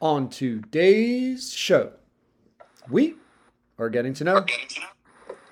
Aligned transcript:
On 0.00 0.28
today's 0.28 1.54
show, 1.54 1.92
we 2.90 3.14
are 3.78 3.88
getting 3.88 4.12
to 4.14 4.24
know 4.24 4.44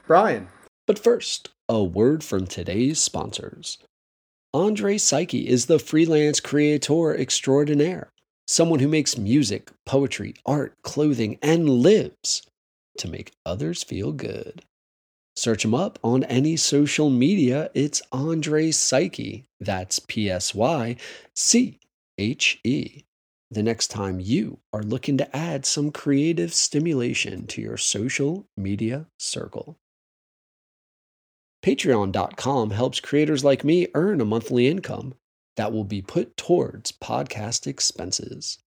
Brian. 0.07 0.49
But 0.87 0.99
first, 0.99 1.49
a 1.67 1.83
word 1.83 2.23
from 2.23 2.47
today's 2.47 2.99
sponsors. 2.99 3.79
Andre 4.53 4.99
Psyche 4.99 5.49
is 5.49 5.65
the 5.65 5.79
freelance 5.79 6.41
creator 6.41 7.17
extraordinaire, 7.17 8.11
someone 8.47 8.81
who 8.81 8.89
makes 8.89 9.17
music, 9.17 9.71
poetry, 9.87 10.35
art, 10.45 10.75
clothing, 10.83 11.39
and 11.41 11.71
lives 11.71 12.43
to 12.99 13.09
make 13.09 13.33
others 13.47 13.83
feel 13.83 14.13
good. 14.13 14.63
Search 15.37 15.65
him 15.65 15.75
up 15.75 15.99
on 16.05 16.23
any 16.25 16.57
social 16.59 17.09
media. 17.09 17.71
It's 17.73 18.03
Andre 18.13 18.73
Psyche. 18.73 19.47
That's 19.59 20.01
P 20.01 20.29
S 20.29 20.55
Y 20.55 20.97
C 21.35 21.79
H 22.19 22.61
E. 22.63 23.05
The 23.55 23.63
next 23.63 23.87
time 23.87 24.19
you 24.19 24.59
are 24.73 24.83
looking 24.83 25.17
to 25.19 25.37
add 25.37 25.65
some 25.65 25.93
creative 25.93 26.53
stimulation 26.53 27.47
to 27.47 27.63
your 27.63 27.77
social 27.77 28.49
media 28.57 29.07
circle. 29.17 29.79
Patreon.com 31.65 32.71
helps 32.71 32.99
creators 32.99 33.45
like 33.45 33.63
me 33.63 33.87
earn 33.95 34.21
a 34.21 34.25
monthly 34.25 34.67
income 34.67 35.15
that 35.57 35.73
will 35.73 35.85
be 35.85 36.03
put 36.03 36.37
towards 36.37 36.91
podcast 36.91 37.69
expenses. 37.69 38.59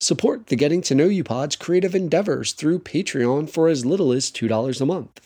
Support 0.00 0.46
the 0.46 0.56
Getting 0.56 0.80
to 0.80 0.94
Know 0.94 1.08
You 1.08 1.24
Pod's 1.24 1.54
creative 1.54 1.94
endeavors 1.94 2.54
through 2.54 2.78
Patreon 2.78 3.50
for 3.50 3.68
as 3.68 3.84
little 3.84 4.12
as 4.12 4.30
$2 4.30 4.80
a 4.80 4.86
month. 4.86 5.20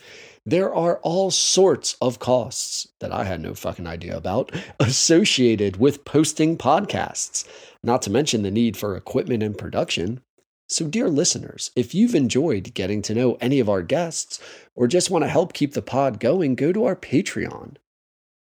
There 0.48 0.72
are 0.72 0.98
all 0.98 1.32
sorts 1.32 1.96
of 2.00 2.20
costs 2.20 2.86
that 3.00 3.10
I 3.10 3.24
had 3.24 3.40
no 3.40 3.52
fucking 3.52 3.88
idea 3.88 4.16
about 4.16 4.52
associated 4.78 5.78
with 5.78 6.04
posting 6.04 6.56
podcasts, 6.56 7.44
not 7.86 8.02
to 8.02 8.10
mention 8.10 8.42
the 8.42 8.50
need 8.50 8.76
for 8.76 8.96
equipment 8.96 9.42
and 9.42 9.56
production. 9.56 10.20
So, 10.68 10.86
dear 10.86 11.08
listeners, 11.08 11.70
if 11.76 11.94
you've 11.94 12.14
enjoyed 12.14 12.74
getting 12.74 13.00
to 13.02 13.14
know 13.14 13.38
any 13.40 13.60
of 13.60 13.68
our 13.68 13.82
guests 13.82 14.40
or 14.74 14.88
just 14.88 15.10
want 15.10 15.24
to 15.24 15.28
help 15.28 15.52
keep 15.52 15.74
the 15.74 15.82
pod 15.82 16.18
going, 16.18 16.56
go 16.56 16.72
to 16.72 16.84
our 16.84 16.96
Patreon. 16.96 17.76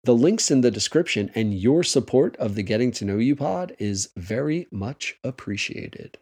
The 0.06 0.16
link's 0.16 0.52
in 0.52 0.62
the 0.62 0.72
description, 0.72 1.32
and 1.34 1.54
your 1.54 1.84
support 1.84 2.36
of 2.38 2.56
the 2.56 2.64
Getting 2.64 2.92
to 2.94 3.06
Know 3.06 3.18
You 3.18 3.36
pod 3.36 3.76
is 3.80 4.10
very 4.18 4.68
much 4.72 5.18
appreciated. 5.24 6.18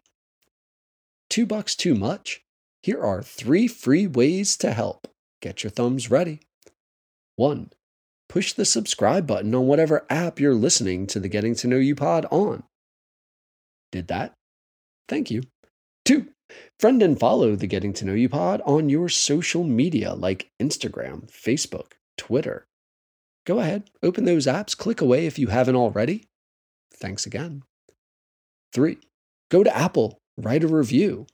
Two 1.28 1.46
bucks 1.46 1.74
too 1.74 1.94
much? 1.94 2.42
Here 2.82 3.00
are 3.00 3.22
three 3.22 3.66
free 3.66 4.06
ways 4.06 4.56
to 4.58 4.72
help. 4.72 5.08
Get 5.40 5.64
your 5.64 5.70
thumbs 5.70 6.10
ready. 6.10 6.40
One, 7.34 7.70
push 8.28 8.52
the 8.52 8.64
subscribe 8.64 9.26
button 9.26 9.54
on 9.54 9.66
whatever 9.66 10.06
app 10.10 10.38
you're 10.38 10.54
listening 10.54 11.06
to 11.08 11.18
the 11.18 11.28
Getting 11.28 11.54
to 11.56 11.66
Know 11.68 11.76
You 11.76 11.94
pod 11.96 12.26
on. 12.30 12.64
Did 13.92 14.08
that? 14.08 14.32
Thank 15.08 15.30
you. 15.30 15.42
Two, 16.04 16.28
friend 16.80 17.02
and 17.02 17.20
follow 17.20 17.54
the 17.54 17.66
Getting 17.66 17.92
to 17.94 18.04
Know 18.04 18.14
You 18.14 18.28
pod 18.28 18.60
on 18.66 18.88
your 18.88 19.08
social 19.08 19.62
media 19.62 20.14
like 20.14 20.50
Instagram, 20.60 21.30
Facebook, 21.30 21.92
Twitter. 22.16 22.66
Go 23.46 23.58
ahead, 23.60 23.90
open 24.02 24.24
those 24.24 24.46
apps, 24.46 24.76
click 24.76 25.00
away 25.00 25.26
if 25.26 25.38
you 25.38 25.48
haven't 25.48 25.76
already. 25.76 26.24
Thanks 26.94 27.26
again. 27.26 27.62
Three, 28.72 28.98
go 29.50 29.62
to 29.62 29.76
Apple, 29.76 30.18
write 30.36 30.64
a 30.64 30.68
review. 30.68 31.26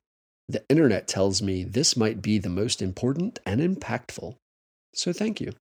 The 0.49 0.65
internet 0.69 1.07
tells 1.07 1.43
me 1.43 1.63
this 1.63 1.97
might 1.97 2.23
be 2.23 2.39
the 2.39 2.49
most 2.49 2.81
important 2.81 3.39
and 3.45 3.61
impactful. 3.61 4.37
So 4.95 5.13
thank 5.13 5.41
you. 5.41 5.53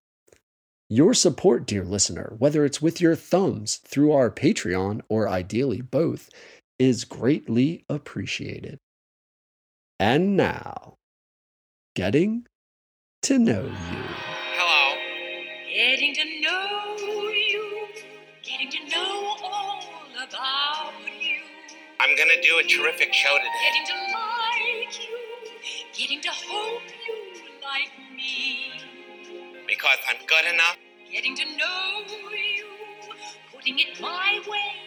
Your 0.89 1.13
support, 1.13 1.67
dear 1.67 1.83
listener, 1.83 2.33
whether 2.37 2.63
it's 2.63 2.81
with 2.81 3.01
your 3.01 3.13
thumbs 3.13 3.75
through 3.75 4.13
our 4.13 4.31
Patreon 4.31 5.01
or 5.09 5.27
ideally 5.27 5.81
both, 5.81 6.29
is 6.79 7.05
greatly 7.05 7.83
appreciated. 7.89 8.79
And 9.99 10.37
now, 10.37 10.95
getting 11.95 12.45
to 13.23 13.39
know 13.39 13.63
you. 13.65 14.03
Hello. 14.55 14.95
Getting 15.73 16.13
to 16.15 16.23
know 16.41 16.95
you, 17.29 17.87
getting 18.43 18.69
to 18.71 18.79
know 18.89 19.35
all 19.43 19.83
about 20.27 20.93
you, 21.21 21.41
I'm 21.99 22.15
gonna 22.17 22.41
do 22.41 22.59
a 22.59 22.63
terrific 22.63 23.13
show 23.13 23.35
today. 23.37 23.49
getting 23.65 23.85
to 23.87 23.93
like 24.13 24.99
you, 24.99 25.17
getting 25.93 26.21
to 26.21 26.29
hope 26.29 26.81
you 27.07 27.15
like 27.63 27.91
me, 28.15 28.71
Because 29.67 29.97
I'm 30.09 30.17
good 30.27 30.53
enough. 30.53 30.77
getting 31.11 31.35
to 31.35 31.45
know 31.57 32.01
you, 32.31 32.65
putting 33.53 33.79
it 33.79 33.99
my 34.01 34.41
way, 34.49 34.86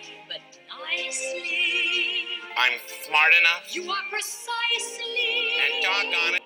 but 0.81 0.97
nicely. 0.97 2.27
I'm 2.57 2.79
smart 3.07 3.33
enough. 3.41 3.75
You 3.75 3.91
are 3.91 4.03
precisely 4.11 5.53
And 5.75 5.83
doggone 5.83 6.35
it. 6.35 6.43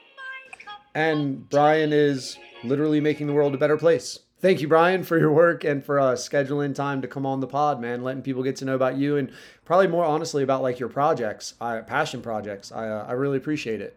And 0.95 1.49
Brian 1.49 1.93
is 1.93 2.39
literally 2.63 3.01
making 3.01 3.27
the 3.27 3.33
world 3.33 3.55
a 3.55 3.59
better 3.59 3.77
place. 3.77 4.21
Thank 4.41 4.61
you, 4.61 4.69
Brian, 4.69 5.05
for 5.05 5.19
your 5.19 5.33
work 5.33 5.65
and 5.65 5.83
for 5.83 5.99
uh, 5.99 6.13
scheduling 6.13 6.75
time 6.75 7.01
to 7.01 7.09
come 7.09 7.25
on 7.25 7.41
the 7.41 7.47
pod, 7.47 7.81
man. 7.81 8.03
Letting 8.03 8.23
people 8.23 8.43
get 8.43 8.57
to 8.57 8.65
know 8.67 8.75
about 8.75 8.97
you 8.97 9.17
and 9.17 9.33
probably 9.65 9.87
more 9.89 10.05
honestly 10.05 10.43
about 10.43 10.63
like 10.63 10.79
your 10.79 10.91
projects, 10.91 11.55
uh, 11.61 11.81
passion 11.81 12.21
projects. 12.21 12.71
I 12.71 12.89
uh, 12.89 13.07
I 13.09 13.13
really 13.13 13.39
appreciate 13.39 13.81
it. 13.81 13.97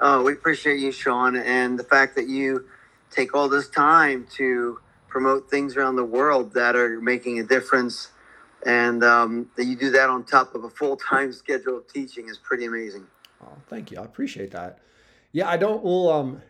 Oh, 0.00 0.22
we 0.22 0.32
appreciate 0.32 0.80
you, 0.80 0.92
Sean, 0.92 1.36
and 1.36 1.78
the 1.78 1.84
fact 1.84 2.16
that 2.16 2.26
you 2.26 2.64
take 3.10 3.34
all 3.34 3.50
this 3.50 3.68
time 3.68 4.26
to 4.36 4.80
promote 5.08 5.50
things 5.50 5.76
around 5.76 5.96
the 5.96 6.04
world 6.04 6.54
that 6.54 6.74
are 6.74 7.00
making 7.02 7.38
a 7.38 7.42
difference, 7.42 8.08
and 8.66 9.02
um, 9.02 9.50
that 9.56 9.64
you 9.64 9.76
do 9.76 9.90
that 9.90 10.10
on 10.10 10.24
top 10.24 10.54
of 10.54 10.64
a 10.64 10.70
full 10.70 10.96
time 10.96 11.32
schedule 11.32 11.78
of 11.78 11.92
teaching 11.92 12.28
is 12.28 12.38
pretty 12.38 12.66
amazing. 12.66 13.06
Oh, 13.42 13.56
thank 13.68 13.90
you. 13.90 13.98
I 13.98 14.04
appreciate 14.04 14.50
that. 14.52 14.78
Yeah, 15.32 15.48
I 15.48 15.56
don't. 15.56 15.82
Well, 15.82 16.10
um, 16.10 16.42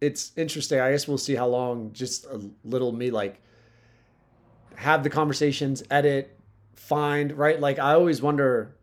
it's 0.00 0.32
interesting. 0.36 0.80
I 0.80 0.90
guess 0.90 1.08
we'll 1.08 1.18
see 1.18 1.34
how 1.34 1.46
long. 1.46 1.92
Just 1.92 2.26
a 2.26 2.40
little 2.64 2.92
me 2.92 3.10
like 3.10 3.40
have 4.76 5.02
the 5.02 5.10
conversations, 5.10 5.82
edit, 5.90 6.38
find 6.74 7.32
right. 7.32 7.58
Like 7.60 7.78
I 7.78 7.94
always 7.94 8.20
wonder, 8.20 8.76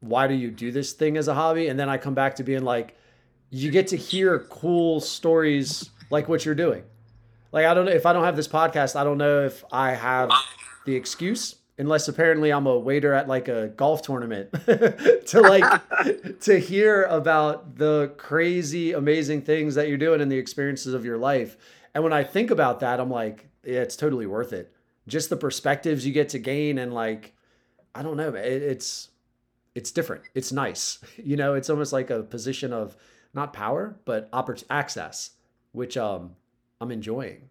why 0.00 0.26
do 0.26 0.34
you 0.34 0.50
do 0.50 0.72
this 0.72 0.92
thing 0.92 1.16
as 1.16 1.28
a 1.28 1.34
hobby? 1.34 1.68
And 1.68 1.78
then 1.78 1.88
I 1.88 1.96
come 1.96 2.14
back 2.14 2.36
to 2.36 2.42
being 2.42 2.64
like, 2.64 2.96
you 3.50 3.70
get 3.70 3.88
to 3.88 3.96
hear 3.96 4.40
cool 4.50 5.00
stories 5.00 5.90
like 6.10 6.28
what 6.28 6.44
you're 6.44 6.54
doing. 6.54 6.82
Like 7.52 7.66
I 7.66 7.74
don't 7.74 7.84
know 7.86 7.92
if 7.92 8.06
I 8.06 8.12
don't 8.12 8.24
have 8.24 8.36
this 8.36 8.48
podcast, 8.48 8.96
I 8.96 9.04
don't 9.04 9.18
know 9.18 9.44
if 9.44 9.64
I 9.70 9.92
have 9.92 10.30
the 10.84 10.96
excuse. 10.96 11.56
Unless 11.78 12.06
apparently 12.06 12.52
I'm 12.52 12.66
a 12.66 12.78
waiter 12.78 13.14
at 13.14 13.28
like 13.28 13.48
a 13.48 13.68
golf 13.68 14.02
tournament 14.02 14.52
to 14.66 15.40
like 15.40 16.40
to 16.40 16.58
hear 16.60 17.04
about 17.04 17.76
the 17.76 18.12
crazy, 18.18 18.92
amazing 18.92 19.42
things 19.42 19.74
that 19.74 19.88
you're 19.88 19.96
doing 19.96 20.20
and 20.20 20.30
the 20.30 20.36
experiences 20.38 20.92
of 20.92 21.04
your 21.04 21.18
life. 21.18 21.56
And 21.94 22.04
when 22.04 22.12
I 22.12 22.24
think 22.24 22.50
about 22.50 22.80
that, 22.80 23.00
I'm 23.00 23.10
like, 23.10 23.48
yeah, 23.64 23.80
it's 23.80 23.96
totally 23.96 24.26
worth 24.26 24.52
it. 24.52 24.72
Just 25.08 25.30
the 25.30 25.36
perspectives 25.36 26.06
you 26.06 26.12
get 26.12 26.28
to 26.30 26.38
gain 26.38 26.78
and 26.78 26.92
like, 26.92 27.34
I 27.94 28.02
don't 28.02 28.16
know, 28.16 28.34
it, 28.34 28.62
it's 28.62 29.08
it's 29.74 29.90
different. 29.90 30.24
It's 30.34 30.52
nice. 30.52 30.98
You 31.16 31.36
know, 31.36 31.54
it's 31.54 31.70
almost 31.70 31.92
like 31.92 32.10
a 32.10 32.22
position 32.22 32.72
of 32.72 32.96
not 33.32 33.52
power, 33.52 33.96
but 34.04 34.30
oppor- 34.32 34.64
access, 34.68 35.30
which 35.72 35.96
um 35.96 36.36
I'm 36.80 36.90
enjoying. 36.90 37.48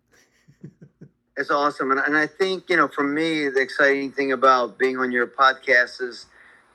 It's 1.38 1.50
awesome, 1.50 1.92
and, 1.92 2.00
and 2.02 2.18
I 2.18 2.28
think 2.28 2.70
you 2.70 2.76
know, 2.76 2.90
for 2.90 3.04
me, 3.04 3.48
the 3.48 3.62
exciting 3.62 4.12
thing 4.12 4.34
about 4.34 4.78
being 4.78 4.98
on 4.98 5.12
your 5.12 5.28
podcast 5.28 6.02
is 6.02 6.26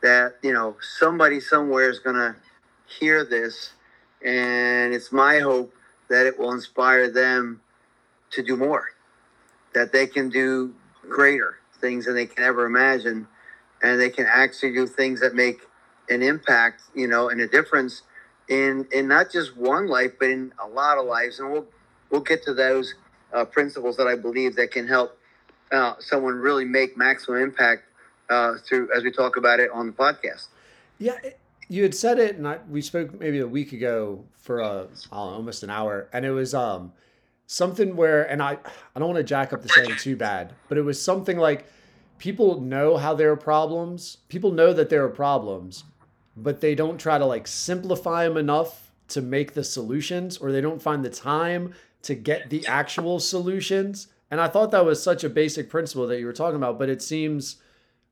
that 0.02 0.36
you 0.42 0.52
know 0.52 0.76
somebody 0.80 1.40
somewhere 1.40 1.90
is 1.90 1.98
going 1.98 2.16
to 2.16 2.34
hear 2.86 3.24
this, 3.24 3.72
and 4.24 4.94
it's 4.94 5.12
my 5.12 5.40
hope 5.40 5.74
that 6.08 6.26
it 6.26 6.38
will 6.38 6.52
inspire 6.52 7.10
them 7.10 7.60
to 8.30 8.42
do 8.42 8.56
more, 8.56 8.86
that 9.74 9.92
they 9.92 10.06
can 10.06 10.30
do 10.30 10.74
greater 11.08 11.58
things 11.80 12.06
than 12.06 12.14
they 12.14 12.26
can 12.26 12.42
ever 12.44 12.66
imagine, 12.66 13.28
and 13.82 14.00
they 14.00 14.10
can 14.10 14.26
actually 14.26 14.72
do 14.72 14.86
things 14.86 15.20
that 15.20 15.34
make 15.34 15.60
an 16.08 16.22
impact, 16.22 16.82
you 16.94 17.06
know, 17.06 17.28
and 17.28 17.40
a 17.42 17.46
difference 17.48 18.02
in 18.48 18.86
in 18.92 19.08
not 19.08 19.30
just 19.30 19.56
one 19.56 19.86
life, 19.86 20.12
but 20.18 20.30
in 20.30 20.52
a 20.64 20.68
lot 20.68 20.98
of 20.98 21.06
lives, 21.06 21.40
and 21.40 21.52
we'll 21.52 21.66
we'll 22.10 22.22
get 22.22 22.42
to 22.44 22.54
those 22.54 22.94
uh, 23.36 23.44
principles 23.44 23.96
that 23.98 24.06
I 24.06 24.16
believe 24.16 24.56
that 24.56 24.70
can 24.72 24.88
help 24.88 25.16
uh, 25.70 25.94
someone 26.00 26.34
really 26.34 26.64
make 26.64 26.96
maximum 26.96 27.42
impact 27.42 27.82
uh, 28.30 28.54
through 28.66 28.88
as 28.96 29.04
we 29.04 29.12
talk 29.12 29.36
about 29.36 29.60
it 29.60 29.70
on 29.72 29.86
the 29.86 29.92
podcast. 29.92 30.46
Yeah, 30.98 31.16
you 31.68 31.82
had 31.82 31.94
said 31.94 32.18
it, 32.18 32.36
and 32.36 32.48
I, 32.48 32.58
we 32.68 32.80
spoke 32.80 33.18
maybe 33.20 33.38
a 33.40 33.46
week 33.46 33.72
ago 33.72 34.24
for 34.38 34.60
a, 34.60 34.88
don't 34.88 35.10
know, 35.10 35.18
almost 35.18 35.62
an 35.62 35.70
hour, 35.70 36.08
and 36.12 36.24
it 36.24 36.30
was 36.30 36.54
um 36.54 36.92
something 37.46 37.94
where, 37.94 38.22
and 38.24 38.42
I 38.42 38.58
I 38.94 38.98
don't 38.98 39.08
want 39.08 39.18
to 39.18 39.24
jack 39.24 39.52
up 39.52 39.62
the 39.62 39.68
saying 39.68 39.96
too 39.98 40.16
bad, 40.16 40.54
but 40.68 40.78
it 40.78 40.82
was 40.82 41.00
something 41.00 41.36
like 41.36 41.66
people 42.18 42.60
know 42.60 42.96
how 42.96 43.14
there 43.14 43.30
are 43.30 43.36
problems, 43.36 44.18
people 44.28 44.50
know 44.50 44.72
that 44.72 44.88
there 44.88 45.04
are 45.04 45.10
problems, 45.10 45.84
but 46.36 46.60
they 46.60 46.74
don't 46.74 46.98
try 46.98 47.18
to 47.18 47.26
like 47.26 47.46
simplify 47.46 48.26
them 48.26 48.38
enough 48.38 48.90
to 49.08 49.20
make 49.20 49.52
the 49.52 49.62
solutions, 49.62 50.38
or 50.38 50.50
they 50.50 50.60
don't 50.60 50.82
find 50.82 51.04
the 51.04 51.10
time 51.10 51.74
to 52.06 52.14
get 52.14 52.50
the 52.50 52.66
actual 52.66 53.18
solutions. 53.18 54.08
And 54.30 54.40
I 54.40 54.48
thought 54.48 54.70
that 54.70 54.84
was 54.84 55.02
such 55.02 55.24
a 55.24 55.28
basic 55.28 55.68
principle 55.68 56.06
that 56.06 56.18
you 56.18 56.26
were 56.26 56.32
talking 56.32 56.56
about, 56.56 56.78
but 56.78 56.88
it 56.88 57.02
seems 57.02 57.56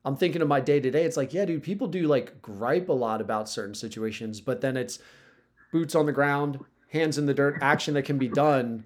I'm 0.03 0.15
thinking 0.15 0.41
of 0.41 0.47
my 0.47 0.59
day 0.59 0.79
to 0.79 0.91
day. 0.91 1.03
It's 1.03 1.17
like, 1.17 1.33
yeah, 1.33 1.45
dude, 1.45 1.63
people 1.63 1.87
do 1.87 2.07
like 2.07 2.41
gripe 2.41 2.89
a 2.89 2.93
lot 2.93 3.21
about 3.21 3.49
certain 3.49 3.73
situations, 3.73 4.39
but 4.41 4.61
then 4.61 4.77
it's 4.77 4.99
boots 5.71 5.95
on 5.95 6.05
the 6.05 6.11
ground, 6.11 6.59
hands 6.91 7.17
in 7.17 7.25
the 7.25 7.33
dirt, 7.33 7.57
action 7.61 7.95
that 7.95 8.03
can 8.03 8.17
be 8.17 8.27
done 8.27 8.83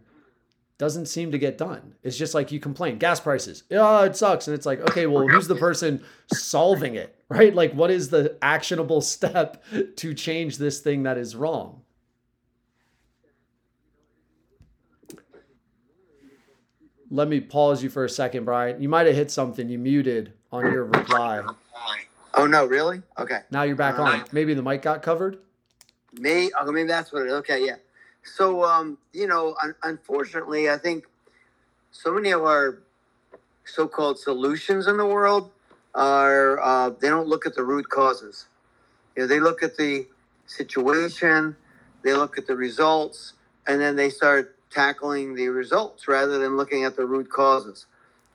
doesn't 0.78 1.08
seem 1.08 1.32
to 1.32 1.38
get 1.38 1.58
done. 1.58 1.94
It's 2.04 2.18
just 2.18 2.34
like 2.34 2.54
you 2.54 2.60
complain, 2.60 3.00
gas 3.00 3.20
prices, 3.20 3.64
yeah, 3.70 4.06
it 4.06 4.16
sucks. 4.16 4.48
And 4.48 4.56
it's 4.56 4.66
like, 4.66 4.80
okay, 4.80 5.08
well, 5.08 5.28
who's 5.28 5.48
the 5.48 5.56
person 5.56 6.02
solving 6.34 6.96
it, 6.96 7.14
right? 7.30 7.54
Like, 7.54 7.74
what 7.74 7.92
is 7.92 8.10
the 8.10 8.38
actionable 8.42 9.02
step 9.16 9.62
to 9.98 10.14
change 10.14 10.58
this 10.58 10.80
thing 10.80 11.04
that 11.04 11.18
is 11.18 11.36
wrong? 11.36 11.82
Let 17.12 17.28
me 17.28 17.40
pause 17.40 17.82
you 17.82 17.90
for 17.90 18.06
a 18.06 18.10
second, 18.10 18.46
Brian. 18.46 18.82
You 18.82 18.90
might 18.90 19.08
have 19.08 19.16
hit 19.16 19.32
something. 19.32 19.68
You 19.68 19.80
muted 19.80 20.34
on 20.52 20.72
your 20.72 20.86
reply. 20.86 21.44
Oh 22.36 22.46
no, 22.46 22.66
really? 22.66 23.02
Okay. 23.18 23.40
Now 23.50 23.64
you're 23.64 23.76
back 23.76 23.98
on. 24.00 24.24
Maybe 24.32 24.54
the 24.54 24.62
mic 24.62 24.82
got 24.82 25.02
covered. 25.02 25.40
Me? 26.14 26.52
Oh, 26.60 26.72
maybe 26.72 26.88
that's 26.88 27.12
what 27.12 27.24
it. 27.24 27.32
Okay, 27.32 27.66
yeah. 27.66 27.76
So, 28.24 28.64
um, 28.64 28.98
you 29.14 29.28
know, 29.28 29.56
un- 29.64 29.76
unfortunately, 29.84 30.70
I 30.70 30.78
think 30.78 31.06
so 31.92 32.14
many 32.14 32.32
of 32.32 32.44
our 32.44 32.80
so-called 33.66 34.20
solutions 34.20 34.88
in 34.88 34.98
the 34.98 35.06
world 35.06 35.52
are 35.96 36.60
uh, 36.62 36.90
they 36.90 37.10
don't 37.10 37.28
look 37.28 37.46
at 37.46 37.56
the 37.56 37.64
root 37.64 37.90
causes. 37.90 38.46
You 39.16 39.24
know, 39.24 39.28
they 39.28 39.40
look 39.40 39.64
at 39.64 39.78
the 39.78 40.08
situation, 40.46 41.56
they 42.04 42.14
look 42.14 42.38
at 42.38 42.48
the 42.48 42.56
results, 42.56 43.34
and 43.68 43.82
then 43.82 43.96
they 43.96 44.10
start 44.10 44.58
tackling 44.70 45.36
the 45.36 45.48
results 45.50 46.08
rather 46.08 46.40
than 46.40 46.58
looking 46.58 46.84
at 46.84 46.96
the 46.96 47.06
root 47.06 47.30
causes. 47.30 47.86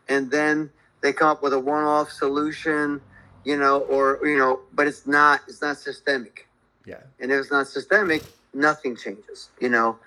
And 0.08 0.30
then 0.30 0.70
they 1.00 1.12
come 1.12 1.28
up 1.28 1.42
with 1.42 1.52
a 1.52 1.60
one-off 1.60 2.10
solution, 2.10 3.00
you 3.44 3.56
know, 3.56 3.80
or 3.80 4.20
you 4.22 4.38
know, 4.38 4.60
but 4.72 4.86
it's 4.86 5.06
not 5.06 5.40
it's 5.48 5.62
not 5.62 5.76
systemic. 5.78 6.48
Yeah. 6.86 7.00
And 7.20 7.32
if 7.32 7.40
it's 7.40 7.50
not 7.50 7.66
systemic, 7.66 8.22
nothing 8.52 8.96
changes, 8.96 9.50
you 9.60 9.68
know. 9.68 9.98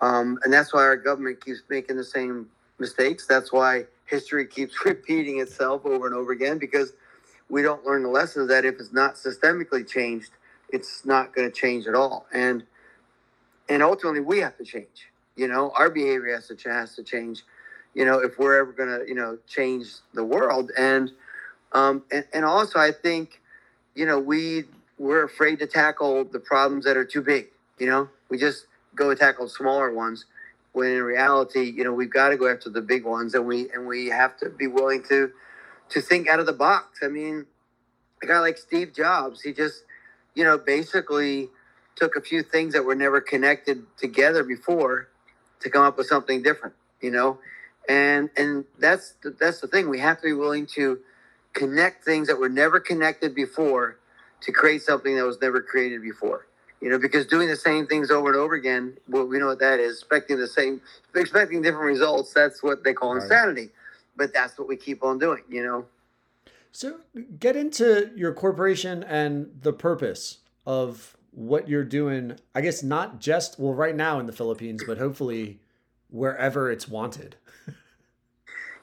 Um, 0.00 0.38
and 0.44 0.52
that's 0.52 0.74
why 0.74 0.80
our 0.82 0.96
government 0.96 1.44
keeps 1.44 1.62
making 1.70 1.96
the 1.96 2.04
same 2.04 2.48
mistakes. 2.78 3.26
That's 3.26 3.52
why 3.52 3.84
history 4.06 4.46
keeps 4.46 4.74
repeating 4.84 5.40
itself 5.40 5.86
over 5.86 6.06
and 6.06 6.14
over 6.14 6.32
again 6.32 6.58
because 6.58 6.92
we 7.48 7.62
don't 7.62 7.84
learn 7.84 8.02
the 8.02 8.08
lessons 8.08 8.48
that 8.48 8.64
if 8.64 8.74
it's 8.80 8.92
not 8.92 9.14
systemically 9.14 9.88
changed, 9.88 10.30
it's 10.70 11.04
not 11.04 11.34
going 11.34 11.50
to 11.50 11.54
change 11.54 11.86
at 11.86 11.94
all. 11.94 12.26
And 12.32 12.64
and 13.68 13.82
ultimately, 13.82 14.20
we 14.20 14.38
have 14.38 14.56
to 14.58 14.64
change. 14.64 15.10
You 15.36 15.48
know, 15.48 15.72
our 15.76 15.90
behavior 15.90 16.34
has 16.34 16.48
to 16.48 16.70
has 16.70 16.94
to 16.96 17.02
change. 17.02 17.42
You 17.94 18.04
know, 18.04 18.18
if 18.18 18.38
we're 18.38 18.58
ever 18.58 18.72
going 18.72 18.88
to 18.88 19.08
you 19.08 19.14
know 19.14 19.38
change 19.46 19.86
the 20.14 20.24
world. 20.24 20.70
And 20.76 21.10
um, 21.72 22.02
and, 22.10 22.24
and 22.32 22.44
also, 22.44 22.78
I 22.78 22.92
think 22.92 23.40
you 23.94 24.06
know 24.06 24.18
we 24.18 24.64
we're 24.98 25.24
afraid 25.24 25.58
to 25.58 25.66
tackle 25.66 26.24
the 26.24 26.40
problems 26.40 26.84
that 26.84 26.96
are 26.96 27.04
too 27.04 27.22
big. 27.22 27.48
You 27.78 27.86
know, 27.86 28.08
we 28.30 28.38
just 28.38 28.66
go 28.94 29.14
tackle 29.14 29.48
smaller 29.48 29.92
ones 29.92 30.24
when 30.72 30.92
in 30.92 31.02
reality, 31.02 31.72
you 31.74 31.84
know, 31.84 31.92
we've 31.92 32.12
got 32.12 32.30
to 32.30 32.36
go 32.36 32.50
after 32.52 32.68
the 32.70 32.82
big 32.82 33.04
ones 33.04 33.34
and 33.34 33.46
we 33.46 33.70
and 33.72 33.86
we 33.86 34.06
have 34.08 34.36
to 34.38 34.50
be 34.50 34.66
willing 34.66 35.02
to 35.04 35.32
to 35.90 36.00
think 36.00 36.28
out 36.28 36.40
of 36.40 36.46
the 36.46 36.52
box. 36.52 37.00
I 37.02 37.08
mean, 37.08 37.46
a 38.22 38.26
guy 38.26 38.38
like 38.40 38.58
Steve 38.58 38.92
Jobs, 38.94 39.42
he 39.42 39.52
just, 39.52 39.84
you 40.34 40.44
know, 40.44 40.58
basically 40.58 41.48
took 41.94 42.16
a 42.16 42.20
few 42.20 42.42
things 42.42 42.74
that 42.74 42.84
were 42.84 42.94
never 42.94 43.20
connected 43.20 43.84
together 43.96 44.44
before 44.44 45.08
to 45.66 45.70
come 45.70 45.82
up 45.82 45.98
with 45.98 46.06
something 46.06 46.42
different, 46.42 46.74
you 47.00 47.10
know? 47.10 47.38
And 47.88 48.30
and 48.36 48.64
that's 48.78 49.14
the, 49.22 49.30
that's 49.30 49.60
the 49.60 49.68
thing. 49.68 49.88
We 49.88 50.00
have 50.00 50.16
to 50.18 50.22
be 50.22 50.32
willing 50.32 50.66
to 50.74 50.98
connect 51.52 52.04
things 52.04 52.28
that 52.28 52.38
were 52.38 52.48
never 52.48 52.80
connected 52.80 53.34
before 53.34 53.98
to 54.42 54.52
create 54.52 54.82
something 54.82 55.16
that 55.16 55.24
was 55.24 55.40
never 55.40 55.62
created 55.62 56.02
before 56.02 56.46
you 56.80 56.90
know, 56.90 56.98
because 56.98 57.26
doing 57.26 57.48
the 57.48 57.56
same 57.56 57.86
things 57.86 58.10
over 58.10 58.28
and 58.28 58.36
over 58.36 58.54
again, 58.54 58.96
well, 59.08 59.26
we 59.26 59.38
know 59.38 59.46
what 59.46 59.60
that 59.60 59.80
is. 59.80 59.98
Expecting 59.98 60.38
the 60.38 60.46
same, 60.46 60.80
expecting 61.14 61.62
different 61.62 61.86
results. 61.86 62.32
That's 62.32 62.62
what 62.62 62.84
they 62.84 62.92
call 62.92 63.14
Right. 63.14 63.22
insanity. 63.22 63.70
But 64.14 64.32
that's 64.32 64.58
what 64.58 64.68
we 64.68 64.76
keep 64.76 65.02
on 65.02 65.18
doing. 65.18 65.42
You 65.48 65.64
know. 65.64 65.86
So 66.72 66.98
get 67.38 67.56
into 67.56 68.10
your 68.14 68.34
corporation 68.34 69.02
and 69.02 69.58
the 69.62 69.72
purpose 69.72 70.38
of 70.66 71.15
what 71.36 71.68
you're 71.68 71.84
doing. 71.84 72.38
I 72.54 72.62
guess 72.62 72.82
not 72.82 73.20
just 73.20 73.58
well 73.58 73.74
right 73.74 73.94
now 73.94 74.18
in 74.18 74.26
the 74.26 74.32
Philippines, 74.32 74.82
but 74.86 74.96
hopefully 74.98 75.60
wherever 76.10 76.70
it's 76.70 76.88
wanted. 76.88 77.36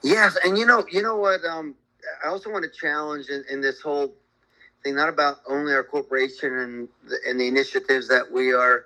Yes, 0.04 0.38
and 0.46 0.58
you 0.58 0.66
know, 0.66 0.86
you 0.92 1.02
know 1.02 1.16
what? 1.16 1.44
Um, 1.46 1.76
I 2.24 2.28
also 2.28 2.52
want 2.52 2.64
to 2.64 2.80
challenge 2.80 3.28
in, 3.30 3.44
in 3.50 3.62
this 3.62 3.82
whole 3.82 4.14
thing, 4.84 4.96
not 4.96 5.10
about 5.10 5.38
only 5.48 5.74
our 5.74 5.84
corporation 5.84 6.54
and 6.54 6.88
the, 7.08 7.18
and 7.28 7.40
the 7.40 7.48
initiatives 7.48 8.08
that 8.10 8.30
we 8.32 8.54
are 8.54 8.86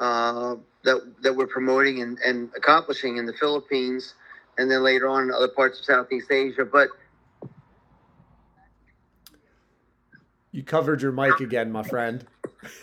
uh, 0.00 0.54
that 0.84 1.14
that 1.22 1.34
we're 1.34 1.48
promoting 1.48 2.00
and, 2.00 2.18
and 2.24 2.48
accomplishing 2.56 3.18
in 3.18 3.26
the 3.26 3.32
Philippines, 3.34 4.14
and 4.56 4.70
then 4.70 4.82
later 4.82 5.08
on 5.08 5.24
in 5.24 5.32
other 5.32 5.48
parts 5.48 5.80
of 5.80 5.84
Southeast 5.84 6.30
Asia, 6.30 6.64
but 6.64 6.88
You 10.52 10.62
covered 10.62 11.00
your 11.00 11.12
mic 11.12 11.40
again, 11.40 11.72
my 11.72 11.82
friend. 11.82 12.26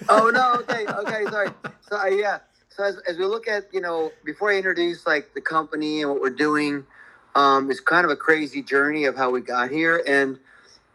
Oh 0.10 0.30
no 0.34 0.56
okay 0.62 0.86
okay 0.88 1.26
sorry. 1.32 1.50
So 1.82 1.98
uh, 1.98 2.06
yeah. 2.06 2.40
So 2.70 2.84
as, 2.84 2.98
as 3.08 3.18
we 3.18 3.26
look 3.26 3.48
at 3.48 3.66
you 3.74 3.82
know 3.82 4.14
before 4.26 4.52
i 4.52 4.56
introduce 4.56 5.06
like 5.06 5.34
the 5.34 5.42
company 5.42 6.02
and 6.02 6.12
what 6.12 6.22
we're 6.22 6.30
doing 6.30 6.86
um 7.36 7.70
it's 7.72 7.80
kind 7.82 8.06
of 8.06 8.12
a 8.12 8.16
crazy 8.16 8.62
journey 8.64 9.06
of 9.06 9.16
how 9.18 9.30
we 9.32 9.42
got 9.42 9.72
here. 9.72 10.02
And 10.08 10.38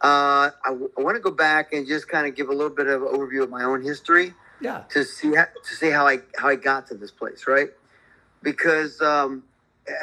uh 0.01 0.51
i, 0.65 0.69
I 0.69 1.01
want 1.01 1.15
to 1.15 1.21
go 1.21 1.31
back 1.31 1.73
and 1.73 1.87
just 1.87 2.07
kind 2.07 2.27
of 2.27 2.35
give 2.35 2.49
a 2.49 2.53
little 2.53 2.75
bit 2.75 2.87
of 2.87 3.01
an 3.03 3.07
overview 3.09 3.43
of 3.43 3.49
my 3.49 3.63
own 3.63 3.81
history 3.83 4.33
Yeah. 4.61 4.83
to 4.89 5.03
see 5.03 5.35
how, 5.35 5.45
to 5.45 5.75
see 5.75 5.89
how 5.91 6.07
i 6.07 6.19
how 6.37 6.49
i 6.49 6.55
got 6.55 6.87
to 6.87 6.95
this 6.95 7.11
place 7.11 7.45
right? 7.47 7.69
Because 8.43 9.01
um 9.01 9.43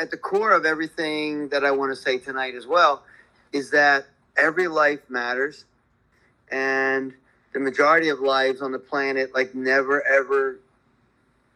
at 0.01 0.11
the 0.11 0.17
core 0.17 0.53
of 0.53 0.65
everything 0.65 1.49
that 1.51 1.65
i 1.65 1.71
want 1.73 1.93
to 1.93 1.97
say 1.97 2.19
tonight 2.19 2.55
as 2.55 2.67
well 2.67 3.05
is 3.53 3.71
that 3.73 4.07
every 4.37 4.69
life 4.69 5.01
matters. 5.11 5.65
And 6.51 7.15
the 7.53 7.61
majority 7.61 8.09
of 8.09 8.21
lives 8.21 8.63
on 8.63 8.73
the 8.73 8.79
planet 8.79 9.35
like 9.35 9.55
never 9.55 10.03
ever 10.07 10.59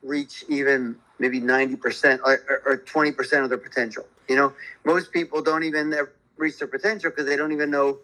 reach 0.03 0.45
even 0.49 0.97
maybe 1.19 1.41
90% 1.41 2.21
or, 2.25 2.41
or, 2.49 2.63
or 2.67 2.79
20% 2.79 3.43
of 3.43 3.49
their 3.49 3.59
potential 3.59 4.07
you 4.29 4.37
know? 4.37 4.53
Most 4.85 5.13
people 5.13 5.43
don't 5.43 5.63
even 5.63 5.95
reach 6.37 6.59
their 6.59 6.69
potential 6.69 7.11
because 7.11 7.27
they 7.27 7.37
don't 7.37 7.53
even 7.53 7.71
know 7.71 7.99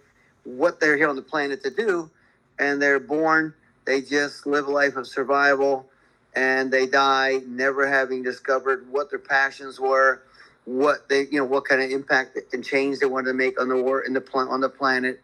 what 0.45 0.81
they're 0.81 0.97
here 0.97 1.09
on 1.09 1.17
the 1.17 1.23
planet 1.23 1.63
to 1.65 1.71
do 1.71 2.11
and 2.59 2.81
they're 2.83 3.01
born 3.01 3.55
they 3.85 4.01
just 4.01 4.47
live 4.47 4.67
a 4.67 4.71
life 4.71 4.97
of 4.97 5.07
survival 5.07 5.87
and 6.35 6.71
they 6.71 6.87
die 6.87 7.41
never 7.47 7.87
having 7.87 8.23
discovered 8.23 8.87
what 8.91 9.11
their 9.11 9.19
passions 9.19 9.79
were 9.79 10.23
what 10.65 11.09
they 11.09 11.27
you 11.31 11.39
know 11.39 11.45
what 11.45 11.65
kind 11.65 11.81
of 11.83 11.91
impact 11.91 12.37
and 12.53 12.65
change 12.65 12.99
they 12.99 13.07
wanted 13.07 13.29
to 13.29 13.35
make 13.35 13.61
on 13.61 13.69
the 13.69 13.81
war 13.81 14.01
in 14.01 14.13
the 14.13 14.25
on 14.35 14.61
the 14.61 14.69
planet 14.69 15.21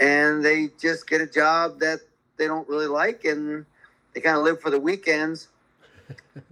and 0.00 0.44
they 0.44 0.70
just 0.80 1.08
get 1.08 1.20
a 1.20 1.26
job 1.26 1.80
that 1.80 2.00
they 2.36 2.46
don't 2.46 2.68
really 2.68 2.86
like 2.86 3.24
and 3.24 3.66
they 4.14 4.20
kind 4.20 4.36
of 4.36 4.44
live 4.44 4.60
for 4.60 4.70
the 4.70 4.80
weekends. 4.80 5.48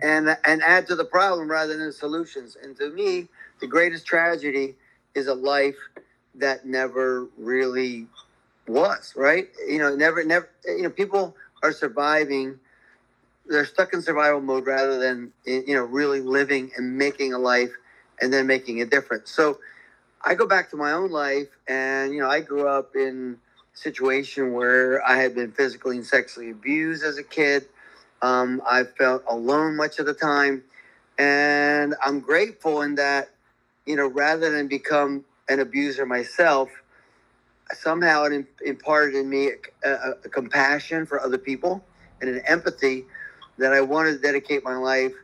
And 0.00 0.36
and 0.44 0.62
add 0.62 0.86
to 0.88 0.96
the 0.96 1.04
problem 1.04 1.50
rather 1.50 1.76
than 1.76 1.92
solutions. 1.92 2.56
And 2.60 2.76
to 2.78 2.90
me 2.90 3.28
the 3.60 3.66
greatest 3.68 4.06
tragedy 4.06 4.74
is 5.14 5.28
a 5.28 5.34
life 5.34 5.76
that 6.36 6.66
never 6.66 7.26
really 7.36 8.06
was 8.66 9.12
right? 9.16 9.48
You 9.68 9.78
know 9.78 9.94
never 9.94 10.24
never 10.24 10.48
you 10.64 10.82
know 10.82 10.90
people 10.90 11.36
are 11.62 11.72
surviving 11.72 12.58
they're 13.46 13.66
stuck 13.66 13.92
in 13.92 14.02
survival 14.02 14.40
mode 14.40 14.66
rather 14.66 14.98
than 14.98 15.32
you 15.44 15.74
know 15.74 15.84
really 15.84 16.20
living 16.20 16.70
and 16.76 16.96
making 16.96 17.32
a 17.32 17.38
life 17.38 17.70
and 18.20 18.32
then 18.32 18.46
making 18.46 18.80
a 18.80 18.86
difference. 18.86 19.30
So 19.30 19.58
I 20.24 20.34
go 20.34 20.46
back 20.46 20.70
to 20.70 20.76
my 20.76 20.92
own 20.92 21.10
life, 21.10 21.48
and 21.68 22.14
you 22.14 22.20
know, 22.20 22.28
I 22.30 22.40
grew 22.40 22.68
up 22.68 22.96
in 22.96 23.38
a 23.74 23.78
situation 23.78 24.52
where 24.52 25.04
I 25.06 25.16
had 25.16 25.34
been 25.34 25.52
physically 25.52 25.96
and 25.96 26.06
sexually 26.06 26.50
abused 26.50 27.04
as 27.04 27.18
a 27.18 27.22
kid. 27.24 27.66
Um, 28.22 28.62
I 28.68 28.84
felt 28.84 29.24
alone 29.28 29.76
much 29.76 29.98
of 29.98 30.06
the 30.06 30.14
time, 30.14 30.62
and 31.18 31.94
I'm 32.04 32.20
grateful 32.20 32.82
in 32.82 32.96
that, 32.96 33.30
you 33.86 33.96
know, 33.96 34.08
rather 34.08 34.50
than 34.50 34.68
become 34.68 35.24
an 35.48 35.60
abuser 35.60 36.06
myself, 36.06 36.70
somehow 37.74 38.24
it 38.24 38.46
imparted 38.64 39.14
in 39.16 39.28
me 39.30 39.52
a, 39.84 39.90
a, 39.90 40.10
a 40.24 40.28
compassion 40.28 41.06
for 41.06 41.20
other 41.20 41.38
people 41.38 41.84
and 42.20 42.30
an 42.30 42.42
empathy 42.46 43.06
that 43.58 43.72
I 43.72 43.80
wanted 43.82 44.12
to 44.14 44.18
dedicate 44.18 44.64
my 44.64 44.76
life 44.76 45.14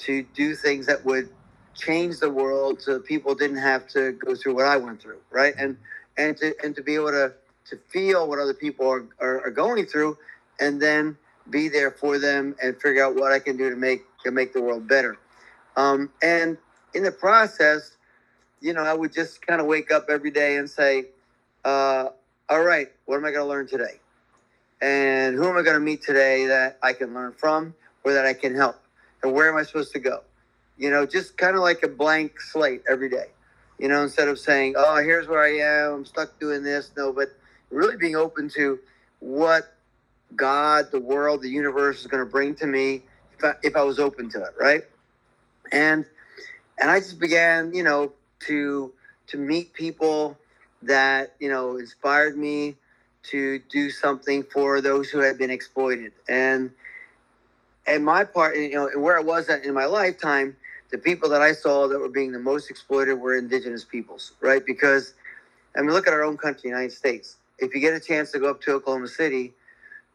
to 0.00 0.22
do 0.34 0.54
things 0.54 0.86
that 0.86 1.04
would 1.04 1.28
change 1.74 2.18
the 2.20 2.30
world 2.30 2.80
so 2.80 3.00
people 3.00 3.34
didn't 3.34 3.58
have 3.58 3.86
to 3.88 4.12
go 4.12 4.34
through 4.34 4.54
what 4.54 4.66
I 4.66 4.76
went 4.76 5.00
through, 5.02 5.20
right? 5.30 5.54
And 5.58 5.76
and 6.16 6.36
to 6.38 6.54
and 6.62 6.74
to 6.76 6.82
be 6.82 6.94
able 6.94 7.10
to 7.10 7.32
to 7.70 7.76
feel 7.88 8.28
what 8.28 8.38
other 8.38 8.54
people 8.54 8.88
are, 8.88 9.06
are, 9.20 9.46
are 9.46 9.50
going 9.50 9.86
through 9.86 10.18
and 10.60 10.80
then 10.80 11.16
be 11.50 11.68
there 11.68 11.90
for 11.90 12.18
them 12.18 12.54
and 12.62 12.80
figure 12.80 13.04
out 13.04 13.14
what 13.14 13.32
I 13.32 13.38
can 13.38 13.56
do 13.56 13.70
to 13.70 13.76
make 13.76 14.02
to 14.24 14.30
make 14.30 14.52
the 14.52 14.62
world 14.62 14.86
better. 14.88 15.16
Um, 15.76 16.10
and 16.22 16.58
in 16.94 17.02
the 17.02 17.12
process, 17.12 17.96
you 18.60 18.72
know, 18.72 18.82
I 18.82 18.94
would 18.94 19.12
just 19.12 19.46
kind 19.46 19.60
of 19.60 19.66
wake 19.66 19.90
up 19.90 20.06
every 20.10 20.30
day 20.30 20.56
and 20.56 20.68
say, 20.68 21.06
uh, 21.64 22.08
all 22.48 22.62
right, 22.62 22.88
what 23.06 23.16
am 23.16 23.24
I 23.24 23.30
going 23.32 23.44
to 23.44 23.48
learn 23.48 23.66
today? 23.66 24.00
And 24.80 25.36
who 25.36 25.48
am 25.48 25.56
I 25.56 25.62
going 25.62 25.74
to 25.76 25.80
meet 25.80 26.02
today 26.02 26.46
that 26.46 26.78
I 26.82 26.92
can 26.92 27.14
learn 27.14 27.32
from 27.32 27.74
or 28.04 28.12
that 28.12 28.26
I 28.26 28.34
can 28.34 28.54
help? 28.54 28.76
And 29.22 29.32
where 29.32 29.48
am 29.48 29.56
I 29.56 29.62
supposed 29.62 29.92
to 29.92 30.00
go? 30.00 30.22
You 30.82 30.90
know, 30.90 31.06
just 31.06 31.36
kind 31.38 31.54
of 31.54 31.62
like 31.62 31.82
a 31.82 31.88
blank 31.88 32.40
slate 32.40 32.82
every 32.90 33.08
day. 33.08 33.26
You 33.78 33.88
know, 33.88 34.02
instead 34.02 34.28
of 34.28 34.38
saying, 34.38 34.74
oh, 34.76 34.96
here's 34.96 35.28
where 35.28 35.42
I 35.42 35.58
am, 35.58 35.94
I'm 35.94 36.04
stuck 36.04 36.38
doing 36.38 36.62
this. 36.62 36.90
No, 36.96 37.12
but 37.12 37.28
really 37.70 37.96
being 37.96 38.16
open 38.16 38.48
to 38.50 38.78
what 39.20 39.74
God, 40.34 40.90
the 40.90 41.00
world, 41.00 41.42
the 41.42 41.48
universe 41.48 42.00
is 42.00 42.06
going 42.06 42.24
to 42.24 42.30
bring 42.30 42.54
to 42.56 42.66
me 42.66 43.02
if 43.38 43.44
I, 43.44 43.52
if 43.62 43.76
I 43.76 43.82
was 43.82 43.98
open 43.98 44.28
to 44.30 44.42
it, 44.42 44.54
right? 44.60 44.82
And 45.70 46.04
and 46.80 46.90
I 46.90 46.98
just 46.98 47.20
began, 47.20 47.72
you 47.72 47.84
know, 47.84 48.12
to 48.46 48.92
to 49.28 49.38
meet 49.38 49.72
people 49.72 50.36
that 50.82 51.34
you 51.38 51.48
know 51.48 51.76
inspired 51.76 52.36
me 52.36 52.76
to 53.22 53.60
do 53.70 53.90
something 53.90 54.42
for 54.42 54.80
those 54.80 55.08
who 55.10 55.20
had 55.20 55.38
been 55.38 55.50
exploited 55.50 56.12
and 56.28 56.70
and 57.86 58.04
my 58.04 58.24
part 58.24 58.56
you 58.56 58.70
know 58.70 58.88
where 58.96 59.16
i 59.16 59.22
was 59.22 59.48
at 59.48 59.64
in 59.64 59.72
my 59.72 59.84
lifetime 59.84 60.56
the 60.92 60.98
people 60.98 61.28
that 61.28 61.42
i 61.42 61.52
saw 61.52 61.88
that 61.88 61.98
were 61.98 62.08
being 62.08 62.32
the 62.32 62.38
most 62.38 62.70
exploited 62.70 63.14
were 63.14 63.36
indigenous 63.36 63.84
peoples 63.84 64.32
right? 64.40 64.64
Because 64.64 65.14
i 65.76 65.80
mean 65.80 65.90
look 65.90 66.06
at 66.06 66.12
our 66.12 66.22
own 66.22 66.36
country 66.36 66.70
united 66.70 66.92
states. 66.92 67.36
If 67.58 67.74
you 67.74 67.80
get 67.80 67.94
a 67.94 68.00
chance 68.00 68.32
to 68.32 68.38
go 68.38 68.50
up 68.50 68.60
to 68.62 68.72
oklahoma 68.72 69.08
city 69.08 69.52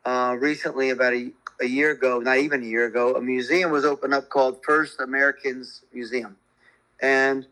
uh, 0.05 0.35
recently 0.39 0.89
about 0.91 1.13
a, 1.13 1.31
a 1.61 1.65
year 1.65 1.91
ago 1.91 2.19
not 2.19 2.37
even 2.37 2.63
a 2.63 2.65
year 2.65 2.85
ago 2.85 3.15
a 3.15 3.21
museum 3.21 3.71
was 3.71 3.85
opened 3.85 4.13
up 4.13 4.29
called 4.29 4.59
first 4.63 4.99
americans 4.99 5.81
museum. 5.93 6.37
And 7.01 7.45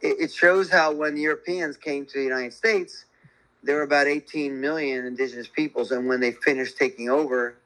it, 0.00 0.16
it 0.20 0.32
shows 0.32 0.70
how 0.70 0.92
when 0.92 1.14
the 1.14 1.22
Europeans 1.22 1.76
came 1.76 2.06
to 2.06 2.18
the 2.18 2.24
United 2.24 2.52
States, 2.52 3.04
there 3.62 3.76
were 3.76 3.82
about 3.82 4.06
18 4.06 4.60
million 4.60 5.06
indigenous 5.06 5.48
peoples, 5.48 5.90
and 5.90 6.06
when 6.08 6.20
they 6.20 6.32
finished 6.32 6.76
taking 6.76 7.10
over 7.10 7.56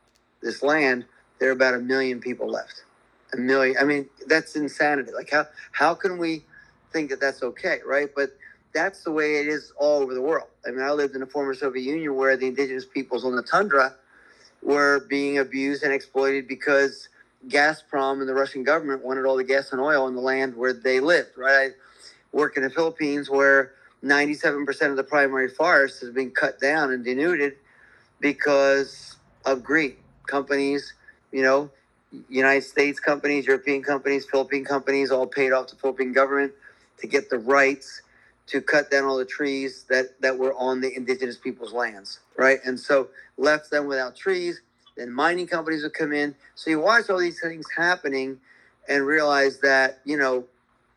this 0.43 0.63
land, 0.63 1.05
there 1.39 1.51
are 1.51 1.53
about 1.53 1.75
a 1.75 1.79
million 1.79 2.21
people 2.21 2.49
left. 2.49 2.85
A 3.35 3.37
million. 3.37 3.77
I 3.81 3.85
mean, 3.85 4.09
that's 4.27 4.57
insanity. 4.57 5.13
Like 5.13 5.31
how 5.31 5.47
how 5.73 5.95
can 5.95 6.19
we 6.19 6.45
think 6.93 7.11
that 7.11 7.21
that's 7.21 7.43
okay, 7.43 7.81
right? 7.87 8.09
But 8.15 8.37
that's 8.75 9.05
the 9.05 9.13
way 9.13 9.37
it 9.37 9.47
is 9.47 9.73
all 9.77 10.03
over 10.03 10.15
the 10.15 10.21
world. 10.21 10.49
I 10.67 10.71
mean, 10.71 10.83
I 10.83 10.91
lived 10.91 11.15
in 11.15 11.21
the 11.21 11.27
former 11.27 11.55
Soviet 11.55 11.83
Union 11.83 12.15
where 12.15 12.37
the 12.37 12.47
indigenous 12.47 12.85
peoples 12.85 13.25
on 13.25 13.37
the 13.37 13.43
tundra 13.43 13.95
were 14.63 15.07
being 15.09 15.39
abused 15.39 15.83
and 15.83 15.93
exploited 15.93 16.49
because 16.49 17.09
Gazprom 17.49 18.21
and 18.21 18.29
the 18.29 18.35
Russian 18.35 18.63
government 18.63 19.05
wanted 19.05 19.25
all 19.27 19.37
the 19.37 19.45
gas 19.45 19.73
and 19.73 19.81
oil 19.81 20.07
in 20.09 20.15
the 20.15 20.21
land 20.21 20.57
where 20.57 20.73
they 20.73 21.01
lived, 21.01 21.37
right? 21.37 21.71
I 21.73 22.37
work 22.37 22.57
in 22.57 22.63
the 22.63 22.71
Philippines 22.71 23.29
where 23.29 23.73
97% 24.05 24.91
of 24.91 24.97
the 24.97 25.05
primary 25.05 25.49
forest 25.49 26.01
has 26.01 26.11
been 26.11 26.31
cut 26.31 26.61
down 26.61 26.93
and 26.93 27.05
denuded 27.05 27.55
because 28.21 29.17
of 29.45 29.63
greed. 29.63 29.97
Companies, 30.27 30.95
you 31.33 31.43
know, 31.43 31.71
United 32.29 32.63
States 32.63 33.01
companies, 33.01 33.47
European 33.47 33.83
companies, 33.83 34.27
Philippine 34.27 34.65
companies 34.65 35.11
all 35.11 35.27
paid 35.27 35.53
off 35.53 35.69
the 35.69 35.77
Philippine 35.77 36.13
government 36.13 36.53
to 36.99 37.07
get 37.07 37.31
the 37.31 37.39
rights 37.39 38.03
to 38.49 38.61
cut 38.61 38.91
down 38.91 39.05
all 39.05 39.17
the 39.17 39.25
trees 39.25 39.85
that, 39.89 40.21
that 40.21 40.37
were 40.37 40.55
on 40.55 40.81
the 40.81 40.95
indigenous 40.95 41.37
people's 41.37 41.73
lands, 41.73 42.21
right? 42.37 42.59
And 42.65 42.79
so 42.79 43.09
left 43.39 43.71
them 43.71 43.87
without 43.87 44.17
trees. 44.17 44.61
Then 44.97 45.11
mining 45.11 45.47
companies 45.47 45.83
would 45.83 45.95
come 45.95 46.13
in. 46.13 46.35
So 46.55 46.71
you 46.71 46.81
watch 46.81 47.09
all 47.09 47.19
these 47.19 47.41
things 47.41 47.67
happening 47.77 48.39
and 48.89 49.07
realize 49.07 49.61
that, 49.61 50.01
you 50.05 50.19
know, 50.19 50.45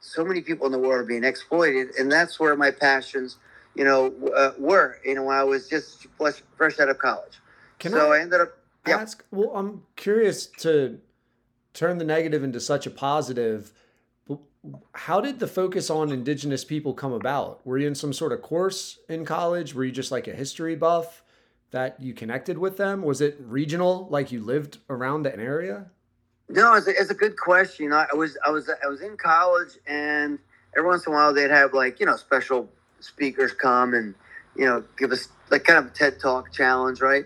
so 0.01 0.23
many 0.25 0.41
people 0.41 0.65
in 0.65 0.71
the 0.71 0.79
world 0.79 1.01
are 1.01 1.05
being 1.05 1.23
exploited, 1.23 1.95
and 1.97 2.11
that's 2.11 2.39
where 2.39 2.55
my 2.55 2.69
passions, 2.69 3.37
you 3.73 3.83
know, 3.83 4.13
uh, 4.35 4.51
were. 4.59 4.99
You 5.03 5.15
know, 5.15 5.23
when 5.23 5.35
I 5.35 5.43
was 5.43 5.67
just 5.67 6.05
fresh, 6.17 6.43
fresh 6.57 6.79
out 6.79 6.89
of 6.89 6.99
college. 6.99 7.39
Can 7.79 7.91
so 7.91 8.11
I, 8.11 8.17
I 8.17 8.21
ended 8.21 8.41
up 8.41 8.57
yeah. 8.87 8.97
ask? 8.97 9.23
Well, 9.31 9.51
I'm 9.55 9.83
curious 9.95 10.45
to 10.59 10.99
turn 11.75 11.99
the 11.99 12.05
negative 12.05 12.43
into 12.43 12.59
such 12.59 12.87
a 12.87 12.89
positive. 12.89 13.71
How 14.93 15.21
did 15.21 15.39
the 15.39 15.47
focus 15.47 15.91
on 15.91 16.11
indigenous 16.11 16.65
people 16.65 16.93
come 16.93 17.13
about? 17.13 17.65
Were 17.67 17.77
you 17.77 17.87
in 17.87 17.93
some 17.93 18.13
sort 18.13 18.31
of 18.31 18.41
course 18.41 18.97
in 19.07 19.25
college? 19.25 19.75
Were 19.75 19.83
you 19.83 19.91
just 19.91 20.11
like 20.11 20.27
a 20.27 20.33
history 20.33 20.75
buff 20.75 21.21
that 21.69 22.01
you 22.01 22.13
connected 22.13 22.57
with 22.57 22.77
them? 22.77 23.03
Was 23.03 23.21
it 23.21 23.37
regional, 23.39 24.07
like 24.09 24.31
you 24.31 24.41
lived 24.41 24.79
around 24.89 25.27
an 25.27 25.39
area? 25.39 25.87
No, 26.49 26.73
it's 26.73 26.87
a, 26.87 26.91
it's 26.91 27.11
a 27.11 27.15
good 27.15 27.37
question. 27.37 27.91
I, 27.91 28.07
was 28.13 28.37
I 28.45 28.49
was 28.49 28.69
I 28.83 28.87
was 28.87 29.01
in 29.01 29.17
college, 29.17 29.77
and 29.87 30.39
every 30.77 30.87
once 30.87 31.05
in 31.05 31.11
a 31.11 31.15
while 31.15 31.33
they'd 31.33 31.51
have 31.51 31.73
like 31.73 31.99
you 31.99 32.05
know 32.05 32.15
special 32.15 32.69
speakers 32.99 33.51
come 33.51 33.93
and 33.93 34.13
you 34.55 34.65
know 34.65 34.83
give 34.97 35.11
us 35.11 35.27
like 35.49 35.63
kind 35.63 35.79
of 35.79 35.87
a 35.87 35.89
TED 35.89 36.19
Talk 36.19 36.51
challenge, 36.51 37.01
right? 37.01 37.25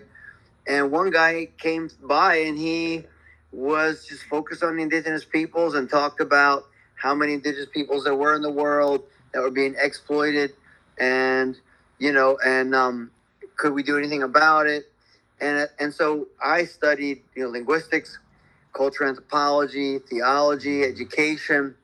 And 0.66 0.90
one 0.90 1.10
guy 1.10 1.48
came 1.58 1.90
by, 2.02 2.36
and 2.36 2.58
he 2.58 3.04
was 3.52 4.06
just 4.06 4.24
focused 4.24 4.62
on 4.62 4.76
the 4.76 4.82
indigenous 4.82 5.24
peoples 5.24 5.74
and 5.74 5.90
talked 5.90 6.20
about 6.20 6.64
how 6.94 7.14
many 7.14 7.34
indigenous 7.34 7.68
peoples 7.72 8.04
there 8.04 8.14
were 8.14 8.34
in 8.34 8.42
the 8.42 8.50
world 8.50 9.04
that 9.32 9.40
were 9.40 9.50
being 9.50 9.74
exploited, 9.78 10.52
and 10.98 11.58
you 11.98 12.12
know, 12.12 12.38
and 12.44 12.74
um, 12.74 13.10
could 13.56 13.72
we 13.72 13.82
do 13.82 13.98
anything 13.98 14.22
about 14.22 14.66
it? 14.66 14.90
And 15.40 15.68
and 15.78 15.92
so 15.92 16.28
I 16.42 16.64
studied 16.64 17.22
you 17.34 17.44
know 17.44 17.50
linguistics 17.50 18.18
cultural 18.72 19.10
anthropology, 19.10 19.98
theology, 19.98 20.82
education, 20.82 21.74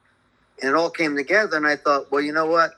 and 0.62 0.70
it 0.70 0.74
all 0.74 0.90
came 0.90 1.16
together. 1.16 1.56
And 1.56 1.66
I 1.66 1.76
thought, 1.76 2.10
well, 2.10 2.20
you 2.22 2.32
know 2.32 2.46
what? 2.46 2.72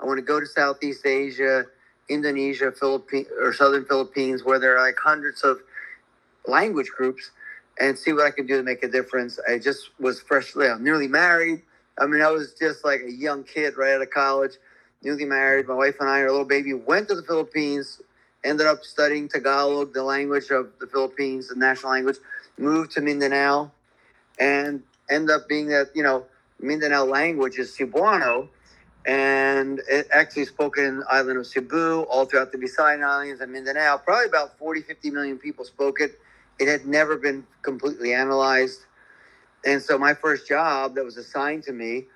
I 0.00 0.06
want 0.06 0.18
to 0.18 0.22
go 0.22 0.40
to 0.40 0.46
Southeast 0.46 1.04
Asia, 1.04 1.66
Indonesia, 2.08 2.72
Philippines, 2.72 3.28
or 3.40 3.52
Southern 3.52 3.84
Philippines, 3.84 4.44
where 4.44 4.58
there 4.58 4.78
are 4.78 4.86
like 4.86 4.96
hundreds 5.02 5.42
of 5.42 5.60
language 6.46 6.88
groups, 6.96 7.30
and 7.80 7.98
see 7.98 8.12
what 8.12 8.26
I 8.26 8.30
can 8.30 8.46
do 8.46 8.56
to 8.58 8.62
make 8.62 8.82
a 8.84 8.88
difference. 8.88 9.40
I 9.48 9.58
just 9.58 9.90
was 9.98 10.20
freshly, 10.20 10.68
I'm 10.68 10.84
newly 10.84 11.08
married. 11.08 11.62
I 11.98 12.06
mean, 12.06 12.22
I 12.22 12.30
was 12.30 12.54
just 12.54 12.84
like 12.84 13.00
a 13.02 13.10
young 13.10 13.42
kid 13.42 13.76
right 13.76 13.94
out 13.94 14.02
of 14.02 14.10
college, 14.10 14.52
newly 15.02 15.24
married. 15.24 15.66
My 15.66 15.74
wife 15.74 15.96
and 16.00 16.08
I, 16.08 16.20
our 16.20 16.30
little 16.30 16.44
baby, 16.44 16.74
went 16.74 17.08
to 17.08 17.14
the 17.14 17.22
Philippines, 17.22 18.00
ended 18.44 18.66
up 18.66 18.84
studying 18.84 19.28
Tagalog, 19.28 19.92
the 19.92 20.02
language 20.02 20.50
of 20.50 20.70
the 20.78 20.86
Philippines, 20.86 21.48
the 21.48 21.56
national 21.56 21.92
language 21.92 22.16
moved 22.58 22.92
to 22.92 23.00
Mindanao 23.00 23.70
and 24.38 24.82
end 25.10 25.30
up 25.30 25.48
being 25.48 25.66
that, 25.68 25.88
you 25.94 26.02
know, 26.02 26.24
Mindanao 26.60 27.04
language 27.04 27.58
is 27.58 27.76
Cebuano. 27.76 28.48
And 29.06 29.80
it 29.88 30.08
actually 30.12 30.44
spoken 30.44 30.84
in 30.84 30.98
the 31.00 31.06
island 31.10 31.38
of 31.38 31.46
Cebu, 31.46 32.02
all 32.02 32.26
throughout 32.26 32.52
the 32.52 32.58
Visayan 32.58 33.02
Islands 33.02 33.40
and 33.40 33.50
Mindanao. 33.50 33.96
Probably 33.96 34.26
about 34.26 34.58
40, 34.58 34.82
50 34.82 35.10
million 35.10 35.38
people 35.38 35.64
spoke 35.64 36.00
it. 36.00 36.20
It 36.60 36.68
had 36.68 36.86
never 36.86 37.16
been 37.16 37.46
completely 37.62 38.14
analyzed. 38.14 38.82
And 39.64 39.82
so 39.82 39.98
my 39.98 40.14
first 40.14 40.48
job 40.48 40.94
that 40.96 41.04
was 41.04 41.16
assigned 41.16 41.64
to 41.64 41.72
me 41.72 42.06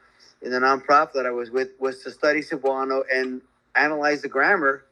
in 0.42 0.50
the 0.52 0.60
nonprofit 0.60 1.14
that 1.14 1.26
I 1.26 1.30
was 1.30 1.50
with 1.50 1.70
was 1.80 2.02
to 2.04 2.10
study 2.10 2.40
Cebuano 2.42 3.02
and 3.12 3.42
analyze 3.74 4.22
the 4.22 4.28
grammar 4.28 4.84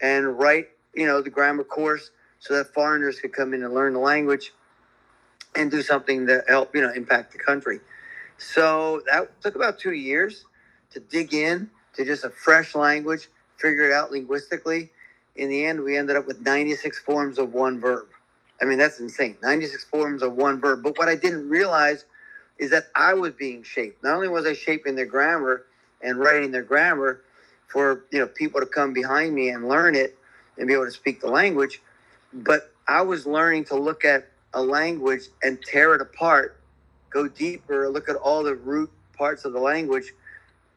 and 0.00 0.38
write, 0.38 0.70
you 0.94 1.06
know, 1.06 1.22
the 1.22 1.30
grammar 1.30 1.64
course 1.64 2.10
so 2.40 2.54
that 2.56 2.74
foreigners 2.74 3.20
could 3.20 3.32
come 3.32 3.54
in 3.54 3.62
and 3.62 3.74
learn 3.74 3.94
the 3.94 4.00
language 4.00 4.52
and 5.56 5.70
do 5.70 5.82
something 5.82 6.26
to 6.26 6.42
help, 6.48 6.74
you 6.74 6.82
know, 6.82 6.92
impact 6.92 7.32
the 7.32 7.38
country. 7.38 7.80
So 8.38 9.02
that 9.10 9.40
took 9.40 9.56
about 9.56 9.78
two 9.78 9.92
years 9.92 10.44
to 10.92 11.00
dig 11.00 11.34
in 11.34 11.70
to 11.94 12.04
just 12.04 12.24
a 12.24 12.30
fresh 12.30 12.74
language, 12.74 13.28
figure 13.56 13.84
it 13.84 13.92
out 13.92 14.12
linguistically. 14.12 14.90
In 15.36 15.48
the 15.48 15.64
end, 15.66 15.82
we 15.82 15.96
ended 15.96 16.16
up 16.16 16.26
with 16.26 16.40
96 16.40 16.98
forms 17.00 17.38
of 17.38 17.52
one 17.54 17.80
verb. 17.80 18.06
I 18.60 18.64
mean, 18.64 18.78
that's 18.78 19.00
insane. 19.00 19.36
96 19.42 19.84
forms 19.84 20.22
of 20.22 20.34
one 20.34 20.60
verb. 20.60 20.82
But 20.82 20.98
what 20.98 21.08
I 21.08 21.14
didn't 21.14 21.48
realize 21.48 22.04
is 22.58 22.70
that 22.70 22.88
I 22.94 23.14
was 23.14 23.32
being 23.32 23.62
shaped. 23.62 24.02
Not 24.02 24.14
only 24.14 24.28
was 24.28 24.46
I 24.46 24.52
shaping 24.52 24.96
their 24.96 25.06
grammar 25.06 25.64
and 26.02 26.18
writing 26.18 26.50
their 26.50 26.62
grammar 26.62 27.20
for, 27.68 28.04
you 28.10 28.18
know, 28.18 28.26
people 28.26 28.60
to 28.60 28.66
come 28.66 28.92
behind 28.92 29.34
me 29.34 29.50
and 29.50 29.68
learn 29.68 29.94
it 29.94 30.16
and 30.56 30.66
be 30.66 30.74
able 30.74 30.86
to 30.86 30.90
speak 30.90 31.20
the 31.20 31.30
language, 31.30 31.80
but 32.32 32.72
I 32.88 33.02
was 33.02 33.26
learning 33.26 33.64
to 33.66 33.76
look 33.76 34.04
at 34.04 34.28
a 34.54 34.62
language 34.62 35.24
and 35.42 35.62
tear 35.62 35.94
it 35.94 36.00
apart, 36.00 36.58
go 37.10 37.28
deeper, 37.28 37.88
look 37.88 38.08
at 38.08 38.16
all 38.16 38.42
the 38.42 38.54
root 38.54 38.90
parts 39.16 39.44
of 39.44 39.52
the 39.52 39.60
language 39.60 40.12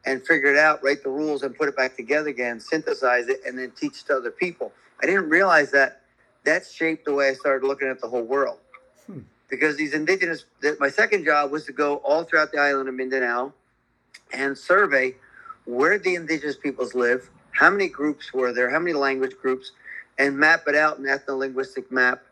and 0.04 0.24
figure 0.24 0.52
it 0.52 0.58
out, 0.58 0.82
write 0.84 1.02
the 1.02 1.08
rules 1.08 1.42
and 1.42 1.56
put 1.56 1.68
it 1.68 1.76
back 1.76 1.96
together 1.96 2.28
again, 2.28 2.60
synthesize 2.60 3.28
it, 3.28 3.40
and 3.46 3.58
then 3.58 3.72
teach 3.72 4.04
to 4.04 4.16
other 4.16 4.30
people. 4.30 4.72
I 5.02 5.06
didn't 5.06 5.28
realize 5.28 5.70
that 5.72 6.01
that 6.44 6.66
shaped 6.66 7.04
the 7.04 7.14
way 7.14 7.28
I 7.28 7.34
started 7.34 7.66
looking 7.66 7.88
at 7.88 8.00
the 8.00 8.08
whole 8.08 8.22
world. 8.22 8.58
Hmm. 9.06 9.20
Because 9.48 9.76
these 9.76 9.94
indigenous, 9.94 10.44
that 10.60 10.80
my 10.80 10.88
second 10.88 11.24
job 11.24 11.50
was 11.50 11.64
to 11.66 11.72
go 11.72 11.96
all 11.96 12.24
throughout 12.24 12.52
the 12.52 12.58
island 12.58 12.88
of 12.88 12.94
Mindanao 12.94 13.52
and 14.32 14.56
survey 14.56 15.14
where 15.64 15.98
the 15.98 16.14
indigenous 16.14 16.56
peoples 16.56 16.94
live, 16.94 17.30
how 17.52 17.70
many 17.70 17.88
groups 17.88 18.32
were 18.32 18.52
there, 18.52 18.70
how 18.70 18.78
many 18.78 18.94
language 18.94 19.36
groups, 19.40 19.72
and 20.18 20.36
map 20.36 20.64
it 20.66 20.74
out 20.74 20.98
an 20.98 21.04
ethno-linguistic 21.04 21.90
map 21.92 22.22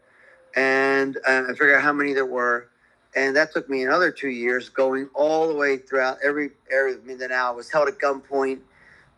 and 0.56 1.16
uh, 1.28 1.44
I 1.48 1.52
figured 1.52 1.76
out 1.76 1.82
how 1.82 1.92
many 1.92 2.12
there 2.12 2.26
were. 2.26 2.68
And 3.14 3.34
that 3.36 3.52
took 3.52 3.68
me 3.68 3.82
another 3.82 4.10
two 4.10 4.28
years, 4.28 4.68
going 4.68 5.08
all 5.14 5.48
the 5.48 5.54
way 5.54 5.78
throughout 5.78 6.18
every 6.22 6.50
area 6.70 6.94
of 6.94 7.04
Mindanao. 7.04 7.48
I 7.48 7.50
was 7.50 7.70
held 7.70 7.88
at 7.88 7.98
gunpoint 7.98 8.60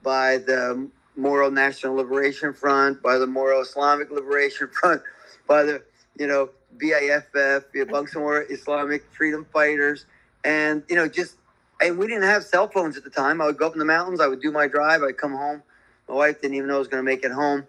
by 0.03 0.39
the 0.39 0.89
Moro 1.17 1.51
National 1.51 1.95
Liberation 1.95 2.53
Front, 2.53 3.03
by 3.03 3.19
the 3.19 3.27
Moro 3.27 3.61
Islamic 3.61 4.11
Liberation 4.11 4.69
Front, 4.81 5.03
by 5.47 5.63
the 5.63 5.83
you 6.19 6.27
know 6.27 6.51
BIFF, 6.79 7.65
know, 7.75 7.85
Bangsamoro 7.87 8.51
Islamic 8.51 9.05
Freedom 9.13 9.47
Fighters, 9.53 10.07
and 10.45 10.83
you 10.89 10.97
know 10.97 11.09
just 11.09 11.37
and 11.81 11.99
we 11.99 12.07
didn't 12.07 12.23
have 12.25 12.45
cell 12.45 12.69
phones 12.69 12.97
at 12.97 13.05
the 13.05 13.11
time. 13.11 13.41
I 13.41 13.47
would 13.47 13.59
go 13.59 13.67
up 13.67 13.73
in 13.73 13.79
the 13.79 13.85
mountains, 13.85 14.21
I 14.21 14.29
would 14.29 14.41
do 14.41 14.53
my 14.53 14.67
drive, 14.67 15.03
I'd 15.03 15.19
come 15.19 15.33
home. 15.33 15.63
My 16.09 16.15
wife 16.15 16.41
didn't 16.41 16.57
even 16.57 16.69
know 16.69 16.77
I 16.77 16.79
was 16.79 16.89
going 16.89 17.05
to 17.05 17.11
make 17.11 17.25
it 17.25 17.33
home. 17.33 17.67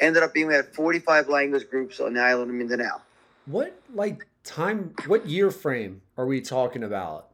Ended 0.00 0.22
up 0.22 0.32
being 0.32 0.46
we 0.46 0.54
had 0.54 0.66
45 0.66 1.28
language 1.28 1.68
groups 1.68 1.98
on 1.98 2.14
the 2.14 2.20
island 2.20 2.50
of 2.50 2.56
Mindanao. 2.56 3.02
What 3.46 3.80
like 3.94 4.26
time? 4.44 4.94
What 5.06 5.26
year 5.26 5.50
frame 5.50 6.02
are 6.16 6.26
we 6.26 6.40
talking 6.40 6.84
about? 6.84 7.28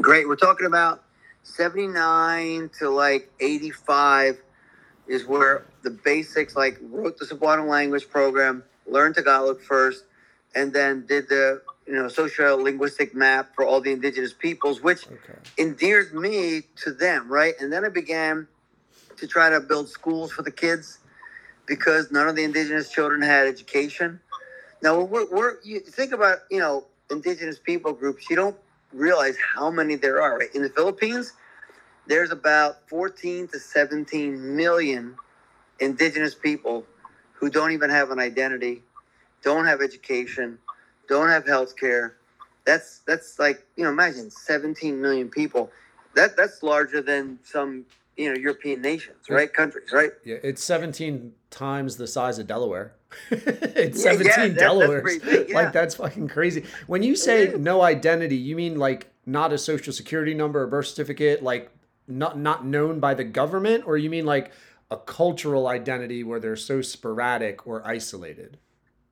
Great. 0.00 0.28
We're 0.28 0.36
talking 0.36 0.66
about 0.66 1.02
79 1.42 2.70
to 2.78 2.90
like 2.90 3.30
85 3.40 4.42
is 5.08 5.26
where 5.26 5.66
the 5.82 5.90
basics 5.90 6.56
like 6.56 6.78
wrote 6.82 7.18
the 7.18 7.26
Cebuano 7.26 7.68
language 7.68 8.08
program, 8.08 8.62
learned 8.86 9.16
Tagalog 9.16 9.60
first, 9.60 10.04
and 10.54 10.72
then 10.72 11.06
did 11.06 11.28
the 11.28 11.62
you 11.86 11.94
know 11.94 12.08
social 12.08 12.62
linguistic 12.62 13.14
map 13.14 13.54
for 13.54 13.64
all 13.66 13.80
the 13.80 13.92
indigenous 13.92 14.32
peoples, 14.32 14.80
which 14.82 15.06
Okay. 15.06 15.38
endeared 15.58 16.14
me 16.14 16.62
to 16.76 16.92
them, 16.92 17.30
right? 17.30 17.54
And 17.60 17.72
then 17.72 17.84
I 17.84 17.88
began 17.88 18.46
to 19.16 19.26
try 19.26 19.50
to 19.50 19.60
build 19.60 19.88
schools 19.88 20.32
for 20.32 20.42
the 20.42 20.50
kids 20.50 20.98
because 21.66 22.10
none 22.10 22.28
of 22.28 22.36
the 22.36 22.44
indigenous 22.44 22.90
children 22.90 23.22
had 23.22 23.46
education. 23.46 24.20
Now, 24.82 25.00
we're, 25.00 25.26
we're 25.30 25.56
you 25.64 25.80
think 25.80 26.12
about 26.12 26.38
you 26.50 26.58
know 26.58 26.86
indigenous 27.10 27.58
people 27.58 27.92
groups, 27.92 28.30
you 28.30 28.36
don't 28.36 28.56
realize 28.92 29.36
how 29.54 29.70
many 29.70 29.96
there 29.96 30.20
are. 30.20 30.38
Right? 30.38 30.54
In 30.54 30.62
the 30.62 30.70
Philippines, 30.70 31.32
there's 32.06 32.30
about 32.30 32.88
14 32.88 33.48
to 33.48 33.58
17 33.58 34.56
million 34.56 35.16
indigenous 35.78 36.34
people 36.34 36.84
who 37.32 37.48
don't 37.50 37.72
even 37.72 37.90
have 37.90 38.10
an 38.10 38.18
identity, 38.18 38.82
don't 39.42 39.66
have 39.66 39.80
education, 39.80 40.58
don't 41.08 41.28
have 41.28 41.46
health 41.46 41.76
care. 41.76 42.16
That's 42.66 43.00
that's 43.06 43.38
like 43.38 43.64
you 43.76 43.84
know 43.84 43.90
imagine 43.90 44.30
17 44.30 45.00
million 45.00 45.28
people. 45.28 45.70
That 46.14 46.36
that's 46.36 46.62
larger 46.62 47.00
than 47.00 47.38
some 47.42 47.86
you 48.16 48.32
know 48.32 48.38
European 48.38 48.82
nations, 48.82 49.28
right? 49.28 49.52
Countries, 49.52 49.90
right? 49.92 50.10
Yeah, 50.24 50.36
it's 50.42 50.62
17 50.62 51.32
times 51.50 51.96
the 51.96 52.06
size 52.06 52.38
of 52.38 52.46
Delaware. 52.46 52.92
it's 53.30 54.04
Yeah, 54.04 54.12
17 54.12 54.24
yeah, 54.26 54.48
that- 54.48 54.58
Delaware. 54.58 55.08
yeah. 55.10 55.54
Like 55.54 55.72
that's 55.72 55.94
fucking 55.96 56.28
crazy. 56.28 56.64
When 56.86 57.02
you 57.02 57.16
say 57.16 57.54
no 57.58 57.82
identity, 57.82 58.36
you 58.36 58.56
mean 58.56 58.78
like 58.78 59.08
not 59.26 59.52
a 59.52 59.58
social 59.58 59.92
security 59.92 60.34
number 60.34 60.62
or 60.62 60.66
birth 60.66 60.86
certificate, 60.88 61.42
like 61.42 61.70
not 62.08 62.38
not 62.38 62.64
known 62.64 63.00
by 63.00 63.14
the 63.14 63.24
government, 63.24 63.84
or 63.86 63.96
you 63.96 64.10
mean 64.10 64.26
like 64.26 64.52
a 64.90 64.96
cultural 64.96 65.68
identity 65.68 66.24
where 66.24 66.40
they're 66.40 66.56
so 66.56 66.82
sporadic 66.82 67.66
or 67.66 67.86
isolated? 67.86 68.58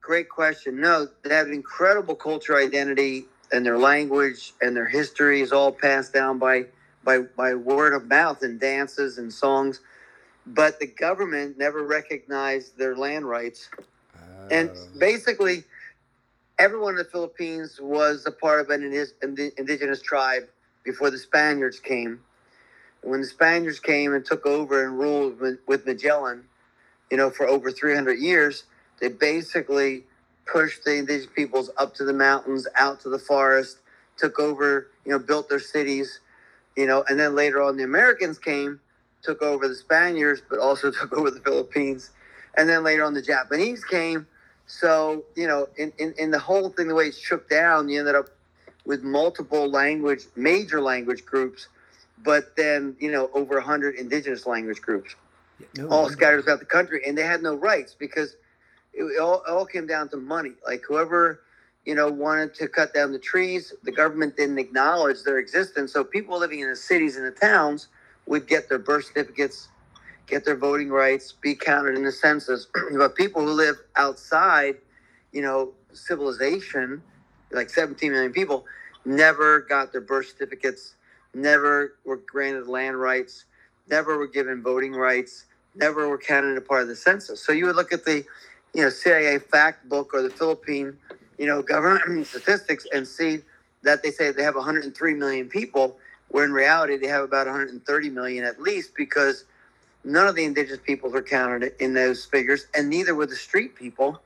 Great 0.01 0.27
question. 0.29 0.79
No, 0.81 1.07
they 1.23 1.33
have 1.33 1.47
an 1.47 1.53
incredible 1.53 2.15
cultural 2.15 2.57
identity, 2.65 3.25
and 3.51 3.65
their 3.65 3.77
language 3.77 4.53
and 4.61 4.75
their 4.75 4.87
history 4.87 5.41
is 5.41 5.51
all 5.51 5.71
passed 5.71 6.13
down 6.13 6.39
by 6.39 6.65
by 7.03 7.19
by 7.19 7.53
word 7.55 7.93
of 7.93 8.07
mouth 8.07 8.41
and 8.43 8.59
dances 8.59 9.17
and 9.17 9.31
songs. 9.31 9.81
But 10.49 10.79
the 10.79 10.87
government 10.87 11.57
never 11.59 11.83
recognized 11.85 12.77
their 12.77 12.95
land 12.95 13.27
rights, 13.29 13.69
and 14.51 14.71
Oh. 14.71 14.99
basically, 14.99 15.65
everyone 16.59 16.93
in 16.93 16.97
the 16.97 17.05
Philippines 17.05 17.79
was 17.81 18.25
a 18.25 18.31
part 18.31 18.61
of 18.61 18.69
an 18.69 18.83
indigenous 19.57 20.01
tribe 20.01 20.49
before 20.83 21.11
the 21.11 21.19
Spaniards 21.19 21.79
came. 21.79 22.21
When 23.03 23.21
the 23.21 23.27
Spaniards 23.27 23.79
came 23.79 24.13
and 24.13 24.25
took 24.25 24.45
over 24.45 24.83
and 24.85 24.99
ruled 24.99 25.39
with, 25.39 25.59
with 25.67 25.85
Magellan, 25.85 26.45
you 27.11 27.17
know, 27.17 27.29
for 27.29 27.47
over 27.47 27.71
300 27.71 28.19
years, 28.19 28.65
they 28.99 29.09
basically 29.09 30.05
pushed 30.45 30.83
the 30.85 30.97
indigenous 30.97 31.31
peoples 31.35 31.71
up 31.77 31.95
to 31.95 32.05
the 32.05 32.13
mountains, 32.13 32.67
out 32.79 33.01
to 33.01 33.09
the 33.09 33.19
forest, 33.19 33.79
took 34.17 34.39
over, 34.39 34.89
you 35.05 35.11
know, 35.11 35.19
built 35.19 35.49
their 35.49 35.59
cities, 35.59 36.19
you 36.77 36.87
know, 36.87 37.03
and 37.09 37.19
then 37.19 37.35
later 37.35 37.61
on 37.61 37.77
the 37.77 37.83
Americans 37.83 38.39
came, 38.39 38.81
took 39.23 39.41
over 39.41 39.67
the 39.67 39.75
Spaniards, 39.75 40.41
but 40.49 40.59
also 40.59 40.91
took 41.01 41.13
over 41.13 41.31
the 41.31 41.41
Philippines. 41.41 42.11
And 42.57 42.69
then 42.69 42.83
later 42.83 43.03
on 43.03 43.13
the 43.13 43.21
Japanese 43.21 43.83
came. 43.85 44.27
So, 44.67 45.25
you 45.35 45.47
know, 45.47 45.67
in, 45.77 45.93
in, 45.99 46.13
in 46.17 46.31
the 46.31 46.39
whole 46.39 46.69
thing, 46.69 46.87
the 46.87 46.95
way 46.95 47.05
it's 47.07 47.19
shook 47.19 47.49
down, 47.49 47.89
you 47.89 47.99
ended 47.99 48.15
up 48.15 48.27
with 48.85 49.03
multiple 49.03 49.69
language, 49.69 50.25
major 50.35 50.81
language 50.81 51.25
groups, 51.25 51.67
but 52.23 52.55
then, 52.57 52.95
you 52.99 53.11
know, 53.11 53.29
over 53.33 53.55
100 53.55 53.95
indigenous 53.95 54.45
language 54.47 54.81
groups 54.81 55.15
Yeah, 55.59 55.67
no 55.75 55.89
all 55.89 56.09
scattered 56.09 56.43
throughout 56.43 56.59
the 56.59 56.65
country, 56.65 57.01
and 57.07 57.17
they 57.17 57.23
had 57.23 57.41
no 57.43 57.55
rights 57.55 57.95
because 57.97 58.35
it, 58.93 59.03
it 59.03 59.19
all, 59.19 59.43
it 59.43 59.49
all 59.49 59.65
came 59.65 59.87
down 59.87 60.09
to 60.09 60.17
money. 60.17 60.53
Like 60.67 60.83
whoever 60.87 61.41
you 61.85 61.95
know 61.95 62.09
wanted 62.09 62.53
to 62.55 62.67
cut 62.67 62.93
down 62.93 63.11
the 63.11 63.19
trees, 63.19 63.73
the 63.83 63.91
government 63.91 64.37
didn't 64.37 64.59
acknowledge 64.59 65.23
their 65.23 65.39
existence. 65.39 65.93
So 65.93 66.03
people 66.03 66.39
living 66.39 66.61
in 66.61 66.69
the 66.69 66.75
cities 66.75 67.17
and 67.17 67.25
the 67.25 67.31
towns 67.31 67.87
would 68.29 68.47
get 68.47 68.69
their 68.69 68.79
birth 68.79 69.07
certificates, 69.07 69.67
get 70.27 70.45
their 70.45 70.55
voting 70.55 70.89
rights, 70.89 71.33
be 71.33 71.55
counted 71.55 71.95
in 71.95 72.05
the 72.05 72.11
census. 72.13 72.67
but 72.97 73.15
people 73.15 73.41
who 73.43 73.51
live 73.51 73.75
outside, 73.97 74.75
you 75.33 75.41
know, 75.41 75.73
civilization, 75.91 77.03
like 77.51 77.69
17 77.69 78.11
million 78.13 78.31
people, 78.31 78.65
never 79.05 79.61
got 79.61 79.91
their 79.91 80.01
birth 80.01 80.27
certificates, 80.27 80.95
never 81.33 81.95
were 82.05 82.17
granted 82.31 82.67
land 82.67 82.97
rights, 82.99 83.45
never 83.89 84.17
were 84.17 84.27
given 84.27 84.63
voting 84.63 84.93
rights 84.93 85.47
never 85.75 86.07
were 86.07 86.17
counted 86.17 86.57
a 86.57 86.61
part 86.61 86.83
of 86.83 86.87
the 86.87 86.95
census. 86.95 87.41
So 87.41 87.51
you 87.51 87.65
would 87.65 87.75
look 87.75 87.93
at 87.93 88.05
the, 88.05 88.25
you 88.73 88.83
know, 88.83 88.89
CIA 88.89 89.39
fact 89.39 89.87
book 89.89 90.13
or 90.13 90.21
the 90.21 90.29
Philippine, 90.29 90.97
you 91.37 91.47
know, 91.47 91.61
government 91.61 92.27
statistics 92.27 92.85
and 92.93 93.07
see 93.07 93.39
that 93.83 94.03
they 94.03 94.11
say 94.11 94.31
they 94.31 94.43
have 94.43 94.55
103 94.55 95.13
million 95.15 95.47
people, 95.47 95.97
where 96.29 96.45
in 96.45 96.53
reality 96.53 96.97
they 96.97 97.07
have 97.07 97.23
about 97.23 97.47
130 97.47 98.09
million 98.11 98.45
at 98.45 98.61
least 98.61 98.95
because 98.95 99.45
none 100.03 100.27
of 100.27 100.35
the 100.35 100.45
indigenous 100.45 100.79
peoples 100.85 101.15
are 101.15 101.23
counted 101.23 101.73
in 101.79 101.93
those 101.93 102.25
figures, 102.25 102.67
and 102.75 102.89
neither 102.89 103.15
were 103.15 103.27
the 103.27 103.35
street 103.35 103.75
people, 103.75 104.21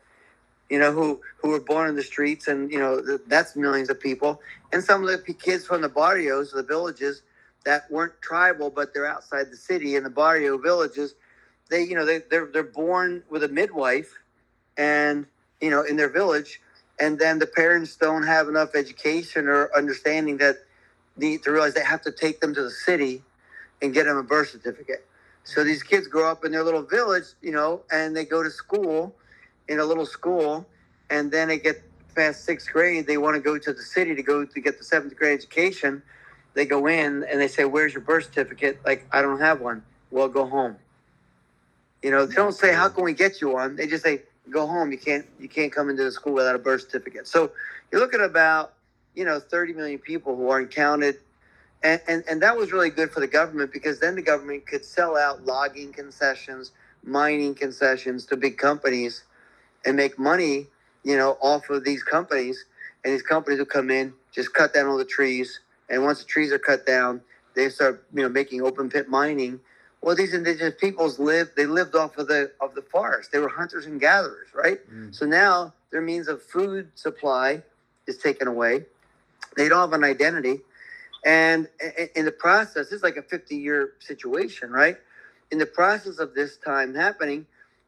you 0.69 0.79
know, 0.79 0.91
who 0.91 1.21
who 1.41 1.49
were 1.49 1.61
born 1.61 1.89
in 1.89 1.95
the 1.95 2.03
streets, 2.03 2.47
and 2.47 2.71
you 2.71 2.79
know 2.79 3.01
th- 3.05 3.21
that's 3.27 3.55
millions 3.55 3.89
of 3.89 3.99
people, 3.99 4.41
and 4.73 4.83
some 4.83 5.03
of 5.07 5.09
the 5.09 5.33
kids 5.33 5.65
from 5.65 5.81
the 5.81 5.89
barrios, 5.89 6.51
the 6.51 6.63
villages 6.63 7.23
that 7.65 7.89
weren't 7.91 8.13
tribal, 8.21 8.69
but 8.69 8.93
they're 8.93 9.07
outside 9.07 9.51
the 9.51 9.57
city 9.57 9.95
in 9.95 10.03
the 10.03 10.09
barrio 10.11 10.57
villages 10.57 11.13
they 11.69 11.83
you 11.83 11.95
know 11.95 12.05
they, 12.05 12.19
they're 12.29 12.47
they're 12.47 12.63
born 12.63 13.23
with 13.29 13.43
a 13.43 13.47
midwife 13.49 14.19
and 14.77 15.25
you 15.61 15.69
know 15.69 15.83
in 15.83 15.97
their 15.97 16.09
village 16.09 16.61
and 16.99 17.19
then 17.19 17.39
the 17.39 17.47
parents 17.47 17.95
don't 17.97 18.23
have 18.25 18.47
enough 18.49 18.75
education 18.75 19.47
or 19.47 19.75
understanding 19.75 20.37
that 20.37 20.57
need 21.17 21.43
to 21.43 21.51
realize 21.51 21.73
they 21.73 21.83
have 21.83 22.01
to 22.01 22.11
take 22.11 22.39
them 22.41 22.53
to 22.53 22.63
the 22.63 22.71
city 22.71 23.23
and 23.81 23.93
get 23.93 24.05
them 24.05 24.17
a 24.17 24.23
birth 24.23 24.49
certificate 24.49 25.05
so 25.43 25.63
these 25.63 25.83
kids 25.83 26.07
grow 26.07 26.29
up 26.29 26.45
in 26.45 26.51
their 26.51 26.63
little 26.63 26.83
village 26.83 27.25
you 27.41 27.51
know 27.51 27.81
and 27.91 28.15
they 28.15 28.25
go 28.25 28.43
to 28.43 28.49
school 28.49 29.15
in 29.67 29.79
a 29.79 29.85
little 29.85 30.05
school 30.05 30.65
and 31.09 31.31
then 31.31 31.47
they 31.47 31.59
get 31.59 31.81
past 32.15 32.45
sixth 32.45 32.71
grade 32.71 33.07
they 33.07 33.17
want 33.17 33.35
to 33.35 33.41
go 33.41 33.57
to 33.57 33.73
the 33.73 33.81
city 33.81 34.15
to 34.15 34.23
go 34.23 34.45
to 34.45 34.61
get 34.61 34.77
the 34.77 34.83
seventh 34.83 35.15
grade 35.15 35.37
education 35.37 36.01
they 36.53 36.65
go 36.65 36.87
in 36.87 37.23
and 37.23 37.41
they 37.41 37.47
say 37.47 37.65
where's 37.65 37.93
your 37.93 38.01
birth 38.03 38.25
certificate 38.25 38.79
like 38.85 39.05
i 39.11 39.21
don't 39.21 39.39
have 39.39 39.61
one 39.61 39.83
well 40.11 40.27
go 40.27 40.45
home 40.45 40.75
you 42.03 42.11
know, 42.11 42.25
they 42.25 42.35
don't 42.35 42.53
say 42.53 42.73
how 42.73 42.89
can 42.89 43.03
we 43.05 43.13
get 43.13 43.41
you 43.41 43.49
one. 43.49 43.77
They 43.77 43.87
just 43.87 44.03
say 44.03 44.23
go 44.49 44.67
home. 44.67 44.91
You 44.91 44.97
can't 44.97 45.25
you 45.39 45.47
can't 45.47 45.71
come 45.71 45.89
into 45.89 46.03
the 46.03 46.11
school 46.11 46.33
without 46.33 46.55
a 46.55 46.59
birth 46.59 46.81
certificate. 46.81 47.27
So 47.27 47.51
you're 47.91 48.01
looking 48.01 48.21
about 48.21 48.72
you 49.15 49.25
know 49.25 49.39
30 49.39 49.73
million 49.73 49.99
people 49.99 50.35
who 50.35 50.49
aren't 50.49 50.71
counted, 50.71 51.17
and 51.83 52.01
and 52.07 52.23
and 52.29 52.41
that 52.41 52.55
was 52.55 52.71
really 52.71 52.89
good 52.89 53.11
for 53.11 53.19
the 53.19 53.27
government 53.27 53.71
because 53.71 53.99
then 53.99 54.15
the 54.15 54.21
government 54.21 54.65
could 54.65 54.85
sell 54.85 55.17
out 55.17 55.45
logging 55.45 55.91
concessions, 55.93 56.71
mining 57.03 57.55
concessions 57.55 58.25
to 58.27 58.37
big 58.37 58.57
companies, 58.57 59.23
and 59.85 59.95
make 59.95 60.17
money. 60.17 60.67
You 61.03 61.17
know, 61.17 61.37
off 61.41 61.69
of 61.69 61.83
these 61.83 62.01
companies, 62.01 62.65
and 63.03 63.13
these 63.13 63.21
companies 63.21 63.59
will 63.59 63.65
come 63.65 63.91
in, 63.91 64.13
just 64.31 64.53
cut 64.53 64.73
down 64.73 64.87
all 64.87 64.97
the 64.97 65.03
trees, 65.03 65.59
and 65.89 66.03
once 66.03 66.19
the 66.19 66.25
trees 66.25 66.53
are 66.53 66.59
cut 66.59 66.85
down, 66.85 67.21
they 67.55 67.69
start 67.69 68.05
you 68.13 68.23
know 68.23 68.29
making 68.29 68.61
open 68.61 68.89
pit 68.89 69.09
mining. 69.09 69.59
Well 70.01 70.15
these 70.15 70.33
indigenous 70.33 70.75
peoples 70.79 71.19
lived 71.19 71.51
they 71.55 71.65
lived 71.65 71.95
off 71.95 72.17
of 72.17 72.27
the 72.27 72.51
of 72.59 72.75
the 72.75 72.81
forest. 72.81 73.31
They 73.31 73.39
were 73.39 73.49
hunters 73.49 73.85
and 73.85 73.99
gatherers 73.99 74.49
right? 74.53 74.79
Mm. 74.91 75.13
so 75.13 75.25
now 75.25 75.73
their 75.91 76.01
means 76.01 76.27
of 76.27 76.41
food 76.41 76.89
supply 76.95 77.61
is 78.07 78.17
taken 78.17 78.47
away 78.47 78.85
they 79.57 79.69
don't 79.69 79.79
have 79.79 79.93
an 79.93 80.03
identity. 80.03 80.61
And 81.25 81.69
in 82.15 82.25
the 82.25 82.31
process 82.31 82.91
it's 82.91 83.03
like 83.03 83.17
a 83.17 83.23
50 83.23 83.55
year 83.55 83.93
situation 83.99 84.71
right? 84.71 84.97
In 85.51 85.57
the 85.59 85.65
process 85.65 86.19
of 86.19 86.33
this 86.33 86.57
time 86.57 86.95
happening 86.95 87.45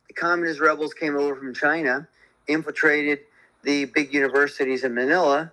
the 0.08 0.14
communist 0.14 0.60
rebels 0.60 0.94
came 0.94 1.18
over 1.18 1.36
from 1.36 1.54
china 1.54 2.08
infiltrated 2.48 3.20
the 3.64 3.86
big 3.86 4.14
universities 4.14 4.84
in 4.84 4.94
manila 4.94 5.52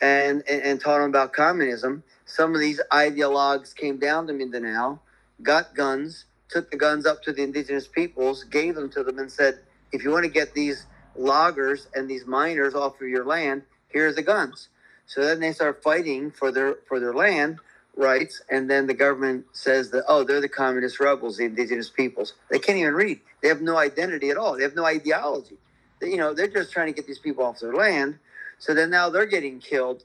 and, 0.00 0.42
and, 0.48 0.62
and 0.62 0.80
taught 0.80 0.98
them 0.98 1.10
about 1.10 1.32
communism. 1.32 2.04
Some 2.26 2.54
of 2.54 2.60
these 2.60 2.80
ideologues 2.92 3.74
came 3.74 3.98
down 3.98 4.26
to 4.28 4.32
mindanao 4.32 5.00
got 5.42 5.74
guns, 5.74 6.24
took 6.48 6.70
the 6.70 6.76
guns 6.76 7.06
up 7.06 7.22
to 7.22 7.32
the 7.32 7.42
indigenous 7.42 7.86
peoples, 7.88 8.44
gave 8.44 8.74
them 8.74 8.90
to 8.90 9.02
them, 9.02 9.18
and 9.18 9.30
said, 9.30 9.60
if 9.92 10.04
you 10.04 10.10
want 10.10 10.24
to 10.24 10.30
get 10.30 10.54
these 10.54 10.86
loggers 11.16 11.88
and 11.94 12.08
these 12.08 12.26
miners 12.26 12.74
off 12.74 13.00
of 13.00 13.08
your 13.08 13.24
land, 13.24 13.62
here's 13.88 14.16
the 14.16 14.22
guns. 14.22 14.68
So 15.06 15.22
then 15.24 15.40
they 15.40 15.52
start 15.52 15.82
fighting 15.82 16.30
for 16.30 16.52
their 16.52 16.76
for 16.88 17.00
their 17.00 17.14
land 17.14 17.58
rights, 17.96 18.42
and 18.50 18.68
then 18.68 18.86
the 18.86 18.94
government 18.94 19.46
says 19.52 19.90
that 19.90 20.04
oh, 20.08 20.24
they're 20.24 20.40
the 20.40 20.48
communist 20.48 21.00
rebels, 21.00 21.38
the 21.38 21.44
indigenous 21.44 21.90
peoples. 21.90 22.34
They 22.50 22.58
can't 22.58 22.78
even 22.78 22.94
read. 22.94 23.20
They 23.42 23.48
have 23.48 23.62
no 23.62 23.76
identity 23.76 24.30
at 24.30 24.36
all. 24.36 24.56
They 24.56 24.62
have 24.64 24.74
no 24.76 24.84
ideology. 24.84 25.56
They, 26.00 26.10
you 26.10 26.16
know, 26.16 26.34
they're 26.34 26.48
just 26.48 26.72
trying 26.72 26.88
to 26.88 26.92
get 26.92 27.06
these 27.06 27.18
people 27.18 27.44
off 27.44 27.60
their 27.60 27.74
land. 27.74 28.18
So 28.58 28.74
then 28.74 28.90
now 28.90 29.08
they're 29.10 29.26
getting 29.26 29.60
killed. 29.60 30.04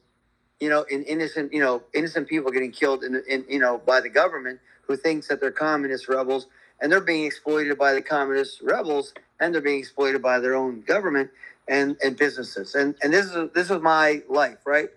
You 0.59 0.69
know, 0.69 0.83
in 0.83 1.03
innocent, 1.03 1.53
you 1.53 1.59
know, 1.59 1.83
innocent 1.93 2.27
people 2.29 2.51
getting 2.51 2.71
killed 2.71 3.03
in, 3.03 3.21
in 3.27 3.45
you 3.49 3.59
know 3.59 3.79
by 3.79 4.01
the 4.01 4.09
government 4.09 4.59
who 4.87 4.95
thinks 4.95 5.27
that 5.27 5.41
they're 5.41 5.51
communist 5.51 6.07
rebels, 6.07 6.47
and 6.81 6.91
they're 6.91 7.01
being 7.01 7.25
exploited 7.25 7.77
by 7.77 7.93
the 7.93 8.01
communist 8.01 8.61
rebels, 8.61 9.13
and 9.39 9.53
they're 9.53 9.61
being 9.61 9.79
exploited 9.79 10.21
by 10.21 10.39
their 10.39 10.55
own 10.55 10.81
government 10.81 11.31
and, 11.71 11.95
and 12.03 12.17
businesses. 12.17 12.75
And 12.75 12.93
and 13.01 13.11
this 13.11 13.27
is 13.27 13.49
this 13.53 13.69
was 13.69 13.81
my 13.81 14.21
life, 14.29 14.59
right? 14.65 14.89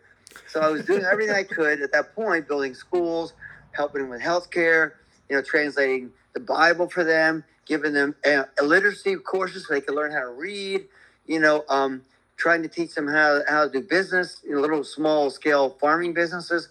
So 0.48 0.60
I 0.60 0.68
was 0.68 0.84
doing 0.84 1.04
everything 1.10 1.34
I 1.34 1.44
could 1.44 1.80
at 1.80 1.92
that 1.92 2.14
point, 2.14 2.48
building 2.48 2.74
schools, 2.74 3.32
helping 3.70 4.08
with 4.08 4.20
healthcare, 4.20 4.92
you 5.30 5.36
know, 5.36 5.42
translating 5.42 6.10
the 6.34 6.40
Bible 6.40 6.90
for 6.90 7.04
them, 7.04 7.44
giving 7.64 7.94
them 7.94 8.16
uh, 8.26 8.44
literacy 8.60 9.14
courses 9.16 9.66
so 9.66 9.74
they 9.74 9.80
could 9.80 9.94
learn 9.94 10.10
how 10.10 10.20
to 10.20 10.32
read, 10.32 10.86
you 11.26 11.38
know, 11.38 11.64
um, 11.68 12.02
trying 12.36 12.62
to 12.62 12.68
teach 12.68 12.94
them 12.96 13.06
how, 13.06 13.40
how 13.48 13.66
to 13.66 13.70
do 13.70 13.80
business, 13.80 14.40
you 14.44 14.56
know, 14.56 14.60
little 14.60 14.82
small 14.82 15.30
scale 15.30 15.70
farming 15.80 16.12
businesses 16.12 16.68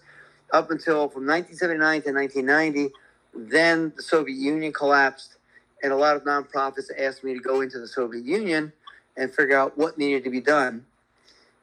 up 0.52 0.70
until 0.70 1.08
from 1.08 1.26
1979 1.26 2.02
to 2.02 2.12
1990. 2.12 2.94
Then 3.34 3.94
the 3.96 4.02
Soviet 4.02 4.36
Union 4.36 4.72
collapsed, 4.74 5.36
and 5.82 5.90
a 5.90 5.96
lot 5.96 6.16
of 6.16 6.24
nonprofits 6.24 6.90
asked 6.98 7.24
me 7.24 7.32
to 7.32 7.40
go 7.40 7.62
into 7.62 7.78
the 7.78 7.88
Soviet 7.88 8.24
Union 8.24 8.70
and 9.16 9.34
figure 9.34 9.56
out 9.58 9.78
what 9.78 9.98
needed 9.98 10.24
to 10.24 10.30
be 10.30 10.40
done. 10.40 10.86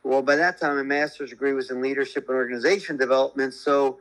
Well, 0.03 0.21
by 0.23 0.37
that 0.37 0.59
time, 0.59 0.77
my 0.77 0.83
master's 0.83 1.31
degree 1.31 1.53
was 1.53 1.71
in 1.71 1.81
leadership 1.81 2.27
and 2.29 2.37
organization 2.37 2.97
development. 2.97 3.53
So 3.53 3.99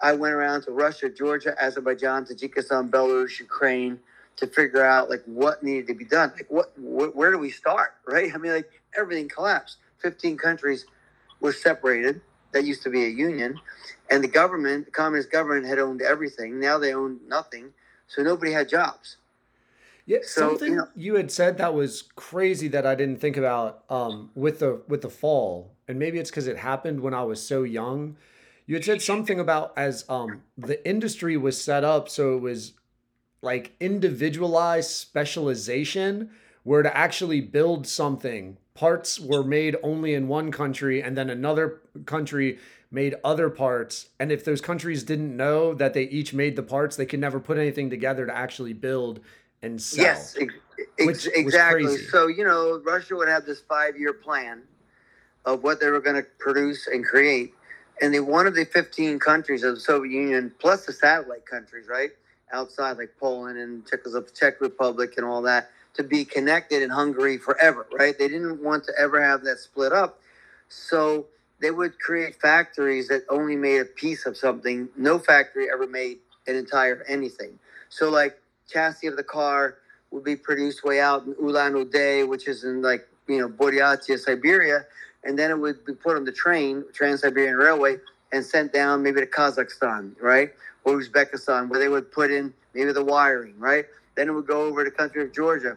I 0.00 0.14
went 0.14 0.34
around 0.34 0.62
to 0.64 0.72
Russia, 0.72 1.10
Georgia, 1.10 1.56
Azerbaijan, 1.62 2.26
Tajikistan, 2.26 2.90
Belarus, 2.90 3.40
Ukraine 3.40 4.00
to 4.36 4.46
figure 4.46 4.84
out 4.84 5.10
like 5.10 5.24
what 5.26 5.64
needed 5.64 5.88
to 5.88 5.94
be 5.94 6.06
done. 6.06 6.32
Like 6.36 6.46
what, 6.50 6.72
wh- 6.76 7.16
where 7.16 7.32
do 7.32 7.38
we 7.38 7.50
start? 7.50 7.94
Right? 8.06 8.32
I 8.34 8.38
mean, 8.38 8.52
like 8.52 8.70
everything 8.98 9.28
collapsed. 9.28 9.78
Fifteen 9.98 10.38
countries 10.38 10.86
were 11.40 11.52
separated. 11.54 12.22
That 12.52 12.64
used 12.64 12.82
to 12.84 12.90
be 12.90 13.04
a 13.04 13.10
union, 13.10 13.60
and 14.10 14.24
the 14.24 14.28
government, 14.28 14.86
the 14.86 14.92
communist 14.92 15.30
government, 15.32 15.66
had 15.68 15.78
owned 15.78 16.02
everything. 16.02 16.60
Now 16.60 16.78
they 16.78 16.94
own 16.94 17.20
nothing, 17.28 17.72
so 18.08 18.22
nobody 18.22 18.52
had 18.52 18.70
jobs. 18.70 19.17
Yeah, 20.08 20.20
So, 20.22 20.48
something 20.48 20.72
you 20.72 20.88
you, 20.96 21.14
had 21.16 21.30
said 21.30 21.58
that 21.58 21.74
was 21.74 22.04
crazy 22.16 22.66
that 22.68 22.86
I 22.86 22.94
didn't 22.94 23.20
think 23.20 23.36
about 23.36 23.84
um, 23.90 24.30
with 24.34 24.60
the 24.60 24.80
with 24.88 25.02
the 25.02 25.10
fall, 25.10 25.76
and 25.86 25.98
maybe 25.98 26.18
it's 26.18 26.30
because 26.30 26.46
it 26.46 26.56
happened 26.56 27.00
when 27.00 27.12
I 27.12 27.24
was 27.24 27.46
so 27.46 27.62
young. 27.62 28.16
You 28.64 28.74
had 28.74 28.86
said 28.86 29.02
something 29.02 29.38
about 29.38 29.74
as 29.76 30.06
um, 30.08 30.40
the 30.56 30.86
industry 30.88 31.36
was 31.36 31.60
set 31.62 31.84
up, 31.84 32.08
so 32.08 32.34
it 32.34 32.40
was 32.40 32.72
like 33.42 33.76
individualized 33.80 34.90
specialization, 34.92 36.30
where 36.62 36.82
to 36.82 36.96
actually 36.96 37.42
build 37.42 37.86
something, 37.86 38.56
parts 38.72 39.20
were 39.20 39.44
made 39.44 39.76
only 39.82 40.14
in 40.14 40.26
one 40.26 40.50
country, 40.50 41.02
and 41.02 41.18
then 41.18 41.28
another 41.28 41.82
country 42.06 42.58
made 42.90 43.14
other 43.22 43.50
parts. 43.50 44.08
And 44.18 44.32
if 44.32 44.42
those 44.42 44.62
countries 44.62 45.02
didn't 45.02 45.36
know 45.36 45.74
that 45.74 45.92
they 45.92 46.04
each 46.04 46.32
made 46.32 46.56
the 46.56 46.62
parts, 46.62 46.96
they 46.96 47.04
could 47.04 47.20
never 47.20 47.38
put 47.38 47.58
anything 47.58 47.90
together 47.90 48.24
to 48.24 48.34
actually 48.34 48.72
build 48.72 49.20
and 49.62 49.80
sell. 49.80 50.04
Yes, 50.04 50.36
ex- 50.40 50.54
ex- 50.98 51.06
Which 51.06 51.28
exactly. 51.34 51.96
So 51.98 52.26
you 52.28 52.44
know, 52.44 52.80
Russia 52.84 53.16
would 53.16 53.28
have 53.28 53.44
this 53.44 53.60
five-year 53.60 54.14
plan 54.14 54.62
of 55.44 55.62
what 55.62 55.80
they 55.80 55.88
were 55.88 56.00
going 56.00 56.16
to 56.16 56.26
produce 56.38 56.86
and 56.86 57.04
create, 57.04 57.54
and 58.00 58.12
they 58.12 58.20
wanted 58.20 58.54
the 58.54 58.64
15 58.64 59.18
countries 59.18 59.62
of 59.62 59.74
the 59.76 59.80
Soviet 59.80 60.12
Union 60.12 60.52
plus 60.58 60.86
the 60.86 60.92
satellite 60.92 61.46
countries, 61.46 61.86
right 61.88 62.10
outside 62.52 62.96
like 62.96 63.10
Poland 63.20 63.58
and 63.58 63.86
Czechoslovakia, 63.86 64.34
Czech 64.34 64.60
Republic, 64.60 65.14
and 65.18 65.26
all 65.26 65.42
that, 65.42 65.70
to 65.94 66.02
be 66.02 66.24
connected 66.24 66.82
in 66.82 66.90
Hungary 66.90 67.36
forever, 67.38 67.86
right? 67.98 68.18
They 68.18 68.28
didn't 68.28 68.62
want 68.62 68.84
to 68.84 68.92
ever 68.98 69.22
have 69.22 69.42
that 69.44 69.58
split 69.58 69.92
up, 69.92 70.20
so 70.68 71.26
they 71.60 71.70
would 71.70 71.98
create 71.98 72.40
factories 72.40 73.08
that 73.08 73.24
only 73.28 73.56
made 73.56 73.80
a 73.80 73.84
piece 73.84 74.26
of 74.26 74.36
something. 74.36 74.88
No 74.96 75.18
factory 75.18 75.68
ever 75.72 75.86
made 75.86 76.18
an 76.46 76.56
entire 76.56 77.04
anything. 77.08 77.58
So 77.90 78.10
like 78.10 78.38
chassis 78.68 79.06
of 79.06 79.16
the 79.16 79.22
car 79.22 79.78
would 80.10 80.24
be 80.24 80.36
produced 80.36 80.84
way 80.84 81.00
out 81.00 81.24
in 81.26 81.34
Ulan 81.40 81.74
Ude, 81.74 82.28
which 82.28 82.48
is 82.48 82.64
in 82.64 82.82
like 82.82 83.08
you 83.26 83.38
know 83.38 83.48
Buryatia, 83.48 84.18
Siberia, 84.18 84.86
and 85.24 85.38
then 85.38 85.50
it 85.50 85.58
would 85.58 85.84
be 85.84 85.94
put 85.94 86.16
on 86.16 86.24
the 86.24 86.32
train, 86.32 86.84
Trans-Siberian 86.94 87.56
Railway, 87.56 87.96
and 88.32 88.44
sent 88.44 88.72
down 88.72 89.02
maybe 89.02 89.20
to 89.20 89.26
Kazakhstan, 89.26 90.14
right, 90.20 90.52
or 90.84 91.00
Uzbekistan, 91.00 91.68
where 91.68 91.80
they 91.80 91.88
would 91.88 92.10
put 92.12 92.30
in 92.30 92.52
maybe 92.74 92.92
the 92.92 93.04
wiring, 93.04 93.58
right. 93.58 93.86
Then 94.14 94.28
it 94.28 94.32
would 94.32 94.46
go 94.46 94.62
over 94.62 94.84
to 94.84 94.90
the 94.90 94.96
country 94.96 95.22
of 95.22 95.32
Georgia 95.32 95.76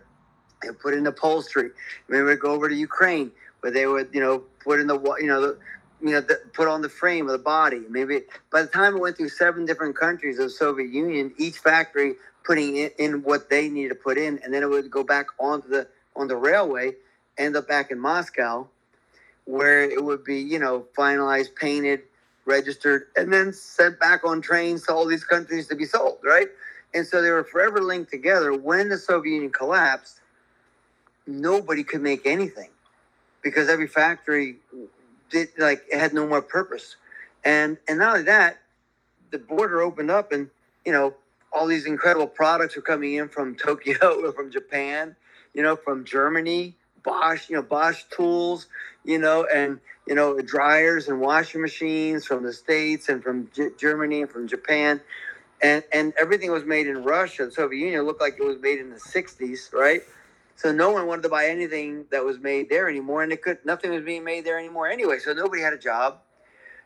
and 0.64 0.78
put 0.80 0.94
in 0.94 1.06
upholstery. 1.08 1.72
Maybe 2.08 2.22
it 2.22 2.24
would 2.24 2.40
go 2.40 2.52
over 2.52 2.70
to 2.70 2.76
Ukraine, 2.76 3.32
where 3.62 3.72
they 3.72 3.88
would 3.88 4.10
you 4.14 4.22
know 4.22 4.44
put 4.64 4.80
in 4.80 4.88
the 4.88 5.00
you 5.20 5.28
know 5.28 5.42
the 5.42 5.58
you 6.02 6.12
know, 6.12 6.22
the, 6.22 6.42
put 6.54 6.68
on 6.68 6.82
the 6.82 6.90
frame 6.90 7.28
of 7.28 7.32
the 7.32 7.44
body. 7.44 7.84
Maybe 7.90 8.22
by 8.52 8.64
the 8.64 8.68
time 8.68 8.96
it 8.96 9.00
went 9.00 9.18
through 9.18 9.30
seven 9.30 9.66
different 9.66 9.96
countries 9.96 10.40
of 10.40 10.46
the 10.46 10.50
Soviet 10.50 10.92
Union, 10.92 11.34
each 11.38 11.60
factory 11.60 12.16
putting 12.44 12.78
in, 12.78 13.24
what 13.24 13.50
they 13.50 13.70
needed 13.70 13.90
to 13.90 13.96
put 13.96 14.18
in, 14.18 14.40
and 14.44 14.54
then 14.54 14.64
it 14.64 14.70
would 14.70 14.90
go 14.90 15.04
back 15.04 15.28
onto 15.40 15.68
the 15.68 15.88
on 16.16 16.28
the 16.28 16.36
railway, 16.36 16.94
end 17.38 17.56
up 17.56 17.68
back 17.68 17.92
in 17.92 18.00
Moscow, 18.00 18.68
where 19.46 19.84
it 19.84 20.04
would 20.04 20.24
be 20.24 20.40
you 20.40 20.60
know 20.60 20.86
finalized, 20.98 21.56
painted, 21.56 22.02
registered, 22.46 23.08
and 23.16 23.32
then 23.32 23.54
sent 23.54 24.00
back 24.00 24.24
on 24.24 24.42
trains 24.42 24.86
to 24.86 24.94
all 24.94 25.06
these 25.06 25.24
countries 25.24 25.68
to 25.68 25.76
be 25.76 25.86
sold, 25.86 26.20
right? 26.24 26.48
And 26.94 27.08
so 27.08 27.22
they 27.22 27.32
were 27.32 27.44
forever 27.44 27.80
linked 27.80 28.12
together. 28.12 28.54
When 28.54 28.90
the 28.90 28.98
Soviet 28.98 29.34
Union 29.34 29.52
collapsed, 29.52 30.20
nobody 31.26 31.84
could 31.84 32.02
make 32.02 32.26
anything 32.26 32.70
because 33.42 33.70
every 33.70 33.88
factory 33.88 34.58
did 35.30 35.50
like 35.58 35.84
it 35.92 36.00
had 36.00 36.14
no 36.14 36.28
more 36.28 36.42
purpose. 36.42 36.96
And 37.44 37.78
and 37.88 38.00
not 38.00 38.14
only 38.14 38.24
that, 38.26 38.60
the 39.32 39.40
border 39.40 39.82
opened 39.82 40.12
up 40.12 40.32
and 40.32 40.50
you 40.86 40.92
know 40.92 41.16
all 41.52 41.68
these 41.68 41.86
incredible 41.86 42.28
products 42.28 42.78
are 42.78 42.82
coming 42.82 43.16
in 43.16 43.30
from 43.30 43.56
Tokyo 43.56 43.98
or 44.26 44.32
from 44.32 44.52
Japan, 44.52 45.16
you 45.54 45.64
know, 45.64 45.76
from 45.76 46.06
Germany, 46.06 46.76
Bosch, 47.04 47.50
you 47.50 47.56
know, 47.56 47.62
Bosch 47.62 48.04
tools, 48.10 48.68
you 49.04 49.20
know, 49.20 49.46
and 49.54 49.80
you 50.08 50.16
know, 50.16 50.40
dryers 50.40 51.08
and 51.08 51.22
washing 51.22 51.62
machines 51.62 52.26
from 52.26 52.44
the 52.44 52.54
states 52.54 53.10
and 53.10 53.24
from 53.24 53.50
G- 53.54 53.70
Germany 53.78 54.22
and 54.22 54.30
from 54.32 54.48
Japan. 54.48 55.00
And, 55.62 55.84
and 55.94 56.14
everything 56.20 56.52
was 56.52 56.66
made 56.66 56.88
in 56.88 57.04
Russia. 57.04 57.46
The 57.46 57.52
Soviet 57.52 57.80
Union 57.80 58.04
looked 58.04 58.20
like 58.20 58.38
it 58.40 58.44
was 58.44 58.58
made 58.60 58.80
in 58.80 58.90
the 58.90 59.00
60s, 59.00 59.72
right? 59.74 60.02
So 60.56 60.72
no 60.72 60.92
one 60.92 61.08
wanted 61.08 61.24
to 61.24 61.30
buy 61.30 61.48
anything 61.48 62.06
that 62.12 62.24
was 62.24 62.40
made 62.40 62.70
there 62.70 62.88
anymore, 62.90 63.24
and 63.24 63.32
it 63.32 63.42
could 63.42 63.58
nothing 63.66 63.92
was 63.92 64.04
being 64.04 64.24
made 64.24 64.46
there 64.46 64.60
anymore 64.60 64.88
anyway. 64.88 65.18
So 65.18 65.34
nobody 65.34 65.62
had 65.62 65.74
a 65.74 65.78
job, 65.78 66.20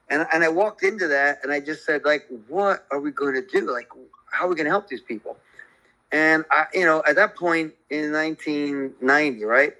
and 0.09 0.25
and 0.33 0.45
I 0.45 0.49
walked 0.49 0.83
into 0.83 1.07
that, 1.09 1.39
and 1.43 1.51
I 1.51 1.59
just 1.59 1.85
said 1.85 2.05
like, 2.05 2.25
what 2.47 2.85
are 2.91 3.01
we 3.01 3.11
going 3.11 3.33
to 3.33 3.45
do? 3.45 3.71
Like, 3.71 3.89
how 4.35 4.45
are 4.45 4.49
we 4.49 4.55
going 4.55 4.65
to 4.65 4.71
help 4.71 4.87
these 4.87 5.01
people? 5.01 5.37
And 6.11 6.45
I, 6.51 6.65
you 6.73 6.85
know, 6.85 7.03
at 7.07 7.15
that 7.15 7.35
point 7.35 7.73
in 7.89 8.11
1990, 8.11 9.43
right, 9.45 9.73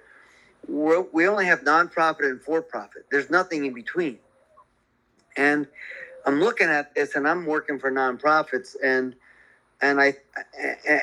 we're, 0.68 1.02
we 1.12 1.28
only 1.28 1.46
have 1.46 1.60
nonprofit 1.60 2.24
and 2.24 2.40
for-profit. 2.42 3.06
There's 3.10 3.30
nothing 3.30 3.64
in 3.64 3.74
between, 3.74 4.18
and 5.36 5.66
I'm 6.26 6.40
looking 6.40 6.68
at 6.68 6.94
this, 6.94 7.14
and 7.14 7.28
I'm 7.28 7.46
working 7.46 7.78
for 7.78 7.90
nonprofits, 7.90 8.76
and 8.82 9.14
and 9.80 10.00
I 10.00 10.14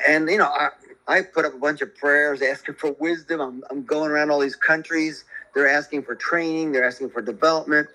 and 0.08 0.28
you 0.28 0.38
know 0.38 0.46
I, 0.46 0.70
I 1.08 1.22
put 1.22 1.44
up 1.44 1.54
a 1.54 1.58
bunch 1.58 1.82
of 1.82 1.96
prayers 1.96 2.42
asking 2.42 2.76
for 2.76 2.92
wisdom. 3.00 3.40
I'm, 3.40 3.64
I'm 3.70 3.84
going 3.84 4.10
around 4.10 4.30
all 4.30 4.40
these 4.40 4.56
countries. 4.56 5.24
They're 5.54 5.68
asking 5.68 6.02
for 6.04 6.14
training. 6.14 6.72
They're 6.72 6.84
asking 6.86 7.10
for 7.10 7.22
development. 7.22 7.88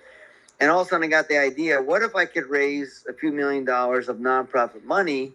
And 0.60 0.70
all 0.70 0.82
of 0.82 0.88
a 0.88 0.90
sudden, 0.90 1.04
I 1.06 1.08
got 1.08 1.28
the 1.28 1.38
idea: 1.38 1.80
what 1.82 2.02
if 2.02 2.16
I 2.16 2.26
could 2.26 2.46
raise 2.48 3.04
a 3.08 3.12
few 3.14 3.32
million 3.32 3.64
dollars 3.64 4.08
of 4.08 4.18
nonprofit 4.18 4.84
money 4.84 5.34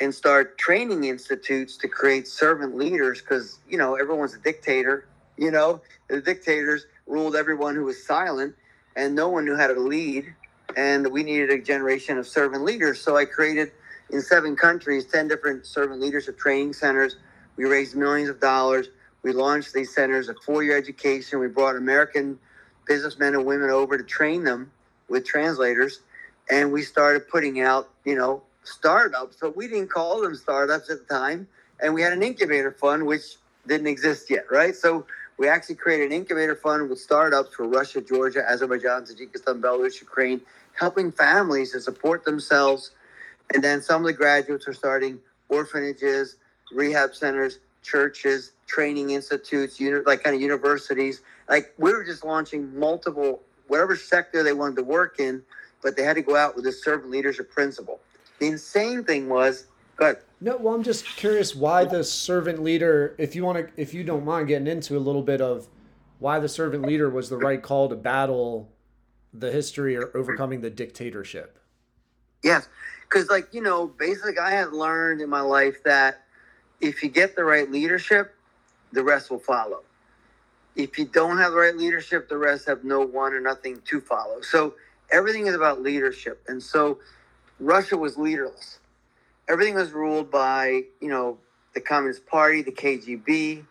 and 0.00 0.14
start 0.14 0.58
training 0.58 1.04
institutes 1.04 1.76
to 1.78 1.88
create 1.88 2.28
servant 2.28 2.76
leaders? 2.76 3.20
Because 3.20 3.58
you 3.68 3.78
know 3.78 3.94
everyone's 3.94 4.34
a 4.34 4.38
dictator. 4.38 5.06
You 5.36 5.50
know 5.50 5.80
the 6.08 6.20
dictators 6.20 6.86
ruled 7.06 7.36
everyone 7.36 7.74
who 7.74 7.84
was 7.84 8.04
silent, 8.04 8.54
and 8.96 9.14
no 9.14 9.28
one 9.28 9.44
knew 9.44 9.56
how 9.56 9.66
to 9.68 9.78
lead. 9.80 10.34
And 10.76 11.10
we 11.10 11.22
needed 11.22 11.50
a 11.50 11.58
generation 11.60 12.18
of 12.18 12.26
servant 12.26 12.64
leaders. 12.64 13.00
So 13.00 13.16
I 13.16 13.24
created 13.24 13.72
in 14.10 14.20
seven 14.20 14.56
countries, 14.56 15.06
10 15.06 15.28
different 15.28 15.66
servant 15.66 16.00
leadership 16.00 16.38
training 16.38 16.72
centers. 16.72 17.16
We 17.56 17.64
raised 17.64 17.96
millions 17.96 18.28
of 18.30 18.40
dollars. 18.40 18.88
We 19.22 19.32
launched 19.32 19.72
these 19.72 19.94
centers, 19.94 20.28
a 20.28 20.34
four 20.34 20.62
year 20.62 20.76
education. 20.76 21.38
We 21.40 21.48
brought 21.48 21.76
American 21.76 22.38
businessmen 22.86 23.34
and 23.34 23.44
women 23.44 23.70
over 23.70 23.98
to 23.98 24.04
train 24.04 24.44
them 24.44 24.70
with 25.08 25.24
translators. 25.24 26.00
And 26.50 26.72
we 26.72 26.82
started 26.82 27.28
putting 27.28 27.60
out, 27.60 27.90
you 28.04 28.14
know, 28.16 28.42
startups, 28.68 29.36
but 29.40 29.56
we 29.56 29.68
didn't 29.68 29.90
call 29.90 30.22
them 30.22 30.34
startups 30.34 30.90
at 30.90 31.06
the 31.06 31.14
time. 31.14 31.48
And 31.80 31.94
we 31.94 32.02
had 32.02 32.12
an 32.12 32.22
incubator 32.22 32.72
fund, 32.72 33.06
which 33.06 33.36
didn't 33.66 33.86
exist 33.86 34.30
yet, 34.30 34.46
right? 34.50 34.74
So 34.74 35.06
we 35.38 35.48
actually 35.48 35.76
created 35.76 36.06
an 36.06 36.12
incubator 36.12 36.56
fund 36.56 36.88
with 36.88 36.98
startups 36.98 37.54
for 37.54 37.68
Russia, 37.68 38.00
Georgia, 38.00 38.44
Azerbaijan, 38.48 39.04
Tajikistan, 39.04 39.60
Belarus, 39.60 40.00
Ukraine, 40.00 40.40
helping 40.78 41.12
families 41.12 41.72
to 41.72 41.80
support 41.80 42.24
themselves. 42.24 42.90
And 43.54 43.62
then 43.62 43.80
some 43.80 44.02
of 44.02 44.06
the 44.06 44.12
graduates 44.12 44.66
are 44.66 44.72
starting 44.72 45.20
orphanages, 45.48 46.36
rehab 46.72 47.14
centers, 47.14 47.60
churches, 47.82 48.52
training 48.66 49.10
institutes, 49.10 49.80
uni- 49.80 50.02
like 50.04 50.22
kind 50.22 50.34
of 50.34 50.42
universities. 50.42 51.22
Like 51.48 51.72
we 51.78 51.92
were 51.92 52.04
just 52.04 52.24
launching 52.24 52.78
multiple, 52.78 53.42
whatever 53.68 53.96
sector 53.96 54.42
they 54.42 54.52
wanted 54.52 54.76
to 54.76 54.82
work 54.82 55.20
in, 55.20 55.42
but 55.82 55.96
they 55.96 56.02
had 56.02 56.14
to 56.14 56.22
go 56.22 56.36
out 56.36 56.56
with 56.56 56.66
a 56.66 56.72
servant 56.72 57.10
leadership 57.10 57.50
principle. 57.50 58.00
The 58.38 58.46
insane 58.46 59.04
thing 59.04 59.28
was, 59.28 59.66
good. 59.96 60.18
No, 60.40 60.56
well, 60.56 60.74
I'm 60.74 60.82
just 60.82 61.04
curious 61.04 61.54
why 61.54 61.84
the 61.84 62.04
servant 62.04 62.62
leader. 62.62 63.14
If 63.18 63.34
you 63.34 63.44
want 63.44 63.58
to, 63.58 63.80
if 63.80 63.92
you 63.92 64.04
don't 64.04 64.24
mind 64.24 64.48
getting 64.48 64.68
into 64.68 64.96
a 64.96 65.00
little 65.00 65.22
bit 65.22 65.40
of 65.40 65.68
why 66.20 66.38
the 66.38 66.48
servant 66.48 66.84
leader 66.86 67.10
was 67.10 67.28
the 67.28 67.36
right 67.36 67.62
call 67.62 67.88
to 67.88 67.96
battle 67.96 68.70
the 69.32 69.50
history 69.50 69.96
or 69.96 70.16
overcoming 70.16 70.60
the 70.60 70.70
dictatorship. 70.70 71.58
Yes, 72.42 72.68
because 73.02 73.28
like 73.28 73.52
you 73.52 73.60
know, 73.60 73.88
basically, 73.88 74.38
I 74.38 74.50
had 74.50 74.72
learned 74.72 75.20
in 75.20 75.28
my 75.28 75.40
life 75.40 75.82
that 75.84 76.24
if 76.80 77.02
you 77.02 77.08
get 77.08 77.34
the 77.34 77.44
right 77.44 77.70
leadership, 77.70 78.34
the 78.92 79.02
rest 79.02 79.30
will 79.30 79.40
follow. 79.40 79.82
If 80.76 80.96
you 80.98 81.06
don't 81.06 81.38
have 81.38 81.50
the 81.50 81.58
right 81.58 81.76
leadership, 81.76 82.28
the 82.28 82.38
rest 82.38 82.66
have 82.68 82.84
no 82.84 83.00
one 83.00 83.32
or 83.32 83.40
nothing 83.40 83.80
to 83.86 84.00
follow. 84.00 84.40
So 84.42 84.74
everything 85.10 85.48
is 85.48 85.56
about 85.56 85.82
leadership, 85.82 86.44
and 86.46 86.62
so 86.62 86.98
Russia 87.60 87.96
was 87.96 88.16
leaderless. 88.16 88.78
Everything 89.48 89.74
was 89.74 89.92
ruled 89.92 90.30
by 90.30 90.82
you 91.00 91.08
know 91.08 91.38
the 91.74 91.80
Communist 91.80 92.26
Party, 92.26 92.62
the 92.62 92.72
KGB. 92.72 93.64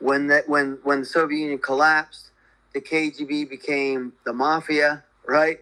When 0.00 0.28
that 0.28 0.48
when 0.48 0.78
when 0.82 1.00
the 1.00 1.06
Soviet 1.06 1.38
Union 1.40 1.58
collapsed, 1.58 2.30
the 2.74 2.80
KGB 2.80 3.48
became 3.48 4.12
the 4.26 4.32
mafia, 4.32 5.04
right? 5.26 5.60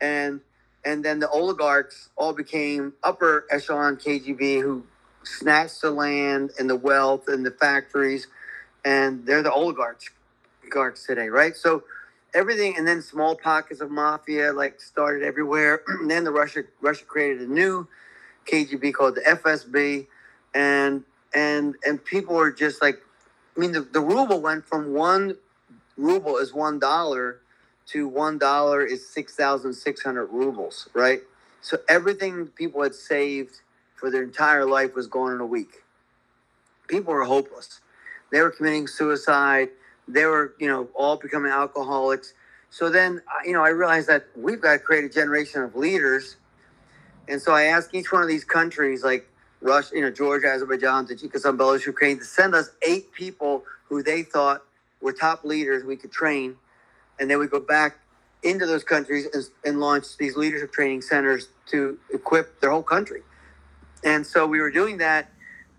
And 0.00 0.40
and 0.84 1.04
then 1.04 1.20
the 1.20 1.28
oligarchs 1.30 2.10
all 2.16 2.32
became 2.34 2.94
upper 3.04 3.46
echelon 3.50 3.96
KGB 3.96 4.62
who 4.62 4.84
snatched 5.24 5.82
the 5.82 5.90
land 5.90 6.52
and 6.58 6.70
the 6.70 6.76
wealth 6.76 7.28
and 7.28 7.46
the 7.46 7.52
factories, 7.52 8.28
and 8.84 9.26
they're 9.26 9.42
the 9.42 9.52
oligarchs, 9.52 10.10
oligarchs 10.62 11.06
today, 11.06 11.28
right? 11.28 11.56
So 11.56 11.84
everything, 12.34 12.76
and 12.76 12.86
then 12.86 13.02
small 13.02 13.36
pockets 13.36 13.80
of 13.80 13.90
mafia 13.90 14.52
like 14.52 14.80
started 14.80 15.22
everywhere. 15.24 15.82
and 15.88 16.10
then 16.10 16.24
the 16.24 16.30
Russia 16.32 16.64
Russia 16.80 17.04
created 17.04 17.48
a 17.48 17.52
new 17.52 17.86
KGB 18.50 18.92
called 18.94 19.16
the 19.16 19.22
FSB, 19.22 20.06
and 20.54 21.04
and 21.34 21.74
and 21.86 22.04
people 22.04 22.34
were 22.36 22.52
just 22.52 22.82
like, 22.82 23.02
I 23.56 23.60
mean, 23.60 23.72
the, 23.72 23.80
the 23.82 24.00
ruble 24.00 24.40
went 24.40 24.64
from 24.66 24.92
one 24.92 25.36
ruble 25.96 26.36
is 26.38 26.52
one 26.52 26.78
dollar 26.78 27.40
to 27.86 28.08
one 28.08 28.38
dollar 28.38 28.84
is 28.84 29.06
six 29.08 29.34
thousand 29.34 29.74
six 29.74 30.02
hundred 30.02 30.26
rubles, 30.26 30.88
right? 30.94 31.20
So 31.60 31.78
everything 31.88 32.48
people 32.48 32.82
had 32.82 32.94
saved 32.94 33.60
for 33.96 34.10
their 34.10 34.22
entire 34.22 34.66
life 34.66 34.94
was 34.94 35.06
gone 35.06 35.32
in 35.32 35.40
a 35.40 35.46
week. 35.46 35.82
People 36.88 37.14
were 37.14 37.24
hopeless. 37.24 37.80
They 38.30 38.40
were 38.40 38.50
committing 38.50 38.86
suicide. 38.86 39.70
They 40.06 40.24
were, 40.26 40.54
you 40.58 40.68
know, 40.68 40.88
all 40.94 41.16
becoming 41.16 41.50
alcoholics. 41.50 42.34
So 42.70 42.90
then, 42.90 43.22
you 43.44 43.52
know, 43.52 43.64
I 43.64 43.68
realized 43.68 44.08
that 44.08 44.26
we've 44.36 44.60
got 44.60 44.72
to 44.74 44.78
create 44.78 45.04
a 45.04 45.08
generation 45.08 45.62
of 45.62 45.76
leaders. 45.76 46.36
And 47.28 47.40
so 47.40 47.54
I 47.54 47.64
asked 47.64 47.94
each 47.94 48.12
one 48.12 48.22
of 48.22 48.28
these 48.28 48.44
countries, 48.44 49.02
like 49.02 49.28
Russia, 49.60 49.94
you 49.94 50.02
know, 50.02 50.10
Georgia, 50.10 50.48
Azerbaijan, 50.48 51.06
Tajikistan, 51.06 51.56
Belarus, 51.56 51.86
Ukraine, 51.86 52.18
to 52.18 52.24
send 52.24 52.54
us 52.54 52.70
eight 52.82 53.12
people 53.12 53.64
who 53.88 54.02
they 54.02 54.22
thought 54.22 54.62
were 55.00 55.12
top 55.12 55.44
leaders 55.44 55.84
we 55.84 55.96
could 55.96 56.12
train. 56.12 56.56
And 57.18 57.30
then 57.30 57.38
we 57.38 57.46
go 57.46 57.60
back 57.60 57.98
into 58.42 58.66
those 58.66 58.84
countries 58.84 59.26
and, 59.32 59.44
and 59.64 59.80
launch 59.80 60.16
these 60.18 60.36
leadership 60.36 60.72
training 60.72 61.02
centers 61.02 61.48
to 61.66 61.98
equip 62.12 62.60
their 62.60 62.70
whole 62.70 62.82
country. 62.82 63.22
And 64.04 64.26
so 64.26 64.46
we 64.46 64.60
were 64.60 64.70
doing 64.70 64.98
that, 64.98 65.30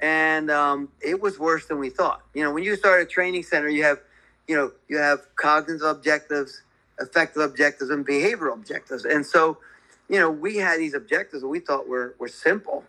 and 0.01 0.49
um, 0.49 0.89
it 0.99 1.21
was 1.21 1.37
worse 1.37 1.67
than 1.67 1.77
we 1.77 1.91
thought. 1.91 2.21
You 2.33 2.43
know, 2.43 2.51
when 2.51 2.63
you 2.63 2.75
start 2.75 3.01
a 3.01 3.05
training 3.05 3.43
center, 3.43 3.69
you 3.69 3.83
have, 3.83 3.99
you 4.47 4.55
know, 4.55 4.71
you 4.87 4.97
have 4.97 5.19
cognitive 5.35 5.81
objectives, 5.81 6.61
affective 6.99 7.41
objectives, 7.41 7.89
and 7.89 8.05
behavioral 8.05 8.53
objectives. 8.53 9.05
And 9.05 9.25
so, 9.25 9.57
you 10.09 10.19
know, 10.19 10.29
we 10.29 10.57
had 10.57 10.79
these 10.79 10.93
objectives 10.93 11.41
that 11.41 11.47
we 11.47 11.59
thought 11.59 11.87
were 11.87 12.15
were 12.19 12.27
simple, 12.27 12.83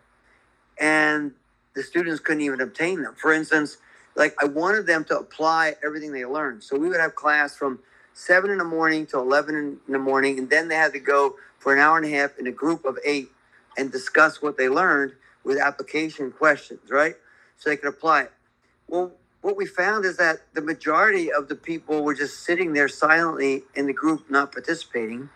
and 0.79 1.31
the 1.75 1.83
students 1.83 2.19
couldn't 2.19 2.41
even 2.41 2.61
obtain 2.61 3.03
them. 3.03 3.15
For 3.15 3.33
instance, 3.33 3.77
like 4.15 4.35
I 4.41 4.45
wanted 4.45 4.85
them 4.87 5.03
to 5.05 5.17
apply 5.17 5.75
everything 5.83 6.11
they 6.11 6.25
learned. 6.25 6.63
So 6.63 6.77
we 6.77 6.89
would 6.89 6.99
have 6.99 7.15
class 7.15 7.55
from 7.55 7.79
seven 8.13 8.49
in 8.51 8.57
the 8.57 8.63
morning 8.63 9.05
to 9.07 9.19
eleven 9.19 9.55
in 9.55 9.91
the 9.91 9.99
morning, 9.99 10.39
and 10.39 10.49
then 10.49 10.67
they 10.67 10.75
had 10.75 10.93
to 10.93 10.99
go 10.99 11.35
for 11.59 11.73
an 11.73 11.79
hour 11.79 11.97
and 11.97 12.05
a 12.05 12.09
half 12.09 12.37
in 12.37 12.47
a 12.47 12.51
group 12.51 12.85
of 12.85 12.97
eight 13.03 13.29
and 13.77 13.91
discuss 13.91 14.41
what 14.41 14.57
they 14.57 14.69
learned 14.69 15.13
with 15.43 15.57
application 15.57 16.31
questions, 16.31 16.89
right? 16.89 17.15
So 17.57 17.69
they 17.69 17.77
could 17.77 17.89
apply 17.89 18.23
it. 18.23 18.31
Well, 18.87 19.11
what 19.41 19.55
we 19.55 19.65
found 19.65 20.05
is 20.05 20.17
that 20.17 20.41
the 20.53 20.61
majority 20.61 21.31
of 21.31 21.47
the 21.47 21.55
people 21.55 22.03
were 22.03 22.15
just 22.15 22.43
sitting 22.43 22.73
there 22.73 22.87
silently 22.87 23.63
in 23.75 23.87
the 23.87 23.93
group, 23.93 24.29
not 24.29 24.51
participating. 24.51 25.29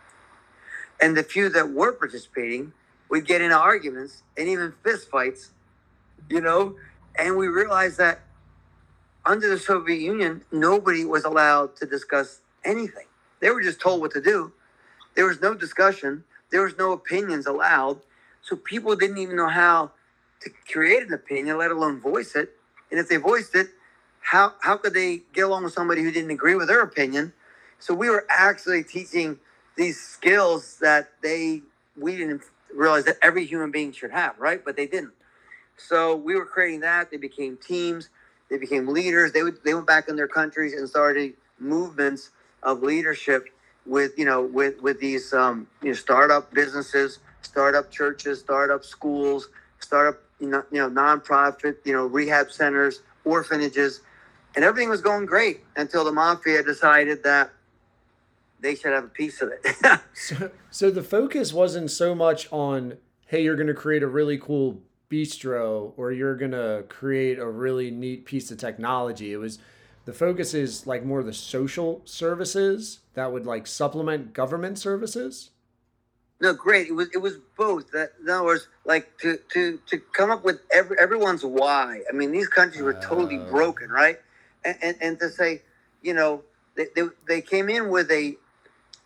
And 1.02 1.16
the 1.16 1.24
few 1.24 1.50
that 1.50 1.72
were 1.72 1.92
participating 1.94 2.74
would 3.10 3.26
get 3.26 3.42
into 3.42 3.58
arguments 3.58 4.24
and 4.38 4.48
even 4.48 4.74
fistfights, 4.84 5.50
you 6.30 6.42
know? 6.42 6.76
And 7.18 7.38
we 7.38 7.48
realized 7.48 7.98
that 7.98 8.22
under 9.26 9.50
the 9.50 9.60
Soviet 9.60 10.00
Union, 10.02 10.44
nobody 10.52 11.06
was 11.06 11.24
allowed 11.24 11.76
to 11.78 11.86
discuss 11.86 12.42
anything. 12.66 13.06
They 13.40 13.50
were 13.52 13.62
just 13.62 13.80
told 13.80 14.02
what 14.02 14.12
to 14.12 14.22
do. 14.22 14.54
There 15.16 15.26
was 15.26 15.42
no 15.42 15.54
discussion, 15.54 16.24
there 16.52 16.64
was 16.64 16.78
no 16.78 16.92
opinions 16.92 17.46
allowed. 17.46 18.02
So 18.42 18.56
people 18.56 18.96
didn't 18.96 19.18
even 19.18 19.36
know 19.36 19.50
how 19.50 19.92
to 20.42 20.50
create 20.72 21.04
an 21.04 21.14
opinion, 21.14 21.58
let 21.58 21.72
alone 21.72 22.00
voice 22.00 22.36
it. 22.36 22.56
And 22.90 23.00
if 23.00 23.08
they 23.10 23.18
voiced 23.18 23.56
it, 23.56 23.70
how 24.22 24.54
how 24.62 24.78
could 24.78 24.94
they 24.94 25.22
get 25.34 25.42
along 25.42 25.64
with 25.64 25.74
somebody 25.74 26.04
who 26.04 26.12
didn't 26.12 26.32
agree 26.32 26.56
with 26.56 26.68
their 26.68 26.82
opinion? 26.82 27.34
So 27.80 27.94
we 27.94 28.10
were 28.10 28.26
actually 28.30 28.84
teaching 28.84 29.40
these 29.76 30.00
skills 30.00 30.78
that 30.82 31.12
they 31.22 31.62
we 31.98 32.16
didn't 32.16 32.44
realize 32.74 33.06
that 33.06 33.18
every 33.22 33.46
human 33.46 33.72
being 33.72 33.92
should 33.92 34.12
have, 34.12 34.40
right? 34.40 34.64
But 34.64 34.76
they 34.76 34.88
didn't. 34.88 35.14
So 35.78 36.16
we 36.16 36.36
were 36.36 36.46
creating 36.46 36.82
that. 36.82 37.12
They 37.12 37.18
became 37.18 37.58
teams. 37.58 38.10
They 38.50 38.58
became 38.58 38.88
leaders. 38.88 39.32
They 39.32 39.44
would 39.44 39.64
they 39.64 39.74
went 39.74 39.88
back 39.88 40.08
in 40.08 40.16
their 40.16 40.28
countries 40.28 40.74
and 40.74 40.88
started 40.88 41.34
movements 41.60 42.32
of 42.64 42.84
leadership 42.84 43.48
with 43.86 44.18
you 44.18 44.26
know 44.26 44.42
with 44.44 44.82
with 44.82 45.00
these 45.00 45.34
um, 45.34 45.68
you 45.82 45.90
know 45.90 45.96
startup 45.96 46.54
businesses, 46.54 47.20
startup 47.42 47.90
churches, 47.92 48.40
startup 48.40 48.84
schools, 48.86 49.50
startup 49.80 50.22
you 50.40 50.48
know, 50.50 50.64
you 50.72 50.78
know 50.80 50.90
nonprofit 50.90 51.78
you 51.86 51.94
know 51.94 52.06
rehab 52.06 52.52
centers, 52.52 53.02
orphanages, 53.26 54.02
and 54.56 54.64
everything 54.66 54.90
was 54.90 55.02
going 55.02 55.26
great 55.26 55.62
until 55.76 56.04
the 56.04 56.12
mafia 56.12 56.64
decided 56.64 57.24
that 57.24 57.52
they 58.60 58.76
should 58.76 58.92
have 58.94 59.06
a 59.06 59.10
piece 59.10 59.42
of 59.42 59.52
it. 59.52 59.66
So, 60.14 60.52
so 60.70 60.92
the 60.92 61.02
focus 61.04 61.52
wasn't 61.52 61.90
so 61.90 62.14
much 62.14 62.48
on, 62.52 62.98
hey, 63.28 63.44
you're 63.44 63.56
going 63.56 63.68
to 63.68 63.74
create 63.74 64.04
a 64.04 64.08
really 64.08 64.38
cool 64.38 64.82
bistro 65.10 65.94
or 65.98 66.12
you're 66.12 66.36
going 66.36 66.52
to 66.52 66.84
create 66.90 67.40
a 67.40 67.48
really 67.48 67.90
neat 67.92 68.26
piece 68.26 68.52
of 68.52 68.58
technology. 68.58 69.34
It 69.34 69.38
was 69.38 69.58
the 70.06 70.14
focus 70.14 70.54
is 70.54 70.86
like 70.86 71.04
more 71.04 71.24
the 71.24 71.34
social 71.34 72.02
services 72.06 73.00
that 73.16 73.32
would 73.32 73.46
like 73.46 73.66
supplement 73.68 74.34
government 74.34 74.78
services. 74.80 75.50
No, 76.40 76.54
great. 76.54 76.88
It 76.88 76.94
was 76.94 77.08
it 77.14 77.20
was 77.20 77.38
both. 77.58 77.92
That 77.92 78.14
in 78.22 78.30
other 78.30 78.44
words, 78.44 78.68
like 78.86 79.16
to 79.20 79.38
to 79.54 79.80
to 79.88 79.98
come 80.14 80.32
up 80.32 80.44
with 80.44 80.60
every, 80.72 80.98
everyone's 81.00 81.44
why. 81.46 82.02
I 82.10 82.14
mean, 82.14 82.32
these 82.32 82.48
countries 82.48 82.82
were 82.82 82.94
totally 82.96 83.38
Oh. 83.38 83.50
broken, 83.50 83.90
right? 83.90 84.20
And, 84.66 84.78
and 84.82 84.98
and 85.02 85.20
to 85.20 85.30
say, 85.30 85.62
you 86.02 86.14
know, 86.14 86.44
they, 86.76 86.88
they 86.96 87.04
they 87.28 87.42
came 87.42 87.70
in 87.70 87.90
with 87.90 88.12
a 88.12 88.36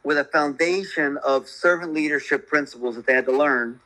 with 0.03 0.17
a 0.17 0.25
foundation 0.25 1.17
of 1.25 1.47
servant 1.47 1.93
leadership 1.93 2.47
principles 2.47 2.95
that 2.95 3.07
they 3.07 3.13
had 3.13 3.25
to 3.25 3.31
learn, 3.31 3.79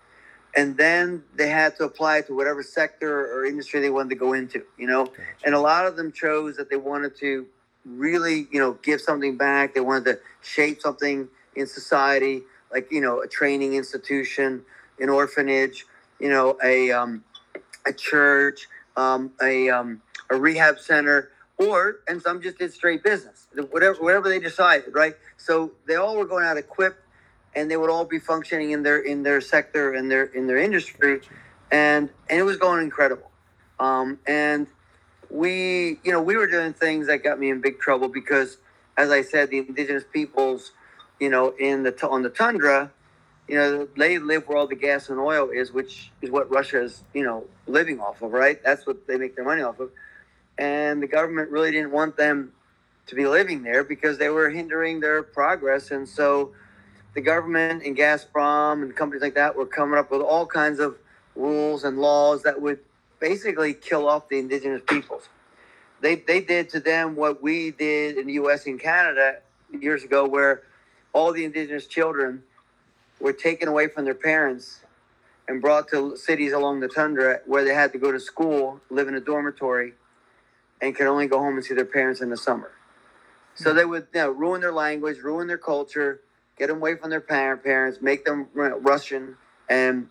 and 0.55 0.77
then 0.77 1.23
they 1.35 1.49
had 1.49 1.75
to 1.77 1.83
apply 1.85 2.17
it 2.17 2.27
to 2.27 2.35
whatever 2.35 2.63
sector 2.63 3.33
or 3.33 3.45
industry 3.45 3.79
they 3.79 3.89
wanted 3.89 4.09
to 4.09 4.15
go 4.15 4.33
into. 4.33 4.63
You 4.77 4.87
know, 4.87 5.07
and 5.45 5.55
a 5.55 5.59
lot 5.59 5.85
of 5.85 5.95
them 5.95 6.11
chose 6.11 6.57
that 6.57 6.69
they 6.69 6.77
wanted 6.77 7.15
to 7.17 7.45
really, 7.85 8.47
you 8.51 8.59
know, 8.59 8.73
give 8.83 9.01
something 9.01 9.37
back. 9.37 9.73
They 9.73 9.81
wanted 9.81 10.05
to 10.05 10.19
shape 10.41 10.81
something 10.81 11.27
in 11.55 11.67
society, 11.67 12.43
like 12.71 12.91
you 12.91 13.01
know, 13.01 13.21
a 13.21 13.27
training 13.27 13.73
institution, 13.73 14.63
an 14.99 15.09
orphanage, 15.09 15.85
you 16.19 16.29
know, 16.29 16.57
a 16.63 16.91
um, 16.91 17.23
a 17.85 17.93
church, 17.93 18.67
um, 18.97 19.31
a 19.41 19.69
um, 19.69 20.01
a 20.29 20.35
rehab 20.35 20.79
center, 20.79 21.29
or 21.59 21.99
and 22.07 22.21
some 22.21 22.41
just 22.41 22.57
did 22.57 22.73
straight 22.73 23.03
business, 23.03 23.47
whatever 23.71 24.01
whatever 24.01 24.29
they 24.29 24.39
decided, 24.39 24.95
right? 24.95 25.15
So 25.37 25.73
they 25.87 25.95
all 25.95 26.17
were 26.17 26.25
going 26.25 26.45
out 26.45 26.57
equipped, 26.57 27.01
and 27.55 27.69
they 27.69 27.77
would 27.77 27.89
all 27.89 28.05
be 28.05 28.19
functioning 28.19 28.71
in 28.71 28.83
their 28.83 28.99
in 28.99 29.23
their 29.23 29.41
sector 29.41 29.93
and 29.93 30.09
their 30.09 30.25
in 30.25 30.47
their 30.47 30.57
industry, 30.57 31.21
and 31.71 32.09
and 32.29 32.39
it 32.39 32.43
was 32.43 32.57
going 32.57 32.83
incredible. 32.83 33.29
Um, 33.79 34.19
and 34.27 34.67
we, 35.29 35.99
you 36.03 36.11
know, 36.11 36.21
we 36.21 36.35
were 36.37 36.47
doing 36.47 36.73
things 36.73 37.07
that 37.07 37.23
got 37.23 37.39
me 37.39 37.49
in 37.49 37.61
big 37.61 37.79
trouble 37.79 38.07
because, 38.09 38.57
as 38.97 39.11
I 39.11 39.21
said, 39.21 39.49
the 39.49 39.59
indigenous 39.59 40.03
peoples, 40.11 40.71
you 41.19 41.29
know, 41.29 41.53
in 41.59 41.83
the 41.83 42.07
on 42.07 42.23
the 42.23 42.29
tundra, 42.29 42.91
you 43.47 43.55
know, 43.55 43.87
they 43.97 44.17
live 44.17 44.47
where 44.47 44.57
all 44.57 44.67
the 44.67 44.75
gas 44.75 45.09
and 45.09 45.19
oil 45.19 45.49
is, 45.49 45.73
which 45.73 46.11
is 46.21 46.31
what 46.31 46.49
Russia 46.51 46.83
is, 46.83 47.03
you 47.13 47.23
know, 47.23 47.45
living 47.67 47.99
off 47.99 48.21
of, 48.21 48.31
right? 48.31 48.61
That's 48.63 48.87
what 48.87 49.07
they 49.07 49.17
make 49.17 49.35
their 49.35 49.45
money 49.45 49.61
off 49.61 49.79
of. 49.79 49.91
And 50.59 51.01
the 51.01 51.07
government 51.07 51.49
really 51.49 51.71
didn't 51.71 51.91
want 51.91 52.17
them 52.17 52.51
to 53.07 53.15
be 53.15 53.25
living 53.25 53.63
there 53.63 53.83
because 53.83 54.17
they 54.17 54.29
were 54.29 54.49
hindering 54.49 54.99
their 54.99 55.23
progress. 55.23 55.89
And 55.89 56.07
so 56.07 56.51
the 57.15 57.21
government 57.21 57.81
and 57.83 57.97
Gazprom 57.97 58.83
and 58.83 58.93
companies 58.95 59.21
like 59.21 59.35
that 59.35 59.55
were 59.55 59.65
coming 59.65 59.97
up 59.97 60.11
with 60.11 60.21
all 60.21 60.45
kinds 60.45 60.79
of 60.79 60.97
rules 61.33 61.85
and 61.85 61.97
laws 61.97 62.43
that 62.43 62.61
would 62.61 62.79
basically 63.19 63.73
kill 63.73 64.07
off 64.07 64.27
the 64.27 64.37
indigenous 64.37 64.81
peoples. 64.85 65.29
They, 66.01 66.15
they 66.15 66.41
did 66.41 66.69
to 66.71 66.81
them 66.81 67.15
what 67.15 67.41
we 67.41 67.71
did 67.71 68.17
in 68.17 68.27
the 68.27 68.33
US 68.33 68.65
and 68.65 68.79
Canada 68.79 69.37
years 69.71 70.03
ago, 70.03 70.27
where 70.27 70.63
all 71.13 71.31
the 71.31 71.45
indigenous 71.45 71.87
children 71.87 72.43
were 73.21 73.33
taken 73.33 73.69
away 73.69 73.87
from 73.87 74.03
their 74.03 74.13
parents 74.13 74.81
and 75.47 75.61
brought 75.61 75.87
to 75.89 76.17
cities 76.17 76.51
along 76.51 76.81
the 76.81 76.89
tundra 76.89 77.39
where 77.45 77.63
they 77.63 77.73
had 77.73 77.93
to 77.93 77.97
go 77.97 78.11
to 78.11 78.19
school, 78.19 78.81
live 78.89 79.07
in 79.07 79.15
a 79.15 79.21
dormitory, 79.21 79.93
and 80.81 80.95
could 80.95 81.07
only 81.07 81.27
go 81.27 81.39
home 81.39 81.55
and 81.55 81.65
see 81.65 81.73
their 81.73 81.85
parents 81.85 82.21
in 82.21 82.29
the 82.29 82.37
summer. 82.37 82.71
So 83.55 83.73
they 83.73 83.85
would 83.85 84.07
you 84.13 84.21
know, 84.21 84.29
ruin 84.31 84.61
their 84.61 84.71
language, 84.71 85.17
ruin 85.19 85.47
their 85.47 85.57
culture, 85.57 86.21
get 86.57 86.67
them 86.67 86.77
away 86.77 86.95
from 86.95 87.09
their 87.09 87.21
parent 87.21 87.63
parents, 87.63 87.99
make 88.01 88.25
them 88.25 88.47
Russian, 88.53 89.35
and 89.69 90.07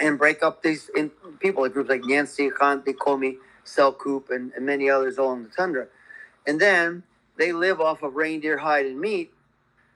and 0.00 0.18
break 0.18 0.42
up 0.42 0.62
these 0.62 0.90
in, 0.94 1.10
people 1.40 1.62
like 1.62 1.72
groups 1.72 1.88
like 1.88 2.02
Mansi, 2.02 2.50
Khanti, 2.50 2.94
Komi, 2.94 3.36
Selkup, 3.64 4.30
and, 4.30 4.52
and 4.52 4.66
many 4.66 4.90
others 4.90 5.18
along 5.18 5.44
the 5.44 5.48
tundra. 5.48 5.86
And 6.46 6.60
then 6.60 7.02
they 7.38 7.52
live 7.52 7.80
off 7.80 8.02
of 8.02 8.14
reindeer 8.14 8.58
hide 8.58 8.86
and 8.86 9.00
meat. 9.00 9.32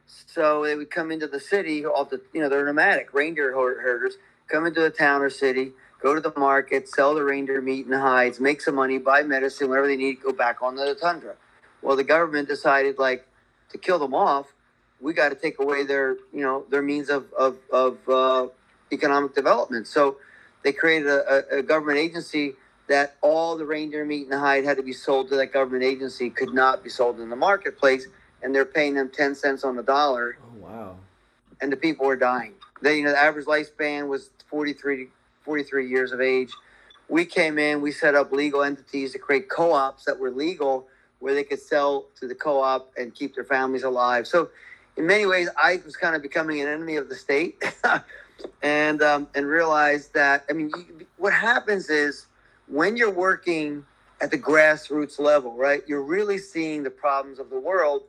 So 0.07 0.65
they 0.65 0.75
would 0.75 0.91
come 0.91 1.13
into 1.13 1.27
the 1.27 1.41
city 1.41 1.85
off 1.87 2.11
the, 2.11 2.21
you 2.33 2.41
know, 2.41 2.49
they're 2.49 2.65
nomadic 2.65 3.15
reindeer 3.15 3.53
herders, 3.53 4.17
come 4.49 4.67
into 4.67 4.85
a 4.85 4.91
town 4.91 5.23
or 5.23 5.31
city, 5.31 5.73
go 6.03 6.15
to 6.15 6.21
the 6.21 6.33
market, 6.39 6.89
sell 6.89 7.15
the 7.15 7.23
reindeer 7.23 7.61
meat 7.61 7.87
and 7.87 7.95
hides, 7.95 8.41
make 8.41 8.61
some 8.61 8.75
money, 8.75 8.99
buy 8.99 9.23
medicine, 9.23 9.69
whatever 9.69 9.87
they 9.87 9.97
need, 9.97 10.23
go 10.23 10.33
back 10.33 10.63
onto 10.63 10.85
the 10.85 10.95
tundra. 10.95 11.35
Well, 11.83 11.97
the 11.97 12.05
government 12.05 12.49
decided 12.49 12.99
like 12.99 13.27
to 13.71 13.79
kill 13.79 13.99
them 13.99 14.15
off. 14.15 14.53
We 15.01 15.13
got 15.13 15.31
to 15.31 15.35
take 15.35 15.59
away 15.59 15.85
their, 15.85 16.17
you 16.33 16.43
know, 16.43 16.65
their 16.71 16.83
means 16.83 17.09
of 17.09 17.33
of, 17.33 17.59
of 17.73 18.09
uh, 18.09 18.49
economic 18.93 19.35
development. 19.35 19.87
So 19.87 20.17
they 20.63 20.73
created 20.73 21.09
a, 21.09 21.59
a, 21.59 21.63
government 21.63 21.99
agency 21.99 22.55
that 22.89 23.17
all 23.23 23.57
the 23.57 23.65
reindeer 23.65 24.05
meat 24.05 24.27
and 24.27 24.39
hide 24.39 24.65
had 24.65 24.77
to 24.77 24.83
be 24.83 24.93
sold 24.93 25.29
to 25.31 25.37
that 25.37 25.53
government 25.53 25.85
agency, 25.85 26.29
could 26.29 26.53
not 26.53 26.83
be 26.83 26.91
sold 26.91 27.19
in 27.21 27.31
the 27.31 27.37
marketplace, 27.37 28.09
and 28.43 28.55
they're 28.55 28.67
paying 28.67 28.95
them 28.95 29.11
ten 29.11 29.35
cents 29.35 29.65
on 29.65 29.77
the 29.77 29.83
dollar. 29.83 30.37
Oh 30.43 30.59
wow! 30.59 30.97
And 31.63 31.73
the 31.73 31.77
people 31.77 32.07
were 32.07 32.17
dying. 32.17 32.55
They, 32.83 32.99
you 32.99 33.05
know, 33.05 33.11
the 33.11 33.19
average 33.19 33.47
lifespan 33.47 34.09
was 34.09 34.31
43, 34.49 35.09
43 35.51 35.89
years 35.89 36.13
of 36.13 36.21
age. 36.21 36.53
We 37.09 37.25
came 37.25 37.59
in, 37.59 37.81
we 37.81 37.91
set 37.91 38.15
up 38.15 38.31
legal 38.31 38.63
entities 38.63 39.11
to 39.15 39.19
create 39.19 39.49
co-ops 39.49 40.05
that 40.05 40.17
were 40.17 40.31
legal, 40.31 40.87
where 41.19 41.35
they 41.35 41.43
could 41.43 41.61
sell 41.61 42.07
to 42.21 42.29
the 42.29 42.37
co-op 42.37 42.93
and 42.97 43.13
keep 43.13 43.35
their 43.35 43.43
families 43.43 43.83
alive. 43.83 44.29
So, 44.29 44.51
in 44.97 45.09
many 45.09 45.27
ways, 45.27 45.49
I 45.61 45.81
was 45.85 45.97
kind 45.97 46.15
of 46.15 46.23
becoming 46.23 46.61
an 46.61 46.69
enemy 46.69 46.95
of 46.95 47.09
the 47.09 47.17
state. 47.17 47.61
and 48.63 49.03
um, 49.03 49.27
and 49.35 49.45
realize 49.45 50.07
that 50.11 50.45
I 50.49 50.53
mean, 50.53 50.71
you, 50.77 51.07
what 51.17 51.33
happens 51.33 51.91
is 51.91 52.27
when 52.69 52.97
you're 52.97 53.11
working 53.11 53.85
at 54.21 54.31
the 54.31 54.39
grassroots 54.39 55.19
level, 55.19 55.57
right? 55.57 55.83
You're 55.89 56.05
really 56.05 56.39
seeing 56.39 56.85
the 56.85 56.91
problems 56.91 57.41
of 57.41 57.51
the 57.51 57.59
world 57.59 58.03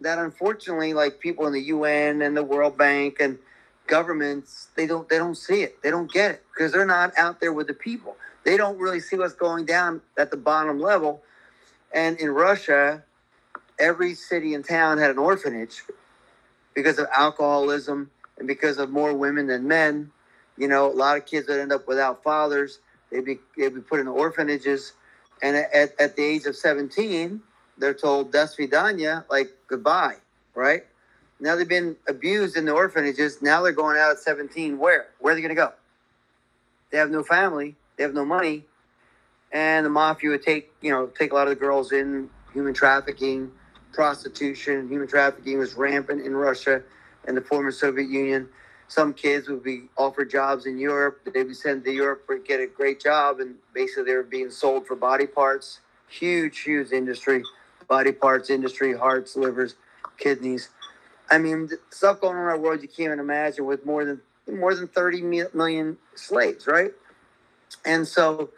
that 0.00 0.20
unfortunately, 0.20 0.94
like 0.94 1.18
people 1.18 1.48
in 1.48 1.52
the 1.52 1.62
UN 1.62 2.22
and 2.22 2.36
the 2.36 2.44
World 2.44 2.78
Bank 2.78 3.16
and 3.18 3.40
governments, 3.88 4.68
they 4.76 4.86
don't 4.86 5.08
they 5.08 5.18
don't 5.18 5.36
see 5.36 5.62
it. 5.62 5.82
They 5.82 5.90
don't 5.90 6.12
get 6.12 6.32
it 6.32 6.44
because 6.54 6.72
they're 6.72 6.86
not 6.86 7.12
out 7.18 7.40
there 7.40 7.52
with 7.52 7.66
the 7.68 7.74
people. 7.74 8.16
They 8.44 8.56
don't 8.56 8.78
really 8.78 9.00
see 9.00 9.16
what's 9.16 9.34
going 9.34 9.66
down 9.66 10.02
at 10.18 10.30
the 10.30 10.36
bottom 10.36 10.80
level. 10.80 11.22
And 11.94 12.18
in 12.18 12.30
Russia, 12.30 13.04
every 13.78 14.14
city 14.14 14.54
and 14.54 14.64
town 14.64 14.98
had 14.98 15.10
an 15.10 15.18
orphanage 15.18 15.82
because 16.74 16.98
of 16.98 17.08
alcoholism 17.16 18.10
and 18.38 18.48
because 18.48 18.78
of 18.78 18.90
more 18.90 19.14
women 19.14 19.46
than 19.48 19.68
men, 19.68 20.12
you 20.56 20.68
know, 20.68 20.90
a 20.90 20.94
lot 20.94 21.16
of 21.16 21.26
kids 21.26 21.48
would 21.48 21.60
end 21.60 21.72
up 21.72 21.88
without 21.88 22.22
fathers. 22.22 22.80
They'd 23.10 23.24
be 23.24 23.40
they'd 23.56 23.74
be 23.74 23.80
put 23.80 24.00
in 24.00 24.08
orphanages, 24.08 24.94
and 25.42 25.56
at, 25.56 26.00
at 26.00 26.16
the 26.16 26.24
age 26.24 26.46
of 26.46 26.56
seventeen, 26.56 27.42
they're 27.78 27.94
told 27.94 28.32
"das 28.32 28.56
vidanya," 28.56 29.24
like 29.30 29.50
goodbye, 29.68 30.16
right? 30.54 30.84
Now 31.40 31.56
they've 31.56 31.68
been 31.68 31.96
abused 32.08 32.56
in 32.56 32.64
the 32.64 32.72
orphanages. 32.72 33.40
Now 33.40 33.62
they're 33.62 33.72
going 33.72 33.96
out 33.96 34.10
at 34.10 34.18
seventeen. 34.18 34.78
Where? 34.78 35.08
Where 35.20 35.32
are 35.32 35.34
they 35.36 35.42
going 35.42 35.54
to 35.54 35.60
go? 35.60 35.72
They 36.90 36.98
have 36.98 37.10
no 37.10 37.22
family. 37.22 37.76
They 37.96 38.02
have 38.04 38.14
no 38.14 38.24
money, 38.24 38.64
and 39.52 39.84
the 39.84 39.90
mafia 39.90 40.30
would 40.30 40.42
take 40.42 40.72
you 40.80 40.90
know 40.90 41.06
take 41.06 41.32
a 41.32 41.34
lot 41.34 41.48
of 41.48 41.50
the 41.50 41.60
girls 41.60 41.92
in 41.92 42.30
human 42.52 42.74
trafficking, 42.74 43.50
prostitution. 43.92 44.88
Human 44.88 45.08
trafficking 45.08 45.58
was 45.58 45.74
rampant 45.74 46.24
in 46.24 46.34
Russia 46.34 46.82
and 47.26 47.36
the 47.36 47.40
former 47.40 47.70
Soviet 47.70 48.08
Union. 48.08 48.48
Some 48.88 49.12
kids 49.12 49.48
would 49.48 49.62
be 49.62 49.82
offered 49.98 50.30
jobs 50.30 50.64
in 50.64 50.78
Europe. 50.78 51.20
They'd 51.24 51.42
be 51.44 51.52
sent 51.54 51.84
to 51.84 51.92
Europe 51.92 52.26
to 52.28 52.38
get 52.38 52.60
a 52.60 52.66
great 52.66 53.00
job, 53.00 53.38
and 53.40 53.56
basically 53.74 54.04
they 54.04 54.14
were 54.14 54.22
being 54.22 54.50
sold 54.50 54.86
for 54.86 54.96
body 54.96 55.26
parts. 55.26 55.80
Huge, 56.08 56.60
huge 56.60 56.90
industry, 56.92 57.42
body 57.86 58.12
parts 58.12 58.48
industry, 58.48 58.96
hearts, 58.96 59.36
livers, 59.36 59.74
kidneys. 60.16 60.70
I 61.30 61.38
mean, 61.38 61.70
stuff 61.90 62.20
going 62.20 62.36
on 62.36 62.42
in 62.42 62.48
our 62.48 62.58
world 62.58 62.82
you 62.82 62.88
can't 62.88 63.06
even 63.06 63.20
imagine 63.20 63.66
with 63.66 63.86
more 63.86 64.04
than 64.04 64.20
more 64.48 64.74
than 64.74 64.88
30 64.88 65.22
million 65.54 65.98
slaves, 66.14 66.66
right? 66.66 66.92
And 67.84 68.08
so 68.08 68.50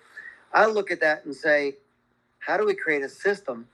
I 0.53 0.67
look 0.67 0.91
at 0.91 1.01
that 1.01 1.25
and 1.25 1.35
say, 1.35 1.77
how 2.41 2.57
do 2.57 2.67
we 2.67 2.75
create 2.75 3.03
a 3.03 3.09
system, 3.09 3.69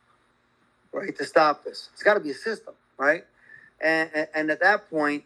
right, 0.93 1.17
to 1.17 1.25
stop 1.25 1.65
this? 1.65 1.91
It's 1.93 2.03
got 2.03 2.15
to 2.15 2.21
be 2.21 2.31
a 2.31 2.35
system, 2.35 2.75
right? 2.99 3.25
and, 3.81 4.11
and 4.35 4.51
at 4.51 4.61
that 4.61 4.89
point 4.91 5.25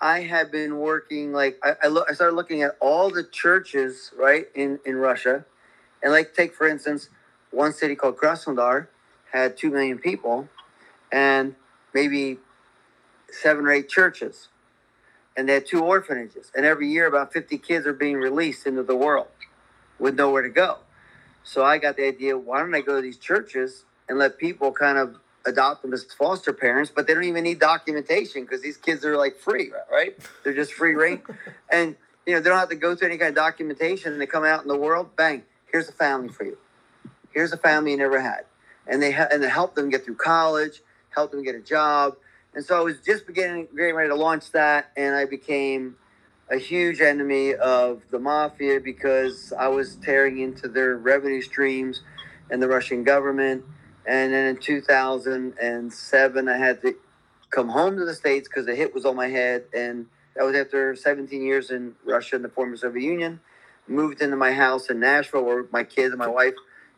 i 0.00 0.20
had 0.20 0.50
been 0.50 0.78
working 0.78 1.32
like 1.32 1.58
I, 1.62 1.74
I, 1.84 1.88
look, 1.88 2.06
I 2.10 2.14
started 2.14 2.36
looking 2.36 2.62
at 2.62 2.72
all 2.80 3.10
the 3.10 3.24
churches 3.24 4.12
right 4.18 4.46
in 4.54 4.78
in 4.86 4.96
russia 4.96 5.44
and 6.02 6.12
like 6.12 6.34
take 6.34 6.54
for 6.54 6.68
instance 6.68 7.10
one 7.50 7.72
city 7.72 7.94
called 7.94 8.16
krasnodar 8.16 8.88
had 9.32 9.56
2 9.56 9.70
million 9.70 9.98
people 9.98 10.48
and 11.12 11.54
maybe 11.94 12.38
seven 13.32 13.66
or 13.66 13.72
eight 13.72 13.88
churches 13.88 14.48
and 15.36 15.48
they 15.48 15.54
had 15.54 15.66
two 15.66 15.82
orphanages 15.82 16.50
and 16.54 16.64
every 16.64 16.88
year 16.88 17.06
about 17.06 17.32
50 17.32 17.58
kids 17.58 17.86
are 17.86 17.92
being 17.92 18.16
released 18.16 18.66
into 18.66 18.82
the 18.82 18.96
world 18.96 19.28
with 19.98 20.16
nowhere 20.16 20.42
to 20.42 20.48
go 20.48 20.78
so 21.42 21.64
i 21.64 21.78
got 21.78 21.96
the 21.96 22.06
idea 22.06 22.36
why 22.36 22.60
don't 22.60 22.74
i 22.74 22.80
go 22.80 22.96
to 22.96 23.02
these 23.02 23.18
churches 23.18 23.84
and 24.08 24.18
let 24.18 24.38
people 24.38 24.72
kind 24.72 24.98
of 24.98 25.16
adopt 25.46 25.82
them 25.82 25.92
as 25.92 26.04
foster 26.04 26.52
parents, 26.52 26.90
but 26.94 27.06
they 27.06 27.14
don't 27.14 27.24
even 27.24 27.44
need 27.44 27.58
documentation 27.58 28.42
because 28.42 28.62
these 28.62 28.76
kids 28.76 29.04
are 29.04 29.16
like 29.16 29.38
free, 29.38 29.72
right? 29.90 30.16
They're 30.44 30.54
just 30.54 30.72
free 30.72 30.94
reign. 30.94 31.22
and, 31.70 31.96
you 32.26 32.34
know, 32.34 32.40
they 32.40 32.50
don't 32.50 32.58
have 32.58 32.68
to 32.70 32.76
go 32.76 32.94
through 32.94 33.08
any 33.08 33.18
kind 33.18 33.30
of 33.30 33.34
documentation. 33.34 34.12
And 34.12 34.20
they 34.20 34.26
come 34.26 34.44
out 34.44 34.62
in 34.62 34.68
the 34.68 34.76
world, 34.76 35.16
bang, 35.16 35.44
here's 35.70 35.88
a 35.88 35.92
family 35.92 36.28
for 36.28 36.44
you. 36.44 36.58
Here's 37.32 37.52
a 37.52 37.56
family 37.56 37.92
you 37.92 37.96
never 37.96 38.20
had. 38.20 38.44
And 38.86 39.02
they, 39.02 39.12
ha- 39.12 39.28
and 39.30 39.42
they 39.42 39.48
help 39.48 39.74
them 39.74 39.88
get 39.88 40.04
through 40.04 40.16
college, 40.16 40.82
help 41.10 41.30
them 41.30 41.42
get 41.42 41.54
a 41.54 41.60
job. 41.60 42.16
And 42.54 42.64
so 42.64 42.76
I 42.78 42.80
was 42.80 43.00
just 43.00 43.26
beginning, 43.26 43.68
getting 43.76 43.94
ready 43.94 44.08
to 44.08 44.14
launch 44.16 44.52
that. 44.52 44.90
And 44.96 45.14
I 45.14 45.24
became 45.24 45.96
a 46.50 46.58
huge 46.58 47.00
enemy 47.00 47.54
of 47.54 48.02
the 48.10 48.18
mafia 48.18 48.80
because 48.80 49.52
I 49.58 49.68
was 49.68 49.96
tearing 49.96 50.38
into 50.38 50.68
their 50.68 50.96
revenue 50.96 51.42
streams 51.42 52.02
and 52.50 52.62
the 52.62 52.68
Russian 52.68 53.04
government 53.04 53.64
and 54.06 54.32
then 54.32 54.46
in 54.46 54.56
2007, 54.56 56.48
I 56.48 56.56
had 56.56 56.82
to 56.82 56.94
come 57.50 57.68
home 57.68 57.96
to 57.96 58.04
the 58.04 58.14
States 58.14 58.48
because 58.48 58.66
the 58.66 58.74
hit 58.74 58.94
was 58.94 59.04
on 59.04 59.16
my 59.16 59.28
head. 59.28 59.64
And 59.74 60.06
that 60.34 60.44
was 60.44 60.56
after 60.56 60.96
17 60.96 61.42
years 61.42 61.70
in 61.70 61.94
Russia 62.04 62.36
and 62.36 62.44
the 62.44 62.48
former 62.48 62.76
Soviet 62.76 63.04
Union. 63.04 63.40
Moved 63.86 64.22
into 64.22 64.36
my 64.36 64.52
house 64.52 64.90
in 64.90 65.00
Nashville 65.00 65.44
where 65.44 65.66
my 65.72 65.84
kids 65.84 66.10
and 66.10 66.18
my 66.18 66.28
wife, 66.28 66.54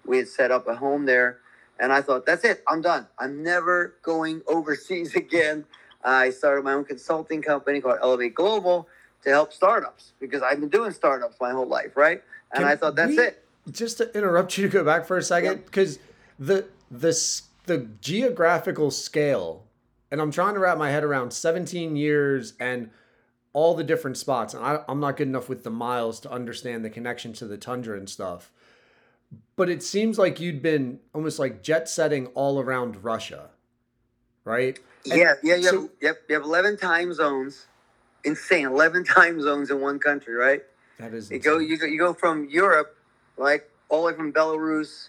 we 0.07 0.19
had 0.19 0.29
set 0.29 0.51
up 0.51 0.69
a 0.69 0.77
home 0.77 1.07
there. 1.07 1.39
And 1.83 1.93
I 1.93 2.01
thought, 2.01 2.25
that's 2.25 2.45
it. 2.45 2.63
I'm 2.67 2.81
done. 2.81 3.07
I'm 3.19 3.43
never 3.43 3.97
going 4.03 4.41
overseas 4.47 5.15
again. 5.25 5.67
I 6.03 6.31
started 6.31 6.65
my 6.65 6.73
own 6.73 6.85
consulting 6.85 7.43
company 7.43 7.83
called 7.83 7.99
Elevate 8.01 8.35
Global 8.35 8.89
to 9.25 9.31
help 9.31 9.53
startups 9.53 10.13
because 10.19 10.43
I've 10.43 10.61
been 10.61 10.71
doing 10.71 10.93
startups 10.93 11.37
my 11.41 11.51
whole 11.51 11.69
life, 11.69 11.95
right? 11.97 12.23
And 12.53 12.63
Can 12.63 12.65
I 12.65 12.77
thought, 12.77 12.95
that's 12.97 13.11
we, 13.11 13.19
it. 13.19 13.45
Just 13.71 13.99
to 13.99 14.17
interrupt 14.17 14.57
you 14.57 14.63
to 14.63 14.73
go 14.73 14.83
back 14.83 15.05
for 15.05 15.19
a 15.19 15.23
second, 15.23 15.67
because 15.67 15.99
the 16.39 16.67
the 16.91 17.13
the 17.67 17.89
geographical 18.01 18.91
scale 18.91 19.65
and 20.13 20.21
I'm 20.21 20.31
trying 20.31 20.53
to 20.55 20.61
wrap 20.61 20.77
my 20.77 20.91
head 20.91 21.05
around 21.05 21.33
17 21.33 21.97
years 21.97 22.53
and 22.61 22.91
all 23.55 23.75
the 23.75 23.83
different 23.83 24.19
spots. 24.19 24.53
And 24.53 24.63
I, 24.63 24.81
I'm 24.87 25.01
not 25.01 25.17
good 25.17 25.27
enough 25.27 25.49
with 25.49 25.65
the 25.65 25.71
miles 25.71 26.21
to 26.21 26.31
understand 26.31 26.85
the 26.85 26.91
connection 26.91 27.33
to 27.35 27.47
the 27.47 27.57
tundra 27.57 27.97
and 27.97 28.09
stuff. 28.09 28.53
But 29.57 29.69
it 29.69 29.83
seems 29.83 30.19
like 30.19 30.41
you'd 30.41 30.63
been 30.63 31.01
almost 31.15 31.39
like 31.39 31.63
jet 31.63 31.89
setting 31.89 32.27
all 32.29 32.59
around 32.61 33.05
Russia, 33.05 33.51
right? 34.45 34.79
And 35.05 35.19
yeah, 35.19 35.35
yeah, 35.43 35.57
you 35.57 35.67
have, 35.67 35.75
so- 35.75 35.91
you 36.01 36.09
have, 36.09 36.17
you 36.29 36.35
have 36.35 36.45
11 36.45 36.77
time 36.79 37.13
zones. 37.13 37.67
Insane. 38.25 38.67
11 38.67 39.05
time 39.17 39.41
zones 39.41 39.71
in 39.71 39.81
one 39.81 39.99
country, 39.99 40.35
right? 40.35 40.63
That 40.99 41.13
is 41.15 41.31
You 41.31 41.39
go, 41.39 41.59
you 41.59 41.77
go, 41.79 41.87
you 41.87 41.99
go 41.99 42.13
from 42.15 42.49
Europe, 42.49 42.97
like 43.37 43.69
all 43.89 44.03
the 44.03 44.13
way 44.13 44.17
from 44.17 44.33
Belarus 44.33 45.09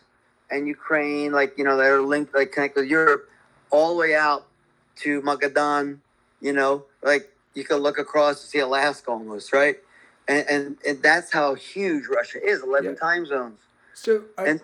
and 0.49 0.67
Ukraine, 0.67 1.31
like 1.31 1.57
you 1.57 1.63
know, 1.63 1.77
that 1.77 1.85
are 1.85 2.01
linked, 2.01 2.33
like 2.35 2.51
connected 2.51 2.81
with 2.81 2.89
Europe, 2.89 3.29
all 3.69 3.93
the 3.93 3.99
way 3.99 4.15
out 4.15 4.47
to 4.97 5.21
Magadan. 5.21 5.99
You 6.41 6.53
know, 6.53 6.85
like 7.01 7.31
you 7.53 7.63
could 7.63 7.81
look 7.81 7.97
across 7.99 8.41
to 8.41 8.47
see 8.47 8.59
Alaska 8.59 9.11
almost, 9.11 9.53
right? 9.53 9.77
And 10.27 10.45
and, 10.49 10.77
and 10.87 11.03
that's 11.03 11.31
how 11.31 11.53
huge 11.53 12.07
Russia 12.07 12.39
is. 12.43 12.63
Eleven 12.63 12.93
Yeah. 12.93 12.99
time 12.99 13.25
zones. 13.25 13.59
So 13.93 14.25
I, 14.37 14.49
And 14.49 14.61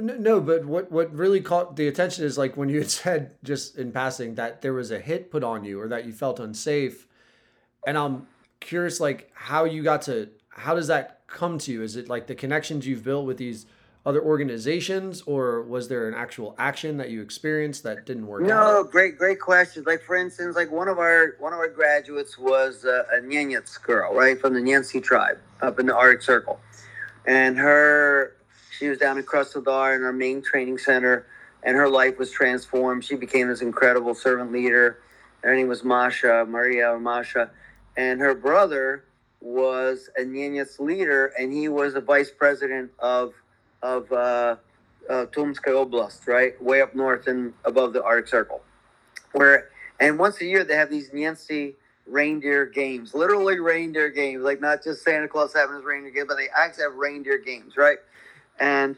N- 0.00 0.22
No, 0.22 0.40
but 0.40 0.64
what 0.66 0.92
what 0.92 1.14
really 1.14 1.40
caught 1.40 1.76
the 1.76 1.88
attention 1.88 2.24
is 2.24 2.38
like 2.38 2.56
when 2.56 2.68
you 2.68 2.80
had 2.80 2.90
said 3.02 3.32
just 3.44 3.78
in 3.78 3.92
passing 3.92 4.36
that 4.36 4.62
there 4.62 4.74
was 4.74 4.90
a 4.90 5.00
hit 5.00 5.30
put 5.30 5.44
on 5.44 5.64
you 5.64 5.80
or 5.80 5.88
that 5.88 6.06
you 6.06 6.12
felt 6.12 6.40
unsafe, 6.40 7.06
and 7.86 7.98
I'm 7.98 8.28
curious 8.60 9.00
like 9.00 9.30
how 9.34 9.64
you 9.64 9.82
got 9.82 10.02
to 10.02 10.30
how 10.50 10.74
does 10.74 10.88
that 10.88 11.20
come 11.28 11.58
to 11.60 11.72
you? 11.72 11.82
Is 11.82 11.96
it 11.96 12.08
like 12.08 12.26
the 12.28 12.34
connections 12.36 12.86
you've 12.86 13.04
built 13.04 13.26
with 13.26 13.38
these 13.38 13.66
other 14.06 14.22
organizations, 14.22 15.22
or 15.22 15.62
was 15.62 15.88
there 15.88 16.08
an 16.08 16.14
actual 16.14 16.54
action 16.58 16.98
that 16.98 17.10
you 17.10 17.22
experienced 17.22 17.82
that 17.84 18.06
didn't 18.06 18.26
work 18.26 18.48
No, 18.48 18.48
out? 18.48 18.84
great, 18.84 19.18
great 19.18 19.40
questions. 19.40 19.86
Like 19.86 20.02
for 20.02 20.16
instance, 20.16 20.56
like 20.56 20.70
one 20.70 20.88
of 20.88 20.98
our 20.98 21.36
one 21.38 21.52
of 21.52 21.58
our 21.60 21.68
graduates 21.68 22.38
was 22.38 22.84
uh, 22.84 23.04
a 23.12 23.20
Nyenyets 23.20 23.80
girl, 23.82 24.14
right, 24.14 24.40
from 24.40 24.54
the 24.54 24.60
Nyensi 24.60 25.02
tribe 25.02 25.38
up 25.62 25.78
in 25.80 25.86
the 25.86 25.96
Arctic 25.96 26.22
Circle, 26.22 26.60
and 27.26 27.58
her 27.58 28.36
she 28.80 28.88
was 28.88 28.96
down 28.96 29.18
in 29.18 29.24
Krasnodar 29.24 29.94
in 29.94 30.02
our 30.02 30.12
main 30.12 30.40
training 30.40 30.78
center, 30.78 31.26
and 31.62 31.76
her 31.76 31.86
life 31.86 32.18
was 32.18 32.30
transformed. 32.30 33.04
She 33.04 33.14
became 33.14 33.48
this 33.48 33.60
incredible 33.60 34.14
servant 34.14 34.52
leader. 34.52 35.00
Her 35.42 35.54
name 35.54 35.68
was 35.68 35.84
Masha 35.84 36.46
Maria 36.48 36.90
or 36.90 36.98
Masha, 36.98 37.50
and 37.98 38.18
her 38.20 38.34
brother 38.34 39.04
was 39.42 40.08
a 40.16 40.22
Nyenyets 40.22 40.80
leader, 40.80 41.26
and 41.38 41.52
he 41.52 41.68
was 41.68 41.92
the 41.92 42.00
vice 42.00 42.30
president 42.30 42.90
of 42.98 43.34
of 43.82 44.10
uh, 44.12 44.56
uh, 45.10 45.26
Oblast, 45.26 46.26
right, 46.26 46.60
way 46.62 46.80
up 46.80 46.94
north 46.94 47.26
and 47.26 47.52
above 47.66 47.92
the 47.92 48.02
Arctic 48.02 48.28
Circle. 48.28 48.62
Where 49.32 49.68
and 50.00 50.18
once 50.18 50.40
a 50.40 50.46
year 50.46 50.64
they 50.64 50.76
have 50.76 50.88
these 50.88 51.12
Nancy 51.12 51.76
reindeer 52.06 52.64
games, 52.64 53.14
literally 53.14 53.60
reindeer 53.60 54.08
games, 54.08 54.42
like 54.42 54.62
not 54.62 54.82
just 54.82 55.04
Santa 55.04 55.28
Claus 55.28 55.52
having 55.52 55.76
his 55.76 55.84
reindeer 55.84 56.12
game, 56.12 56.26
but 56.26 56.38
they 56.38 56.48
actually 56.56 56.84
have 56.84 56.94
reindeer 56.94 57.36
games, 57.36 57.76
right? 57.76 57.98
And 58.60 58.96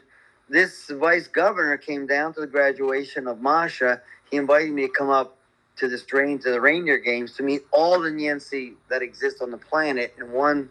this 0.49 0.89
vice 0.89 1.27
governor 1.27 1.77
came 1.77 2.05
down 2.05 2.33
to 2.35 2.41
the 2.41 2.47
graduation 2.47 3.27
of 3.27 3.41
Masha. 3.41 4.01
He 4.29 4.37
invited 4.37 4.71
me 4.71 4.83
to 4.87 4.93
come 4.93 5.09
up 5.09 5.37
to 5.77 5.87
this 5.87 6.05
train 6.05 6.37
to 6.39 6.51
the 6.51 6.61
reindeer 6.61 6.99
games 6.99 7.33
to 7.37 7.43
meet 7.43 7.63
all 7.71 7.99
the 7.99 8.11
Nancy 8.11 8.73
that 8.89 9.01
exist 9.01 9.41
on 9.41 9.49
the 9.49 9.57
planet 9.57 10.13
in 10.19 10.31
one 10.31 10.69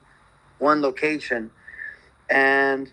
one 0.59 0.81
location. 0.81 1.51
And 2.31 2.91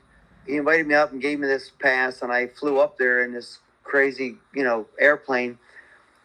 he 0.48 0.56
invited 0.58 0.88
me 0.88 0.96
up 0.96 1.12
and 1.12 1.22
gave 1.22 1.40
me 1.40 1.46
this 1.48 1.72
pass, 1.80 2.24
and 2.24 2.32
I 2.32 2.48
flew 2.48 2.80
up 2.80 2.98
there 2.98 3.24
in 3.24 3.34
this 3.34 3.60
crazy, 3.84 4.38
you 4.56 4.64
know, 4.64 4.88
airplane. 5.00 5.60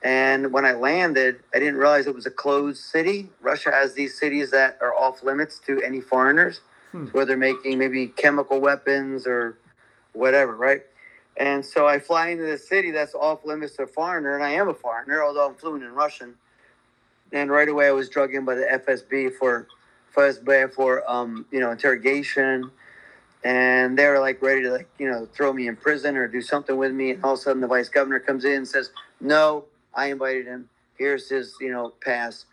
And 0.03 0.53
when 0.53 0.65
I 0.65 0.73
landed, 0.73 1.41
I 1.55 1.59
didn't 1.59 1.77
realize 1.77 2.07
it 2.07 2.15
was 2.15 2.27
a 2.27 2.31
closed 2.31 2.83
city. 2.83 3.31
Russia 3.43 3.71
has 3.73 3.95
these 3.95 4.19
cities 4.19 4.51
that 4.53 4.79
are 4.81 4.95
off 4.95 5.23
limits 5.23 5.59
to 5.67 5.83
any 5.83 6.01
foreigners, 6.01 6.61
Hmm. 6.93 7.07
where 7.09 7.25
they're 7.25 7.37
making 7.37 7.79
maybe 7.79 8.07
chemical 8.09 8.61
weapons 8.61 9.27
or 9.27 9.59
whatever, 10.15 10.55
right? 10.55 10.83
And 11.37 11.65
so 11.65 11.87
I 11.87 11.99
fly 11.99 12.29
into 12.29 12.45
this 12.45 12.69
city 12.69 12.91
that's 12.91 13.15
off 13.15 13.45
limits 13.45 13.77
to 13.77 13.83
a 13.83 13.87
foreigner, 13.87 14.35
and 14.35 14.45
I 14.45 14.51
am 14.51 14.69
a 14.69 14.75
foreigner, 14.75 15.23
although 15.23 15.49
I'm 15.49 15.55
fluent 15.55 15.83
in 15.83 15.93
Russian. 15.93 16.35
And 17.33 17.51
right 17.51 17.69
away, 17.69 17.89
I 17.89 17.91
was 17.91 18.09
drugged 18.09 18.35
in 18.35 18.45
by 18.45 18.55
the 18.55 18.81
FSB 18.87 19.35
for 19.35 19.67
FSB 20.15 20.73
for 20.73 21.09
um, 21.11 21.47
you 21.51 21.59
know 21.59 21.73
interrogation, 21.73 22.71
and 23.43 23.99
they 23.99 24.07
were 24.07 24.21
like 24.21 24.41
ready 24.41 24.63
to 24.63 24.71
like 24.71 24.89
you 24.99 25.11
know 25.11 25.27
throw 25.35 25.53
me 25.53 25.67
in 25.67 25.75
prison 25.75 26.17
or 26.17 26.29
do 26.29 26.41
something 26.41 26.77
with 26.77 26.93
me. 26.93 27.11
And 27.11 27.25
all 27.25 27.33
of 27.33 27.41
a 27.41 27.43
sudden, 27.43 27.61
the 27.61 27.67
vice 27.67 27.89
governor 27.89 28.21
comes 28.21 28.45
in 28.45 28.53
and 28.53 28.69
says, 28.69 28.91
"No, 29.21 29.65
I 29.93 30.07
invited 30.07 30.47
him. 30.47 30.69
Here's 30.97 31.29
his 31.29 31.57
you 31.61 31.73
know 31.73 31.93
pass," 32.01 32.45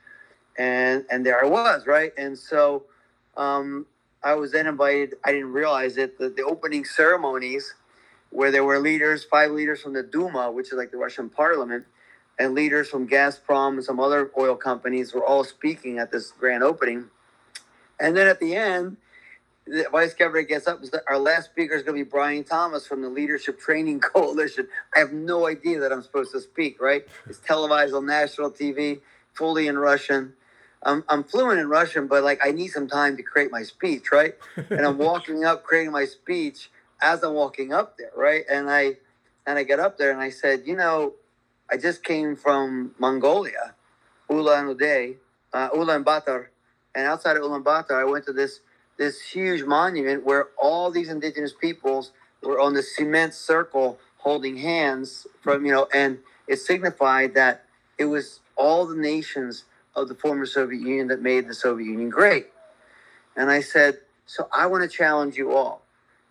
and 0.58 1.06
and 1.12 1.24
there 1.24 1.44
I 1.44 1.48
was, 1.48 1.86
right? 1.86 2.12
And 2.18 2.36
so 2.38 2.86
um, 3.38 3.86
I 4.24 4.36
was 4.36 4.52
then 4.52 4.68
invited. 4.68 5.16
I 5.26 5.32
didn't 5.32 5.54
realize 5.54 5.98
it. 5.98 6.18
The, 6.20 6.30
the 6.30 6.44
opening 6.44 6.86
ceremonies, 6.86 7.74
where 8.30 8.52
there 8.52 8.64
were 8.64 8.80
leaders, 8.80 9.24
five 9.24 9.52
leaders 9.52 9.82
from 9.82 9.94
the 9.94 10.04
Duma, 10.04 10.52
which 10.52 10.68
is 10.68 10.74
like 10.74 10.92
the 10.92 10.98
Russian 10.98 11.30
parliament, 11.30 11.86
and 12.40 12.54
leaders 12.54 12.90
from 12.90 13.08
Gazprom 13.08 13.74
and 13.74 13.84
some 13.84 14.00
other 14.00 14.32
oil 14.38 14.56
companies 14.56 15.14
were 15.14 15.26
all 15.26 15.44
speaking 15.44 16.00
at 16.00 16.12
this 16.12 16.32
grand 16.32 16.64
opening. 16.64 17.10
And 18.00 18.16
then 18.18 18.28
at 18.28 18.40
the 18.40 18.56
end, 18.56 18.98
the 19.68 19.86
vice 19.92 20.14
governor 20.14 20.44
gets 20.44 20.68
up 20.68 20.82
Our 21.08 21.20
last 21.20 21.52
speaker 21.52 21.76
is 21.76 21.84
going 21.84 21.98
to 21.98 22.04
be 22.06 22.10
Brian 22.10 22.44
Thomas 22.44 22.88
from 22.88 23.02
the 23.02 23.10
Leadership 23.10 23.60
Training 23.60 24.00
Coalition. 24.02 24.68
I 24.96 25.00
have 25.00 25.14
no 25.14 25.48
idea 25.48 25.80
that 25.80 25.92
I'm 25.92 26.02
supposed 26.02 26.32
to 26.34 26.42
speak, 26.42 26.82
right? 26.82 27.04
It's 27.28 27.40
televised 27.40 27.94
on 27.94 28.06
national 28.06 28.52
TV, 28.52 29.02
fully 29.34 29.68
in 29.68 29.78
Russian. 29.78 30.34
I'm, 30.84 31.04
I'm 31.10 31.24
fluent 31.24 31.60
in 31.60 31.70
Russian, 31.70 32.08
but 32.08 32.24
like 32.24 32.40
I 32.44 32.52
need 32.52 32.70
some 32.70 32.88
time 32.88 33.18
to 33.18 33.24
create 33.24 33.52
my 33.52 33.64
speech, 33.64 34.12
right? 34.12 34.36
And 34.70 34.82
I'm 34.82 34.98
walking 35.10 35.44
up, 35.44 35.64
creating 35.64 35.92
my 35.92 36.06
speech 36.06 36.70
as 37.02 37.24
I'm 37.24 37.34
walking 37.34 37.74
up 37.74 37.98
there, 37.98 38.12
right? 38.16 38.44
And 38.50 38.70
I 38.70 38.98
and 39.46 39.58
I 39.58 39.64
get 39.64 39.80
up 39.80 39.98
there 39.98 40.12
and 40.12 40.22
I 40.22 40.30
said, 40.30 40.64
you 40.66 40.76
know, 40.76 41.14
I 41.70 41.78
just 41.78 42.04
came 42.04 42.36
from 42.36 42.96
Mongolia, 43.00 43.76
Ulan 44.30 44.68
Ude, 44.68 45.18
uh, 45.54 45.70
Ulaanbaatar, 45.70 46.48
and 46.96 47.08
outside 47.08 47.38
of 47.38 47.44
Ulaanbaatar, 47.44 47.94
I 47.94 48.04
went 48.06 48.26
to 48.26 48.34
this 48.34 48.62
this 48.98 49.22
huge 49.22 49.64
monument 49.64 50.26
where 50.26 50.50
all 50.62 50.92
these 50.92 51.10
indigenous 51.10 51.54
peoples 51.54 52.12
were 52.44 52.60
on 52.60 52.74
the 52.74 52.84
cement 52.84 53.34
circle 53.34 54.00
holding 54.18 54.58
hands 54.58 55.28
from 55.42 55.66
you 55.66 55.72
know, 55.72 55.88
and 55.94 56.20
it 56.48 56.58
signified 56.60 57.36
that 57.36 57.66
it 57.98 58.06
was 58.06 58.40
all 58.56 58.86
the 58.86 58.96
nations 58.96 59.66
of 59.96 60.08
the 60.10 60.16
former 60.16 60.46
Soviet 60.46 60.82
Union 60.82 61.08
that 61.08 61.22
made 61.22 61.48
the 61.48 61.54
Soviet 61.54 61.88
Union 61.88 62.10
great. 62.10 62.48
And 63.36 63.52
I 63.52 63.62
said, 63.62 64.00
so 64.26 64.48
I 64.52 64.68
want 64.68 64.84
to 64.84 64.90
challenge 64.90 65.36
you 65.36 65.54
all 65.56 65.84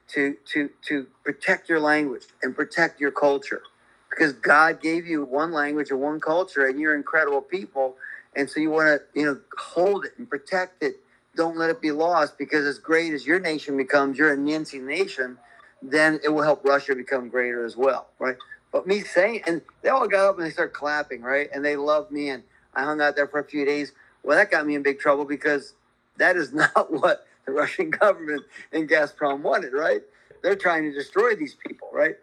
to 0.08 0.36
to 0.52 0.70
to 0.88 1.06
protect 1.24 1.68
your 1.68 1.80
language 1.80 2.24
and 2.42 2.54
protect 2.54 3.00
your 3.00 3.10
culture 3.10 3.62
because 4.10 4.32
God 4.34 4.80
gave 4.80 5.06
you 5.06 5.24
one 5.24 5.52
language 5.52 5.90
and 5.90 6.00
one 6.00 6.20
culture, 6.20 6.66
and 6.66 6.80
you're 6.80 6.94
incredible 6.94 7.40
people, 7.42 7.96
and 8.36 8.48
so 8.50 8.60
you 8.60 8.70
want 8.70 8.86
to 8.86 9.20
you 9.20 9.26
know 9.26 9.40
hold 9.58 10.04
it 10.04 10.12
and 10.18 10.28
protect 10.28 10.82
it. 10.82 10.96
Don't 11.36 11.56
let 11.56 11.70
it 11.70 11.80
be 11.80 11.92
lost 11.92 12.38
because 12.38 12.66
as 12.66 12.78
great 12.78 13.12
as 13.12 13.26
your 13.26 13.40
nation 13.40 13.76
becomes, 13.76 14.18
you're 14.18 14.32
a 14.32 14.36
Nancy 14.36 14.78
nation, 14.78 15.38
then 15.82 16.20
it 16.24 16.28
will 16.28 16.42
help 16.42 16.64
Russia 16.64 16.94
become 16.94 17.28
greater 17.28 17.64
as 17.64 17.76
well, 17.76 18.08
right? 18.18 18.36
But 18.72 18.86
me 18.86 19.00
saying, 19.02 19.42
and 19.46 19.62
they 19.82 19.90
all 19.90 20.08
got 20.08 20.28
up 20.30 20.38
and 20.38 20.46
they 20.46 20.50
started 20.50 20.74
clapping, 20.74 21.22
right? 21.22 21.48
And 21.54 21.64
they 21.64 21.76
loved 21.76 22.10
me, 22.10 22.30
and 22.30 22.42
I 22.74 22.84
hung 22.84 23.00
out 23.00 23.16
there 23.16 23.26
for 23.26 23.40
a 23.40 23.44
few 23.44 23.64
days. 23.64 23.92
Well, 24.22 24.36
that 24.36 24.50
got 24.50 24.66
me 24.66 24.74
in 24.74 24.82
big 24.82 24.98
trouble 24.98 25.24
because 25.24 25.74
that 26.18 26.36
is 26.36 26.52
not 26.54 26.92
what 26.92 27.26
the 27.46 27.52
Russian 27.52 27.90
government 27.90 28.44
and 28.72 28.88
Gazprom 28.88 29.40
wanted, 29.42 29.72
right? 29.72 30.02
They're 30.42 30.56
trying 30.56 30.84
to 30.84 30.92
destroy 30.92 31.34
these 31.34 31.54
people, 31.66 31.88
right? 31.92 32.16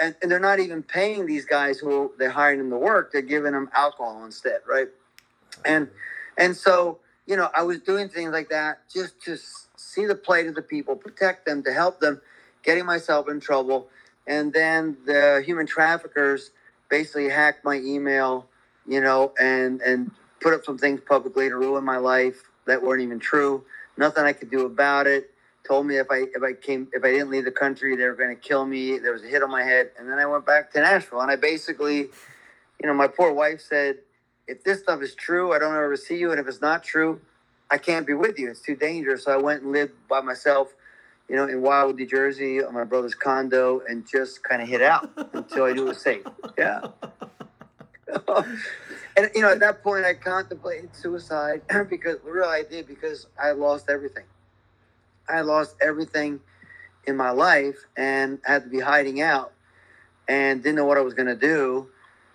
And, 0.00 0.16
and 0.22 0.30
they're 0.30 0.40
not 0.40 0.58
even 0.58 0.82
paying 0.82 1.26
these 1.26 1.44
guys 1.44 1.78
who 1.78 2.12
they're 2.18 2.30
hiring 2.30 2.58
them 2.58 2.70
to 2.70 2.78
work. 2.78 3.12
They're 3.12 3.22
giving 3.22 3.52
them 3.52 3.68
alcohol 3.74 4.24
instead, 4.24 4.60
right? 4.66 4.88
And 5.64 5.88
and 6.38 6.56
so 6.56 6.98
you 7.26 7.36
know, 7.36 7.50
I 7.54 7.62
was 7.62 7.80
doing 7.80 8.08
things 8.08 8.32
like 8.32 8.48
that 8.50 8.88
just 8.92 9.20
to 9.22 9.36
see 9.76 10.06
the 10.06 10.14
plight 10.14 10.46
of 10.46 10.54
the 10.54 10.62
people, 10.62 10.96
protect 10.96 11.46
them, 11.46 11.62
to 11.62 11.72
help 11.72 12.00
them, 12.00 12.20
getting 12.62 12.84
myself 12.84 13.28
in 13.28 13.40
trouble. 13.40 13.88
And 14.26 14.52
then 14.52 14.96
the 15.06 15.42
human 15.44 15.66
traffickers 15.66 16.50
basically 16.88 17.28
hacked 17.28 17.64
my 17.64 17.76
email, 17.76 18.46
you 18.86 19.00
know, 19.00 19.32
and 19.40 19.80
and 19.82 20.10
put 20.40 20.54
up 20.54 20.64
some 20.64 20.78
things 20.78 21.00
publicly 21.06 21.48
to 21.48 21.56
ruin 21.56 21.84
my 21.84 21.98
life 21.98 22.42
that 22.66 22.82
weren't 22.82 23.02
even 23.02 23.18
true. 23.18 23.64
Nothing 23.96 24.24
I 24.24 24.32
could 24.32 24.50
do 24.50 24.66
about 24.66 25.06
it. 25.06 25.30
Told 25.66 25.86
me 25.86 25.96
if 25.96 26.08
I 26.10 26.24
if 26.34 26.42
I 26.42 26.54
came 26.54 26.88
if 26.92 27.04
I 27.04 27.12
didn't 27.12 27.30
leave 27.30 27.44
the 27.44 27.52
country, 27.52 27.94
they 27.94 28.04
were 28.04 28.14
going 28.14 28.34
to 28.34 28.40
kill 28.40 28.66
me. 28.66 28.98
There 28.98 29.12
was 29.12 29.22
a 29.22 29.28
hit 29.28 29.42
on 29.42 29.50
my 29.50 29.62
head, 29.62 29.90
and 29.98 30.08
then 30.08 30.18
I 30.18 30.26
went 30.26 30.44
back 30.44 30.72
to 30.72 30.80
Nashville, 30.80 31.20
and 31.20 31.30
I 31.30 31.36
basically, 31.36 31.98
you 31.98 32.86
know, 32.86 32.94
my 32.94 33.06
poor 33.06 33.32
wife 33.32 33.60
said, 33.60 33.98
if 34.48 34.64
this 34.64 34.80
stuff 34.80 35.02
is 35.02 35.14
true, 35.14 35.52
I 35.52 35.58
don't 35.60 35.74
ever 35.74 35.96
see 35.96 36.18
you, 36.18 36.32
and 36.32 36.40
if 36.40 36.48
it's 36.48 36.60
not 36.60 36.82
true, 36.82 37.20
I 37.70 37.78
can't 37.78 38.06
be 38.06 38.14
with 38.14 38.38
you. 38.38 38.50
It's 38.50 38.60
too 38.60 38.74
dangerous. 38.74 39.24
So 39.24 39.32
I 39.32 39.36
went 39.36 39.62
and 39.62 39.70
lived 39.72 39.92
by 40.08 40.20
myself, 40.20 40.74
you 41.28 41.36
know, 41.36 41.46
in 41.46 41.62
Wildwood, 41.62 41.96
New 41.96 42.06
Jersey, 42.06 42.62
on 42.62 42.74
my 42.74 42.84
brother's 42.84 43.14
condo, 43.14 43.82
and 43.88 44.06
just 44.06 44.42
kind 44.42 44.60
of 44.60 44.68
hid 44.68 44.82
out 44.82 45.10
until 45.32 45.64
I 45.64 45.72
knew 45.72 45.84
it 45.84 45.88
was 45.90 46.02
safe. 46.02 46.24
Yeah. 46.58 46.88
And 49.16 49.30
you 49.34 49.42
know, 49.42 49.52
at 49.52 49.60
that 49.60 49.82
point, 49.82 50.04
I 50.04 50.14
contemplated 50.14 50.94
suicide 50.94 51.62
because 51.90 52.16
really 52.24 52.48
I 52.48 52.62
did 52.62 52.86
because 52.86 53.26
I 53.40 53.52
lost 53.52 53.90
everything. 53.90 54.24
I 55.28 55.42
lost 55.42 55.76
everything 55.80 56.40
in 57.06 57.16
my 57.16 57.30
life 57.30 57.76
and 57.96 58.38
had 58.44 58.64
to 58.64 58.70
be 58.70 58.80
hiding 58.80 59.20
out 59.20 59.52
and 60.28 60.62
didn't 60.62 60.76
know 60.76 60.84
what 60.86 60.98
I 60.98 61.02
was 61.02 61.14
going 61.14 61.28
to 61.28 61.36
do. 61.36 61.88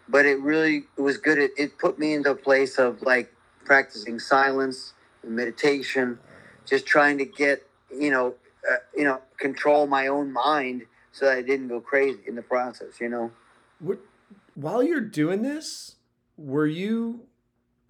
But 0.07 0.25
it 0.25 0.39
really 0.39 0.85
was 0.97 1.17
good. 1.17 1.37
It, 1.37 1.51
it 1.57 1.77
put 1.77 1.99
me 1.99 2.13
into 2.13 2.31
a 2.31 2.35
place 2.35 2.77
of 2.77 3.01
like 3.01 3.33
practicing 3.65 4.19
silence 4.19 4.93
and 5.23 5.35
meditation, 5.35 6.19
just 6.65 6.85
trying 6.85 7.17
to 7.19 7.25
get 7.25 7.67
you 7.91 8.11
know 8.11 8.35
uh, 8.71 8.77
you 8.95 9.03
know 9.03 9.21
control 9.39 9.87
my 9.87 10.07
own 10.07 10.31
mind 10.31 10.83
so 11.11 11.25
that 11.25 11.37
I 11.37 11.41
didn't 11.41 11.69
go 11.69 11.81
crazy 11.81 12.19
in 12.27 12.35
the 12.35 12.41
process. 12.43 13.01
You 13.01 13.09
know. 13.09 13.31
What, 13.79 13.99
while 14.57 14.81
you're 14.81 14.99
doing 14.99 15.43
this, 15.43 15.97
were 16.35 16.65
you 16.65 17.27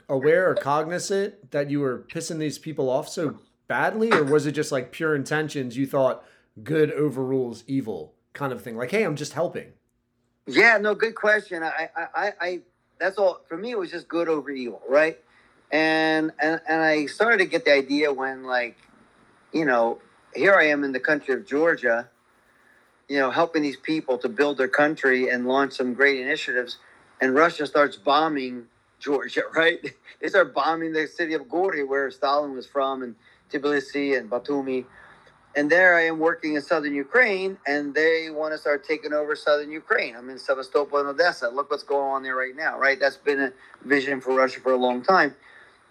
aware 0.10 0.50
or 0.50 0.56
cognizant 0.56 1.52
that 1.52 1.70
you 1.70 1.80
were 1.80 2.06
pissing 2.14 2.40
these 2.40 2.60
people 2.60 2.90
off 2.90 3.08
so 3.08 3.40
badly, 3.70 4.12
or 4.12 4.24
was 4.24 4.46
it 4.46 4.52
just 4.52 4.70
like 4.70 4.92
pure 4.92 5.16
intentions? 5.16 5.78
You 5.78 5.88
thought 5.88 6.26
good 6.62 6.92
overrules 6.92 7.64
evil 7.68 8.16
kind 8.34 8.52
of 8.52 8.62
thing, 8.62 8.76
like, 8.76 8.92
hey, 8.92 9.04
I'm 9.04 9.16
just 9.16 9.32
helping. 9.32 9.72
Yeah, 10.46 10.78
no, 10.78 10.94
good 10.94 11.16
question. 11.16 11.64
I, 11.64 11.90
I, 11.96 12.34
I, 12.42 12.60
that's 13.00 13.18
all 13.18 13.40
for 13.48 13.56
me. 13.56 13.72
It 13.72 13.80
was 13.80 13.92
just 13.92 14.10
good 14.10 14.28
over 14.28 14.50
evil, 14.50 14.82
right? 14.90 15.18
And 15.72 16.32
and 16.40 16.60
and 16.68 16.82
I 16.82 17.06
started 17.06 17.38
to 17.38 17.46
get 17.46 17.64
the 17.64 17.74
idea 17.74 18.12
when, 18.12 18.44
like, 18.44 18.78
you 19.54 19.64
know, 19.64 20.00
here 20.36 20.56
I 20.56 20.68
am 20.68 20.84
in 20.84 20.92
the 20.92 21.00
country 21.00 21.34
of 21.34 21.46
Georgia, 21.46 22.10
you 23.08 23.20
know, 23.20 23.32
helping 23.32 23.64
these 23.64 23.78
people 23.78 24.18
to 24.20 24.30
build 24.30 24.58
their 24.58 24.68
country 24.68 25.30
and 25.30 25.48
launch 25.48 25.74
some 25.74 25.94
great 25.94 26.20
initiatives, 26.20 26.78
and 27.22 27.36
Russia 27.36 27.66
starts 27.68 27.98
bombing 27.98 28.66
Georgia, 29.00 29.44
right? 29.56 29.80
They 30.22 30.28
start 30.30 30.54
bombing 30.54 30.94
the 30.94 31.08
city 31.08 31.34
of 31.34 31.50
Gori, 31.50 31.84
where 31.84 32.10
Stalin 32.12 32.54
was 32.56 32.68
from, 32.68 33.04
and 33.04 33.16
Tbilisi 33.52 34.18
and 34.18 34.30
Batumi 34.30 34.86
and 35.56 35.72
there 35.72 35.96
I 35.98 36.04
am 36.06 36.20
working 36.20 36.56
in 36.56 36.62
southern 36.62 36.94
Ukraine, 36.94 37.58
and 37.68 37.94
they 37.94 38.30
want 38.30 38.54
to 38.54 38.60
start 38.60 38.86
taking 38.88 39.12
over 39.12 39.36
southern 39.36 39.72
Ukraine. 39.72 40.16
I'm 40.16 40.30
in 40.30 40.38
Sevastopol 40.38 41.00
and 41.00 41.10
Odessa. 41.10 41.50
Look 41.50 41.72
what's 41.72 41.84
going 41.84 42.12
on 42.12 42.24
there 42.24 42.36
right 42.36 42.56
now, 42.56 42.78
right? 42.80 43.00
That's 43.00 43.18
been 43.18 43.42
a 43.42 43.54
vision 43.84 44.22
for 44.22 44.36
Russia 44.36 44.60
for 44.60 44.74
a 44.74 44.78
long 44.78 45.02
time. 45.02 45.36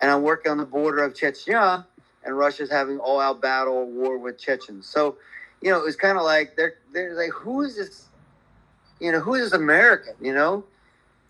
And 0.00 0.10
I'm 0.10 0.22
working 0.22 0.52
on 0.52 0.58
the 0.58 0.66
border 0.66 1.02
of 1.04 1.14
Chechnya, 1.14 1.84
and 2.24 2.38
Russia's 2.38 2.70
having 2.70 2.98
all-out 3.00 3.42
battle 3.42 3.86
war 3.90 4.18
with 4.18 4.38
Chechens. 4.38 4.86
So, 4.86 5.16
you 5.65 5.72
know, 5.72 5.86
it's 5.86 5.95
kind 5.95 6.17
of 6.17 6.24
like 6.24 6.55
they're 6.55 6.76
they're 6.93 7.15
like, 7.15 7.32
who 7.32 7.61
is 7.61 7.76
this? 7.76 8.05
You 8.99 9.11
know, 9.11 9.19
who 9.19 9.36
is 9.36 9.51
this 9.51 9.53
American? 9.53 10.13
You 10.22 10.34
know, 10.34 10.63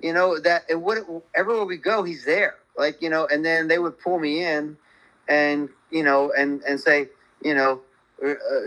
you 0.01 0.13
know 0.13 0.39
that 0.39 0.69
and 0.69 0.81
what 0.81 0.99
everywhere 1.35 1.65
we 1.65 1.77
go, 1.77 2.03
he's 2.03 2.25
there. 2.25 2.55
Like 2.77 3.01
you 3.01 3.09
know, 3.09 3.27
and 3.31 3.43
then 3.45 3.67
they 3.67 3.79
would 3.79 3.99
pull 3.99 4.19
me 4.19 4.43
in, 4.43 4.77
and 5.27 5.69
you 5.89 6.03
know, 6.03 6.31
and 6.37 6.61
and 6.63 6.79
say, 6.79 7.09
you 7.43 7.53
know 7.53 7.81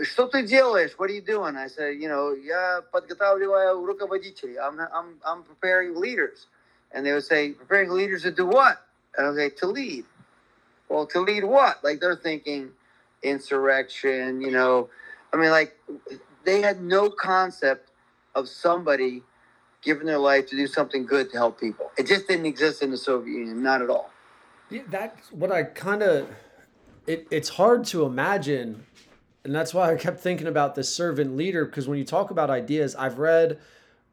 что 0.03 0.27
ты 0.27 0.43
делаешь? 0.43 0.91
What 0.97 1.09
are 1.09 1.13
you 1.13 1.21
doing? 1.21 1.55
I 1.55 1.67
said, 1.67 1.95
you 2.01 2.09
know, 2.09 2.33
я 2.33 2.81
подготавливаю 2.91 3.85
руководителей. 3.85 4.57
I'm, 4.57 4.79
I'm, 4.79 5.17
I'm 5.25 5.43
preparing 5.43 5.95
leaders. 5.95 6.47
And 6.91 7.05
they 7.05 7.13
would 7.13 7.23
say, 7.23 7.51
preparing 7.51 7.89
leaders 7.89 8.23
to 8.23 8.31
do 8.31 8.45
what? 8.45 8.81
And 9.17 9.27
I 9.27 9.29
would 9.29 9.37
say, 9.37 9.49
to 9.49 9.67
lead. 9.67 10.05
Well, 10.89 11.05
to 11.07 11.21
lead 11.21 11.45
what? 11.45 11.83
Like 11.83 11.99
they're 11.99 12.15
thinking 12.15 12.71
insurrection, 13.23 14.41
you 14.41 14.51
know. 14.51 14.89
I 15.32 15.36
mean, 15.36 15.50
like 15.50 15.76
they 16.44 16.60
had 16.60 16.82
no 16.82 17.10
concept 17.10 17.90
of 18.34 18.48
somebody 18.48 19.22
giving 19.82 20.06
their 20.06 20.18
life 20.18 20.46
to 20.48 20.56
do 20.56 20.66
something 20.66 21.06
good 21.06 21.30
to 21.30 21.36
help 21.36 21.58
people. 21.58 21.90
It 21.96 22.06
just 22.06 22.28
didn't 22.28 22.46
exist 22.46 22.82
in 22.82 22.90
the 22.90 22.96
Soviet 22.96 23.32
Union, 23.34 23.62
not 23.62 23.82
at 23.82 23.90
all. 23.90 24.10
Yeah, 24.68 24.82
that's 24.88 25.32
what 25.32 25.50
I 25.50 25.62
kind 25.64 26.02
of. 26.02 26.28
It, 27.06 27.26
it's 27.30 27.48
hard 27.48 27.84
to 27.86 28.04
imagine 28.04 28.84
and 29.44 29.54
that's 29.54 29.72
why 29.72 29.92
I 29.92 29.96
kept 29.96 30.20
thinking 30.20 30.46
about 30.46 30.74
the 30.74 30.84
servant 30.84 31.36
leader 31.36 31.64
because 31.64 31.88
when 31.88 31.98
you 31.98 32.04
talk 32.04 32.30
about 32.30 32.50
ideas, 32.50 32.94
I've 32.94 33.18
read 33.18 33.58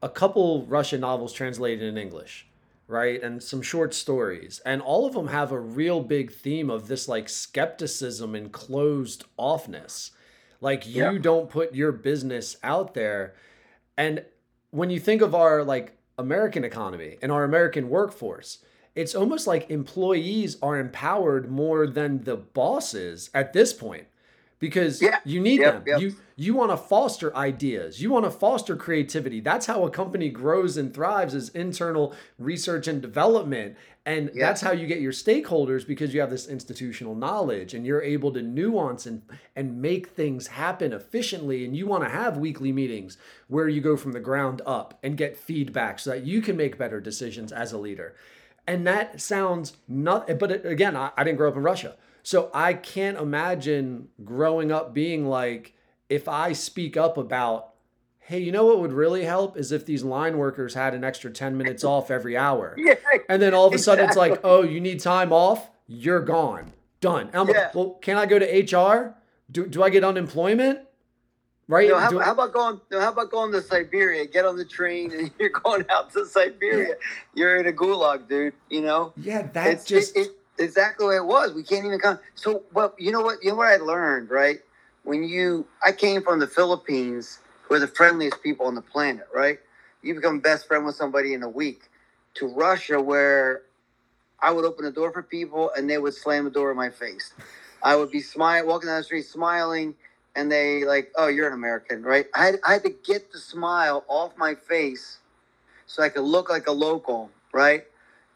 a 0.02 0.10
couple 0.10 0.66
Russian 0.66 1.02
novels 1.02 1.34
translated 1.34 1.84
in 1.84 1.98
English, 1.98 2.48
right? 2.88 3.22
And 3.22 3.44
some 3.44 3.62
short 3.62 3.94
stories. 3.94 4.62
And 4.66 4.82
all 4.82 5.06
of 5.06 5.14
them 5.14 5.28
have 5.28 5.52
a 5.52 5.60
real 5.60 6.02
big 6.02 6.32
theme 6.32 6.70
of 6.70 6.88
this 6.88 7.08
like 7.08 7.28
skepticism 7.28 8.36
and 8.36 8.52
closed 8.52 9.26
offness. 9.38 10.12
Like 10.62 10.88
you 10.88 11.04
yeah. 11.04 11.18
don't 11.20 11.50
put 11.50 11.76
your 11.76 11.92
business 11.92 12.58
out 12.64 12.94
there. 12.94 13.36
And 13.98 14.26
when 14.72 14.90
you 14.90 15.00
think 15.00 15.22
of 15.22 15.36
our 15.36 15.64
like 15.64 15.98
American 16.18 16.64
economy 16.64 17.18
and 17.22 17.32
our 17.32 17.44
American 17.44 17.90
workforce, 17.90 18.60
it's 18.96 19.14
almost 19.14 19.46
like 19.46 19.70
employees 19.70 20.58
are 20.62 20.80
empowered 20.80 21.52
more 21.52 21.86
than 21.86 22.24
the 22.24 22.36
bosses 22.36 23.30
at 23.34 23.54
this 23.54 23.74
point 23.74 24.08
because 24.60 25.02
yeah. 25.02 25.20
you 25.24 25.40
need 25.40 25.60
yep, 25.60 25.74
them. 25.74 25.84
Yep. 25.86 26.02
You 26.02 26.16
you 26.40 26.54
want 26.54 26.70
to 26.70 26.78
foster 26.78 27.36
ideas. 27.36 28.02
You 28.02 28.12
want 28.12 28.26
to 28.26 28.32
foster 28.32 28.76
creativity. 28.76 29.40
That's 29.40 29.66
how 29.66 29.86
a 29.86 29.90
company 29.90 30.30
grows 30.30 30.78
and 30.78 30.94
thrives 30.94 31.34
is 31.34 31.50
internal 31.50 32.14
research 32.38 32.88
and 32.88 33.02
development. 33.02 33.76
And 34.06 34.28
yep. 34.28 34.36
that's 34.36 34.62
how 34.62 34.72
you 34.72 34.86
get 34.86 35.02
your 35.02 35.12
stakeholders 35.12 35.86
because 35.86 36.14
you 36.14 36.22
have 36.22 36.30
this 36.30 36.48
institutional 36.48 37.16
knowledge 37.16 37.74
and 37.74 37.86
you're 37.86 38.02
able 38.02 38.32
to 38.34 38.42
nuance 38.42 39.06
and 39.06 39.24
and 39.56 39.82
make 39.82 40.10
things 40.10 40.48
happen 40.48 40.94
efficiently 40.94 41.66
and 41.66 41.76
you 41.76 41.88
want 41.88 42.04
to 42.04 42.10
have 42.10 42.38
weekly 42.38 42.72
meetings 42.72 43.18
where 43.48 43.68
you 43.68 43.82
go 43.82 43.98
from 43.98 44.12
the 44.12 44.20
ground 44.20 44.62
up 44.66 44.98
and 45.04 45.18
get 45.18 45.38
feedback 45.38 46.00
so 46.00 46.12
that 46.12 46.24
you 46.24 46.42
can 46.42 46.56
make 46.56 46.78
better 46.78 47.02
decisions 47.02 47.52
as 47.52 47.72
a 47.72 47.78
leader. 47.78 48.16
And 48.68 48.86
that 48.86 49.22
sounds 49.22 49.78
not 49.88 50.28
but 50.40 50.66
again, 50.66 50.96
I, 50.96 51.12
I 51.18 51.24
didn't 51.24 51.38
grow 51.38 51.50
up 51.50 51.56
in 51.56 51.64
Russia. 51.64 51.96
So 52.28 52.52
I 52.54 52.74
can't 52.74 53.18
imagine 53.18 54.10
growing 54.26 54.70
up 54.70 54.94
being 54.94 55.30
like, 55.30 55.74
if 56.10 56.28
I 56.28 56.52
speak 56.52 56.98
up 56.98 57.18
about, 57.18 57.70
hey, 58.20 58.40
you 58.40 58.52
know 58.52 58.66
what 58.66 58.82
would 58.82 58.92
really 58.92 59.24
help 59.24 59.56
is 59.56 59.72
if 59.72 59.86
these 59.86 60.04
line 60.04 60.38
workers 60.38 60.74
had 60.74 60.94
an 60.94 61.06
extra 61.06 61.32
10 61.32 61.58
minutes 61.58 61.84
off 61.86 62.12
every 62.12 62.36
hour. 62.36 62.76
Yeah, 62.78 62.96
and 63.30 63.42
then 63.42 63.54
all 63.54 63.66
of 63.66 63.74
a 63.74 63.78
sudden 63.78 64.04
exactly. 64.04 64.32
it's 64.32 64.44
like, 64.44 64.46
oh, 64.46 64.64
you 64.64 64.82
need 64.82 65.00
time 65.00 65.32
off? 65.32 65.70
You're 65.88 66.20
gone. 66.20 66.74
Done. 67.00 67.30
Yeah. 67.34 67.72
Well, 67.74 67.92
can 68.02 68.18
I 68.18 68.26
go 68.26 68.38
to 68.40 68.46
HR? 68.46 69.16
Do, 69.50 69.66
do 69.66 69.82
I 69.82 69.90
get 69.90 70.04
unemployment? 70.04 70.80
Right? 71.70 71.90
how, 71.90 72.20
how, 72.20 72.32
about 72.34 72.52
going? 72.52 72.82
how 72.92 73.14
about 73.14 73.32
going 73.32 73.54
to 73.54 73.62
Siberia? 73.62 74.26
Get 74.26 74.44
on 74.44 74.58
the 74.58 74.66
train 74.66 75.14
and 75.14 75.32
you're 75.40 75.48
going 75.48 75.86
out 75.90 76.12
to 76.12 76.26
Siberia. 76.26 76.90
Yeah. 76.90 76.94
You're 77.36 77.58
in 77.58 77.68
a 77.68 77.72
gulag, 77.72 78.28
dude. 78.28 78.54
You 78.70 78.82
know? 78.82 79.14
Yeah, 79.16 79.48
that's 79.54 79.86
just. 79.86 80.18
It, 80.18 80.28
it, 80.28 80.37
exactly 80.60 81.08
way 81.08 81.18
it 81.18 81.26
was. 81.26 81.54
We 81.54 81.64
can't 81.64 81.86
even 81.86 82.00
come. 82.00 82.20
So, 82.36 82.64
well, 82.74 82.94
you 82.98 83.12
know 83.12 83.22
what? 83.22 83.44
You 83.44 83.52
know 83.52 83.58
what 83.58 83.68
I 83.70 83.78
learned, 83.78 84.30
right? 84.30 84.60
When 85.04 85.24
you, 85.24 85.68
I 85.86 85.92
came 85.92 86.22
from 86.24 86.40
the 86.40 86.48
Philippines, 86.48 87.40
who 87.64 87.76
are 87.76 87.80
the 87.80 87.88
friendliest 87.88 88.44
people 88.44 88.68
on 88.68 88.76
the 88.76 88.82
planet, 88.82 89.28
right? 89.34 89.60
You 90.02 90.16
become 90.16 90.40
best 90.40 90.68
friend 90.68 90.86
with 90.86 90.96
somebody 90.96 91.34
in 91.34 91.44
a 91.44 91.50
week. 91.50 91.84
To 92.36 92.48
Russia, 92.48 93.02
where 93.02 93.64
I 94.42 94.52
would 94.52 94.66
open 94.66 94.86
the 94.86 94.92
door 94.92 95.12
for 95.12 95.24
people 95.24 95.72
and 95.76 95.90
they 95.90 95.98
would 95.98 96.14
slam 96.14 96.46
the 96.46 96.52
door 96.52 96.72
in 96.72 96.78
my 96.78 96.90
face. 96.90 97.34
I 97.84 97.96
would 97.96 98.12
be 98.12 98.22
smiling, 98.22 98.68
walking 98.68 98.88
down 98.88 99.00
the 99.00 99.04
street, 99.04 99.26
smiling, 99.26 99.96
and 100.36 100.52
they 100.52 100.86
like, 100.86 101.12
"Oh, 101.16 101.28
you're 101.28 101.48
an 101.48 101.54
American, 101.54 102.04
right?" 102.04 102.28
I 102.36 102.46
had, 102.46 102.60
I 102.68 102.74
had 102.74 102.84
to 102.84 102.92
get 102.92 103.32
the 103.32 103.40
smile 103.40 104.06
off 104.08 104.38
my 104.38 104.56
face 104.56 105.20
so 105.88 106.04
I 106.04 106.10
could 106.10 106.24
look 106.24 106.50
like 106.50 106.68
a 106.68 106.72
local, 106.72 107.32
right? 107.54 107.86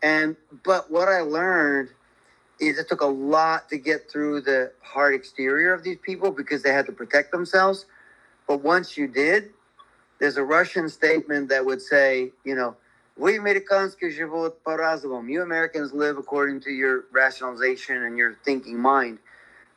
And 0.04 0.36
but 0.64 0.92
what 0.92 1.08
I 1.08 1.22
learned 1.22 1.90
is 2.61 2.79
it 2.79 2.89
took 2.89 3.03
a 3.03 3.07
lot 3.07 3.69
to 3.69 3.79
get 3.79 4.11
through 4.11 4.41
the 4.41 4.73
hard 4.83 5.15
exterior 5.15 5.75
of 5.75 5.83
these 5.83 5.99
people 5.99 6.31
because 6.31 6.63
they 6.63 6.73
had 6.73 6.87
to 6.87 6.93
protect 6.93 7.31
themselves. 7.31 7.87
But 8.49 8.63
once 8.63 8.97
you 8.97 9.09
did, 9.09 9.51
there's 10.19 10.37
a 10.37 10.43
Russian 10.43 10.89
statement 10.89 11.49
that 11.51 11.65
would 11.65 11.83
say, 11.83 12.33
you 12.45 12.55
know, 12.55 12.77
we 13.17 13.39
американские 13.39 14.11
живут 14.11 14.63
по-разному. 14.63 15.29
You 15.29 15.43
Americans 15.43 15.93
live 15.93 16.19
according 16.19 16.61
to 16.61 16.71
your 16.71 17.05
rationalization 17.13 18.03
and 18.05 18.17
your 18.17 18.37
thinking 18.45 18.79
mind. 18.79 19.19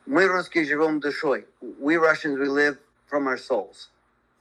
Мы 0.06 0.26
русские 0.26 0.64
живем 0.64 1.00
душой. 1.00 1.44
We 1.78 1.96
Russians, 1.96 2.38
we 2.38 2.48
live 2.48 2.78
from 3.06 3.26
our 3.26 3.36
souls. 3.36 3.88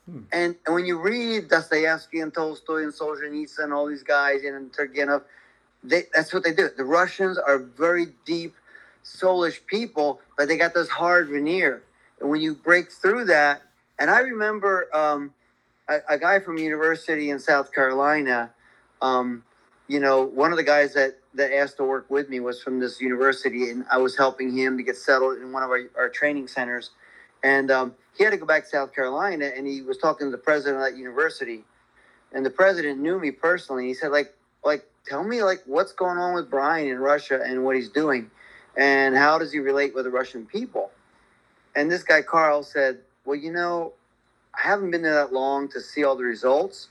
Hmm. 0.05 0.24
And, 0.32 0.55
and 0.66 0.76
when 0.76 0.86
you 0.86 0.99
read 0.99 1.49
Dostoevsky 1.49 2.20
and 2.22 2.34
Tolstoy 2.34 2.84
and 2.84 2.93
Solzhenitsyn 2.93 3.66
and 3.66 3.74
all 3.74 3.88
these 3.88 4.03
guys 4.03 4.43
and 4.43 4.72
Turgenev, 4.72 5.24
they, 5.85 6.05
that's 6.14 6.32
what 6.32 6.43
they 6.43 6.53
do. 6.53 6.70
The 6.76 6.85
Russians 6.85 7.39
are 7.39 7.59
very 7.59 8.07
deep, 8.24 8.55
soulish 9.05 9.64
people, 9.66 10.20
but 10.37 10.49
they 10.49 10.57
got 10.57 10.74
this 10.74 10.89
hard 10.89 11.28
veneer. 11.28 11.82
And 12.20 12.30
when 12.30 12.41
you 12.41 12.55
break 12.55 12.91
through 12.91 13.26
that, 13.26 13.62
and 13.99 14.11
I 14.11 14.20
remember 14.20 14.89
um, 14.97 15.32
a, 15.89 15.99
a, 16.09 16.18
guy 16.18 16.41
from 16.41 16.59
university 16.59 17.30
in 17.30 17.39
South 17.39 17.72
Carolina. 17.72 18.51
Um, 19.03 19.45
you 19.87 20.01
know, 20.01 20.22
one 20.22 20.51
of 20.51 20.57
the 20.57 20.64
guys 20.64 20.95
that 20.95 21.18
that 21.35 21.53
asked 21.53 21.76
to 21.76 21.85
work 21.85 22.09
with 22.11 22.28
me 22.28 22.41
was 22.41 22.62
from 22.62 22.80
this 22.80 23.01
university, 23.01 23.70
and 23.70 23.85
I 23.91 23.99
was 23.99 24.16
helping 24.16 24.57
him 24.57 24.76
to 24.78 24.82
get 24.82 24.97
settled 24.97 25.39
in 25.39 25.53
one 25.53 25.62
of 25.62 25.70
our, 25.70 25.82
our 25.97 26.09
training 26.09 26.49
centers. 26.49 26.91
And 27.43 27.70
um, 27.70 27.95
he 28.16 28.24
had 28.24 28.30
to 28.30 28.37
go 28.37 28.47
back 28.47 28.64
to 28.64 28.70
South 28.70 28.95
Carolina, 28.95 29.51
and 29.55 29.66
he 29.66 29.82
was 29.82 29.99
talking 29.99 30.28
to 30.28 30.30
the 30.30 30.39
president 30.39 30.76
of 30.76 30.82
that 30.82 30.97
university. 30.97 31.64
And 32.32 32.47
the 32.47 32.51
president 32.51 33.01
knew 33.01 33.18
me 33.18 33.30
personally. 33.30 33.87
He 33.87 33.95
said, 33.95 34.11
like, 34.11 34.32
like 34.65 34.87
tell 35.07 35.23
me 35.25 35.43
like 35.43 35.62
what's 35.67 35.93
going 35.93 36.19
on 36.19 36.35
with 36.35 36.51
Brian 36.51 36.89
in 36.89 36.99
Russia 36.99 37.41
and 37.45 37.65
what 37.65 37.77
he's 37.77 37.89
doing, 37.89 38.31
and 38.77 39.17
how 39.17 39.39
does 39.39 39.53
he 39.53 39.59
relate 39.59 39.95
with 39.95 40.05
the 40.05 40.11
Russian 40.11 40.47
people? 40.47 40.91
And 41.77 41.91
this 41.91 42.03
guy 42.03 42.23
Carl 42.23 42.62
said, 42.62 42.99
well, 43.25 43.37
you 43.37 43.53
know, 43.53 43.93
I 44.57 44.69
haven't 44.69 44.91
been 44.91 45.03
there 45.03 45.15
that 45.15 45.33
long 45.33 45.69
to 45.71 45.81
see 45.81 46.05
all 46.05 46.17
the 46.17 46.25
results, 46.25 46.89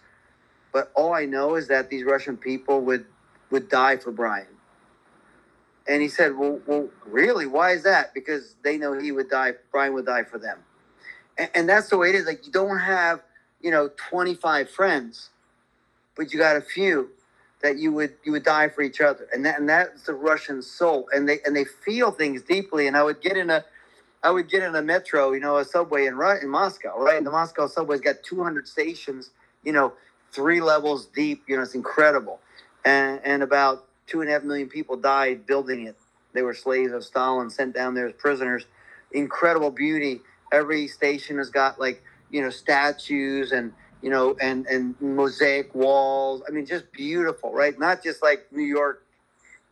but 0.71 0.91
all 0.95 1.13
I 1.13 1.25
know 1.25 1.55
is 1.55 1.67
that 1.69 1.89
these 1.89 2.03
Russian 2.03 2.37
people 2.37 2.81
would 2.81 3.05
would 3.49 3.69
die 3.69 3.97
for 3.97 4.11
Brian. 4.11 4.47
And 5.87 6.01
he 6.01 6.07
said, 6.07 6.37
well, 6.37 6.59
well, 6.65 6.89
really? 7.05 7.45
Why 7.45 7.71
is 7.71 7.83
that? 7.83 8.13
Because 8.13 8.55
they 8.63 8.77
know 8.77 8.97
he 8.97 9.11
would 9.11 9.29
die. 9.29 9.53
Brian 9.71 9.93
would 9.93 10.05
die 10.05 10.23
for 10.23 10.37
them, 10.37 10.59
and, 11.37 11.49
and 11.55 11.69
that's 11.69 11.89
the 11.89 11.97
way 11.97 12.09
it 12.09 12.15
is. 12.15 12.25
Like 12.25 12.45
you 12.45 12.51
don't 12.51 12.79
have, 12.79 13.21
you 13.61 13.71
know, 13.71 13.89
twenty 14.09 14.33
five 14.33 14.69
friends, 14.69 15.29
but 16.15 16.31
you 16.31 16.39
got 16.39 16.55
a 16.55 16.61
few 16.61 17.09
that 17.63 17.79
you 17.79 17.91
would 17.93 18.13
you 18.23 18.33
would 18.33 18.43
die 18.43 18.69
for 18.69 18.83
each 18.83 19.01
other, 19.01 19.27
and 19.33 19.45
that 19.45 19.57
and 19.57 19.67
that's 19.67 20.03
the 20.03 20.13
Russian 20.13 20.61
soul, 20.61 21.07
and 21.13 21.27
they 21.27 21.39
and 21.45 21.55
they 21.55 21.65
feel 21.65 22.11
things 22.11 22.43
deeply. 22.43 22.87
And 22.87 22.95
I 22.95 23.03
would 23.03 23.21
get 23.21 23.37
in 23.37 23.49
a 23.49 23.65
I 24.21 24.31
would 24.31 24.49
get 24.49 24.63
in 24.63 24.75
a 24.75 24.81
metro, 24.81 25.31
you 25.31 25.39
know, 25.39 25.57
a 25.57 25.65
subway 25.65 26.05
in 26.05 26.13
in 26.41 26.49
Moscow, 26.49 26.97
right? 26.99 27.17
And 27.17 27.25
the 27.25 27.31
Moscow 27.31 27.67
subway's 27.67 28.01
got 28.01 28.23
200 28.23 28.67
stations, 28.67 29.31
you 29.63 29.73
know, 29.73 29.93
three 30.31 30.61
levels 30.61 31.07
deep. 31.07 31.43
You 31.47 31.57
know, 31.57 31.63
it's 31.63 31.73
incredible. 31.73 32.39
And 32.85 33.21
and 33.23 33.41
about 33.43 33.85
two 34.07 34.21
and 34.21 34.29
a 34.29 34.33
half 34.33 34.43
million 34.43 34.69
people 34.69 34.97
died 34.97 35.45
building 35.45 35.87
it. 35.87 35.95
They 36.33 36.41
were 36.41 36.53
slaves 36.53 36.91
of 36.91 37.03
Stalin, 37.05 37.49
sent 37.49 37.73
down 37.73 37.93
there 37.93 38.07
as 38.07 38.13
prisoners. 38.13 38.65
Incredible 39.13 39.71
beauty. 39.71 40.21
Every 40.51 40.87
station 40.87 41.37
has 41.37 41.49
got 41.49 41.79
like 41.79 42.03
you 42.29 42.41
know 42.41 42.49
statues 42.49 43.53
and 43.53 43.73
you 44.03 44.11
know 44.11 44.35
and 44.39 44.67
and 44.67 44.93
mosaic 45.01 45.73
walls. 45.73 46.43
I 46.47 46.51
mean, 46.51 46.67
just 46.67 46.91
beautiful, 46.91 47.51
right? 47.51 47.77
Not 47.79 48.03
just 48.03 48.21
like 48.21 48.45
New 48.51 48.65
York 48.65 49.03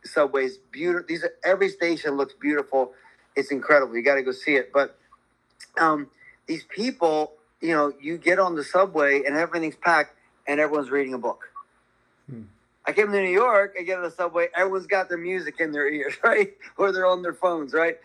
subways. 0.04 0.56
Beautiful. 0.72 1.06
These 1.06 1.22
are 1.22 1.34
every 1.44 1.68
station 1.68 2.16
looks 2.16 2.34
beautiful 2.34 2.94
it's 3.36 3.50
incredible. 3.50 3.96
You 3.96 4.02
got 4.02 4.16
to 4.16 4.22
go 4.22 4.32
see 4.32 4.54
it. 4.54 4.72
But 4.72 4.96
um, 5.78 6.08
these 6.46 6.64
people, 6.64 7.32
you 7.60 7.74
know, 7.74 7.92
you 8.00 8.18
get 8.18 8.38
on 8.38 8.54
the 8.54 8.64
subway 8.64 9.22
and 9.24 9.36
everything's 9.36 9.76
packed 9.76 10.16
and 10.46 10.60
everyone's 10.60 10.90
reading 10.90 11.14
a 11.14 11.18
book. 11.18 11.50
Hmm. 12.28 12.42
I 12.84 12.92
came 12.92 13.12
to 13.12 13.22
New 13.22 13.30
York, 13.30 13.76
I 13.78 13.82
get 13.82 13.98
on 13.98 14.02
the 14.02 14.10
subway, 14.10 14.48
everyone's 14.56 14.88
got 14.88 15.08
their 15.08 15.18
music 15.18 15.60
in 15.60 15.70
their 15.70 15.88
ears, 15.88 16.14
right? 16.24 16.52
Or 16.76 16.92
they're 16.92 17.06
on 17.06 17.22
their 17.22 17.34
phones, 17.34 17.72
right? 17.72 17.98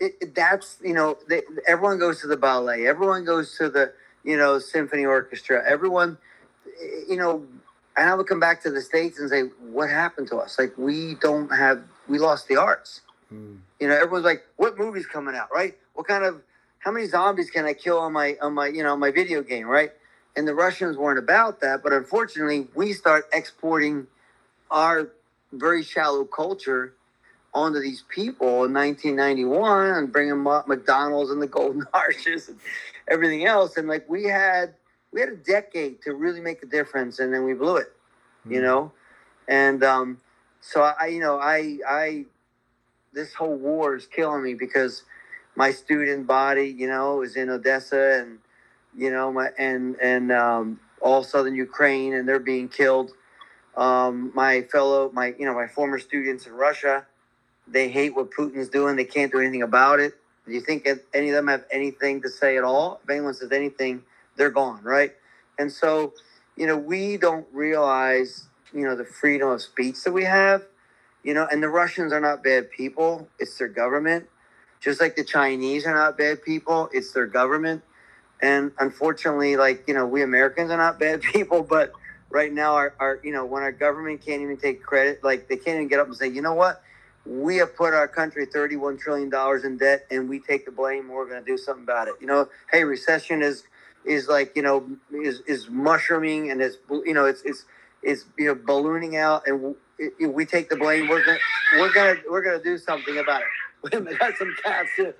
It, 0.00 0.12
it, 0.20 0.34
that's, 0.34 0.76
you 0.84 0.92
know, 0.92 1.16
they, 1.28 1.42
everyone 1.66 1.98
goes 1.98 2.20
to 2.20 2.26
the 2.26 2.36
ballet, 2.36 2.86
everyone 2.86 3.24
goes 3.24 3.56
to 3.56 3.70
the, 3.70 3.92
you 4.24 4.36
know, 4.36 4.58
symphony 4.58 5.04
orchestra, 5.04 5.62
everyone, 5.66 6.18
you 7.08 7.16
know, 7.16 7.44
and 7.96 8.08
I 8.08 8.14
would 8.14 8.26
come 8.26 8.40
back 8.40 8.62
to 8.62 8.70
the 8.70 8.80
States 8.80 9.18
and 9.18 9.28
say, 9.28 9.42
what 9.70 9.90
happened 9.90 10.28
to 10.28 10.36
us? 10.36 10.58
Like, 10.58 10.76
we 10.78 11.16
don't 11.16 11.48
have, 11.50 11.82
we 12.08 12.18
lost 12.18 12.48
the 12.48 12.56
arts. 12.56 13.02
Hmm. 13.28 13.56
You 13.78 13.88
know, 13.88 13.94
everyone's 13.94 14.24
like, 14.24 14.44
"What 14.56 14.78
movie's 14.78 15.06
coming 15.06 15.34
out?" 15.34 15.48
Right? 15.52 15.78
What 15.94 16.06
kind 16.06 16.24
of, 16.24 16.42
how 16.80 16.90
many 16.90 17.06
zombies 17.06 17.50
can 17.50 17.64
I 17.64 17.72
kill 17.72 17.98
on 17.98 18.12
my 18.12 18.36
on 18.42 18.54
my 18.54 18.66
you 18.66 18.82
know 18.82 18.96
my 18.96 19.10
video 19.10 19.42
game? 19.42 19.66
Right? 19.66 19.92
And 20.36 20.46
the 20.46 20.54
Russians 20.54 20.96
weren't 20.96 21.18
about 21.18 21.60
that, 21.60 21.82
but 21.82 21.92
unfortunately, 21.92 22.68
we 22.74 22.92
start 22.92 23.24
exporting 23.32 24.06
our 24.70 25.08
very 25.52 25.82
shallow 25.82 26.24
culture 26.24 26.94
onto 27.54 27.80
these 27.80 28.04
people 28.14 28.64
in 28.64 28.72
1991 28.74 29.86
and 29.96 30.12
bring 30.12 30.28
them 30.28 30.46
up 30.46 30.68
McDonald's 30.68 31.30
and 31.30 31.42
the 31.42 31.46
Golden 31.46 31.84
Arches 31.94 32.48
and 32.48 32.58
everything 33.08 33.46
else. 33.46 33.76
And 33.76 33.88
like 33.88 34.08
we 34.08 34.24
had, 34.24 34.74
we 35.12 35.20
had 35.20 35.30
a 35.30 35.36
decade 35.36 36.02
to 36.02 36.14
really 36.14 36.40
make 36.40 36.62
a 36.62 36.66
difference, 36.66 37.18
and 37.20 37.32
then 37.34 37.44
we 37.44 37.54
blew 37.54 37.76
it. 37.76 37.92
You 38.48 38.58
Hmm. 38.58 38.64
know, 38.64 38.92
and 39.48 39.84
um, 39.84 40.18
so 40.60 40.82
I, 40.82 41.06
you 41.08 41.20
know, 41.20 41.38
I, 41.40 41.78
I 41.88 42.26
this 43.12 43.34
whole 43.34 43.56
war 43.56 43.96
is 43.96 44.06
killing 44.06 44.42
me 44.42 44.54
because 44.54 45.04
my 45.56 45.70
student 45.70 46.26
body, 46.26 46.66
you 46.78 46.88
know, 46.88 47.22
is 47.22 47.36
in 47.36 47.50
Odessa 47.50 48.20
and 48.22 48.38
you 48.96 49.10
know 49.10 49.32
my 49.32 49.50
and 49.58 49.96
and 50.00 50.32
um, 50.32 50.80
all 51.00 51.22
southern 51.24 51.54
Ukraine, 51.54 52.14
and 52.14 52.28
they're 52.28 52.38
being 52.40 52.68
killed. 52.68 53.12
Um, 53.76 54.32
my 54.34 54.62
fellow, 54.62 55.10
my 55.14 55.34
you 55.38 55.46
know, 55.46 55.54
my 55.54 55.68
former 55.68 55.98
students 55.98 56.46
in 56.46 56.52
Russia, 56.54 57.06
they 57.70 57.88
hate 57.88 58.14
what 58.14 58.30
Putin's 58.30 58.68
doing. 58.68 58.96
They 58.96 59.04
can't 59.04 59.32
do 59.32 59.38
anything 59.38 59.62
about 59.62 60.00
it. 60.00 60.14
Do 60.46 60.52
you 60.52 60.60
think 60.60 60.88
any 61.14 61.28
of 61.28 61.34
them 61.34 61.48
have 61.48 61.64
anything 61.70 62.22
to 62.22 62.28
say 62.28 62.56
at 62.56 62.64
all? 62.64 63.00
If 63.04 63.10
anyone 63.10 63.34
says 63.34 63.52
anything, 63.52 64.02
they're 64.36 64.50
gone, 64.50 64.82
right? 64.82 65.12
And 65.58 65.70
so, 65.70 66.14
you 66.56 66.66
know, 66.66 66.76
we 66.76 67.16
don't 67.16 67.46
realize, 67.52 68.48
you 68.72 68.82
know, 68.82 68.96
the 68.96 69.04
freedom 69.04 69.48
of 69.48 69.62
speech 69.62 70.02
that 70.04 70.12
we 70.12 70.24
have 70.24 70.64
you 71.22 71.34
know 71.34 71.46
and 71.50 71.62
the 71.62 71.68
russians 71.68 72.12
are 72.12 72.20
not 72.20 72.42
bad 72.42 72.70
people 72.70 73.28
it's 73.38 73.56
their 73.58 73.68
government 73.68 74.26
just 74.80 75.00
like 75.00 75.16
the 75.16 75.24
chinese 75.24 75.86
are 75.86 75.94
not 75.94 76.16
bad 76.16 76.42
people 76.42 76.88
it's 76.92 77.12
their 77.12 77.26
government 77.26 77.82
and 78.42 78.72
unfortunately 78.78 79.56
like 79.56 79.84
you 79.86 79.94
know 79.94 80.06
we 80.06 80.22
americans 80.22 80.70
are 80.70 80.76
not 80.76 80.98
bad 80.98 81.20
people 81.34 81.62
but 81.62 81.92
right 82.30 82.52
now 82.52 82.74
our, 82.74 82.94
our 83.00 83.20
you 83.22 83.32
know 83.32 83.44
when 83.44 83.62
our 83.62 83.72
government 83.72 84.24
can't 84.24 84.42
even 84.42 84.56
take 84.56 84.82
credit 84.82 85.22
like 85.22 85.48
they 85.48 85.56
can't 85.56 85.76
even 85.76 85.88
get 85.88 86.00
up 86.00 86.06
and 86.06 86.16
say 86.16 86.28
you 86.28 86.42
know 86.42 86.54
what 86.54 86.82
we 87.26 87.56
have 87.56 87.76
put 87.76 87.94
our 87.94 88.08
country 88.08 88.46
31 88.46 88.98
trillion 88.98 89.30
dollars 89.30 89.64
in 89.64 89.76
debt 89.76 90.06
and 90.10 90.28
we 90.28 90.40
take 90.40 90.64
the 90.66 90.72
blame 90.72 91.08
we're 91.08 91.28
going 91.28 91.42
to 91.44 91.50
do 91.50 91.58
something 91.58 91.84
about 91.84 92.08
it. 92.08 92.14
You 92.20 92.26
know 92.26 92.48
hey 92.72 92.84
recession 92.84 93.42
is 93.42 93.64
is 94.04 94.28
like 94.28 94.52
you 94.56 94.62
know 94.62 94.88
is 95.12 95.40
is 95.46 95.68
mushrooming 95.70 96.50
and 96.50 96.60
it's 96.62 96.76
you 96.90 97.14
know 97.14 97.26
it's 97.26 97.42
it's 97.42 97.64
it's 98.02 98.24
you 98.38 98.46
know 98.46 98.54
ballooning 98.54 99.16
out 99.16 99.42
and 99.46 99.74
it- 99.98 100.26
we 100.32 100.46
take 100.46 100.68
the 100.70 100.76
blame. 100.76 101.08
We're 101.08 101.24
gonna 101.24 101.38
we're 101.78 101.92
gonna 101.92 102.16
we're 102.30 102.42
gonna 102.42 102.62
do 102.62 102.78
something 102.78 103.18
about 103.18 103.42
it. 103.42 103.46
Minute, 104.02 104.18
got 104.18 104.36
some 104.36 104.54
cats 104.64 104.88
here. 104.96 105.14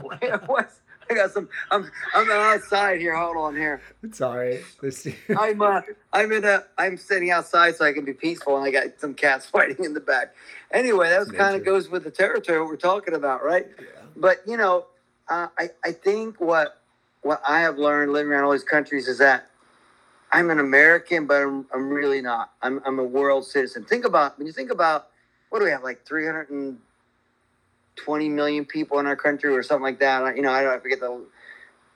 What's- 0.46 0.80
I 1.12 1.14
got 1.14 1.30
some. 1.32 1.48
I'm 1.70 1.90
I'm 2.14 2.30
outside 2.30 3.00
here. 3.00 3.14
Hold 3.14 3.36
on 3.36 3.54
here. 3.54 3.82
It's 4.02 4.20
all 4.20 4.36
right. 4.36 4.62
I'm 5.38 5.60
uh, 5.60 5.82
I'm 6.12 6.32
in 6.32 6.44
a 6.44 6.64
I'm 6.78 6.96
sitting 6.96 7.30
outside 7.30 7.76
so 7.76 7.84
I 7.84 7.92
can 7.92 8.04
be 8.04 8.14
peaceful, 8.14 8.56
and 8.56 8.64
I 8.64 8.70
got 8.70 8.98
some 8.98 9.14
cats 9.14 9.46
fighting 9.52 9.84
in 9.84 9.94
the 9.94 10.00
back. 10.00 10.34
Anyway, 10.72 11.10
that 11.10 11.32
kind 11.34 11.54
of 11.54 11.64
goes 11.64 11.90
with 11.90 12.04
the 12.04 12.10
territory 12.10 12.58
what 12.60 12.68
we're 12.68 12.76
talking 12.76 13.14
about, 13.14 13.44
right? 13.44 13.66
yeah. 13.78 13.84
But 14.16 14.38
you 14.46 14.56
know, 14.56 14.86
uh, 15.28 15.48
I 15.58 15.70
I 15.84 15.92
think 15.92 16.40
what 16.40 16.80
what 17.20 17.42
I 17.46 17.60
have 17.60 17.78
learned 17.78 18.12
living 18.12 18.32
around 18.32 18.44
all 18.44 18.52
these 18.52 18.64
countries 18.64 19.06
is 19.06 19.18
that 19.18 19.48
I'm 20.32 20.50
an 20.50 20.58
American, 20.58 21.26
but 21.26 21.42
I'm, 21.42 21.66
I'm 21.74 21.90
really 21.90 22.22
not. 22.22 22.52
I'm 22.62 22.80
I'm 22.86 22.98
a 22.98 23.04
world 23.04 23.44
citizen. 23.44 23.84
Think 23.84 24.06
about 24.06 24.38
when 24.38 24.46
you 24.46 24.52
think 24.52 24.70
about 24.70 25.08
what 25.50 25.58
do 25.58 25.66
we 25.66 25.70
have 25.70 25.82
like 25.82 26.04
320 27.96 28.28
million 28.30 28.64
people 28.64 28.98
in 28.98 29.06
our 29.06 29.16
country 29.16 29.54
or 29.54 29.62
something 29.62 29.82
like 29.82 30.00
that. 30.00 30.36
You 30.36 30.42
know, 30.42 30.50
I 30.52 30.62
don't 30.62 30.74
I 30.74 30.78
forget 30.78 31.00
the 31.00 31.24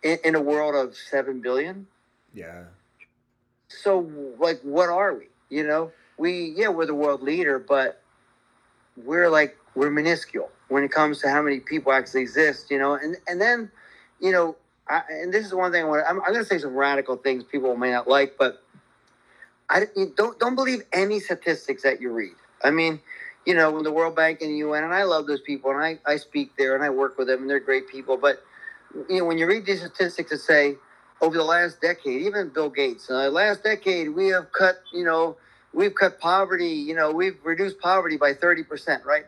in, 0.03 0.18
in 0.24 0.34
a 0.34 0.40
world 0.40 0.74
of 0.74 0.97
seven 0.97 1.40
billion 1.40 1.86
Yeah. 2.34 2.64
so 3.68 4.09
like 4.38 4.61
what 4.62 4.88
are 4.88 5.14
we 5.14 5.26
you 5.49 5.66
know 5.66 5.90
we 6.18 6.55
yeah 6.57 6.68
we're 6.68 6.86
the 6.86 6.94
world 6.94 7.22
leader 7.22 7.59
but 7.59 8.03
we're 9.05 9.28
like 9.28 9.57
we're 9.74 9.90
minuscule 9.90 10.51
when 10.68 10.84
it 10.84 10.90
comes 10.90 11.20
to 11.20 11.28
how 11.28 11.42
many 11.42 11.61
people 11.61 11.92
actually 11.92 12.22
exist 12.22 12.70
you 12.70 12.78
know 12.78 12.94
and 12.94 13.16
and 13.28 13.40
then 13.40 13.70
you 14.20 14.32
know 14.32 14.57
I, 14.88 15.03
and 15.11 15.34
this 15.34 15.44
is 15.44 15.55
one 15.55 15.72
thing 15.72 15.84
I 15.84 15.88
want 15.88 16.05
I'm, 16.09 16.20
I'm 16.20 16.32
going 16.32 16.44
to 16.44 16.49
say 16.49 16.59
some 16.59 16.74
radical 16.74 17.16
things 17.16 17.44
people 17.44 17.76
may 17.76 17.90
not 17.90 18.09
like 18.09 18.36
but 18.38 18.62
I 19.68 19.86
you 19.97 20.12
don't 20.16 20.38
don't 20.38 20.55
believe 20.55 20.82
any 20.92 21.20
statistics 21.20 21.82
that 21.82 22.01
you 22.01 22.12
read 22.12 22.34
I 22.62 22.70
mean 22.70 23.01
you 23.47 23.55
know 23.55 23.70
when 23.72 23.84
the 23.84 23.92
World 23.92 24.16
Bank 24.16 24.42
and 24.42 24.51
the 24.51 24.59
UN 24.59 24.84
and 24.84 24.94
I 24.94 25.05
love 25.05 25.26
those 25.26 25.42
people 25.42 25.70
and 25.72 25.80
I 25.82 25.99
I 26.07 26.16
speak 26.18 26.53
there 26.59 26.74
and 26.74 26.84
I 26.84 26.90
work 26.90 27.18
with 27.18 27.28
them 27.28 27.42
and 27.42 27.51
they're 27.51 27.61
great 27.61 27.88
people 27.88 28.16
but 28.18 28.44
you 29.09 29.18
know 29.20 29.24
when 29.26 29.38
you 29.38 29.47
read 29.47 29.66
these 29.66 29.80
statistics 29.80 30.30
that 30.30 30.38
say 30.40 30.76
over 31.20 31.36
the 31.36 31.44
last 31.44 31.80
decade, 31.80 32.22
even 32.22 32.51
Bill 32.51 32.70
Gates, 32.70 33.11
uh, 33.11 33.30
last 33.30 33.62
decade, 33.64 34.11
we 34.11 34.28
have 34.28 34.53
cut, 34.53 34.76
you 34.92 35.05
know, 35.05 35.36
we've 35.72 35.94
cut 35.94 36.20
poverty, 36.20 36.68
you 36.68 36.94
know, 36.94 37.11
we've 37.12 37.38
reduced 37.44 37.80
poverty 37.80 38.16
by 38.16 38.34
30%, 38.34 39.05
right? 39.05 39.24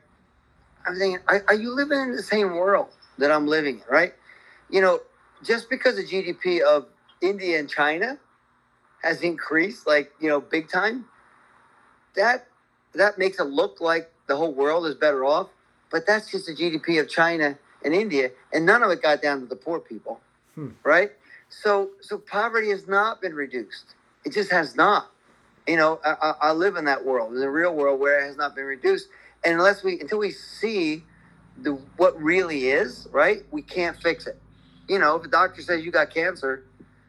I'm 0.86 0.96
thinking, 0.96 1.20
are, 1.28 1.44
are 1.48 1.54
you 1.54 1.74
living 1.74 2.00
in 2.00 2.16
the 2.16 2.22
same 2.22 2.54
world 2.56 2.88
that 3.18 3.30
I'm 3.30 3.46
living 3.46 3.76
in, 3.76 3.84
right? 3.90 4.14
You 4.70 4.80
know, 4.82 5.00
just 5.44 5.70
because 5.70 5.96
the 5.96 6.04
GDP 6.04 6.60
of 6.62 6.86
India 7.22 7.58
and 7.58 7.68
China 7.68 8.18
has 9.02 9.22
increased, 9.22 9.86
like, 9.86 10.12
you 10.20 10.28
know, 10.28 10.40
big 10.40 10.70
time, 10.70 11.06
that 12.16 12.47
that 12.99 13.18
makes 13.18 13.40
it 13.40 13.44
look 13.46 13.80
like 13.80 14.11
the 14.28 14.36
whole 14.36 14.55
world 14.55 14.86
is 14.86 14.96
better 14.96 15.24
off. 15.26 15.49
But 15.92 16.07
that's 16.07 16.30
just 16.32 16.46
the 16.46 16.55
GDP 16.55 17.01
of 17.01 17.09
China 17.11 17.59
and 17.84 17.94
India, 17.94 18.30
and 18.53 18.66
none 18.66 18.82
of 18.84 18.90
it 18.92 19.03
got 19.03 19.22
down 19.22 19.40
to 19.40 19.46
the 19.46 19.57
poor 19.57 19.80
people, 19.80 20.20
Hmm. 20.57 20.70
right? 20.84 21.12
So, 21.51 21.90
so 22.03 22.18
poverty 22.18 22.70
has 22.70 22.88
not 22.88 23.22
been 23.22 23.34
reduced. 23.34 23.94
It 24.24 24.32
just 24.34 24.53
has 24.53 24.76
not. 24.76 25.11
You 25.68 25.76
know, 25.76 26.01
I, 26.05 26.16
I, 26.22 26.34
I 26.49 26.53
live 26.53 26.76
in 26.76 26.86
that 26.86 27.05
world, 27.05 27.34
in 27.34 27.40
the 27.40 27.51
real 27.51 27.74
world, 27.74 28.01
where 28.01 28.20
it 28.20 28.26
has 28.28 28.36
not 28.36 28.57
been 28.57 28.66
reduced. 28.66 29.09
And 29.44 29.55
unless 29.55 29.84
we, 29.84 30.01
until 30.01 30.18
we 30.18 30.32
see 30.32 31.05
the 31.62 31.74
what 31.99 32.20
really 32.22 32.68
is, 32.70 33.09
right, 33.12 33.44
we 33.53 33.62
can't 33.62 33.96
fix 34.03 34.26
it. 34.26 34.40
You 34.88 34.99
know, 35.01 35.16
if 35.16 35.24
a 35.24 35.28
doctor 35.28 35.62
says 35.62 35.84
you 35.84 35.92
got 35.92 36.12
cancer, 36.14 36.64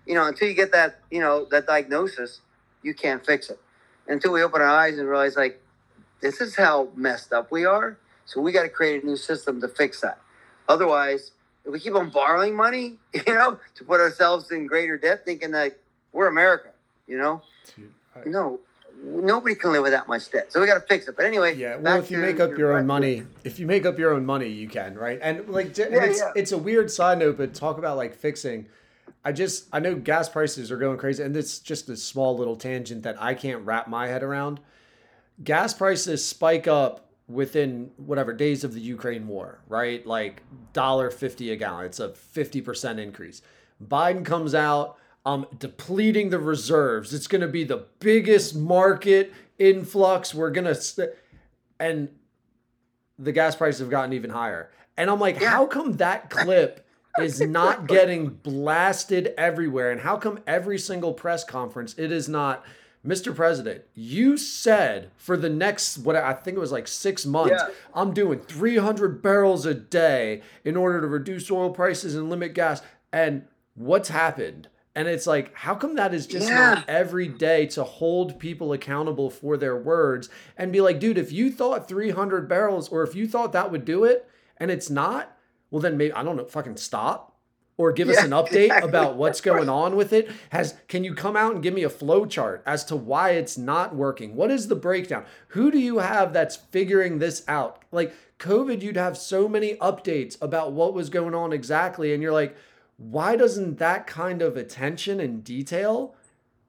you 0.08 0.16
know, 0.16 0.26
until 0.28 0.48
you 0.50 0.56
get 0.56 0.72
that, 0.74 1.02
you 1.12 1.22
know, 1.22 1.48
that 1.52 1.68
diagnosis, 1.68 2.42
you 2.84 2.94
can't 2.96 3.26
fix 3.26 3.50
it. 3.50 3.60
until 4.08 4.34
we 4.34 4.44
open 4.44 4.62
our 4.62 4.68
eyes 4.70 4.98
and 5.00 5.08
realize 5.10 5.36
like 5.38 5.62
this 6.22 6.42
is 6.42 6.56
how 6.56 6.90
messed 6.96 7.34
up 7.34 7.52
we 7.52 7.66
are. 7.66 7.98
So 8.26 8.42
we 8.42 8.52
got 8.52 8.64
to 8.64 8.70
create 8.70 9.04
a 9.04 9.06
new 9.06 9.18
system 9.18 9.60
to 9.62 9.68
fix 9.68 10.02
that. 10.02 10.20
Otherwise, 10.68 11.32
if 11.66 11.72
we 11.72 11.80
keep 11.80 11.96
on 11.96 12.10
borrowing 12.10 12.56
money, 12.56 12.98
you 13.14 13.34
know, 13.34 13.60
to 13.76 13.84
put 13.84 14.00
ourselves 14.00 14.52
in 14.52 14.68
greater 14.68 14.98
debt, 14.98 15.26
thinking 15.26 15.52
that 15.52 15.78
we're 16.14 16.28
America, 16.28 16.70
you 17.08 17.18
know, 17.18 17.42
no, 18.26 18.60
nobody 19.04 19.56
can 19.56 19.72
live 19.72 19.84
with 19.84 19.92
that 19.92 20.08
much 20.08 20.32
debt. 20.32 20.52
So 20.52 20.60
we 20.60 20.68
got 20.68 20.76
to 20.76 20.82
fix 20.82 21.08
it. 21.08 21.16
But 21.16 21.26
anyway, 21.26 21.56
Yeah, 21.56 21.78
well, 21.78 21.98
if 21.98 22.12
you 22.12 22.18
make 22.18 22.40
up 22.40 22.58
your 22.58 22.78
own 22.78 22.86
money, 22.86 23.24
if 23.44 23.60
you 23.60 23.66
make 23.66 23.86
up 23.86 23.98
your 23.98 24.14
own 24.14 24.26
money, 24.26 24.48
you 24.48 24.68
can, 24.68 24.96
right? 24.96 25.20
And 25.22 25.48
like, 25.50 25.78
Yeah, 25.78 25.86
it's 25.90 26.20
yeah. 26.20 26.32
it's 26.36 26.52
a 26.52 26.58
weird 26.58 26.92
side 26.92 27.20
note, 27.20 27.38
but 27.38 27.54
talk 27.54 27.78
about 27.78 27.98
like 27.98 28.16
fixing. 28.16 28.68
I 29.24 29.32
just 29.32 29.68
I 29.72 29.80
know 29.80 29.96
gas 29.96 30.30
prices 30.30 30.72
are 30.72 30.78
going 30.78 30.98
crazy, 30.98 31.24
and 31.24 31.36
it's 31.36 31.60
just 31.60 31.90
a 31.90 31.98
small 31.98 32.38
little 32.38 32.56
tangent 32.56 33.04
that 33.04 33.22
I 33.22 33.34
can't 33.34 33.66
wrap 33.66 33.88
my 33.88 34.08
head 34.08 34.24
around. 34.24 34.60
Gas 35.44 35.74
prices 35.74 36.26
spike 36.26 36.68
up 36.68 37.10
within 37.28 37.92
whatever 37.98 38.34
days 38.34 38.64
of 38.64 38.74
the 38.74 38.82
Ukraine 38.82 39.28
war, 39.28 39.62
right? 39.68 40.06
Like 40.06 40.42
dollar 40.74 41.10
fifty 41.12 41.52
a 41.52 41.56
gallon. 41.56 41.86
It's 41.86 42.00
a 42.00 42.10
fifty 42.10 42.62
percent 42.62 43.00
increase. 43.00 43.42
Biden 43.82 44.26
comes 44.26 44.54
out, 44.54 44.98
um, 45.26 45.46
depleting 45.58 46.30
the 46.30 46.40
reserves. 46.40 47.14
It's 47.14 47.28
going 47.28 47.42
to 47.42 47.48
be 47.48 47.64
the 47.64 47.86
biggest 48.00 48.56
market 48.56 49.32
influx. 49.58 50.34
We're 50.34 50.52
gonna, 50.52 50.76
st- 50.76 51.12
and 51.80 52.10
the 53.18 53.32
gas 53.32 53.56
prices 53.56 53.80
have 53.80 53.90
gotten 53.90 54.12
even 54.14 54.32
higher. 54.32 54.70
And 54.98 55.10
I'm 55.10 55.20
like, 55.20 55.40
Yeah. 55.40 55.52
how 55.52 55.66
come 55.66 55.94
that 55.98 56.30
clip 56.30 56.86
is 57.22 57.40
not 57.40 57.88
getting 57.88 58.28
blasted 58.30 59.34
everywhere? 59.38 59.92
And 59.92 60.02
how 60.02 60.18
come 60.18 60.40
every 60.46 60.78
single 60.78 61.14
press 61.14 61.44
conference 61.46 61.96
it 61.98 62.12
is 62.12 62.28
not, 62.28 62.66
Mr. 63.06 63.34
President, 63.34 63.84
you 63.94 64.38
said 64.38 65.10
for 65.16 65.38
the 65.38 65.50
next, 65.50 66.00
what 66.00 66.16
I 66.18 66.34
think 66.34 66.58
it 66.58 66.60
was 66.60 66.72
like 66.72 66.88
six 66.88 67.26
months, 67.26 67.52
Yeah. 67.58 67.74
I'm 67.94 68.14
doing 68.14 68.40
300 68.40 69.22
barrels 69.22 69.66
a 69.66 69.74
day 69.74 70.42
in 70.66 70.76
order 70.76 71.00
to 71.02 71.08
reduce 71.08 71.50
oil 71.50 71.70
prices 71.72 72.16
and 72.16 72.30
limit 72.30 72.54
gas. 72.54 72.82
And 73.14 73.44
what's 73.76 74.10
happened? 74.10 74.68
And 74.96 75.08
it's 75.08 75.26
like, 75.26 75.54
how 75.56 75.76
come 75.76 75.96
that 75.96 76.14
is 76.14 76.28
just 76.28 76.50
Yeah. 76.50 76.74
not 76.76 76.90
every 76.90 77.30
day 77.30 77.68
to 77.68 77.86
hold 77.86 78.38
people 78.38 78.74
accountable 78.74 79.30
for 79.30 79.56
their 79.56 79.78
words 79.78 80.28
and 80.58 80.74
be 80.74 80.82
like, 80.82 81.00
dude, 81.00 81.18
if 81.18 81.32
you 81.32 81.52
thought 81.52 81.88
300 81.88 82.50
barrels 82.50 82.90
or 82.90 83.04
if 83.04 83.16
you 83.16 83.28
thought 83.28 83.54
that 83.54 83.72
would 83.72 83.86
do 83.86 84.04
it 84.04 84.28
and 84.58 84.70
it's 84.70 84.90
not, 84.90 85.38
well, 85.72 85.82
then 85.82 85.96
maybe, 85.96 86.12
I 86.12 86.22
don't 86.24 86.36
know, 86.36 86.44
fucking 86.46 86.76
stop 86.76 87.29
or 87.80 87.94
give 87.94 88.10
us 88.10 88.22
an 88.22 88.32
update 88.32 88.66
exactly. 88.66 88.90
about 88.90 89.16
what's 89.16 89.40
going 89.40 89.70
on 89.70 89.96
with 89.96 90.12
it. 90.12 90.30
Has, 90.50 90.76
can 90.90 91.06
you 91.06 91.16
come 91.16 91.38
out 91.38 91.54
and 91.54 91.64
give 91.64 91.74
me 91.74 91.84
a 91.84 91.90
flow 91.90 92.26
chart 92.26 92.62
as 92.66 92.84
to 92.84 92.96
why 92.98 93.30
it's 93.30 93.58
not 93.58 93.96
working? 93.96 94.36
What 94.36 94.52
is 94.52 94.68
the 94.68 94.76
breakdown? 94.76 95.24
Who 95.50 95.72
do 95.72 95.80
you 95.80 96.00
have 96.00 96.34
that's 96.34 96.58
figuring 96.58 97.20
this 97.20 97.42
out? 97.48 97.82
Like 97.94 98.14
COVID, 98.38 98.82
you'd 98.82 98.98
have 98.98 99.18
so 99.18 99.48
many 99.48 99.76
updates 99.76 100.38
about 100.42 100.74
what 100.74 100.94
was 100.94 101.10
going 101.10 101.34
on 101.34 101.54
exactly. 101.54 102.14
And 102.14 102.22
you're 102.22 102.34
like, 102.34 102.54
why 102.98 103.38
doesn't 103.38 103.80
that 103.80 104.06
kind 104.06 104.42
of 104.42 104.58
attention 104.58 105.22
and 105.22 105.42
detail 105.42 106.16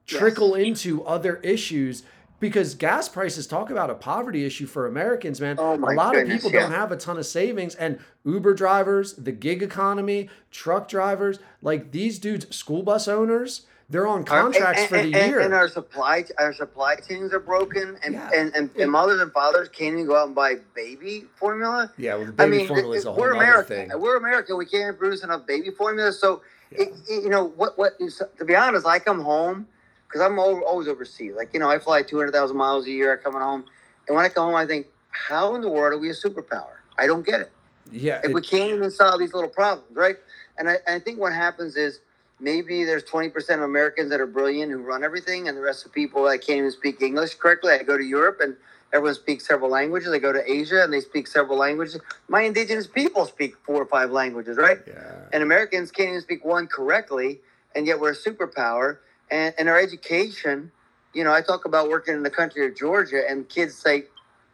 trickle 0.07 0.55
into 0.55 1.03
other 1.03 1.41
issues? 1.43 2.03
Because 2.41 2.73
gas 2.73 3.07
prices 3.07 3.45
talk 3.45 3.69
about 3.69 3.91
a 3.91 3.93
poverty 3.93 4.43
issue 4.45 4.65
for 4.65 4.87
Americans, 4.87 5.39
man. 5.39 5.57
Oh 5.59 5.75
a 5.75 5.93
lot 5.93 6.15
goodness, 6.15 6.43
of 6.43 6.51
people 6.51 6.59
don't 6.59 6.71
have 6.71 6.91
a 6.91 6.97
ton 6.97 7.17
of 7.19 7.25
savings, 7.27 7.75
and 7.75 7.99
Uber 8.25 8.55
drivers, 8.55 9.13
the 9.13 9.31
gig 9.31 9.61
economy, 9.61 10.27
truck 10.49 10.87
drivers, 10.89 11.37
like 11.61 11.91
these 11.91 12.17
dudes, 12.17 12.53
school 12.53 12.81
bus 12.81 13.07
owners, 13.07 13.67
they're 13.91 14.07
on 14.07 14.23
contracts 14.23 14.81
and, 14.81 14.89
for 14.89 14.95
the 14.97 15.13
and- 15.13 15.31
year. 15.31 15.39
And 15.41 15.53
our 15.53 15.67
supply 15.69 16.25
our 16.39 16.51
supply 16.51 16.95
chains 16.95 17.31
are 17.31 17.39
broken, 17.39 17.97
and 18.03 18.15
Yeah. 18.15 18.29
and, 18.33 18.55
and, 18.55 18.69
and 18.75 18.91
mothers 18.91 19.21
and 19.21 19.31
fathers 19.31 19.69
can't 19.69 19.93
even 19.93 20.07
go 20.07 20.17
out 20.17 20.25
and 20.25 20.35
buy 20.35 20.55
baby 20.75 21.25
formula. 21.35 21.91
yeah, 21.97 22.15
well, 22.15 22.25
the 22.25 22.31
I 22.41 22.45
baby 22.47 22.57
mean, 22.57 22.67
formula 22.67 22.95
is 22.95 23.05
a 23.05 23.11
whole 23.11 23.21
we're 23.21 23.35
other 23.35 23.43
America. 23.43 23.67
thing. 23.75 23.91
We're 24.01 24.17
American. 24.17 24.57
We 24.57 24.65
can't 24.65 24.97
produce 24.97 25.23
enough 25.23 25.45
baby 25.45 25.69
formula. 25.69 26.11
So, 26.11 26.41
Yeah. 26.71 26.85
it, 26.85 26.93
it- 27.07 27.23
you 27.23 27.29
know 27.29 27.49
what? 27.49 27.77
What 27.77 27.93
is, 27.99 28.19
to 28.39 28.45
be 28.45 28.55
honest, 28.55 28.87
I 28.87 28.97
come 28.97 29.19
home 29.21 29.67
because 30.11 30.21
I'm 30.25 30.37
always 30.39 30.87
overseas. 30.87 31.33
Like 31.35 31.53
you 31.53 31.59
know, 31.59 31.69
I 31.69 31.79
fly 31.79 32.01
two 32.01 32.17
hundred 32.17 32.33
thousand 32.33 32.57
miles 32.57 32.85
a 32.85 32.91
year. 32.91 33.17
Coming 33.17 33.41
home, 33.41 33.63
and 34.07 34.15
when 34.15 34.25
I 34.25 34.29
come 34.29 34.45
home, 34.47 34.55
I 34.55 34.65
think, 34.65 34.87
how 35.09 35.55
in 35.55 35.61
the 35.61 35.69
world 35.69 35.93
are 35.93 35.97
we 35.97 36.09
a 36.09 36.13
superpower? 36.13 36.75
I 36.97 37.07
don't 37.07 37.25
get 37.25 37.41
it. 37.41 37.51
Yeah, 37.91 38.19
If 38.19 38.25
it- 38.25 38.33
we 38.33 38.41
can't 38.41 38.73
even 38.73 38.91
solve 38.91 39.19
these 39.19 39.33
little 39.33 39.49
problems, 39.49 39.95
right? 39.95 40.17
And 40.57 40.69
I, 40.69 40.77
I 40.87 40.99
think 40.99 41.19
what 41.19 41.33
happens 41.33 41.75
is 41.75 41.99
maybe 42.39 42.83
there's 42.83 43.03
20% 43.03 43.33
of 43.55 43.61
Americans 43.61 44.09
that 44.09 44.19
are 44.19 44.27
brilliant 44.27 44.71
who 44.71 44.79
run 44.79 45.03
everything, 45.03 45.47
and 45.47 45.57
the 45.57 45.61
rest 45.61 45.85
of 45.85 45.91
people 45.93 46.23
that 46.25 46.39
can't 46.39 46.59
even 46.59 46.71
speak 46.71 47.01
English 47.01 47.35
correctly. 47.35 47.73
I 47.73 47.83
go 47.83 47.97
to 47.97 48.03
Europe 48.03 48.39
and 48.41 48.55
everyone 48.93 49.15
speaks 49.15 49.47
several 49.47 49.69
languages. 49.69 50.11
I 50.13 50.19
go 50.19 50.31
to 50.33 50.51
Asia 50.51 50.83
and 50.83 50.91
they 50.93 51.01
speak 51.01 51.27
several 51.27 51.57
languages. 51.57 51.99
My 52.27 52.41
indigenous 52.41 52.87
people 52.87 53.25
speak 53.25 53.55
four 53.65 53.77
or 53.81 53.85
five 53.85 54.11
languages, 54.11 54.57
right? 54.57 54.79
yeah. 54.87 54.93
And 55.33 55.43
Americans 55.43 55.91
can't 55.91 56.09
even 56.09 56.21
speak 56.21 56.43
one 56.45 56.67
correctly, 56.67 57.41
and 57.75 57.87
yet 57.87 57.99
we're 57.99 58.11
a 58.11 58.15
superpower. 58.15 58.97
And, 59.31 59.55
and 59.57 59.69
our 59.69 59.79
education, 59.79 60.71
you 61.13 61.23
know, 61.23 61.33
I 61.33 61.41
talk 61.41 61.65
about 61.65 61.89
working 61.89 62.13
in 62.13 62.23
the 62.23 62.29
country 62.29 62.65
of 62.67 62.75
Georgia, 62.75 63.23
and 63.27 63.47
kids 63.49 63.75
say, 63.75 64.03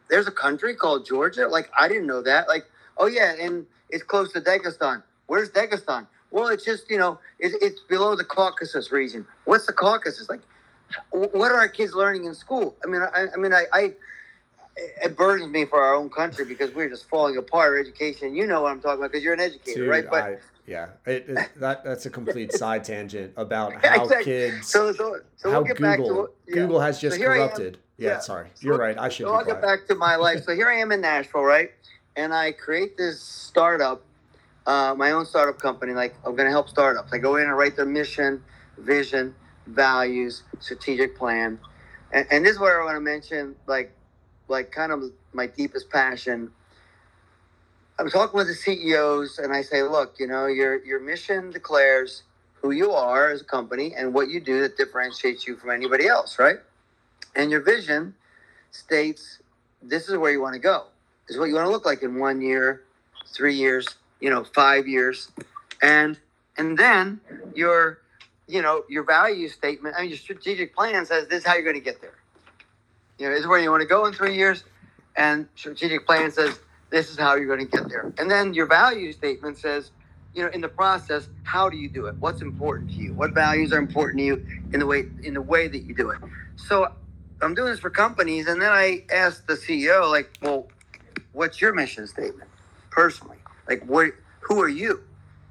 there's 0.08 0.26
a 0.26 0.32
country 0.32 0.74
called 0.74 1.04
Georgia? 1.04 1.46
Like, 1.48 1.70
I 1.78 1.88
didn't 1.88 2.06
know 2.06 2.22
that. 2.22 2.48
Like, 2.48 2.64
oh, 2.96 3.06
yeah, 3.06 3.34
and 3.38 3.66
it's 3.90 4.02
close 4.02 4.32
to 4.32 4.40
Dagestan. 4.40 5.02
Where's 5.26 5.50
Dagestan? 5.50 6.06
Well, 6.30 6.48
it's 6.48 6.64
just, 6.64 6.90
you 6.90 6.98
know, 6.98 7.18
it, 7.38 7.52
it's 7.60 7.80
below 7.80 8.16
the 8.16 8.24
Caucasus 8.24 8.92
region. 8.92 9.26
What's 9.44 9.66
the 9.66 9.72
Caucasus? 9.72 10.28
Like, 10.28 10.40
what 11.10 11.52
are 11.52 11.58
our 11.58 11.68
kids 11.68 11.94
learning 11.94 12.24
in 12.24 12.34
school? 12.34 12.76
I 12.84 12.86
mean, 12.88 13.02
I, 13.02 13.26
I 13.34 13.36
mean, 13.36 13.52
I, 13.52 13.64
I, 13.72 13.92
it 15.02 15.16
burdens 15.16 15.50
me 15.50 15.64
for 15.64 15.80
our 15.80 15.94
own 15.94 16.10
country 16.10 16.44
because 16.44 16.74
we're 16.74 16.88
just 16.88 17.08
falling 17.08 17.36
apart. 17.36 17.70
Our 17.72 17.78
education, 17.78 18.34
you 18.34 18.46
know 18.46 18.62
what 18.62 18.72
I'm 18.72 18.80
talking 18.80 18.98
about 18.98 19.12
because 19.12 19.24
you're 19.24 19.34
an 19.34 19.40
educator, 19.40 19.80
Dude, 19.80 19.88
right? 19.88 20.04
But 20.08 20.22
I, 20.22 20.36
yeah, 20.66 20.88
it, 21.06 21.24
it, 21.28 21.48
that 21.56 21.84
that's 21.84 22.06
a 22.06 22.10
complete 22.10 22.52
side 22.52 22.84
tangent 22.84 23.32
about 23.36 23.72
how 23.84 24.02
exactly. 24.02 24.24
kids, 24.24 24.68
So, 24.68 24.92
so, 24.92 25.20
so 25.36 25.50
how 25.50 25.58
we'll 25.58 25.66
get 25.68 25.80
back 25.80 25.98
to 25.98 26.02
Google, 26.04 26.28
yeah. 26.46 26.54
Google 26.54 26.80
has 26.80 27.00
just 27.00 27.18
am. 27.18 27.22
corrupted. 27.26 27.78
Yeah, 27.96 28.10
Yeah. 28.10 28.18
sorry, 28.20 28.48
So- 28.54 28.68
you're 28.68 28.78
right. 28.78 28.96
I 28.98 29.08
should 29.08 29.26
So 29.26 29.34
I'll 29.34 29.44
get 29.44 29.60
back 29.62 29.86
to 29.88 29.94
my 29.94 30.16
life. 30.16 30.44
So 30.44 30.54
here 30.54 30.68
I 30.68 30.76
am 30.76 30.92
in 30.92 31.00
Nashville, 31.00 31.42
right? 31.42 31.70
And 32.16 32.34
I 32.34 32.52
create 32.52 32.96
this 32.96 33.20
startup, 33.20 34.02
uh, 34.66 34.94
my 34.96 35.12
own 35.12 35.24
startup 35.24 35.58
company. 35.60 35.92
Like 35.94 36.14
I'm 36.24 36.34
going 36.36 36.46
to 36.46 36.50
help 36.52 36.68
startups. 36.68 37.12
I 37.12 37.18
go 37.18 37.36
in 37.36 37.44
and 37.44 37.56
write 37.56 37.74
their 37.76 37.86
mission, 37.86 38.42
vision, 38.76 39.34
values, 39.66 40.42
strategic 40.60 41.16
plan, 41.16 41.58
and, 42.12 42.26
and 42.30 42.44
this 42.44 42.52
is 42.54 42.58
where 42.58 42.80
I 42.80 42.84
want 42.84 42.96
to 42.96 43.00
mention, 43.00 43.54
like, 43.66 43.92
like 44.48 44.72
kind 44.72 44.92
of 44.92 45.04
my 45.32 45.46
deepest 45.46 45.90
passion. 45.90 46.50
I'm 47.98 48.10
talking 48.10 48.36
with 48.36 48.46
the 48.46 48.54
CEOs, 48.54 49.38
and 49.38 49.52
I 49.52 49.62
say, 49.62 49.82
look, 49.82 50.16
you 50.18 50.26
know, 50.26 50.46
your 50.46 50.84
your 50.84 51.00
mission 51.00 51.50
declares 51.50 52.22
who 52.60 52.70
you 52.70 52.92
are 52.92 53.30
as 53.30 53.40
a 53.40 53.44
company 53.44 53.94
and 53.96 54.12
what 54.12 54.28
you 54.28 54.40
do 54.40 54.60
that 54.62 54.76
differentiates 54.76 55.46
you 55.46 55.56
from 55.56 55.70
anybody 55.70 56.06
else, 56.06 56.38
right? 56.38 56.58
And 57.36 57.50
your 57.50 57.60
vision 57.60 58.14
states 58.70 59.40
this 59.82 60.08
is 60.08 60.16
where 60.16 60.32
you 60.32 60.40
want 60.40 60.54
to 60.54 60.60
go. 60.60 60.86
This 61.26 61.36
is 61.36 61.40
what 61.40 61.48
you 61.48 61.54
want 61.54 61.66
to 61.66 61.70
look 61.70 61.86
like 61.86 62.02
in 62.02 62.18
one 62.18 62.40
year, 62.40 62.82
three 63.34 63.54
years, 63.54 63.86
you 64.20 64.30
know, 64.30 64.44
five 64.44 64.88
years, 64.88 65.30
and 65.82 66.18
and 66.56 66.76
then 66.76 67.20
your 67.54 68.00
you 68.46 68.62
know 68.62 68.84
your 68.88 69.04
value 69.04 69.48
statement. 69.48 69.94
I 69.96 70.02
mean, 70.02 70.10
your 70.10 70.18
strategic 70.18 70.74
plan 70.74 71.06
says 71.06 71.28
this 71.28 71.40
is 71.40 71.46
how 71.46 71.54
you're 71.54 71.64
going 71.64 71.76
to 71.76 71.82
get 71.82 72.00
there. 72.00 72.17
You 73.18 73.28
know, 73.28 73.34
is 73.34 73.46
where 73.46 73.58
you 73.60 73.70
want 73.70 73.82
to 73.82 73.88
go 73.88 74.06
in 74.06 74.12
three 74.12 74.36
years, 74.36 74.64
and 75.16 75.48
strategic 75.56 76.06
plan 76.06 76.30
says 76.30 76.58
this 76.90 77.10
is 77.10 77.18
how 77.18 77.34
you're 77.34 77.46
going 77.46 77.68
to 77.68 77.76
get 77.76 77.88
there. 77.88 78.12
And 78.18 78.30
then 78.30 78.54
your 78.54 78.66
value 78.66 79.12
statement 79.12 79.58
says, 79.58 79.90
you 80.34 80.42
know, 80.42 80.50
in 80.50 80.60
the 80.60 80.68
process, 80.68 81.28
how 81.42 81.68
do 81.68 81.76
you 81.76 81.88
do 81.88 82.06
it? 82.06 82.14
What's 82.18 82.42
important 82.42 82.90
to 82.90 82.96
you? 82.96 83.14
What 83.14 83.34
values 83.34 83.72
are 83.72 83.78
important 83.78 84.18
to 84.18 84.24
you 84.24 84.46
in 84.72 84.80
the 84.80 84.86
way 84.86 85.06
in 85.22 85.34
the 85.34 85.42
way 85.42 85.68
that 85.68 85.80
you 85.80 85.94
do 85.94 86.10
it? 86.10 86.18
So 86.56 86.92
I'm 87.42 87.54
doing 87.54 87.70
this 87.70 87.80
for 87.80 87.90
companies, 87.90 88.46
and 88.46 88.60
then 88.60 88.70
I 88.70 89.04
asked 89.12 89.46
the 89.46 89.54
CEO, 89.54 90.08
like, 90.10 90.30
well, 90.42 90.68
what's 91.32 91.60
your 91.60 91.74
mission 91.74 92.06
statement 92.06 92.50
personally? 92.90 93.38
Like, 93.68 93.84
what? 93.84 94.12
Who 94.40 94.60
are 94.60 94.68
you? 94.68 95.02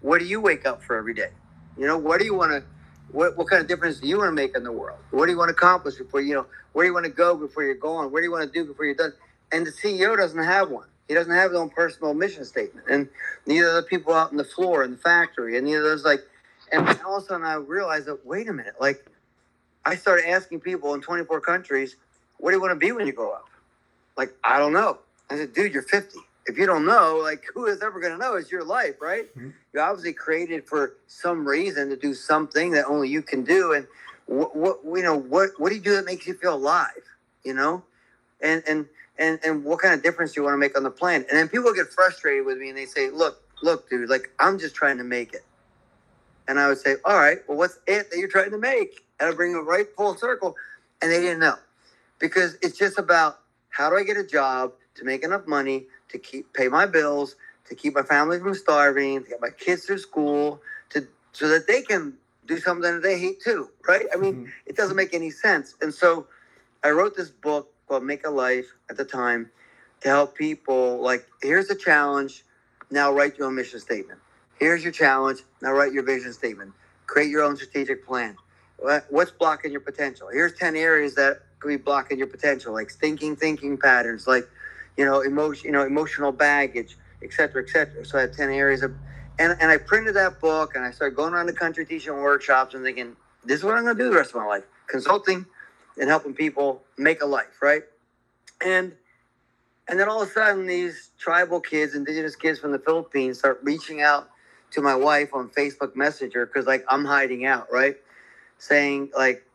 What 0.01 0.19
do 0.19 0.25
you 0.25 0.39
wake 0.39 0.65
up 0.65 0.81
for 0.81 0.97
every 0.97 1.13
day? 1.13 1.29
You 1.77 1.85
know, 1.85 1.97
what 1.97 2.19
do 2.19 2.25
you 2.25 2.33
want 2.33 2.51
to? 2.51 2.63
What, 3.11 3.37
what 3.37 3.47
kind 3.47 3.61
of 3.61 3.67
difference 3.67 3.99
do 3.99 4.07
you 4.07 4.17
want 4.17 4.29
to 4.29 4.33
make 4.33 4.55
in 4.55 4.63
the 4.63 4.71
world? 4.71 4.99
What 5.11 5.25
do 5.27 5.31
you 5.31 5.37
want 5.37 5.49
to 5.49 5.53
accomplish 5.55 5.95
before 5.95 6.21
you 6.21 6.35
know? 6.35 6.45
Where 6.73 6.85
do 6.85 6.89
you 6.89 6.93
want 6.93 7.05
to 7.05 7.11
go 7.11 7.35
before 7.37 7.63
you're 7.63 7.75
going? 7.75 8.11
Where 8.11 8.21
do 8.21 8.27
you 8.27 8.31
want 8.31 8.51
to 8.51 8.59
do 8.59 8.65
before 8.67 8.85
you're 8.85 8.95
done? 8.95 9.13
And 9.51 9.65
the 9.65 9.71
CEO 9.71 10.17
doesn't 10.17 10.43
have 10.43 10.69
one. 10.69 10.87
He 11.07 11.13
doesn't 11.13 11.33
have 11.33 11.51
his 11.51 11.59
own 11.59 11.69
personal 11.69 12.13
mission 12.13 12.45
statement, 12.45 12.87
and 12.89 13.09
neither 13.45 13.73
the 13.75 13.83
people 13.83 14.13
out 14.13 14.31
in 14.31 14.37
the 14.37 14.43
floor 14.43 14.83
in 14.83 14.91
the 14.91 14.97
factory, 14.97 15.57
and 15.57 15.65
neither 15.65 15.83
those 15.83 16.03
like. 16.05 16.21
And 16.71 16.87
all 17.05 17.17
of 17.17 17.23
a 17.23 17.27
sudden, 17.27 17.45
I 17.45 17.55
realized 17.55 18.07
that 18.07 18.25
wait 18.25 18.49
a 18.49 18.53
minute, 18.53 18.75
like 18.81 19.05
I 19.85 19.95
started 19.95 20.29
asking 20.29 20.61
people 20.61 20.93
in 20.95 21.01
24 21.01 21.41
countries, 21.41 21.95
what 22.37 22.51
do 22.51 22.57
you 22.57 22.61
want 22.61 22.71
to 22.71 22.77
be 22.79 22.91
when 22.91 23.07
you 23.07 23.13
grow 23.13 23.31
up? 23.31 23.45
Like, 24.17 24.33
I 24.43 24.59
don't 24.59 24.73
know. 24.73 24.99
I 25.29 25.37
said, 25.37 25.53
dude, 25.53 25.73
you're 25.73 25.83
50. 25.83 26.19
If 26.47 26.57
you 26.57 26.65
don't 26.65 26.85
know, 26.85 27.19
like, 27.23 27.45
who 27.53 27.65
is 27.67 27.81
ever 27.83 27.99
going 27.99 28.13
to 28.13 28.19
know? 28.19 28.35
It's 28.35 28.51
your 28.51 28.63
life, 28.65 28.95
right? 29.01 29.33
Mhm. 29.37 29.53
You're 29.73 29.83
obviously 29.83 30.13
created 30.13 30.67
for 30.67 30.95
some 31.07 31.47
reason 31.47 31.89
to 31.89 31.97
do 31.97 32.13
something 32.15 32.71
that 32.71 32.85
only 32.87 33.09
you 33.09 33.21
can 33.21 33.43
do. 33.43 33.73
And 33.73 33.87
what, 34.27 34.55
what 34.55 34.79
you 34.97 35.03
know, 35.03 35.17
what, 35.17 35.51
what 35.59 35.69
do 35.69 35.75
you 35.75 35.81
do 35.81 35.95
that 35.95 36.05
makes 36.05 36.27
you 36.27 36.35
feel 36.35 36.55
alive? 36.55 36.91
you 37.43 37.53
know, 37.53 37.83
and 38.41 38.63
and 38.67 38.87
and 39.19 39.39
and 39.45 39.63
what 39.63 39.79
kind 39.81 39.93
of 39.93 40.03
difference 40.03 40.33
do 40.33 40.41
you 40.41 40.45
want 40.45 40.53
to 40.55 40.59
make 40.59 40.77
on 40.77 40.83
the 40.83 40.91
planet? 40.91 41.27
And 41.29 41.39
then 41.39 41.49
people 41.49 41.73
get 41.73 41.87
frustrated 41.93 42.45
with 42.45 42.57
me 42.59 42.69
and 42.69 42.77
they 42.77 42.85
say, 42.85 43.09
look, 43.09 43.41
look, 43.63 43.89
dude, 43.89 44.09
like 44.09 44.31
I'm 44.39 44.59
just 44.59 44.75
trying 44.75 44.97
to 44.99 45.05
make 45.05 45.33
it. 45.33 45.45
And 46.47 46.59
I 46.59 46.67
would 46.69 46.79
say, 46.79 46.97
all 47.05 47.17
right, 47.17 47.39
well, 47.47 47.57
what's 47.57 47.79
it 47.87 48.11
that 48.11 48.17
you're 48.19 48.29
trying 48.29 48.51
to 48.51 48.57
make? 48.59 49.05
And 49.19 49.29
I 49.29 49.33
bring 49.35 49.53
it 49.53 49.59
right 49.59 49.87
full 49.97 50.15
circle, 50.17 50.55
and 51.01 51.11
they 51.11 51.21
didn't 51.21 51.39
know 51.39 51.55
because 52.19 52.57
it's 52.61 52.77
just 52.77 52.97
about 52.99 53.39
how 53.69 53.89
do 53.89 53.97
I 53.97 54.03
get 54.03 54.17
a 54.17 54.25
job 54.25 54.73
to 54.95 55.05
make 55.05 55.23
enough 55.23 55.47
money 55.47 55.87
to 56.09 56.17
keep 56.19 56.53
pay 56.53 56.67
my 56.69 56.85
bills, 56.85 57.35
to 57.69 57.75
keep 57.75 57.95
my 57.95 58.03
family 58.03 58.39
from 58.39 58.53
starving, 58.55 59.23
to 59.23 59.29
get 59.29 59.41
my 59.41 59.49
kids 59.51 59.85
through 59.85 59.99
school, 59.99 60.61
to 60.91 61.07
so 61.33 61.47
that 61.49 61.67
they 61.67 61.81
can 61.81 62.13
do 62.47 62.59
something 62.59 62.93
that 62.95 63.03
they 63.03 63.19
hate 63.19 63.41
too, 63.41 63.69
right? 63.87 64.07
I 64.13 64.17
mean, 64.17 64.35
Mhm. 64.35 64.51
it 64.67 64.77
doesn't 64.77 64.95
make 64.97 65.13
any 65.13 65.31
sense. 65.31 65.75
And 65.81 65.93
so 65.93 66.27
I 66.83 66.91
wrote 66.91 67.15
this 67.15 67.29
book 67.29 67.73
called 67.87 68.03
Make 68.03 68.25
a 68.25 68.29
Life 68.29 68.67
at 68.89 68.97
the 68.97 69.05
time 69.05 69.51
to 70.01 70.09
help 70.09 70.35
people 70.35 70.99
like 71.01 71.27
here's 71.41 71.67
the 71.67 71.75
challenge, 71.75 72.45
now 72.91 73.13
write 73.13 73.37
your 73.37 73.47
own 73.47 73.55
mission 73.55 73.79
statement. 73.79 74.19
Here's 74.59 74.83
your 74.83 74.93
challenge, 74.93 75.43
now 75.61 75.73
write 75.73 75.93
your 75.93 76.03
vision 76.03 76.33
statement. 76.33 76.73
Create 77.07 77.29
your 77.29 77.43
own 77.43 77.55
strategic 77.57 78.05
plan. 78.05 78.37
What's 79.09 79.31
blocking 79.31 79.71
your 79.71 79.81
potential? 79.81 80.29
Here's 80.31 80.53
10 80.55 80.75
areas 80.75 81.15
that 81.15 81.41
could 81.59 81.69
be 81.69 81.77
blocking 81.77 82.17
your 82.17 82.27
potential, 82.27 82.73
like 82.73 82.91
thinking, 82.91 83.35
thinking 83.35 83.77
patterns, 83.77 84.27
like 84.27 84.47
you 84.97 85.05
know, 85.05 85.21
emotion, 85.21 85.67
you 85.67 85.71
know, 85.71 85.85
emotional 85.85 86.31
baggage, 86.31 86.97
et 87.23 87.31
cetera, 87.31 87.63
et 87.63 87.69
cetera. 87.69 88.05
So 88.05 88.17
I 88.17 88.21
have 88.21 88.35
10 88.35 88.49
areas 88.49 88.81
of, 88.83 88.93
and, 89.39 89.55
and 89.61 89.71
I 89.71 89.77
printed 89.77 90.15
that 90.15 90.39
book 90.39 90.75
and 90.75 90.83
I 90.83 90.91
started 90.91 91.15
going 91.15 91.33
around 91.33 91.45
the 91.45 91.53
country 91.53 91.85
teaching 91.85 92.13
workshops 92.13 92.73
and 92.73 92.83
thinking, 92.83 93.15
this 93.45 93.59
is 93.59 93.63
what 93.63 93.75
I'm 93.75 93.83
going 93.83 93.95
to 93.95 94.03
do 94.03 94.09
the 94.09 94.15
rest 94.15 94.31
of 94.31 94.37
my 94.37 94.45
life 94.47 94.63
consulting 94.87 95.45
and 95.99 96.09
helping 96.09 96.33
people 96.33 96.81
make 96.97 97.21
a 97.21 97.25
life, 97.25 97.61
right? 97.61 97.83
And, 98.63 98.93
and 99.87 99.99
then 99.99 100.09
all 100.09 100.21
of 100.21 100.29
a 100.29 100.31
sudden, 100.31 100.65
these 100.65 101.11
tribal 101.17 101.59
kids, 101.59 101.95
indigenous 101.95 102.35
kids 102.35 102.59
from 102.59 102.71
the 102.71 102.79
Philippines, 102.79 103.39
start 103.39 103.59
reaching 103.63 104.01
out 104.01 104.29
to 104.71 104.81
my 104.81 104.95
wife 104.95 105.33
on 105.33 105.49
Facebook 105.49 105.95
Messenger 105.95 106.45
because, 106.45 106.65
like, 106.65 106.83
I'm 106.89 107.05
hiding 107.05 107.45
out, 107.45 107.67
right? 107.71 107.95
Saying, 108.57 109.11
like, 109.15 109.46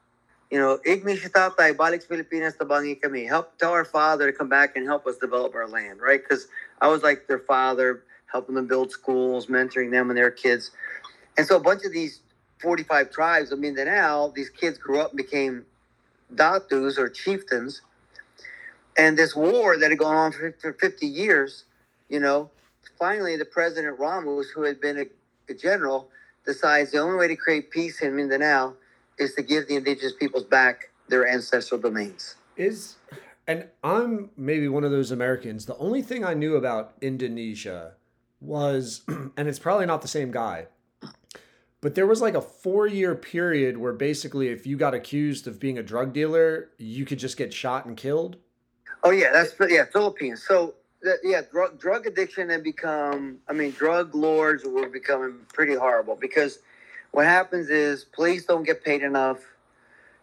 you 0.53 0.59
know, 0.59 0.79
Igni 0.85 1.17
si 1.17 1.31
tatay, 1.31 1.73
balik 1.75 2.03
sa 2.03 2.13
Pilipinas, 2.13 2.53
tabangi 2.61 3.01
kami. 3.01 3.25
Help 3.25 3.57
tell 3.57 3.73
our 3.73 3.87
father 3.87 4.31
to 4.31 4.37
come 4.37 4.51
back 4.51 4.77
and 4.77 4.85
help 4.85 5.07
us 5.07 5.17
develop 5.17 5.55
our 5.55 5.67
land, 5.67 5.99
right? 5.99 6.21
Because 6.23 6.47
I 6.79 6.89
was 6.89 7.03
like 7.03 7.27
their 7.27 7.39
father, 7.39 8.05
helping 8.31 8.55
them 8.57 8.67
build 8.67 8.91
schools, 8.91 9.47
mentoring 9.47 9.91
them 9.91 10.11
and 10.11 10.17
their 10.17 10.31
kids. 10.31 10.71
And 11.39 11.47
so 11.47 11.57
a 11.57 11.61
bunch 11.61 11.87
of 11.87 11.93
these 11.93 12.21
45 12.61 13.11
tribes 13.11 13.51
of 13.51 13.61
Mindanao, 13.61 14.35
these 14.37 14.51
kids 14.51 14.77
grew 14.77 15.01
up 15.01 15.13
and 15.13 15.17
became 15.17 15.65
datus 16.35 16.99
or 16.99 17.09
chieftains. 17.09 17.81
And 18.99 19.17
this 19.17 19.35
war 19.35 19.79
that 19.79 19.89
had 19.89 19.99
gone 19.99 20.17
on 20.17 20.33
for, 20.33 20.53
for 20.61 20.75
50 20.75 21.07
years, 21.07 21.65
you 22.11 22.21
know, 22.21 22.51
finally 22.99 23.39
the 23.39 23.47
president 23.47 23.99
Ramos, 23.99 24.51
who 24.51 24.65
had 24.65 24.83
been 24.83 24.99
a, 24.99 25.07
a 25.49 25.55
general, 25.55 26.11
decides 26.45 26.91
the 26.91 26.99
only 26.99 27.17
way 27.17 27.29
to 27.29 27.37
create 27.37 27.71
peace 27.71 28.03
in 28.03 28.15
Mindanao 28.15 28.75
is 29.23 29.35
to 29.35 29.43
give 29.43 29.69
the 29.69 29.77
indigenous 29.77 30.13
peoples 30.13 30.45
back 30.45 30.91
their 31.09 31.27
ancestral 31.27 31.81
domains. 31.81 32.37
Is 32.57 32.97
and 33.47 33.67
I'm 33.83 34.31
maybe 34.37 34.69
one 34.69 34.85
of 34.85 34.91
those 34.91 35.11
Americans. 35.11 35.67
The 35.67 35.77
only 35.77 36.03
thing 36.03 36.25
I 36.25 36.35
knew 36.35 36.57
about 36.57 36.95
Indonesia 37.01 37.95
was, 38.41 39.03
and 39.09 39.49
it's 39.49 39.59
probably 39.59 39.87
not 39.87 40.03
the 40.03 40.09
same 40.09 40.31
guy, 40.31 40.67
but 41.81 41.95
there 41.95 42.07
was 42.07 42.21
like 42.21 42.35
a 42.35 42.41
four 42.41 42.87
year 42.87 43.15
period 43.15 43.77
where 43.77 43.93
basically, 43.93 44.49
if 44.49 44.67
you 44.67 44.77
got 44.77 44.95
accused 44.95 45.47
of 45.47 45.59
being 45.59 45.79
a 45.79 45.83
drug 45.83 46.13
dealer, 46.13 46.71
you 46.79 47.05
could 47.05 47.19
just 47.19 47.37
get 47.37 47.53
shot 47.53 47.87
and 47.87 47.97
killed. 47.97 48.37
Oh 49.03 49.11
yeah, 49.11 49.33
that's 49.33 49.55
yeah, 49.69 49.85
Philippines. 49.93 50.45
So 50.47 50.75
yeah, 51.25 51.43
drug 51.51 51.81
drug 51.81 52.07
addiction 52.07 52.51
had 52.51 52.63
become. 52.63 53.39
I 53.49 53.53
mean, 53.53 53.73
drug 53.73 54.15
lords 54.15 54.65
were 54.65 54.89
becoming 54.89 55.41
pretty 55.53 55.75
horrible 55.75 56.15
because 56.15 56.61
what 57.13 57.27
happens 57.27 57.69
is 57.69 58.05
police 58.05 58.45
don't 58.47 58.65
get 58.65 58.83
paid 58.83 59.03
enough, 59.03 59.39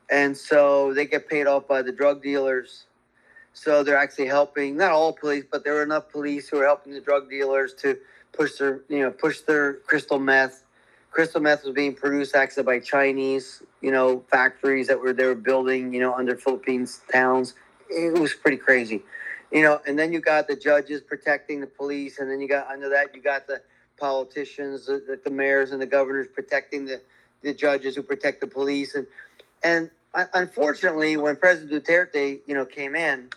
and 0.09 0.35
so 0.35 0.93
they 0.93 1.05
get 1.05 1.29
paid 1.29 1.47
off 1.47 1.67
by 1.67 1.81
the 1.81 1.91
drug 1.91 2.21
dealers. 2.21 2.85
So 3.53 3.83
they're 3.83 3.97
actually 3.97 4.27
helping 4.27 4.77
not 4.77 4.91
all 4.91 5.13
police, 5.13 5.43
but 5.49 5.63
there 5.63 5.73
were 5.75 5.83
enough 5.83 6.11
police 6.11 6.49
who 6.49 6.59
are 6.59 6.65
helping 6.65 6.93
the 6.93 7.01
drug 7.01 7.29
dealers 7.29 7.73
to 7.75 7.97
push 8.31 8.57
their 8.57 8.81
you 8.89 8.99
know 8.99 9.11
push 9.11 9.41
their 9.41 9.75
crystal 9.75 10.19
meth. 10.19 10.63
Crystal 11.11 11.41
meth 11.41 11.63
was 11.63 11.73
being 11.73 11.95
produced 11.95 12.35
actually 12.35 12.63
by 12.63 12.79
Chinese, 12.79 13.63
you 13.81 13.91
know, 13.91 14.23
factories 14.29 14.87
that 14.87 14.99
were 14.99 15.13
they 15.13 15.25
were 15.25 15.35
building, 15.35 15.93
you 15.93 15.99
know, 15.99 16.13
under 16.13 16.35
Philippines 16.35 17.01
towns. 17.11 17.53
It 17.89 18.19
was 18.19 18.33
pretty 18.33 18.57
crazy, 18.57 19.03
you 19.51 19.61
know. 19.61 19.81
And 19.87 19.97
then 19.97 20.11
you 20.13 20.21
got 20.21 20.47
the 20.47 20.55
judges 20.55 21.01
protecting 21.01 21.59
the 21.59 21.67
police, 21.67 22.19
and 22.19 22.29
then 22.31 22.39
you 22.41 22.47
got 22.47 22.67
under 22.67 22.89
that 22.89 23.13
you 23.13 23.21
got 23.21 23.45
the 23.45 23.61
politicians, 23.99 24.85
the, 24.85 25.19
the, 25.23 25.29
mayors 25.29 25.71
and 25.71 25.81
the 25.81 25.85
governors 25.85 26.27
protecting 26.33 26.85
the, 26.85 27.01
the 27.41 27.53
judges 27.53 27.95
who 27.95 28.03
protect 28.03 28.41
the 28.41 28.47
police, 28.47 28.95
and 28.95 29.07
and 29.63 29.89
unfortunately, 30.33 31.17
when 31.17 31.35
President 31.35 31.85
Duterte, 31.85 32.39
you 32.47 32.55
know, 32.55 32.65
came 32.65 32.95
in, 32.95 33.29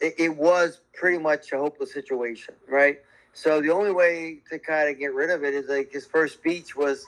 it, 0.00 0.14
it 0.18 0.36
was 0.36 0.80
pretty 0.94 1.18
much 1.18 1.52
a 1.52 1.58
hopeless 1.58 1.92
situation, 1.92 2.54
right? 2.68 2.98
So 3.32 3.60
the 3.60 3.70
only 3.70 3.92
way 3.92 4.38
to 4.50 4.58
kind 4.58 4.88
of 4.88 4.98
get 4.98 5.14
rid 5.14 5.30
of 5.30 5.44
it 5.44 5.54
is 5.54 5.68
like 5.68 5.92
his 5.92 6.06
first 6.06 6.34
speech 6.34 6.76
was, 6.76 7.06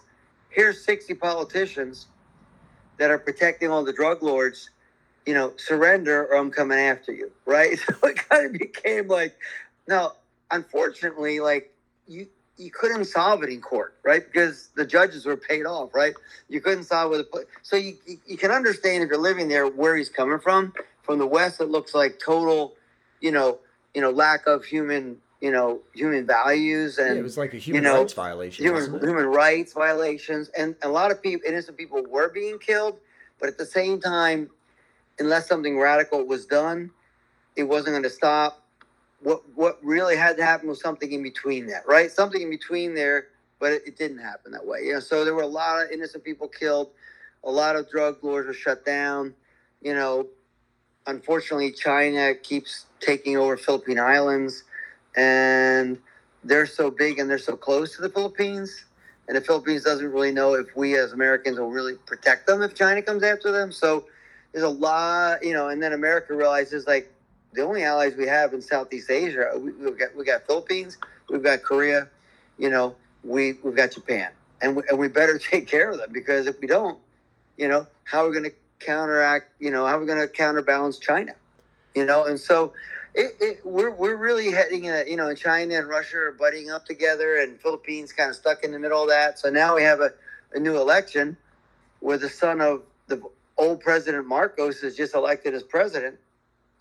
"Here's 0.51 0.85
60 0.85 1.14
politicians 1.14 2.07
that 2.99 3.11
are 3.11 3.18
protecting 3.18 3.70
all 3.70 3.85
the 3.85 3.93
drug 3.93 4.22
lords, 4.22 4.70
you 5.26 5.35
know, 5.35 5.53
surrender 5.57 6.26
or 6.26 6.37
I'm 6.37 6.51
coming 6.51 6.79
after 6.79 7.12
you." 7.12 7.31
Right? 7.47 7.79
So 7.79 7.95
it 8.09 8.29
kind 8.29 8.47
of 8.47 8.53
became 8.53 9.09
like, 9.09 9.35
now, 9.87 10.12
unfortunately, 10.51 11.41
like 11.41 11.72
you 12.07 12.29
you 12.59 12.71
couldn't 12.71 13.05
solve 13.07 13.43
it 13.43 13.49
in 13.49 13.61
court, 13.61 13.95
right? 14.05 14.25
Because 14.27 14.69
the 14.75 14.85
judges 14.85 15.25
were 15.25 15.37
paid 15.37 15.65
off, 15.65 15.95
right? 15.95 16.15
You 16.49 16.61
couldn't 16.61 16.85
solve 16.85 17.13
it 17.15 17.19
with 17.33 17.43
a 17.45 17.47
so 17.63 17.77
you 17.77 17.97
you- 18.07 18.21
you 18.27 18.37
can 18.37 18.51
understand 18.51 19.03
if 19.05 19.09
you're 19.11 19.19
living 19.19 19.49
there 19.49 19.67
where 19.67 19.97
he's 19.97 20.09
coming 20.09 20.39
from. 20.41 20.75
From 21.03 21.19
the 21.19 21.27
west, 21.27 21.61
it 21.61 21.67
looks 21.71 21.95
like 21.95 22.19
total, 22.19 22.77
you 23.21 23.33
know, 23.33 23.61
you 23.95 24.03
know, 24.03 24.11
lack 24.11 24.47
of 24.47 24.65
human, 24.65 25.19
you 25.41 25.51
know, 25.51 25.81
human 25.95 26.27
values 26.27 26.99
Yeah, 26.99 27.07
and 27.07 27.19
it 27.19 27.23
was 27.23 27.39
like 27.39 27.55
a 27.55 27.59
human 27.59 27.85
know, 27.85 28.01
rights 28.01 28.13
violation. 28.13 28.65
human 28.65 29.01
human 29.01 29.27
rights 29.27 29.73
violations, 29.73 30.51
and 30.51 30.77
a 30.83 30.89
lot 30.89 31.11
of 31.11 31.23
people, 31.23 31.49
innocent 31.49 31.79
people, 31.79 32.03
were 32.05 32.29
being 32.29 32.59
killed. 32.59 32.99
But 33.41 33.49
at 33.49 33.57
the 33.57 33.65
same 33.67 34.01
time, 34.01 34.51
unless 35.19 35.47
something 35.49 35.79
radical 35.79 36.25
was 36.25 36.45
done, 36.45 36.91
it 37.57 37.65
wasn't 37.65 37.95
going 37.95 38.03
to 38.03 38.11
stop. 38.11 38.68
What 39.21 39.43
what 39.55 39.79
really 39.83 40.16
had 40.16 40.37
to 40.37 40.45
happen 40.45 40.69
was 40.69 40.81
something 40.81 41.11
in 41.11 41.23
between 41.23 41.66
that, 41.66 41.87
right? 41.87 42.11
Something 42.11 42.43
in 42.43 42.51
between 42.51 42.95
there, 42.95 43.29
but 43.59 43.73
it, 43.73 43.83
it 43.87 43.99
didn't 43.99 44.19
happen 44.19 44.53
that 44.53 44.64
way. 44.64 44.81
You 44.85 44.95
know, 44.95 45.01
so 45.01 45.25
there 45.25 45.35
were 45.35 45.43
a 45.43 45.47
lot 45.47 45.85
of 45.85 45.91
innocent 45.91 46.25
people 46.25 46.49
killed. 46.49 46.91
A 47.45 47.51
lot 47.51 47.77
of 47.77 47.91
drug 47.91 48.23
lords 48.23 48.47
were 48.47 48.55
shut 48.55 48.85
down. 48.85 49.35
You 49.83 49.95
know, 49.95 50.27
unfortunately, 51.07 51.73
China 51.73 52.35
keeps 52.35 52.87
taking 53.01 53.37
over 53.37 53.57
Philippine 53.57 53.99
Islands, 53.99 54.64
and 55.16 55.99
they're 56.45 56.66
so 56.66 56.91
big 56.91 57.19
and 57.19 57.29
they're 57.29 57.39
so 57.39 57.57
close 57.57 57.97
to 57.97 58.03
the 58.03 58.09
Philippines. 58.09 58.85
And 59.27 59.37
the 59.37 59.41
Philippines 59.43 59.83
doesn't 59.85 60.11
really 60.11 60.33
know 60.33 60.55
if 60.55 60.75
we 60.75 60.97
as 60.97 61.12
Americans 61.12 61.59
will 61.59 61.71
really 61.71 61.97
protect 62.07 62.47
them 62.47 62.62
if 62.62 62.75
China 62.75 63.03
comes 63.03 63.23
after 63.23 63.53
them. 63.53 63.73
So 63.73 64.07
there's 64.53 64.64
a 64.64 64.69
lot, 64.69 65.45
you 65.45 65.53
know. 65.53 65.69
And 65.69 65.83
then 65.83 65.93
America 65.93 66.35
realizes 66.35 66.87
like 66.87 67.12
the 67.53 67.62
only 67.62 67.82
allies 67.82 68.14
we 68.16 68.26
have 68.26 68.53
in 68.53 68.61
Southeast 68.61 69.11
Asia, 69.11 69.53
we, 69.57 69.72
we've 69.72 69.99
got 69.99 70.14
we 70.16 70.24
got 70.24 70.46
Philippines, 70.46 70.99
we've 71.28 71.42
got 71.42 71.62
Korea, 71.62 72.09
you 72.59 72.70
know, 72.70 72.94
we 73.24 73.55
we've 73.64 73.76
got 73.76 73.92
Japan, 73.92 74.30
and 74.61 74.76
we, 74.76 74.82
and 74.88 74.99
we 74.99 75.09
better 75.09 75.38
take 75.51 75.66
care 75.66 75.90
of 75.90 75.99
them 75.99 76.11
because 76.12 76.46
if 76.46 76.61
we 76.61 76.66
don't, 76.66 76.99
you 77.57 77.68
know, 77.68 77.86
how 78.05 78.24
are 78.24 78.28
we 78.28 78.32
going 78.32 78.51
to 78.51 78.57
counteract? 78.84 79.51
You 79.61 79.70
know, 79.70 79.86
how 79.86 79.96
are 79.96 80.01
we 80.01 80.07
going 80.07 80.20
to 80.20 80.28
counterbalance 80.28 80.99
China? 80.99 81.34
You 81.94 82.05
know, 82.05 82.24
and 82.24 82.38
so 82.38 82.72
it, 83.14 83.36
it, 83.40 83.61
we're 83.66 83.90
we're 83.90 84.16
really 84.16 84.51
heading 84.51 84.84
in 84.84 84.94
a, 84.94 85.05
you 85.09 85.16
know, 85.16 85.34
China 85.34 85.74
and 85.74 85.88
Russia 85.88 86.18
are 86.18 86.32
butting 86.32 86.70
up 86.70 86.86
together, 86.86 87.38
and 87.38 87.61
Philippines 87.61 88.12
kind 88.12 88.30
of 88.30 88.36
stuck 88.36 88.62
in 88.62 88.72
the 88.72 88.78
middle 88.78 89.03
of 89.03 89.09
that. 89.09 89.38
So 89.38 89.51
now 89.51 89.74
we 89.74 89.82
have 89.82 90.01
a, 90.01 90.12
a 90.55 90.61
new 90.61 90.76
election 90.76 91.36
where 92.01 92.18
the 92.18 92.28
son 92.28 92.61
of 92.61 92.82
the 93.09 93.20
old 93.57 93.80
President 93.80 94.26
Marcos 94.26 94.82
is 94.82 94.96
just 94.96 95.14
elected 95.14 95.55
as 95.55 95.62
president. 95.62 96.16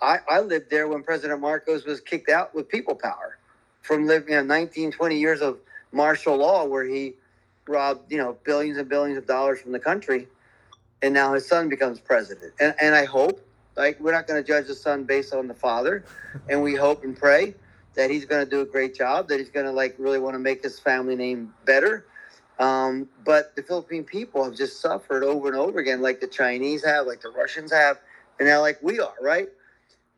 I, 0.01 0.19
I 0.29 0.39
lived 0.41 0.69
there 0.69 0.87
when 0.87 1.03
President 1.03 1.39
Marcos 1.41 1.85
was 1.85 2.01
kicked 2.01 2.29
out 2.29 2.53
with 2.53 2.69
people 2.69 2.95
power 2.95 3.37
from 3.81 4.05
living 4.05 4.29
you 4.33 4.35
know, 4.35 4.43
19, 4.43 4.91
20 4.91 5.17
years 5.17 5.41
of 5.41 5.59
martial 5.91 6.37
law 6.37 6.65
where 6.65 6.83
he 6.83 7.13
robbed, 7.67 8.11
you 8.11 8.17
know, 8.17 8.37
billions 8.43 8.77
and 8.77 8.87
billions 8.89 9.17
of 9.17 9.25
dollars 9.25 9.61
from 9.61 9.71
the 9.71 9.79
country. 9.79 10.27
And 11.01 11.13
now 11.13 11.33
his 11.33 11.47
son 11.47 11.69
becomes 11.69 11.99
president. 11.99 12.53
And, 12.59 12.75
and 12.81 12.95
I 12.95 13.05
hope, 13.05 13.41
like, 13.75 13.99
we're 13.99 14.11
not 14.11 14.27
going 14.27 14.41
to 14.41 14.47
judge 14.47 14.67
the 14.67 14.75
son 14.75 15.03
based 15.03 15.33
on 15.33 15.47
the 15.47 15.53
father. 15.53 16.03
And 16.49 16.61
we 16.61 16.75
hope 16.75 17.03
and 17.03 17.17
pray 17.17 17.55
that 17.95 18.11
he's 18.11 18.25
going 18.25 18.43
to 18.45 18.49
do 18.49 18.61
a 18.61 18.65
great 18.65 18.93
job, 18.93 19.27
that 19.29 19.39
he's 19.39 19.49
going 19.49 19.65
to, 19.65 19.71
like, 19.71 19.95
really 19.97 20.19
want 20.19 20.35
to 20.35 20.39
make 20.39 20.61
his 20.61 20.79
family 20.79 21.15
name 21.15 21.53
better. 21.65 22.05
Um, 22.59 23.07
but 23.23 23.55
the 23.55 23.63
Philippine 23.63 24.03
people 24.03 24.43
have 24.43 24.55
just 24.55 24.81
suffered 24.81 25.23
over 25.23 25.47
and 25.47 25.57
over 25.57 25.79
again, 25.79 26.01
like 26.01 26.19
the 26.19 26.27
Chinese 26.27 26.83
have, 26.85 27.05
like 27.05 27.21
the 27.21 27.29
Russians 27.29 27.71
have. 27.71 27.99
and 28.39 28.47
they're 28.47 28.59
like 28.59 28.81
we 28.81 28.99
are, 28.99 29.13
right? 29.21 29.49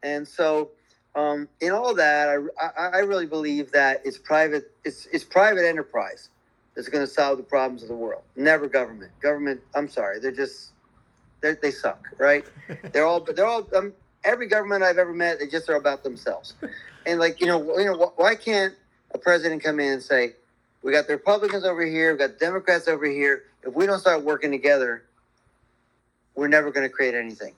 And 0.03 0.27
so, 0.27 0.71
um, 1.15 1.47
in 1.61 1.71
all 1.71 1.93
that, 1.95 2.29
I, 2.29 2.65
I, 2.65 2.87
I 2.87 2.99
really 2.99 3.25
believe 3.25 3.71
that 3.71 4.01
it's 4.05 4.17
private. 4.17 4.71
It's 4.85 5.07
it's 5.07 5.23
private 5.23 5.65
enterprise 5.65 6.29
that's 6.75 6.87
going 6.87 7.05
to 7.05 7.11
solve 7.11 7.37
the 7.37 7.43
problems 7.43 7.81
of 7.81 7.89
the 7.89 7.95
world. 7.95 8.23
Never 8.35 8.67
government. 8.67 9.11
Government. 9.21 9.61
I'm 9.75 9.89
sorry, 9.89 10.19
they're 10.19 10.31
just 10.31 10.71
they 11.41 11.55
they 11.61 11.71
suck, 11.71 12.07
right? 12.17 12.45
they're 12.91 13.05
all 13.05 13.21
they're 13.21 13.45
all 13.45 13.67
um, 13.75 13.93
every 14.23 14.47
government 14.47 14.83
I've 14.83 14.97
ever 14.97 15.13
met. 15.13 15.39
They 15.39 15.47
just 15.47 15.69
are 15.69 15.75
about 15.75 16.03
themselves. 16.03 16.55
And 17.05 17.19
like 17.19 17.41
you 17.41 17.47
know, 17.47 17.77
you 17.77 17.85
know, 17.85 18.13
why 18.15 18.35
can't 18.35 18.73
a 19.11 19.17
president 19.17 19.63
come 19.63 19.79
in 19.79 19.93
and 19.93 20.03
say, 20.03 20.35
"We 20.83 20.91
got 20.91 21.07
the 21.07 21.13
Republicans 21.13 21.65
over 21.65 21.85
here, 21.85 22.13
we 22.13 22.19
got 22.19 22.39
Democrats 22.39 22.87
over 22.87 23.05
here. 23.05 23.43
If 23.63 23.73
we 23.73 23.85
don't 23.85 23.99
start 23.99 24.23
working 24.23 24.51
together, 24.51 25.03
we're 26.35 26.47
never 26.47 26.71
going 26.71 26.87
to 26.87 26.93
create 26.93 27.15
anything." 27.15 27.53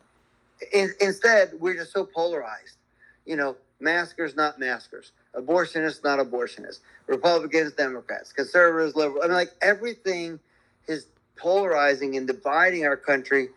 In, 0.73 0.91
instead, 0.99 1.53
we're 1.59 1.75
just 1.75 1.91
so 1.91 2.05
polarized. 2.05 2.77
You 3.25 3.35
know, 3.35 3.55
maskers, 3.79 4.35
not 4.35 4.59
maskers, 4.59 5.11
abortionists, 5.35 6.03
not 6.03 6.19
abortionists, 6.19 6.79
Republicans, 7.07 7.73
Democrats, 7.73 8.31
conservatives, 8.33 8.95
liberals. 8.95 9.23
I 9.23 9.27
mean, 9.27 9.35
like 9.35 9.51
everything 9.61 10.39
is 10.87 11.07
polarizing 11.35 12.15
and 12.17 12.27
dividing 12.27 12.85
our 12.85 12.97
country. 12.97 13.49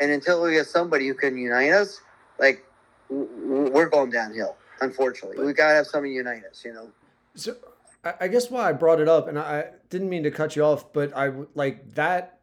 And 0.00 0.10
until 0.10 0.42
we 0.42 0.52
get 0.52 0.66
somebody 0.66 1.06
who 1.06 1.14
can 1.14 1.36
unite 1.36 1.72
us, 1.72 2.00
like 2.38 2.64
we're 3.08 3.88
going 3.88 4.10
downhill. 4.10 4.56
Unfortunately, 4.80 5.44
we 5.44 5.52
gotta 5.52 5.74
have 5.74 5.86
somebody 5.86 6.14
unite 6.14 6.42
us. 6.50 6.64
You 6.64 6.74
know. 6.74 6.90
So 7.34 7.56
I 8.04 8.14
I 8.22 8.28
guess 8.28 8.50
why 8.50 8.68
I 8.68 8.72
brought 8.72 9.00
it 9.00 9.08
up, 9.08 9.28
and 9.28 9.38
I 9.38 9.66
didn't 9.90 10.08
mean 10.08 10.24
to 10.24 10.30
cut 10.30 10.56
you 10.56 10.64
off, 10.64 10.92
but 10.92 11.16
I 11.16 11.32
like 11.54 11.94
that 11.94 12.40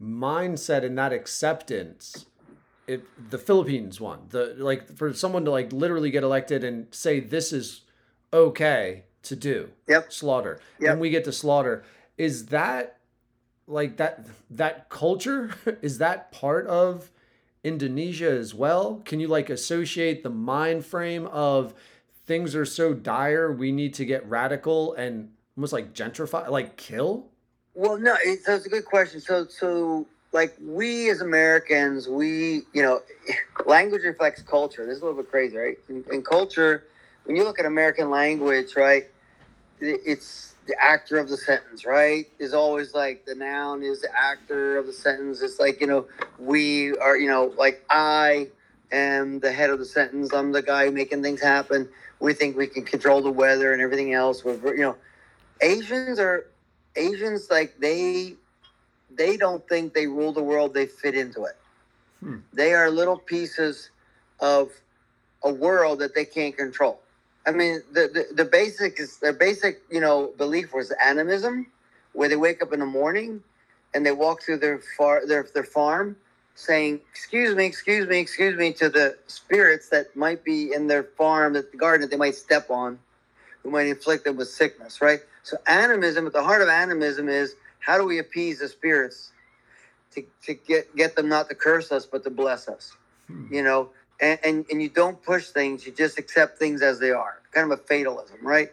mindset 0.00 0.84
and 0.84 0.98
that 0.98 1.12
acceptance. 1.12 2.26
It, 2.88 3.30
the 3.30 3.38
Philippines 3.38 4.00
one, 4.00 4.20
the 4.30 4.54
like 4.58 4.96
for 4.96 5.12
someone 5.12 5.44
to 5.44 5.50
like 5.50 5.72
literally 5.72 6.10
get 6.10 6.22
elected 6.22 6.64
and 6.64 6.86
say 6.90 7.20
this 7.20 7.52
is 7.52 7.82
okay 8.32 9.04
to 9.22 9.36
do. 9.36 9.70
Yep. 9.88 10.12
Slaughter. 10.12 10.60
Yep. 10.80 10.92
And 10.92 11.00
we 11.00 11.10
get 11.10 11.24
to 11.24 11.32
slaughter. 11.32 11.84
Is 12.16 12.46
that 12.46 12.98
like 13.66 13.98
that 13.98 14.26
that 14.50 14.88
culture? 14.88 15.50
Is 15.82 15.98
that 15.98 16.32
part 16.32 16.66
of 16.66 17.10
Indonesia 17.62 18.30
as 18.30 18.54
well? 18.54 19.02
Can 19.04 19.20
you 19.20 19.28
like 19.28 19.50
associate 19.50 20.22
the 20.22 20.30
mind 20.30 20.84
frame 20.84 21.26
of 21.26 21.74
things 22.26 22.54
are 22.54 22.64
so 22.64 22.94
dire 22.94 23.52
we 23.52 23.72
need 23.72 23.94
to 23.94 24.04
get 24.04 24.26
radical 24.28 24.94
and 24.94 25.30
almost 25.56 25.72
like 25.72 25.92
gentrify 25.92 26.48
like 26.48 26.76
kill? 26.76 27.26
Well, 27.74 27.98
no, 27.98 28.16
it's, 28.24 28.44
that's 28.46 28.66
a 28.66 28.68
good 28.68 28.84
question. 28.84 29.20
So, 29.20 29.46
so 29.46 30.06
like 30.38 30.54
we 30.62 31.10
as 31.10 31.20
Americans, 31.20 32.06
we, 32.06 32.62
you 32.72 32.80
know, 32.80 33.02
language 33.66 34.02
reflects 34.02 34.40
culture. 34.40 34.86
This 34.86 34.98
is 34.98 35.02
a 35.02 35.06
little 35.06 35.20
bit 35.20 35.30
crazy, 35.32 35.56
right? 35.56 35.76
In, 35.88 36.04
in 36.12 36.22
culture, 36.22 36.84
when 37.24 37.34
you 37.34 37.42
look 37.42 37.58
at 37.58 37.66
American 37.66 38.08
language, 38.08 38.76
right, 38.76 39.08
it's 39.80 40.54
the 40.68 40.80
actor 40.80 41.18
of 41.18 41.28
the 41.28 41.36
sentence, 41.36 41.84
right? 41.84 42.26
Is 42.38 42.54
always 42.54 42.94
like 42.94 43.24
the 43.26 43.34
noun 43.34 43.82
is 43.82 44.02
the 44.02 44.10
actor 44.16 44.78
of 44.78 44.86
the 44.86 44.92
sentence. 44.92 45.42
It's 45.42 45.58
like, 45.58 45.80
you 45.80 45.88
know, 45.88 46.06
we 46.38 46.96
are, 46.98 47.16
you 47.16 47.28
know, 47.28 47.52
like 47.58 47.84
I 47.90 48.46
am 48.92 49.40
the 49.40 49.50
head 49.50 49.70
of 49.70 49.80
the 49.80 49.86
sentence. 49.86 50.32
I'm 50.32 50.52
the 50.52 50.62
guy 50.62 50.88
making 50.90 51.20
things 51.20 51.42
happen. 51.42 51.88
We 52.20 52.32
think 52.32 52.56
we 52.56 52.68
can 52.68 52.84
control 52.84 53.22
the 53.22 53.32
weather 53.32 53.72
and 53.72 53.82
everything 53.82 54.12
else. 54.14 54.44
We're, 54.44 54.76
you 54.76 54.82
know, 54.82 54.96
Asians 55.60 56.20
are 56.20 56.46
Asians 56.94 57.50
like 57.50 57.80
they 57.80 58.36
they 59.18 59.36
don't 59.36 59.66
think 59.68 59.92
they 59.92 60.06
rule 60.06 60.32
the 60.32 60.42
world, 60.42 60.72
they 60.72 60.86
fit 60.86 61.14
into 61.14 61.44
it. 61.44 61.56
Hmm. 62.20 62.38
They 62.52 62.72
are 62.74 62.90
little 62.90 63.18
pieces 63.18 63.90
of 64.40 64.70
a 65.42 65.52
world 65.52 65.98
that 66.00 66.14
they 66.14 66.24
can't 66.24 66.56
control. 66.56 67.00
I 67.46 67.52
mean, 67.52 67.82
the, 67.92 68.08
the, 68.12 68.34
the 68.34 68.44
basic 68.44 69.00
is 69.00 69.18
their 69.18 69.32
basic, 69.32 69.82
you 69.90 70.00
know, 70.00 70.32
belief 70.38 70.72
was 70.74 70.92
animism, 71.02 71.66
where 72.12 72.28
they 72.28 72.36
wake 72.36 72.62
up 72.62 72.72
in 72.72 72.80
the 72.80 72.86
morning 72.86 73.42
and 73.94 74.04
they 74.04 74.12
walk 74.12 74.42
through 74.42 74.58
their 74.58 74.80
far 74.96 75.26
their 75.26 75.46
their 75.54 75.64
farm 75.64 76.16
saying, 76.54 77.00
Excuse 77.10 77.54
me, 77.54 77.64
excuse 77.66 78.08
me, 78.08 78.18
excuse 78.18 78.56
me 78.56 78.72
to 78.74 78.88
the 78.88 79.16
spirits 79.28 79.88
that 79.90 80.14
might 80.16 80.44
be 80.44 80.72
in 80.74 80.88
their 80.88 81.04
farm, 81.04 81.52
that 81.54 81.70
the 81.70 81.78
garden 81.78 82.02
that 82.02 82.10
they 82.10 82.16
might 82.16 82.34
step 82.34 82.68
on, 82.70 82.98
who 83.62 83.70
might 83.70 83.86
inflict 83.86 84.24
them 84.24 84.36
with 84.36 84.48
sickness, 84.48 85.00
right? 85.00 85.20
So 85.44 85.56
animism, 85.66 86.26
at 86.26 86.32
the 86.32 86.42
heart 86.42 86.60
of 86.60 86.68
animism 86.68 87.28
is 87.28 87.54
how 87.88 87.96
do 87.98 88.04
we 88.04 88.18
appease 88.18 88.60
the 88.60 88.68
spirits 88.68 89.32
to, 90.14 90.22
to 90.44 90.54
get 90.54 90.94
get 90.94 91.16
them 91.16 91.28
not 91.28 91.48
to 91.48 91.54
curse 91.54 91.90
us 91.90 92.06
but 92.06 92.22
to 92.24 92.30
bless 92.30 92.68
us? 92.68 92.92
Hmm. 93.28 93.52
You 93.52 93.62
know 93.62 93.90
and, 94.20 94.38
and 94.44 94.66
and 94.70 94.82
you 94.82 94.90
don't 94.90 95.22
push 95.22 95.48
things 95.48 95.86
you 95.86 95.92
just 95.92 96.18
accept 96.18 96.58
things 96.58 96.82
as 96.82 97.00
they 97.00 97.10
are. 97.12 97.40
Kind 97.52 97.72
of 97.72 97.78
a 97.80 97.82
fatalism 97.82 98.38
right? 98.42 98.70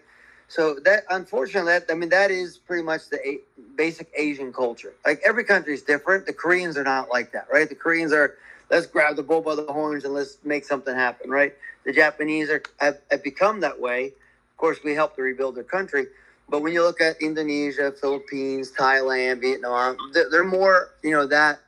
So 0.48 0.76
that 0.86 1.04
unfortunately 1.10 1.72
that 1.74 1.86
i 1.90 1.96
mean 1.96 2.10
that 2.10 2.30
is 2.32 2.58
pretty 2.58 2.84
much 2.84 3.10
the 3.10 3.20
a- 3.28 3.42
basic 3.78 4.12
asian 4.18 4.52
culture. 4.54 4.94
Like 5.06 5.22
every 5.26 5.46
country 5.46 5.74
is 5.74 5.84
different. 5.84 6.26
The 6.26 6.34
koreans 6.34 6.78
are 6.78 6.84
not 6.84 7.10
like 7.10 7.32
that 7.34 7.48
right? 7.52 7.70
The 7.70 7.76
koreans 7.76 8.12
are 8.14 8.36
let's 8.70 8.88
grab 8.88 9.16
the 9.16 9.24
bull 9.24 9.42
by 9.42 9.56
the 9.56 9.72
horns 9.72 10.04
and 10.06 10.14
let's 10.14 10.38
make 10.44 10.66
something 10.66 10.96
happen 10.96 11.30
right? 11.30 11.54
The 11.86 11.94
japanese 11.94 12.50
are 12.50 12.62
have, 12.80 13.00
have 13.12 13.24
become 13.24 13.62
that 13.62 13.80
way. 13.80 14.08
Of 14.52 14.58
course 14.58 14.80
we 14.84 14.94
helped 14.94 15.16
to 15.18 15.22
rebuild 15.22 15.56
their 15.56 15.64
country 15.78 16.08
but 16.50 16.62
when 16.62 16.74
you 16.74 16.84
look 16.84 17.02
at 17.02 17.22
Indonesia, 17.22 17.92
Philippines, 17.92 18.72
Thailand, 18.72 19.42
Vietnam, 19.42 19.98
they're, 20.14 20.44
more, 20.44 20.92
you 21.04 21.12
know, 21.12 21.26
that 21.28 21.60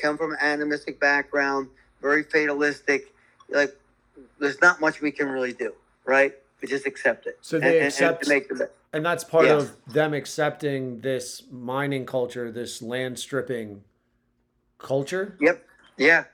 come 0.00 0.16
from 0.16 0.32
an 0.32 0.38
animistic 0.40 1.00
background, 1.00 1.68
very 2.00 2.22
fatalistic. 2.22 3.12
Like, 3.48 3.76
there's 4.38 4.60
not 4.60 4.80
much 4.80 5.00
we 5.00 5.10
can 5.10 5.28
really 5.28 5.52
do, 5.52 5.72
right? 6.04 6.32
We 6.60 6.68
just 6.68 6.86
accept 6.86 7.26
it. 7.26 7.38
So 7.40 7.56
And- 7.56 7.64
they 7.64 7.68
and- 7.68 7.76
and 7.78 7.86
accept- 7.88 8.28
make 8.28 8.48
the. 8.48 8.70
And 8.94 9.04
that's 9.06 9.24
part 9.24 9.46
Yeah. 9.46 9.54
of 9.54 9.76
them 9.86 10.12
accepting 10.12 11.00
this 11.00 11.44
mining 11.50 12.04
culture, 12.04 12.50
this 12.50 12.82
land 12.82 13.18
stripping 13.18 13.82
culture. 14.78 15.34
Yep. 15.40 15.64
Yeah. 15.96 16.24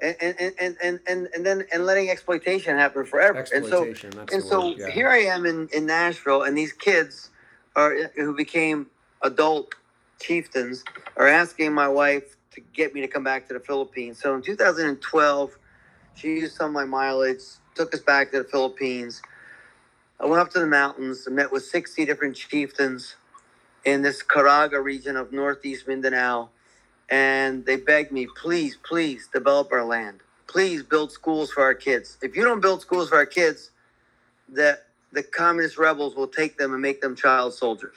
And 0.00 0.16
and, 0.20 0.36
and, 0.38 0.54
and, 0.58 0.76
and, 0.82 1.00
and 1.06 1.28
and 1.34 1.46
then 1.46 1.64
and 1.72 1.86
letting 1.86 2.10
exploitation 2.10 2.76
happen 2.76 3.04
forever. 3.04 3.44
And 3.54 3.64
so 3.66 3.84
that's 3.84 4.34
and 4.34 4.42
so 4.42 4.68
word, 4.68 4.78
yeah. 4.78 4.90
here 4.90 5.08
I 5.08 5.18
am 5.18 5.46
in, 5.46 5.68
in 5.72 5.86
Nashville, 5.86 6.42
and 6.42 6.56
these 6.56 6.72
kids 6.72 7.30
are 7.78 7.96
uh, 7.96 8.08
who 8.16 8.34
became 8.34 8.88
adult 9.22 9.74
chieftains 10.20 10.84
are 11.16 11.28
asking 11.28 11.72
my 11.72 11.88
wife 11.88 12.36
to 12.50 12.60
get 12.74 12.92
me 12.92 13.00
to 13.00 13.08
come 13.08 13.22
back 13.22 13.46
to 13.46 13.54
the 13.54 13.60
Philippines. 13.60 14.20
So 14.20 14.34
in 14.34 14.42
2012, 14.42 15.58
she 16.14 16.28
used 16.28 16.56
some 16.56 16.68
of 16.68 16.72
my 16.72 16.84
mileage, 16.84 17.42
took 17.76 17.94
us 17.94 18.00
back 18.00 18.32
to 18.32 18.38
the 18.38 18.44
Philippines. 18.44 19.22
I 20.18 20.26
went 20.26 20.42
up 20.42 20.50
to 20.50 20.58
the 20.58 20.66
mountains 20.66 21.26
and 21.26 21.36
met 21.36 21.52
with 21.52 21.64
60 21.64 22.04
different 22.04 22.34
chieftains 22.34 23.14
in 23.84 24.02
this 24.02 24.24
Caraga 24.24 24.82
region 24.82 25.16
of 25.16 25.32
northeast 25.32 25.86
Mindanao. 25.86 26.50
And 27.08 27.64
they 27.64 27.76
begged 27.76 28.10
me, 28.10 28.26
please, 28.36 28.76
please 28.82 29.28
develop 29.32 29.72
our 29.72 29.84
land. 29.84 30.20
Please 30.48 30.82
build 30.82 31.12
schools 31.12 31.52
for 31.52 31.62
our 31.62 31.74
kids. 31.74 32.18
If 32.22 32.34
you 32.34 32.42
don't 32.42 32.60
build 32.60 32.80
schools 32.80 33.10
for 33.10 33.16
our 33.16 33.26
kids, 33.26 33.70
that 34.48 34.87
the 35.12 35.22
communist 35.22 35.78
rebels 35.78 36.14
will 36.14 36.28
take 36.28 36.58
them 36.58 36.72
and 36.72 36.82
make 36.82 37.00
them 37.00 37.16
child 37.16 37.54
soldiers. 37.54 37.96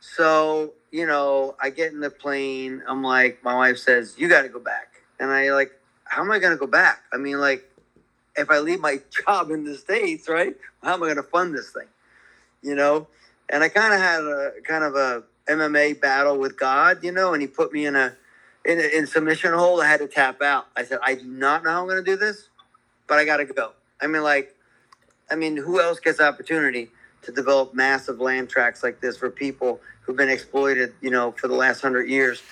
So, 0.00 0.72
you 0.90 1.06
know, 1.06 1.54
I 1.60 1.70
get 1.70 1.92
in 1.92 2.00
the 2.00 2.10
plane. 2.10 2.82
I'm 2.88 3.02
like, 3.02 3.42
my 3.44 3.54
wife 3.54 3.78
says, 3.78 4.14
you 4.18 4.28
got 4.28 4.42
to 4.42 4.48
go 4.48 4.58
back. 4.58 5.02
And 5.18 5.30
I 5.30 5.52
like, 5.52 5.72
how 6.04 6.22
am 6.22 6.30
I 6.30 6.38
going 6.38 6.52
to 6.52 6.58
go 6.58 6.66
back? 6.66 7.02
I 7.12 7.18
mean, 7.18 7.38
like, 7.38 7.70
if 8.36 8.50
I 8.50 8.58
leave 8.58 8.80
my 8.80 9.00
job 9.26 9.50
in 9.50 9.64
the 9.64 9.76
States, 9.76 10.28
right? 10.28 10.56
How 10.82 10.94
am 10.94 11.02
I 11.02 11.06
going 11.06 11.16
to 11.16 11.22
fund 11.22 11.54
this 11.54 11.70
thing? 11.70 11.86
You 12.62 12.74
know? 12.74 13.06
And 13.50 13.62
I 13.62 13.68
kind 13.68 13.92
of 13.92 14.00
had 14.00 14.20
a 14.20 14.52
kind 14.66 14.84
of 14.84 14.94
a 14.94 15.24
MMA 15.48 16.00
battle 16.00 16.38
with 16.38 16.58
God, 16.58 17.02
you 17.02 17.12
know, 17.12 17.32
and 17.32 17.42
he 17.42 17.48
put 17.48 17.72
me 17.72 17.86
in 17.86 17.96
a, 17.96 18.14
in 18.64 18.78
a 18.78 18.96
in 18.96 19.06
submission 19.06 19.52
hold. 19.52 19.80
I 19.80 19.88
had 19.88 20.00
to 20.00 20.06
tap 20.06 20.40
out. 20.40 20.68
I 20.76 20.84
said, 20.84 21.00
I 21.02 21.16
do 21.16 21.24
not 21.24 21.64
know 21.64 21.70
how 21.70 21.80
I'm 21.80 21.88
going 21.88 22.02
to 22.02 22.10
do 22.10 22.16
this, 22.16 22.48
but 23.08 23.18
I 23.18 23.24
got 23.24 23.38
to 23.38 23.44
go. 23.44 23.72
I 24.00 24.06
mean, 24.06 24.22
like, 24.22 24.54
I 25.30 25.36
mean, 25.36 25.56
who 25.56 25.80
else 25.80 26.00
gets 26.00 26.18
the 26.18 26.26
opportunity 26.26 26.90
to 27.22 27.32
develop 27.32 27.74
massive 27.74 28.20
land 28.20 28.48
tracts 28.48 28.82
like 28.82 29.00
this 29.00 29.16
for 29.16 29.30
people 29.30 29.80
who've 30.02 30.16
been 30.16 30.28
exploited, 30.28 30.94
you 31.00 31.10
know, 31.10 31.32
for 31.32 31.48
the 31.48 31.54
last 31.54 31.80
hundred 31.80 32.08
years, 32.08 32.42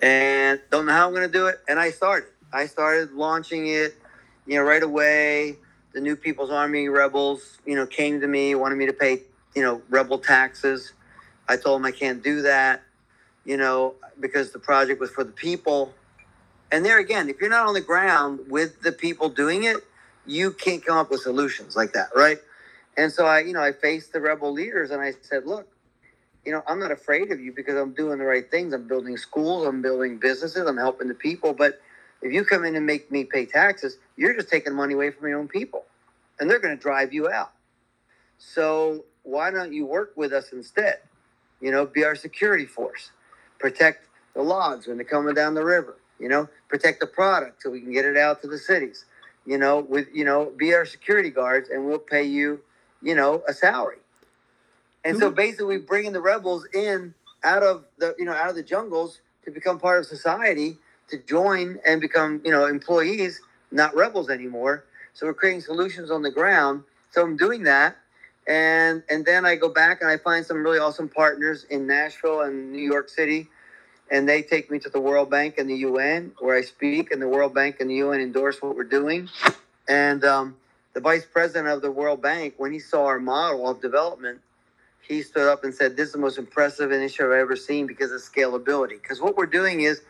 and 0.00 0.60
don't 0.70 0.86
know 0.86 0.92
how 0.92 1.06
I'm 1.06 1.14
going 1.14 1.26
to 1.26 1.32
do 1.32 1.46
it? 1.46 1.60
And 1.68 1.78
I 1.78 1.90
started. 1.90 2.28
I 2.52 2.66
started 2.66 3.12
launching 3.12 3.66
it, 3.68 3.96
you 4.46 4.56
know, 4.56 4.62
right 4.62 4.82
away. 4.82 5.56
The 5.94 6.00
New 6.00 6.16
People's 6.16 6.50
Army 6.50 6.88
rebels, 6.88 7.58
you 7.66 7.74
know, 7.74 7.86
came 7.86 8.20
to 8.20 8.26
me, 8.26 8.54
wanted 8.54 8.76
me 8.76 8.86
to 8.86 8.92
pay, 8.92 9.22
you 9.54 9.62
know, 9.62 9.82
rebel 9.90 10.18
taxes. 10.18 10.92
I 11.48 11.56
told 11.56 11.80
them 11.80 11.86
I 11.86 11.92
can't 11.92 12.22
do 12.22 12.42
that, 12.42 12.82
you 13.44 13.56
know, 13.56 13.94
because 14.20 14.52
the 14.52 14.58
project 14.58 15.00
was 15.00 15.10
for 15.10 15.24
the 15.24 15.32
people. 15.32 15.92
And 16.70 16.84
there 16.84 16.98
again, 16.98 17.28
if 17.28 17.40
you're 17.40 17.50
not 17.50 17.66
on 17.66 17.74
the 17.74 17.80
ground 17.80 18.40
with 18.48 18.80
the 18.82 18.92
people 18.92 19.28
doing 19.28 19.64
it, 19.64 19.76
you 20.26 20.52
can't 20.52 20.84
come 20.84 20.98
up 20.98 21.10
with 21.10 21.22
solutions 21.22 21.76
like 21.76 21.92
that, 21.94 22.10
right? 22.16 22.38
And 22.96 23.12
so 23.12 23.26
I, 23.26 23.40
you 23.40 23.52
know, 23.54 23.62
I 23.62 23.72
faced 23.72 24.12
the 24.12 24.20
rebel 24.20 24.52
leaders 24.52 24.90
and 24.90 25.02
I 25.02 25.14
said, 25.22 25.46
look, 25.46 25.68
you 26.44 26.52
know, 26.52 26.62
I'm 26.68 26.80
not 26.80 26.92
afraid 26.92 27.32
of 27.32 27.40
you 27.40 27.52
because 27.52 27.76
I'm 27.76 27.94
doing 27.94 28.18
the 28.18 28.24
right 28.24 28.50
things. 28.50 28.74
I'm 28.74 28.88
building 28.88 29.16
schools, 29.18 29.66
I'm 29.66 29.82
building 29.82 30.18
businesses, 30.18 30.66
I'm 30.68 30.78
helping 30.78 31.08
the 31.08 31.14
people, 31.14 31.52
but 31.54 31.80
If 32.22 32.32
you 32.32 32.44
come 32.44 32.64
in 32.64 32.76
and 32.76 32.86
make 32.86 33.10
me 33.12 33.24
pay 33.24 33.46
taxes, 33.46 33.98
you're 34.16 34.34
just 34.34 34.48
taking 34.48 34.74
money 34.74 34.94
away 34.94 35.10
from 35.10 35.28
your 35.28 35.38
own 35.38 35.48
people, 35.48 35.84
and 36.40 36.50
they're 36.50 36.58
going 36.60 36.76
to 36.76 36.82
drive 36.82 37.12
you 37.12 37.30
out. 37.30 37.52
So 38.38 39.04
why 39.24 39.50
don't 39.50 39.72
you 39.72 39.86
work 39.86 40.12
with 40.16 40.32
us 40.32 40.52
instead? 40.52 40.98
You 41.60 41.72
know, 41.72 41.86
be 41.86 42.04
our 42.04 42.16
security 42.16 42.66
force, 42.66 43.12
protect 43.58 44.08
the 44.34 44.42
logs 44.42 44.86
when 44.86 44.96
they're 44.98 45.06
coming 45.06 45.34
down 45.34 45.54
the 45.54 45.64
river. 45.64 45.96
You 46.20 46.28
know, 46.28 46.48
protect 46.68 47.00
the 47.00 47.06
product 47.08 47.62
so 47.62 47.70
we 47.70 47.80
can 47.80 47.92
get 47.92 48.04
it 48.06 48.16
out 48.16 48.42
to 48.42 48.48
the 48.48 48.58
cities. 48.58 49.06
You 49.44 49.58
know, 49.58 49.80
with 49.80 50.08
you 50.12 50.24
know, 50.24 50.52
be 50.56 50.74
our 50.74 50.84
security 50.84 51.30
guards, 51.30 51.68
and 51.68 51.86
we'll 51.86 51.98
pay 51.98 52.22
you, 52.22 52.60
you 53.02 53.14
know, 53.14 53.42
a 53.48 53.52
salary. 53.52 53.96
And 55.04 55.18
so 55.18 55.30
basically, 55.30 55.78
we're 55.78 55.80
bringing 55.80 56.12
the 56.12 56.20
rebels 56.20 56.66
in 56.72 57.14
out 57.42 57.62
of 57.62 57.84
the 57.98 58.14
you 58.18 58.24
know 58.24 58.32
out 58.32 58.50
of 58.50 58.56
the 58.56 58.62
jungles 58.62 59.20
to 59.44 59.50
become 59.50 59.78
part 59.78 59.98
of 59.98 60.06
society, 60.06 60.78
to 61.08 61.18
join 61.18 61.78
and 61.86 62.00
become 62.00 62.40
you 62.44 62.52
know 62.52 62.66
employees, 62.66 63.40
not 63.70 63.94
rebels 63.94 64.30
anymore. 64.30 64.84
So 65.14 65.26
we're 65.26 65.34
creating 65.34 65.62
solutions 65.62 66.10
on 66.10 66.22
the 66.22 66.30
ground. 66.30 66.84
So 67.10 67.22
I'm 67.22 67.36
doing 67.36 67.64
that, 67.64 67.96
and 68.46 69.02
and 69.10 69.24
then 69.24 69.44
I 69.44 69.56
go 69.56 69.68
back 69.68 70.00
and 70.00 70.10
I 70.10 70.16
find 70.18 70.46
some 70.46 70.62
really 70.62 70.78
awesome 70.78 71.08
partners 71.08 71.64
in 71.68 71.86
Nashville 71.86 72.42
and 72.42 72.70
New 72.72 72.82
York 72.82 73.08
City, 73.08 73.48
and 74.12 74.28
they 74.28 74.42
take 74.42 74.70
me 74.70 74.78
to 74.78 74.90
the 74.90 75.00
World 75.00 75.30
Bank 75.30 75.56
and 75.58 75.68
the 75.68 75.78
UN 75.78 76.32
where 76.38 76.56
I 76.56 76.62
speak, 76.62 77.10
and 77.10 77.20
the 77.22 77.28
World 77.28 77.54
Bank 77.54 77.78
and 77.80 77.90
the 77.90 77.96
UN 77.96 78.20
endorse 78.20 78.62
what 78.62 78.76
we're 78.76 78.84
doing, 78.84 79.28
and 79.88 80.24
um, 80.24 80.56
the 80.94 81.00
vice 81.00 81.26
president 81.26 81.68
of 81.68 81.82
the 81.82 81.90
World 81.90 82.22
Bank, 82.22 82.54
when 82.58 82.72
he 82.72 82.78
saw 82.78 83.06
our 83.06 83.18
model 83.18 83.68
of 83.68 83.80
development, 83.80 84.40
he 85.00 85.22
stood 85.22 85.48
up 85.50 85.64
and 85.64 85.74
said, 85.74 85.96
"This 85.96 86.08
is 86.08 86.12
the 86.12 86.18
most 86.18 86.38
impressive 86.38 86.92
initiative 86.92 87.32
I've 87.32 87.38
ever 87.40 87.56
seen 87.56 87.86
because 87.86 88.12
of 88.12 88.20
scalability." 88.20 89.02
Because 89.02 89.20
what 89.20 89.36
we're 89.36 89.46
doing 89.46 89.80
is, 89.80 90.02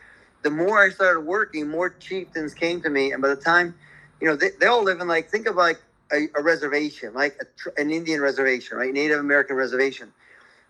the 0.43 0.51
more 0.51 0.79
I 0.79 0.89
started 0.89 1.21
working, 1.21 1.69
more 1.69 1.89
chieftains 1.89 2.53
came 2.53 2.81
to 2.81 2.89
me, 2.89 3.13
and 3.13 3.21
by 3.21 3.29
the 3.29 3.37
time, 3.37 3.73
you 4.21 4.27
know, 4.27 4.35
they, 4.35 4.49
they 4.59 4.67
all 4.67 4.83
live 4.83 4.99
in 5.01 5.07
like 5.07 5.29
think 5.29 5.47
of 5.47 5.55
like 5.55 5.79
a, 6.11 6.27
a 6.35 6.43
reservation, 6.43 7.13
like 7.15 7.37
a, 7.41 7.81
an 7.81 7.91
Indian 7.91 8.21
reservation, 8.21 8.77
right? 8.77 8.93
Native 8.93 9.19
American 9.19 9.55
reservation. 9.55 10.11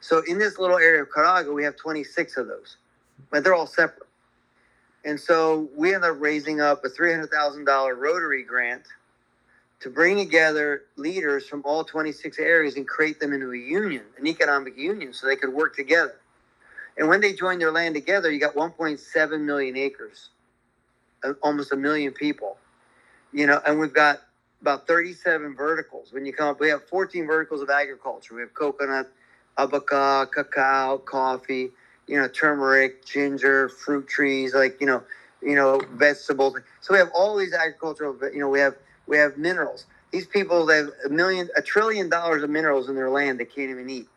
So 0.02 0.24
in 0.28 0.38
this 0.38 0.60
little 0.60 0.78
area 0.78 1.02
of 1.02 1.10
Caraga, 1.10 1.54
we 1.54 1.64
have 1.64 1.76
26 1.78 2.38
of 2.38 2.48
those, 2.48 2.78
but 3.32 3.44
they're 3.44 3.54
all 3.56 3.68
separate. 3.68 4.08
And 5.06 5.20
so 5.20 5.70
we 5.76 5.94
ended 5.94 6.12
up 6.12 6.18
raising 6.20 6.62
up 6.62 6.84
a 6.86 6.90
$300,000 6.90 7.98
Rotary 7.98 8.44
grant 8.44 8.84
to 9.82 9.90
bring 9.90 10.18
together 10.18 10.84
leaders 10.96 11.46
from 11.48 11.62
all 11.66 11.84
26 11.84 12.40
areas 12.40 12.78
and 12.78 12.88
create 12.88 13.20
them 13.20 13.34
into 13.34 13.52
a 13.52 13.58
union, 13.58 14.04
an 14.18 14.26
economic 14.28 14.78
union, 14.78 15.12
so 15.12 15.28
they 15.28 15.36
could 15.36 15.54
work 15.54 15.76
together. 15.76 16.16
And 16.98 17.10
when 17.10 17.20
they 17.20 17.34
joined 17.34 17.60
their 17.60 17.72
land 17.72 17.96
together, 17.96 18.32
you 18.32 18.40
got 18.40 18.56
1.7 18.56 19.42
million 19.42 19.76
acres, 19.76 20.30
uh, 21.24 21.34
almost 21.42 21.74
a 21.74 21.76
million 21.76 22.14
people, 22.14 22.58
you 23.34 23.46
know, 23.46 23.60
and 23.66 23.78
we've 23.80 23.94
got 23.94 24.22
about 24.62 24.88
37 24.88 25.56
verticals. 25.56 26.14
When 26.14 26.26
you 26.26 26.32
come 26.32 26.48
up, 26.48 26.62
we 26.62 26.70
have 26.70 26.88
14 26.88 27.28
verticals 27.28 27.62
of 27.62 27.70
agriculture. 27.70 28.36
We 28.36 28.42
have 28.42 28.54
coconut, 28.54 29.12
abaca, 29.58 30.30
cacao, 30.34 31.00
coffee, 31.00 31.72
you 32.08 32.20
know, 32.20 32.28
turmeric, 32.28 33.06
ginger, 33.06 33.70
fruit 33.70 34.08
trees, 34.08 34.54
like, 34.54 34.80
you 34.80 34.88
know, 34.88 35.04
you 35.42 35.56
know, 35.56 35.82
vegetables. 35.94 36.58
So 36.82 36.94
we 36.94 37.00
have 37.00 37.10
all 37.14 37.38
these 37.38 37.54
agricultural, 37.54 38.18
you 38.34 38.40
know, 38.40 38.50
we 38.50 38.60
have 38.60 38.76
we 39.08 39.18
have 39.18 39.38
minerals. 39.38 39.86
These 40.12 40.28
people 40.28 40.66
they 40.66 40.78
have 40.78 40.90
a 41.06 41.10
million, 41.10 41.50
a 41.56 41.62
trillion 41.62 42.10
dollars 42.10 42.44
of 42.44 42.50
minerals 42.50 42.90
in 42.90 42.96
their 42.96 43.10
land 43.10 43.40
they 43.40 43.46
can't 43.46 43.70
even 43.70 43.90
eat. 43.90 44.08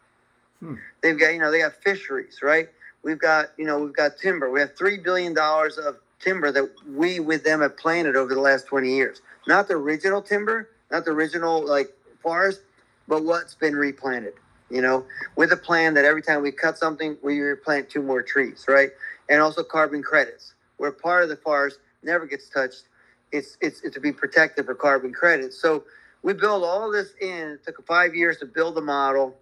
Hmm. 0.60 0.74
They've 1.02 1.18
got, 1.18 1.32
you 1.32 1.38
know, 1.38 1.50
they 1.50 1.60
have 1.60 1.76
fisheries, 1.76 2.40
right? 2.42 2.68
We've 3.02 3.18
got, 3.18 3.46
you 3.56 3.64
know, 3.64 3.78
we've 3.78 3.94
got 3.94 4.18
timber. 4.18 4.50
We 4.50 4.60
have 4.60 4.76
three 4.76 4.98
billion 4.98 5.34
dollars 5.34 5.78
of 5.78 5.96
timber 6.20 6.50
that 6.52 6.70
we 6.88 7.20
with 7.20 7.44
them 7.44 7.60
have 7.60 7.76
planted 7.76 8.16
over 8.16 8.34
the 8.34 8.40
last 8.40 8.66
20 8.66 8.88
years. 8.88 9.20
Not 9.46 9.68
the 9.68 9.74
original 9.74 10.22
timber, 10.22 10.70
not 10.90 11.04
the 11.04 11.12
original 11.12 11.64
like 11.66 11.92
forest, 12.20 12.60
but 13.06 13.22
what's 13.22 13.54
been 13.54 13.76
replanted. 13.76 14.34
You 14.70 14.82
know, 14.82 15.04
with 15.36 15.52
a 15.52 15.56
plan 15.56 15.94
that 15.94 16.04
every 16.04 16.22
time 16.22 16.42
we 16.42 16.50
cut 16.50 16.76
something, 16.76 17.16
we 17.22 17.40
replant 17.40 17.88
two 17.88 18.02
more 18.02 18.22
trees, 18.22 18.64
right? 18.68 18.90
And 19.30 19.40
also 19.40 19.62
carbon 19.62 20.02
credits, 20.02 20.54
where 20.76 20.90
part 20.90 21.22
of 21.22 21.28
the 21.28 21.36
forest 21.36 21.78
never 22.02 22.26
gets 22.26 22.48
touched. 22.48 22.84
It's 23.32 23.56
it's, 23.60 23.82
it's 23.82 23.94
to 23.94 24.00
be 24.00 24.12
protected 24.12 24.66
for 24.66 24.74
carbon 24.74 25.12
credits. 25.12 25.60
So 25.60 25.84
we 26.22 26.32
build 26.32 26.64
all 26.64 26.90
this 26.90 27.14
in. 27.20 27.52
It 27.52 27.64
took 27.64 27.86
five 27.86 28.14
years 28.14 28.38
to 28.38 28.46
build 28.46 28.74
the 28.74 28.80
model, 28.80 29.36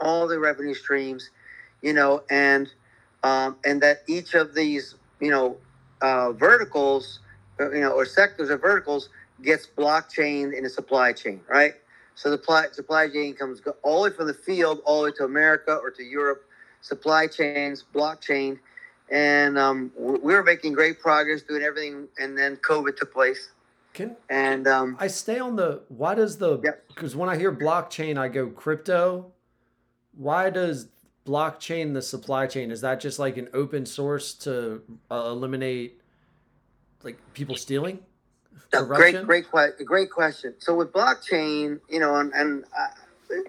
all 0.00 0.28
the 0.28 0.38
revenue 0.38 0.74
streams, 0.74 1.30
you 1.82 1.92
know, 1.94 2.22
and 2.30 2.68
um, 3.22 3.56
and 3.64 3.80
that 3.82 4.02
each 4.06 4.34
of 4.34 4.54
these, 4.54 4.94
you 5.20 5.30
know, 5.30 5.56
uh, 6.02 6.32
verticals, 6.32 7.20
uh, 7.60 7.70
you 7.70 7.80
know, 7.80 7.92
or 7.92 8.04
sectors 8.04 8.50
or 8.50 8.58
verticals 8.58 9.08
gets 9.42 9.66
blockchain 9.66 10.52
in 10.54 10.64
the 10.64 10.70
supply 10.70 11.12
chain, 11.12 11.40
right? 11.48 11.74
So 12.20 12.28
the 12.28 12.36
supply, 12.36 12.66
supply 12.70 13.08
chain 13.08 13.32
comes 13.32 13.62
all 13.82 14.02
the 14.02 14.10
way 14.10 14.14
from 14.14 14.26
the 14.26 14.34
field 14.34 14.82
all 14.84 15.00
the 15.00 15.04
way 15.06 15.16
to 15.16 15.24
America 15.24 15.76
or 15.76 15.90
to 15.90 16.02
Europe. 16.02 16.44
Supply 16.82 17.26
chains, 17.26 17.82
blockchain, 17.94 18.58
and 19.10 19.56
um, 19.56 19.90
we 19.96 20.18
we 20.18 20.34
were 20.34 20.42
making 20.42 20.74
great 20.74 21.00
progress 21.00 21.40
doing 21.40 21.62
everything. 21.62 22.08
And 22.18 22.36
then 22.36 22.56
COVID 22.56 22.96
took 22.96 23.12
place, 23.14 23.52
Can 23.94 24.16
and 24.28 24.66
um, 24.68 24.96
I 25.00 25.06
stay 25.06 25.38
on 25.38 25.56
the? 25.56 25.82
Why 25.88 26.14
does 26.14 26.36
the? 26.36 26.60
Yep. 26.62 26.88
Because 26.88 27.16
when 27.16 27.30
I 27.30 27.38
hear 27.38 27.54
blockchain, 27.54 28.18
I 28.18 28.28
go 28.28 28.48
crypto. 28.48 29.32
Why 30.14 30.50
does 30.50 30.88
blockchain 31.26 31.94
the 31.94 32.02
supply 32.02 32.46
chain? 32.46 32.70
Is 32.70 32.82
that 32.82 33.00
just 33.00 33.18
like 33.18 33.38
an 33.38 33.48
open 33.54 33.86
source 33.86 34.34
to 34.34 34.82
uh, 35.10 35.24
eliminate 35.26 36.02
like 37.02 37.18
people 37.32 37.56
stealing? 37.56 38.00
No, 38.72 38.84
Corruption? 38.84 39.26
great, 39.26 39.50
great, 39.50 39.84
great 39.84 40.10
question. 40.10 40.54
So 40.58 40.74
with 40.74 40.92
blockchain, 40.92 41.80
you 41.88 42.00
know, 42.00 42.16
and, 42.16 42.32
and 42.34 42.64
uh, 42.78 42.88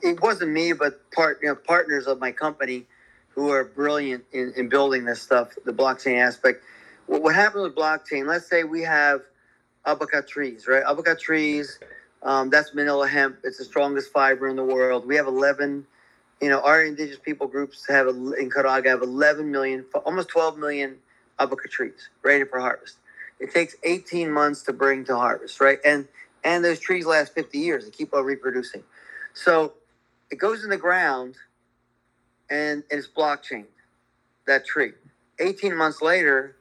it 0.02 0.22
wasn't 0.22 0.52
me, 0.52 0.74
but 0.74 1.10
part, 1.12 1.40
you 1.42 1.50
know, 1.50 1.56
partners 1.56 2.08
of 2.08 2.20
my 2.20 2.32
company 2.32 2.86
who 3.30 3.50
are 3.52 3.64
brilliant 3.64 4.24
in, 4.32 4.54
in 4.56 4.70
building 4.70 5.06
this 5.06 5.22
stuff, 5.22 5.54
the 5.66 5.74
blockchain 5.74 6.20
aspect. 6.20 6.64
What, 7.08 7.24
what 7.24 7.36
happened 7.36 7.64
with 7.64 7.76
blockchain? 7.76 8.28
Let's 8.28 8.50
say 8.50 8.64
we 8.64 8.82
have 8.82 9.22
abaca 9.86 10.24
trees, 10.28 10.68
right? 10.68 10.84
Abaca 10.84 11.18
trees, 11.20 11.80
um, 12.24 12.50
that's 12.50 12.74
Manila 12.74 13.08
hemp. 13.08 13.38
It's 13.44 13.58
the 13.58 13.66
strongest 13.66 14.12
fiber 14.12 14.48
in 14.48 14.56
the 14.56 14.64
world. 14.64 15.08
We 15.08 15.16
have 15.16 15.28
11, 15.28 15.86
you 16.42 16.50
know, 16.50 16.62
our 16.62 16.84
indigenous 16.84 17.20
people 17.20 17.48
groups 17.48 17.86
have 17.88 18.08
in 18.08 18.50
Caraga 18.50 18.88
have 18.88 19.02
11 19.02 19.50
million, 19.52 19.86
almost 20.06 20.30
12 20.30 20.58
million 20.58 20.98
abaca 21.40 21.68
trees 21.70 22.10
ready 22.24 22.46
for 22.46 22.60
harvest. 22.60 22.98
It 23.42 23.52
takes 23.52 23.76
18 23.84 24.32
months 24.32 24.62
to 24.64 24.74
bring 24.74 25.04
to 25.06 25.16
harvest, 25.18 25.60
right? 25.60 25.80
And 25.84 26.08
and 26.44 26.64
those 26.64 26.80
trees 26.80 27.06
last 27.06 27.34
50 27.34 27.58
years. 27.58 27.86
They 27.86 27.92
keep 27.92 28.14
on 28.14 28.24
reproducing. 28.24 28.84
So 29.34 29.74
it 30.32 30.38
goes 30.38 30.64
in 30.64 30.70
the 30.70 30.78
ground 30.78 31.36
and 32.50 32.84
it's 32.90 33.08
blockchain, 33.08 33.66
that 34.48 34.66
tree. 34.66 34.94
18 35.40 35.76
months 35.76 36.02
later, 36.02 36.56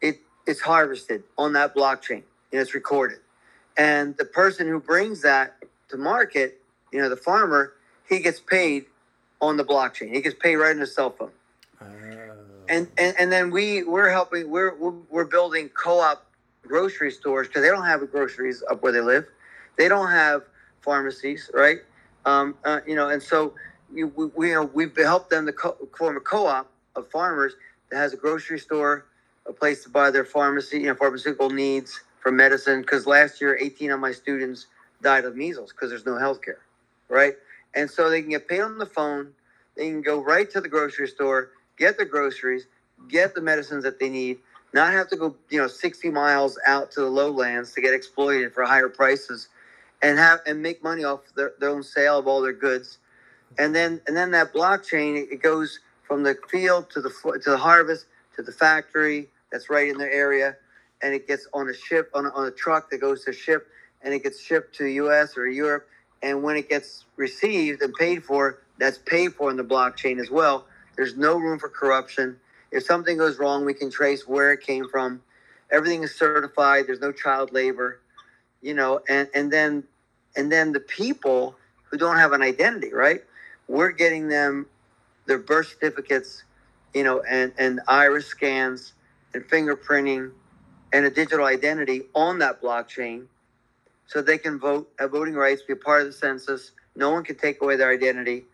it 0.00 0.20
it's 0.46 0.60
harvested 0.60 1.22
on 1.38 1.52
that 1.54 1.74
blockchain 1.74 2.22
and 2.52 2.60
it's 2.60 2.74
recorded. 2.74 3.18
And 3.76 4.16
the 4.16 4.24
person 4.24 4.66
who 4.66 4.80
brings 4.80 5.22
that 5.22 5.56
to 5.90 5.96
market, 5.96 6.60
you 6.92 7.00
know, 7.00 7.08
the 7.08 7.16
farmer, 7.16 7.74
he 8.08 8.20
gets 8.20 8.40
paid 8.40 8.86
on 9.40 9.56
the 9.56 9.64
blockchain. 9.64 10.12
He 10.12 10.20
gets 10.22 10.36
paid 10.36 10.56
right 10.56 10.74
on 10.74 10.80
his 10.80 10.94
cell 10.94 11.10
phone 11.10 11.30
oh. 11.80 11.86
and, 12.68 12.88
and 12.96 13.14
and 13.18 13.30
then 13.30 13.50
we 13.50 13.82
we're 13.82 14.10
helping 14.10 14.50
we're, 14.50 14.74
we're 14.74 15.24
building 15.24 15.68
co-op 15.68 16.25
grocery 16.68 17.10
stores 17.10 17.48
because 17.48 17.62
they 17.62 17.68
don't 17.68 17.86
have 17.86 18.08
groceries 18.10 18.62
up 18.70 18.82
where 18.82 18.92
they 18.92 19.00
live. 19.00 19.26
They 19.76 19.88
don't 19.88 20.10
have 20.10 20.42
pharmacies 20.80 21.50
right? 21.54 21.78
Um, 22.24 22.56
uh, 22.64 22.80
you 22.86 22.94
know 22.94 23.08
and 23.08 23.22
so 23.22 23.54
you, 23.94 24.08
we, 24.16 24.26
we 24.36 24.50
know 24.52 24.64
we've 24.64 24.96
helped 24.96 25.30
them 25.30 25.46
to 25.46 25.52
co- 25.52 25.76
form 25.96 26.16
a 26.16 26.20
co-op 26.20 26.70
of 26.96 27.10
farmers 27.10 27.54
that 27.90 27.98
has 27.98 28.12
a 28.12 28.16
grocery 28.16 28.58
store 28.58 29.06
a 29.46 29.52
place 29.52 29.84
to 29.84 29.90
buy 29.90 30.10
their 30.10 30.24
pharmacy 30.24 30.80
you 30.80 30.86
know 30.86 30.94
pharmaceutical 30.94 31.50
needs 31.50 32.02
for 32.20 32.32
medicine 32.32 32.80
because 32.80 33.06
last 33.06 33.40
year 33.40 33.58
18 33.60 33.92
of 33.92 34.00
my 34.00 34.12
students 34.12 34.66
died 35.02 35.24
of 35.24 35.36
measles 35.36 35.72
because 35.72 35.90
there's 35.90 36.06
no 36.06 36.18
health 36.18 36.42
care 36.42 36.60
right? 37.08 37.34
And 37.74 37.90
so 37.90 38.10
they 38.10 38.22
can 38.22 38.30
get 38.30 38.48
paid 38.48 38.60
on 38.60 38.78
the 38.78 38.86
phone 38.86 39.32
they 39.76 39.88
can 39.88 40.02
go 40.02 40.22
right 40.22 40.50
to 40.50 40.60
the 40.60 40.68
grocery 40.68 41.08
store 41.08 41.50
get 41.76 41.98
the 41.98 42.04
groceries, 42.04 42.66
get 43.08 43.34
the 43.34 43.40
medicines 43.40 43.84
that 43.84 43.98
they 43.98 44.08
need, 44.08 44.38
not 44.72 44.92
have 44.92 45.08
to 45.08 45.16
go, 45.16 45.36
you 45.50 45.58
know, 45.60 45.68
60 45.68 46.10
miles 46.10 46.58
out 46.66 46.90
to 46.92 47.00
the 47.00 47.08
lowlands 47.10 47.72
to 47.72 47.80
get 47.80 47.94
exploited 47.94 48.52
for 48.52 48.64
higher 48.64 48.88
prices 48.88 49.48
and 50.02 50.18
have 50.18 50.40
and 50.46 50.62
make 50.62 50.82
money 50.82 51.04
off 51.04 51.20
their, 51.34 51.52
their 51.60 51.70
own 51.70 51.82
sale 51.82 52.18
of 52.18 52.26
all 52.26 52.42
their 52.42 52.52
goods. 52.52 52.98
And 53.58 53.74
then 53.74 54.00
and 54.06 54.16
then 54.16 54.30
that 54.32 54.52
blockchain 54.52 55.30
it 55.30 55.42
goes 55.42 55.80
from 56.06 56.22
the 56.22 56.36
field 56.50 56.90
to 56.90 57.00
the 57.00 57.10
to 57.42 57.50
the 57.50 57.58
harvest 57.58 58.06
to 58.36 58.42
the 58.42 58.52
factory 58.52 59.28
that's 59.50 59.70
right 59.70 59.88
in 59.88 59.98
their 59.98 60.10
area 60.10 60.56
and 61.02 61.14
it 61.14 61.26
gets 61.26 61.48
on 61.54 61.68
a 61.68 61.74
ship 61.74 62.10
on 62.14 62.26
a, 62.26 62.30
on 62.30 62.46
a 62.46 62.50
truck 62.50 62.90
that 62.90 62.98
goes 62.98 63.24
to 63.24 63.32
ship 63.32 63.68
and 64.02 64.12
it 64.14 64.22
gets 64.22 64.40
shipped 64.40 64.74
to 64.76 64.84
the 64.84 64.94
US 64.94 65.36
or 65.36 65.46
Europe 65.48 65.88
and 66.22 66.42
when 66.42 66.56
it 66.56 66.68
gets 66.68 67.04
received 67.16 67.82
and 67.82 67.94
paid 67.94 68.24
for 68.24 68.60
that's 68.78 68.98
paid 68.98 69.34
for 69.34 69.50
in 69.50 69.56
the 69.56 69.64
blockchain 69.64 70.20
as 70.20 70.30
well 70.30 70.66
there's 70.96 71.16
no 71.16 71.36
room 71.38 71.58
for 71.58 71.68
corruption. 71.68 72.38
If 72.72 72.84
something 72.84 73.18
goes 73.18 73.38
wrong, 73.38 73.64
we 73.64 73.74
can 73.74 73.90
trace 73.90 74.26
where 74.28 74.52
it 74.52 74.60
came 74.62 74.88
from. 74.88 75.22
everything 75.72 76.02
is 76.04 76.14
certified. 76.14 76.86
There's 76.86 77.00
no 77.00 77.12
child 77.12 77.52
labor, 77.52 78.00
you 78.62 78.74
know, 78.74 79.00
and 79.08 79.28
and 79.34 79.52
then 79.52 79.84
and 80.36 80.52
then 80.52 80.72
the 80.72 80.80
people 80.80 81.56
who 81.84 81.98
don't 81.98 82.18
have 82.18 82.32
an 82.32 82.42
identity, 82.42 82.92
right? 82.92 83.22
We're 83.68 83.92
getting 83.92 84.28
them 84.28 84.66
their 85.26 85.38
birth 85.38 85.68
certificates, 85.68 86.44
you 86.94 87.04
know, 87.04 87.22
and 87.28 87.52
and 87.58 87.80
iris 87.88 88.26
scans 88.26 88.94
and 89.34 89.44
fingerprinting 89.48 90.32
and 90.92 91.06
a 91.06 91.10
digital 91.10 91.46
identity 91.46 92.04
on 92.14 92.38
that 92.40 92.62
blockchain 92.62 93.26
so 94.06 94.22
they 94.22 94.38
can 94.38 94.58
vote, 94.58 94.90
have 94.98 95.12
voting 95.12 95.34
rights, 95.34 95.62
be 95.62 95.74
a 95.74 95.76
part 95.76 96.02
of 96.02 96.08
the 96.08 96.14
census. 96.14 96.72
No 96.96 97.10
one 97.10 97.24
can 97.24 97.36
take 97.36 97.62
away 97.62 97.76
their 97.76 97.90
identity. 97.90 98.44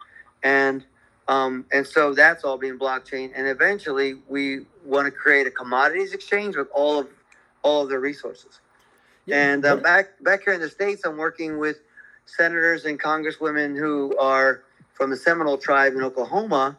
And 0.43 0.85
um, 1.29 1.65
and 1.73 1.87
so 1.87 2.15
that's 2.15 2.45
all 2.45 2.59
being 2.59 2.79
blockchain. 2.79 3.33
And 3.35 3.47
eventually 3.47 4.15
we 4.29 4.67
want 4.85 5.07
to 5.07 5.11
create 5.11 5.47
a 5.47 5.51
commodities 5.51 6.13
exchange 6.13 6.57
with 6.57 6.69
all 6.75 6.99
of 6.99 7.09
all 7.63 7.83
of 7.83 7.89
their 7.89 8.01
resources. 8.01 8.61
Yeah, 9.27 9.53
and 9.53 9.65
uh, 9.65 9.77
back 9.77 10.23
back 10.23 10.43
here 10.45 10.55
in 10.55 10.61
the 10.61 10.69
states, 10.69 11.03
I'm 11.05 11.17
working 11.17 11.59
with 11.59 11.77
senators 12.27 12.85
and 12.85 13.01
congresswomen 13.01 13.79
who 13.79 14.17
are 14.19 14.63
from 14.95 15.11
the 15.11 15.17
Seminole 15.17 15.59
tribe 15.59 15.95
in 15.95 16.03
Oklahoma, 16.03 16.77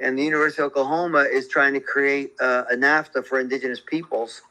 and 0.00 0.18
the 0.18 0.24
University 0.24 0.60
of 0.62 0.72
Oklahoma 0.72 1.20
is 1.30 1.46
trying 1.46 1.74
to 1.74 1.80
create 1.80 2.32
uh, 2.40 2.64
a 2.70 2.74
NAFTA 2.74 3.24
for 3.24 3.38
indigenous 3.38 3.80
peoples, 3.80 4.42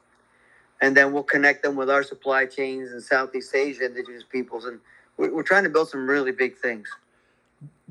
and 0.82 0.96
then 0.96 1.12
we'll 1.12 1.24
connect 1.24 1.64
them 1.64 1.76
with 1.76 1.90
our 1.90 2.02
supply 2.02 2.46
chains 2.46 2.94
in 2.94 3.02
Southeast 3.02 3.54
Asia 3.54 3.86
indigenous 3.86 4.24
peoples, 4.24 4.64
and 4.66 4.80
we're, 5.18 5.34
we're 5.34 5.44
trying 5.44 5.64
to 5.66 5.70
build 5.70 5.90
some 5.90 6.10
really 6.10 6.32
big 6.32 6.58
things. 6.58 6.88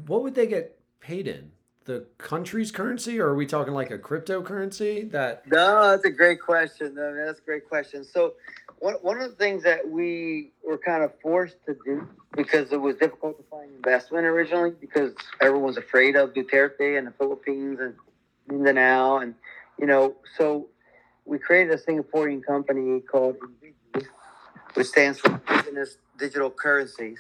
what 0.07 0.23
would 0.23 0.35
they 0.35 0.47
get 0.47 0.77
paid 1.01 1.27
in? 1.27 1.53
The 1.85 2.07
country's 2.19 2.73
currency, 2.73 3.21
or 3.21 3.29
are 3.29 3.35
we 3.37 3.47
talking 3.47 3.73
like 3.73 3.93
a 3.93 3.99
cryptocurrency 3.99 5.09
that? 5.13 5.47
No, 5.47 5.91
that's 5.91 6.05
a 6.05 6.11
great 6.11 6.41
question. 6.41 6.95
No, 6.97 7.15
that's 7.15 7.39
a 7.39 7.43
great 7.43 7.69
question. 7.69 8.03
So, 8.03 8.35
one, 8.81 8.95
one 9.03 9.21
of 9.21 9.31
the 9.31 9.37
things 9.37 9.63
that 9.63 9.89
we 9.89 10.51
were 10.65 10.79
kind 10.79 11.05
of 11.05 11.13
forced 11.21 11.57
to 11.67 11.77
do 11.85 12.09
because 12.37 12.73
it 12.73 12.81
was 12.81 12.97
difficult 12.97 13.39
to 13.39 13.45
find 13.49 13.71
investment 13.77 14.27
originally 14.27 14.73
because 14.81 15.15
everyone's 15.41 15.77
afraid 15.77 16.17
of 16.17 16.35
Duterte 16.35 16.99
and 16.99 17.07
the 17.07 17.13
Philippines 17.13 17.79
and 17.81 17.95
Mindanao. 18.49 19.19
And, 19.19 19.35
you 19.79 19.87
know, 19.87 20.17
so 20.37 20.67
we 21.25 21.39
created 21.39 21.73
a 21.73 21.79
Singaporean 21.79 22.45
company 22.45 23.01
called 23.01 23.37
which 24.77 24.89
stands 24.89 25.19
for 25.19 25.41
Indigenous 25.49 25.97
Digital 26.19 26.51
Currencies. 26.51 27.19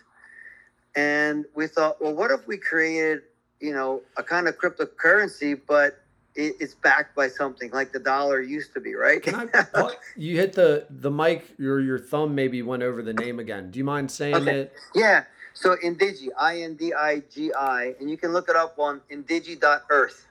And 0.94 1.46
we 1.54 1.66
thought, 1.66 2.00
well, 2.02 2.14
what 2.14 2.30
if 2.30 2.46
we 2.46 2.58
created, 2.58 3.22
you 3.60 3.72
know, 3.72 4.02
a 4.16 4.22
kind 4.22 4.48
of 4.48 4.58
cryptocurrency, 4.58 5.60
but 5.66 5.98
it, 6.34 6.54
it's 6.60 6.74
backed 6.74 7.16
by 7.16 7.28
something 7.28 7.70
like 7.70 7.92
the 7.92 7.98
dollar 7.98 8.40
used 8.40 8.74
to 8.74 8.80
be, 8.80 8.94
right? 8.94 9.22
Can 9.22 9.34
I? 9.74 9.90
You 10.16 10.36
hit 10.36 10.54
the 10.54 10.86
the 10.88 11.10
mic. 11.10 11.44
Your 11.58 11.80
your 11.80 11.98
thumb 11.98 12.34
maybe 12.34 12.62
went 12.62 12.82
over 12.82 13.02
the 13.02 13.12
name 13.12 13.38
again. 13.38 13.70
Do 13.70 13.78
you 13.78 13.84
mind 13.84 14.10
saying 14.10 14.34
Okay. 14.36 14.60
it? 14.60 14.72
yeah. 14.94 15.24
So 15.54 15.76
Indigi, 15.76 16.28
I 16.38 16.60
N 16.60 16.74
D 16.74 16.92
I 16.94 17.22
G 17.32 17.52
I, 17.52 17.94
and 18.00 18.10
you 18.10 18.16
can 18.16 18.32
look 18.32 18.48
it 18.48 18.56
up 18.56 18.78
on 18.78 19.00
indigi.earth. 19.10 20.26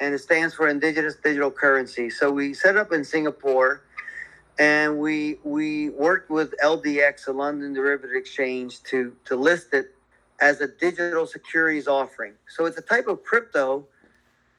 And 0.00 0.14
it 0.14 0.18
stands 0.18 0.54
for 0.54 0.68
Indigenous 0.68 1.16
Digital 1.16 1.50
Currency. 1.50 2.08
So 2.10 2.30
we 2.30 2.54
set 2.54 2.76
up 2.76 2.92
in 2.92 3.04
Singapore 3.04 3.82
and 4.58 4.98
we 4.98 5.38
we 5.44 5.90
worked 5.90 6.30
with 6.30 6.54
LDX, 6.62 7.24
the 7.26 7.32
London 7.32 7.72
Derivative 7.72 8.14
Exchange, 8.14 8.82
to 8.84 9.14
to 9.24 9.36
list 9.36 9.74
it 9.74 9.94
as 10.40 10.60
a 10.60 10.68
digital 10.68 11.26
securities 11.26 11.88
offering. 11.88 12.34
So 12.48 12.66
it's 12.66 12.78
a 12.78 12.82
type 12.82 13.06
of 13.08 13.24
crypto, 13.24 13.86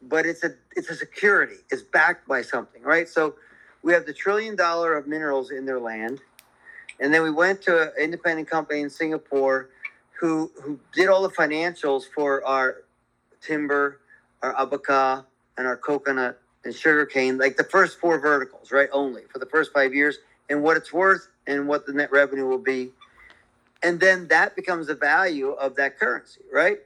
but 0.01 0.25
it's 0.25 0.43
a 0.43 0.53
it's 0.75 0.89
a 0.89 0.95
security. 0.95 1.55
It's 1.69 1.81
backed 1.81 2.27
by 2.27 2.41
something, 2.41 2.81
right? 2.83 3.07
So 3.07 3.35
we 3.83 3.93
have 3.93 4.05
the 4.05 4.13
trillion 4.13 4.55
dollar 4.55 4.95
of 4.95 5.07
minerals 5.07 5.51
in 5.51 5.65
their 5.65 5.79
land, 5.79 6.21
and 6.99 7.13
then 7.13 7.23
we 7.23 7.31
went 7.31 7.61
to 7.63 7.83
an 7.83 7.91
independent 7.99 8.49
company 8.49 8.81
in 8.81 8.89
Singapore 8.89 9.69
who 10.19 10.51
who 10.61 10.79
did 10.93 11.07
all 11.09 11.21
the 11.23 11.29
financials 11.29 12.03
for 12.13 12.45
our 12.45 12.83
timber, 13.41 14.01
our 14.41 14.53
abaca, 14.57 15.25
and 15.57 15.67
our 15.67 15.77
coconut 15.77 16.39
and 16.65 16.75
sugarcane, 16.75 17.37
like 17.37 17.55
the 17.57 17.63
first 17.63 17.99
four 17.99 18.19
verticals, 18.19 18.71
right? 18.71 18.89
Only 18.91 19.23
for 19.31 19.39
the 19.39 19.45
first 19.45 19.71
five 19.73 19.93
years, 19.93 20.17
and 20.49 20.61
what 20.61 20.77
it's 20.77 20.91
worth 20.91 21.27
and 21.47 21.67
what 21.67 21.85
the 21.85 21.93
net 21.93 22.11
revenue 22.11 22.47
will 22.47 22.57
be. 22.57 22.91
And 23.81 23.99
then 23.99 24.27
that 24.27 24.55
becomes 24.55 24.87
the 24.87 24.95
value 24.95 25.51
of 25.51 25.75
that 25.75 25.99
currency, 25.99 26.41
right? 26.51 26.79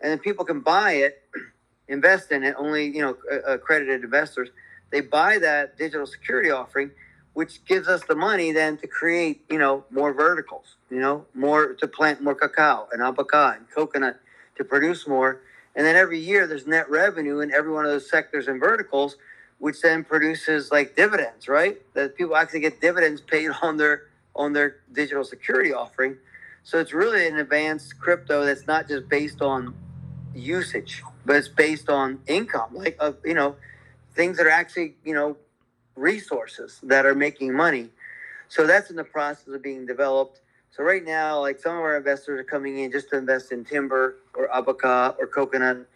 And 0.00 0.10
then 0.10 0.18
people 0.18 0.44
can 0.44 0.60
buy 0.60 0.92
it, 0.92 1.22
invest 1.88 2.32
in 2.32 2.42
it, 2.42 2.54
only, 2.58 2.86
you 2.86 3.02
know, 3.02 3.16
uh, 3.30 3.54
accredited 3.54 4.02
investors. 4.02 4.50
They 4.90 5.00
buy 5.00 5.38
that 5.38 5.78
digital 5.78 6.06
security 6.06 6.50
offering, 6.50 6.90
which 7.34 7.64
gives 7.64 7.88
us 7.88 8.02
the 8.04 8.14
money 8.14 8.52
then 8.52 8.76
to 8.78 8.86
create, 8.86 9.44
you 9.48 9.58
know, 9.58 9.84
more 9.90 10.12
verticals, 10.12 10.76
you 10.90 11.00
know, 11.00 11.24
more 11.34 11.74
to 11.74 11.86
plant 11.86 12.22
more 12.22 12.34
cacao 12.34 12.88
and 12.92 13.00
abaca 13.02 13.54
and 13.56 13.70
coconut 13.70 14.20
to 14.56 14.64
produce 14.64 15.06
more. 15.06 15.40
And 15.74 15.86
then 15.86 15.96
every 15.96 16.18
year 16.18 16.46
there's 16.46 16.66
net 16.66 16.90
revenue 16.90 17.40
in 17.40 17.52
every 17.52 17.72
one 17.72 17.84
of 17.86 17.90
those 17.90 18.10
sectors 18.10 18.48
and 18.48 18.60
verticals, 18.60 19.16
which 19.58 19.80
then 19.80 20.04
produces 20.04 20.70
like 20.70 20.96
dividends, 20.96 21.48
right? 21.48 21.78
That 21.94 22.16
people 22.16 22.36
actually 22.36 22.60
get 22.60 22.80
dividends 22.80 23.20
paid 23.20 23.50
on 23.62 23.76
their 23.76 24.02
on 24.34 24.52
their 24.52 24.76
digital 24.92 25.24
security 25.24 25.72
offering. 25.72 26.16
So 26.64 26.78
it's 26.78 26.92
really 26.92 27.26
an 27.26 27.38
advanced 27.38 27.98
crypto 27.98 28.44
that's 28.44 28.66
not 28.66 28.88
just 28.88 29.08
based 29.08 29.42
on 29.42 29.74
usage, 30.34 31.02
but 31.26 31.36
it's 31.36 31.48
based 31.48 31.88
on 31.88 32.20
income, 32.26 32.70
like 32.72 32.96
uh, 33.00 33.12
you 33.24 33.34
know, 33.34 33.56
things 34.14 34.36
that 34.36 34.46
are 34.46 34.50
actually 34.50 34.94
you 35.04 35.14
know 35.14 35.36
resources 35.96 36.78
that 36.82 37.04
are 37.04 37.14
making 37.14 37.52
money. 37.52 37.90
So 38.48 38.66
that's 38.66 38.90
in 38.90 38.96
the 38.96 39.04
process 39.04 39.48
of 39.48 39.62
being 39.62 39.86
developed. 39.86 40.40
So 40.70 40.82
right 40.84 41.04
now, 41.04 41.40
like 41.40 41.58
some 41.58 41.74
of 41.76 41.80
our 41.80 41.96
investors 41.96 42.40
are 42.40 42.44
coming 42.44 42.78
in 42.78 42.92
just 42.92 43.10
to 43.10 43.18
invest 43.18 43.52
in 43.52 43.64
timber 43.64 44.16
or 44.34 44.48
abaca 44.52 45.16
or 45.18 45.26
coconut, 45.26 45.86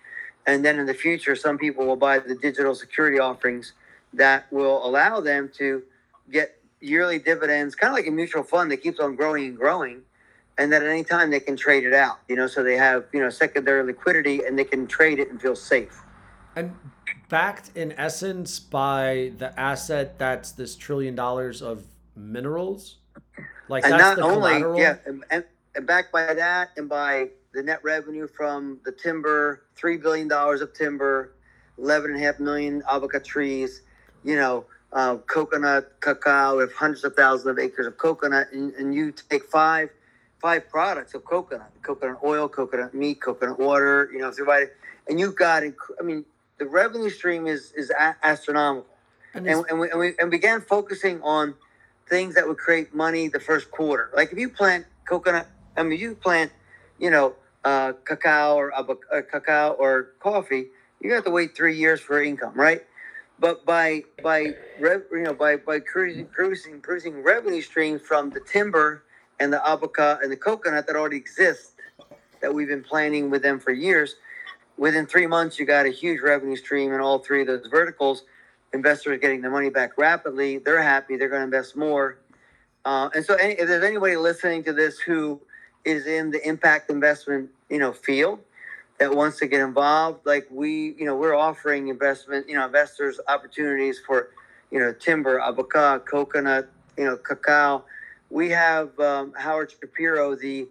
and 0.47 0.65
then 0.65 0.79
in 0.79 0.87
the 0.87 0.95
future, 0.95 1.37
some 1.37 1.59
people 1.59 1.87
will 1.87 1.97
buy 1.97 2.19
the 2.19 2.35
digital 2.35 2.75
security 2.75 3.19
offerings 3.19 3.73
that 4.13 4.51
will 4.53 4.85
allow 4.87 5.21
them 5.21 5.51
to 5.57 5.83
get 6.31 6.61
yearly 6.81 7.19
dividends, 7.19 7.75
kind 7.75 7.91
of 7.91 7.97
like 7.97 8.07
a 8.07 8.11
mutual 8.11 8.43
fund 8.43 8.71
that 8.71 8.79
keeps 8.79 9.01
on 9.01 9.17
growing 9.17 9.47
and 9.47 9.57
growing, 9.57 10.03
and 10.59 10.73
that 10.73 10.83
at 10.83 10.89
any 10.89 11.05
time 11.05 11.31
they 11.31 11.41
can 11.41 11.57
trade 11.57 11.85
it 11.85 11.93
out. 11.93 12.19
You 12.29 12.37
know, 12.37 12.47
so 12.47 12.63
they 12.63 12.77
have 12.77 13.05
you 13.13 13.21
know 13.21 13.31
secondary 13.31 13.83
liquidity 13.83 14.45
and 14.45 14.59
they 14.59 14.65
can 14.65 14.87
trade 14.87 15.19
it 15.19 15.31
and 15.31 15.41
feel 15.41 15.57
safe. 15.57 16.03
And 16.55 16.75
backed 17.29 17.71
in 17.75 17.93
essence 17.93 18.59
by 18.59 19.33
the 19.39 19.59
asset 19.59 20.19
that's 20.19 20.53
this 20.53 20.77
trillion 20.77 21.15
dollars 21.15 21.63
of 21.63 21.85
minerals. 22.15 22.97
Like 23.69 23.85
and 23.85 23.95
that's 23.95 24.03
not 24.03 24.17
the 24.17 24.23
only 24.23 24.61
collateral. 24.61 24.79
yeah, 24.79 24.97
and, 25.07 25.25
and, 25.31 25.87
backed 25.87 26.13
by 26.13 26.33
that 26.33 26.71
and 26.77 26.89
by 26.89 27.29
the 27.53 27.63
net 27.63 27.81
revenue 27.83 28.27
from 28.27 28.79
the 28.85 28.93
timber, 28.93 29.65
three 29.75 29.97
billion 29.97 30.29
dollars 30.29 30.61
of 30.61 30.73
timber, 30.73 31.33
eleven 31.79 32.13
and 32.13 32.23
a 32.23 32.25
half 32.25 32.41
million 32.41 32.83
abaca 32.89 33.21
trees, 33.21 33.83
you 34.25 34.37
know, 34.37 34.65
uh, 34.93 35.17
coconut, 35.17 36.01
cacao. 36.01 36.57
We 36.57 36.63
have 36.63 36.73
hundreds 36.73 37.05
of 37.05 37.15
thousands 37.15 37.47
of 37.47 37.59
acres 37.59 37.87
of 37.87 37.99
coconut, 37.99 38.49
and, 38.53 38.73
and 38.75 38.95
you 38.95 39.13
take 39.13 39.45
five 39.45 39.91
five 40.47 40.69
products 40.71 41.13
of 41.15 41.25
coconut: 41.25 41.73
coconut 41.83 42.19
oil, 42.25 42.49
coconut 42.49 42.95
meat, 42.95 43.21
coconut 43.21 43.59
water. 43.59 44.09
You 44.13 44.21
know, 44.21 44.29
everybody, 44.29 44.67
and 45.09 45.19
you've 45.19 45.35
got, 45.35 45.65
inc- 45.65 45.95
I 46.01 46.05
mean, 46.05 46.25
the 46.61 46.67
revenue 46.67 47.11
stream 47.11 47.49
is 47.55 47.73
is 47.77 47.91
a- 47.91 48.17
astronomical 48.23 48.87
And 49.35 49.49
and, 49.49 49.65
and, 49.69 49.77
we, 49.81 49.87
and 49.91 49.99
we 50.03 50.09
and 50.21 50.31
began 50.31 50.61
focusing 50.61 51.21
on 51.23 51.55
things 52.09 52.37
that 52.37 52.47
would 52.49 52.59
create 52.67 52.95
money 52.95 53.23
the 53.39 53.41
first 53.41 53.67
quarter. 53.73 54.05
Like 54.19 54.29
if 54.35 54.39
you 54.39 54.49
plant 54.49 54.87
coconut, 55.13 55.49
I 55.77 55.83
mean, 55.83 55.99
you 55.99 56.15
plant, 56.15 56.53
you 57.05 57.11
know, 57.11 57.35
uh, 57.65 57.95
cacao 58.09 58.55
or 58.61 58.67
uh, 58.73 58.85
cacao 59.33 59.73
or 59.73 59.93
coffee, 60.21 60.65
you 61.03 61.13
have 61.15 61.25
to 61.25 61.33
wait 61.39 61.57
three 61.57 61.77
years 61.85 62.01
for 62.07 62.23
income, 62.23 62.55
right? 62.55 62.83
But 63.41 63.67
by 63.67 64.05
by 64.23 64.41
rev, 64.79 65.03
you 65.11 65.25
know 65.27 65.35
by 65.35 65.57
by 65.57 65.81
cruising 65.81 66.29
cruising 66.37 66.81
cruising 66.87 67.17
revenue 67.33 67.63
streams 67.71 68.01
from 68.11 68.31
the 68.31 68.41
timber 68.55 69.03
and 69.41 69.53
the 69.53 69.63
abaca 69.71 70.19
and 70.23 70.31
the 70.31 70.37
coconut 70.37 70.87
that 70.87 70.97
already 70.97 71.17
exist 71.17 71.73
that 72.41 72.53
we've 72.53 72.69
been 72.69 72.83
planning 72.83 73.31
with 73.31 73.43
them 73.43 73.59
for 73.59 73.73
years. 73.73 74.17
Within 74.77 75.07
three 75.07 75.27
months, 75.27 75.59
you 75.59 75.65
got 75.65 75.87
a 75.87 75.91
huge 75.91 76.21
revenue 76.21 76.57
stream 76.57 76.93
in 76.93 77.01
all 77.01 77.19
three 77.19 77.41
of 77.41 77.47
those 77.47 77.67
verticals 77.67 78.25
investors 78.73 79.19
getting 79.21 79.41
their 79.41 79.51
money 79.51 79.71
back 79.71 79.97
rapidly. 79.99 80.59
They're 80.59 80.83
happy. 80.83 81.17
They're 81.17 81.29
going 81.29 81.41
to 81.41 81.45
invest 81.45 81.77
more. 81.77 82.19
Uh, 82.85 83.09
and 83.15 83.25
so, 83.25 83.35
any, 83.35 83.55
if 83.55 83.67
there's 83.67 83.85
anybody 83.85 84.17
listening 84.17 84.63
to 84.65 84.73
this 84.73 84.99
who 85.01 85.41
is 85.85 86.07
in 86.07 86.31
the 86.31 86.47
impact 86.47 86.91
investment, 86.91 87.51
you 87.69 87.79
know, 87.79 87.93
field 87.93 88.39
that 88.99 89.15
wants 89.15 89.39
to 89.39 89.47
get 89.47 89.61
involved, 89.61 90.25
like 90.25 90.47
we, 90.51 90.95
you 90.99 91.05
know, 91.05 91.17
we're 91.17 91.35
offering 91.35 91.89
investment, 91.89 92.49
you 92.49 92.55
know, 92.55 92.65
investors 92.65 93.19
opportunities 93.29 94.01
for, 94.07 94.31
you 94.71 94.79
know, 94.79 94.93
timber, 94.93 95.39
abaca, 95.39 96.01
coconut, 96.05 96.71
you 96.97 97.05
know, 97.05 97.17
cacao. 97.17 97.85
We 98.31 98.51
have 98.51 98.99
um, 99.01 99.33
Howard 99.37 99.73
Shapiro, 99.73 100.35
the 100.37 100.69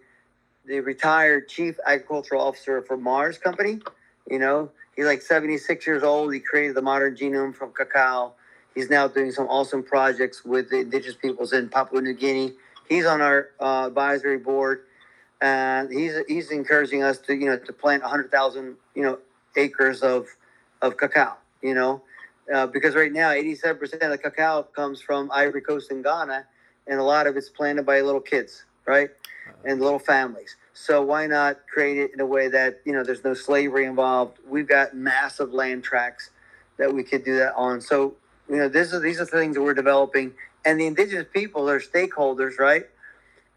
the 0.66 0.80
retired 0.80 1.48
chief 1.48 1.80
agricultural 1.86 2.42
officer 2.42 2.82
for 2.82 2.98
Mars 2.98 3.38
Company. 3.38 3.80
You 4.30 4.40
know, 4.40 4.72
He's 4.96 5.06
like 5.06 5.22
76 5.22 5.86
years 5.86 6.04
old. 6.04 6.34
He 6.34 6.40
created 6.40 6.76
the 6.76 6.82
modern 6.82 7.16
genome 7.16 7.54
from 7.54 7.72
cacao. 7.74 8.34
He's 8.74 8.90
now 8.90 9.08
doing 9.08 9.32
some 9.32 9.48
awesome 9.48 9.84
projects 9.84 10.46
with 10.46 10.70
the 10.70 10.80
indigenous 10.80 11.16
peoples 11.16 11.54
in 11.54 11.70
Papua 11.70 12.02
New 12.02 12.14
Guinea. 12.14 12.54
He's 12.88 13.06
on 13.06 13.22
our 13.22 13.50
uh, 13.60 13.88
advisory 13.88 14.38
board, 14.38 14.84
and 15.42 15.92
he's 15.92 16.14
he's 16.28 16.52
encouraging 16.52 17.04
us 17.04 17.18
to 17.20 17.36
you 17.36 17.48
know 17.48 17.58
to 17.58 17.74
plant 17.74 18.04
hundred 18.04 18.32
thousand 18.32 18.76
you 18.94 19.04
know 19.04 19.18
acres 19.56 20.02
of 20.02 20.28
of 20.82 20.98
cacao. 20.98 21.36
You 21.62 21.74
know, 21.74 22.02
uh, 22.54 22.68
because 22.68 22.96
right 22.96 23.12
now 23.12 23.32
eighty 23.32 23.56
seven 23.56 23.78
percent 23.78 24.04
of 24.04 24.12
the 24.12 24.18
cacao 24.18 24.64
comes 24.64 25.02
from 25.02 25.32
Ivory 25.34 25.62
Coast 25.62 25.90
and 25.90 26.04
Ghana, 26.04 26.46
and 26.88 27.00
a 27.00 27.04
lot 27.04 27.28
of 27.28 27.36
it's 27.38 27.50
planted 27.50 27.86
by 27.86 28.02
little 28.02 28.22
kids, 28.22 28.66
right, 28.86 29.10
uh, 29.50 29.70
and 29.70 29.82
little 29.82 30.00
families. 30.00 30.56
So 30.74 31.02
why 31.02 31.28
not 31.28 31.68
create 31.72 31.98
it 31.98 32.12
in 32.14 32.20
a 32.20 32.26
way 32.26 32.48
that 32.50 32.82
you 32.86 32.94
know 32.94 33.04
there's 33.04 33.24
no 33.24 33.34
slavery 33.34 33.86
involved? 33.86 34.40
We've 34.48 34.68
got 34.68 34.96
massive 34.96 35.54
land 35.54 35.84
tracts 35.84 36.30
that 36.78 36.94
we 36.94 37.04
could 37.04 37.24
do 37.24 37.38
that 37.38 37.56
on. 37.56 37.82
So 37.82 38.16
you 38.50 38.58
know, 38.58 38.70
this 38.70 38.94
is 38.94 39.02
these 39.02 39.20
are 39.20 39.26
the 39.26 39.32
things 39.32 39.56
that 39.56 39.62
we're 39.62 39.74
developing, 39.74 40.34
and 40.66 40.80
the 40.80 40.86
indigenous 40.86 41.28
people 41.34 41.70
are 41.70 41.80
stakeholders, 41.80 42.60
right? 42.60 42.86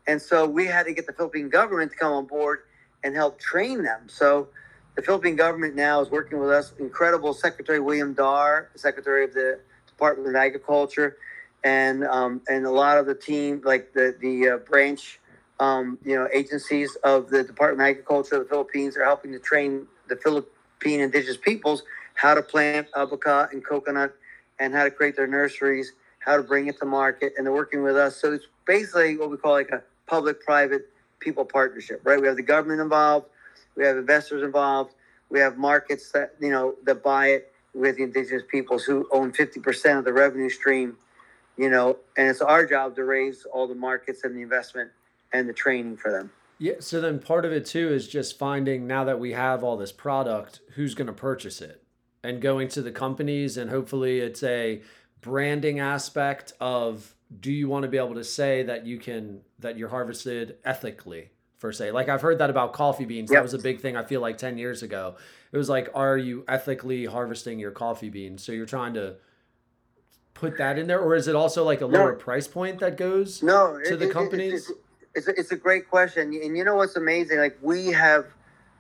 And 0.07 0.21
so 0.21 0.47
we 0.47 0.67
had 0.67 0.87
to 0.87 0.95
get 0.95 1.07
the 1.07 1.13
Philippine 1.13 1.51
government 1.51 1.93
to 1.93 1.99
come 1.99 2.13
on 2.13 2.25
board 2.25 2.61
and 3.05 3.15
help 3.15 3.39
train 3.39 3.83
them. 3.83 4.09
So 4.09 4.49
the 4.97 5.03
Philippine 5.03 5.37
government 5.37 5.77
now 5.77 6.01
is 6.01 6.11
working 6.11 6.39
with 6.39 6.51
us. 6.51 6.73
Incredible 6.79 7.35
Secretary 7.35 7.79
William 7.79 8.15
Dar, 8.15 8.71
Secretary 8.75 9.25
of 9.25 9.35
the 9.35 9.61
Department 9.87 10.31
of 10.31 10.35
Agriculture, 10.35 11.19
and 11.65 12.05
um, 12.05 12.41
and 12.49 12.65
a 12.67 12.71
lot 12.71 12.99
of 12.99 13.07
the 13.07 13.15
team, 13.15 13.63
like 13.65 13.93
the 13.93 14.17
the 14.21 14.49
uh, 14.49 14.57
branch, 14.59 15.21
um, 15.61 15.99
you 16.05 16.15
know, 16.15 16.29
agencies 16.33 16.97
of 17.05 17.29
the 17.31 17.45
Department 17.45 17.89
of 17.89 17.91
Agriculture 17.91 18.37
of 18.37 18.45
the 18.45 18.49
Philippines, 18.49 18.97
are 18.97 19.05
helping 19.05 19.33
to 19.33 19.39
train 19.39 19.87
the 20.09 20.17
Philippine 20.17 21.01
indigenous 21.01 21.37
peoples 21.37 21.83
how 22.15 22.35
to 22.35 22.43
plant 22.43 22.89
abaca 22.95 23.49
and 23.53 23.65
coconut 23.65 24.15
and 24.59 24.75
how 24.75 24.83
to 24.83 24.91
create 24.91 25.15
their 25.17 25.29
nurseries, 25.29 25.93
how 26.19 26.37
to 26.37 26.43
bring 26.43 26.67
it 26.67 26.79
to 26.79 26.85
market, 26.85 27.33
and 27.37 27.47
they're 27.47 27.55
working 27.55 27.83
with 27.83 27.97
us. 27.97 28.17
So 28.17 28.33
it's 28.33 28.47
basically 28.67 29.17
what 29.17 29.31
we 29.31 29.37
call 29.37 29.53
like 29.53 29.71
a 29.71 29.83
public-private 30.07 30.89
people 31.21 31.45
partnership, 31.45 32.01
right? 32.05 32.21
We 32.21 32.27
have 32.27 32.37
the 32.37 32.43
government 32.43 32.81
involved, 32.81 33.27
we 33.77 33.85
have 33.85 33.97
investors 33.97 34.43
involved, 34.43 34.95
we 35.31 35.39
have 35.39 35.59
markets 35.59 36.11
that 36.13 36.35
you 36.41 36.51
know 36.51 36.75
that 36.85 37.03
buy 37.03 37.29
it 37.29 37.53
with 37.75 37.97
the 37.97 38.03
indigenous 38.03 38.43
peoples 38.51 38.83
who 38.85 39.07
own 39.13 39.31
50% 39.31 39.99
of 39.99 40.05
the 40.05 40.13
revenue 40.13 40.51
stream, 40.51 40.97
you 41.59 41.69
know, 41.69 41.99
and 42.17 42.29
it's 42.29 42.41
our 42.41 42.65
job 42.65 42.95
to 42.97 43.05
raise 43.05 43.45
all 43.53 43.67
the 43.67 43.75
markets 43.75 44.23
and 44.25 44.37
the 44.37 44.43
investment 44.43 44.91
and 45.33 45.49
the 45.49 45.53
training 45.53 45.97
for 45.97 46.11
them. 46.11 46.31
Yeah. 46.59 46.75
So 46.81 47.01
then 47.01 47.19
part 47.19 47.45
of 47.45 47.53
it 47.53 47.67
too 47.67 47.93
is 47.93 48.09
just 48.09 48.39
finding 48.39 48.87
now 48.87 49.05
that 49.05 49.21
we 49.21 49.33
have 49.33 49.63
all 49.63 49.77
this 49.77 49.93
product, 49.93 50.61
who's 50.75 50.95
going 50.95 51.07
to 51.09 51.13
purchase 51.13 51.61
it? 51.61 51.83
And 52.25 52.41
going 52.41 52.69
to 52.69 52.83
the 52.83 52.91
companies 52.91 53.57
and 53.57 53.71
hopefully 53.71 54.19
it's 54.19 54.43
a 54.43 54.83
branding 55.21 55.79
aspect 55.79 56.53
of 56.61 57.15
do 57.41 57.53
you 57.53 57.69
want 57.69 57.85
to 57.85 57.89
be 57.89 57.97
able 57.97 58.15
to 58.15 58.25
say 58.25 58.63
that 58.65 58.87
you 58.87 58.99
can 58.99 59.41
that 59.59 59.77
you're 59.79 59.89
harvested 59.89 60.57
ethically 60.65 61.31
for 61.59 61.73
say 61.73 61.91
like 61.91 62.09
i've 62.09 62.23
heard 62.23 62.39
that 62.39 62.51
about 62.51 62.73
coffee 62.73 63.05
beans. 63.05 63.31
That 63.31 63.43
was 63.43 63.55
a 63.55 63.59
big 63.59 63.81
thing 63.81 63.97
i 63.97 64.05
feel 64.05 64.21
like 64.21 64.37
10 64.37 64.59
years 64.59 64.83
ago. 64.83 65.17
It 65.53 65.57
was 65.57 65.69
like 65.69 65.91
are 65.95 66.19
you 66.19 66.45
ethically 66.49 67.05
harvesting 67.05 67.59
your 67.61 67.71
coffee 67.71 68.11
beans? 68.11 68.43
So 68.43 68.53
you're 68.53 68.67
trying 68.67 68.95
to 68.95 69.17
put 70.39 70.57
that 70.59 70.79
in 70.79 70.87
there 70.87 71.01
or 71.01 71.15
is 71.15 71.27
it 71.29 71.35
also 71.35 71.65
like 71.65 71.81
a 71.81 71.87
No. 71.87 71.99
lower 71.99 72.15
price 72.15 72.47
point 72.47 72.79
that 72.79 72.97
goes 72.97 73.43
no 73.43 73.79
to 73.85 73.95
it- 73.95 73.97
the 73.99 74.05
it- 74.05 74.09
it- 74.11 74.13
companies? 74.13 74.71
It's, 74.71 74.73
it's, 75.15 75.29
a, 75.29 75.41
it's 75.41 75.53
a 75.53 75.57
great 75.57 75.89
question, 75.89 76.33
and 76.33 76.57
you 76.57 76.65
know 76.65 76.77
what's 76.77 76.95
amazing? 76.97 77.39
Like 77.39 77.59
we 77.61 77.87
have, 77.89 78.27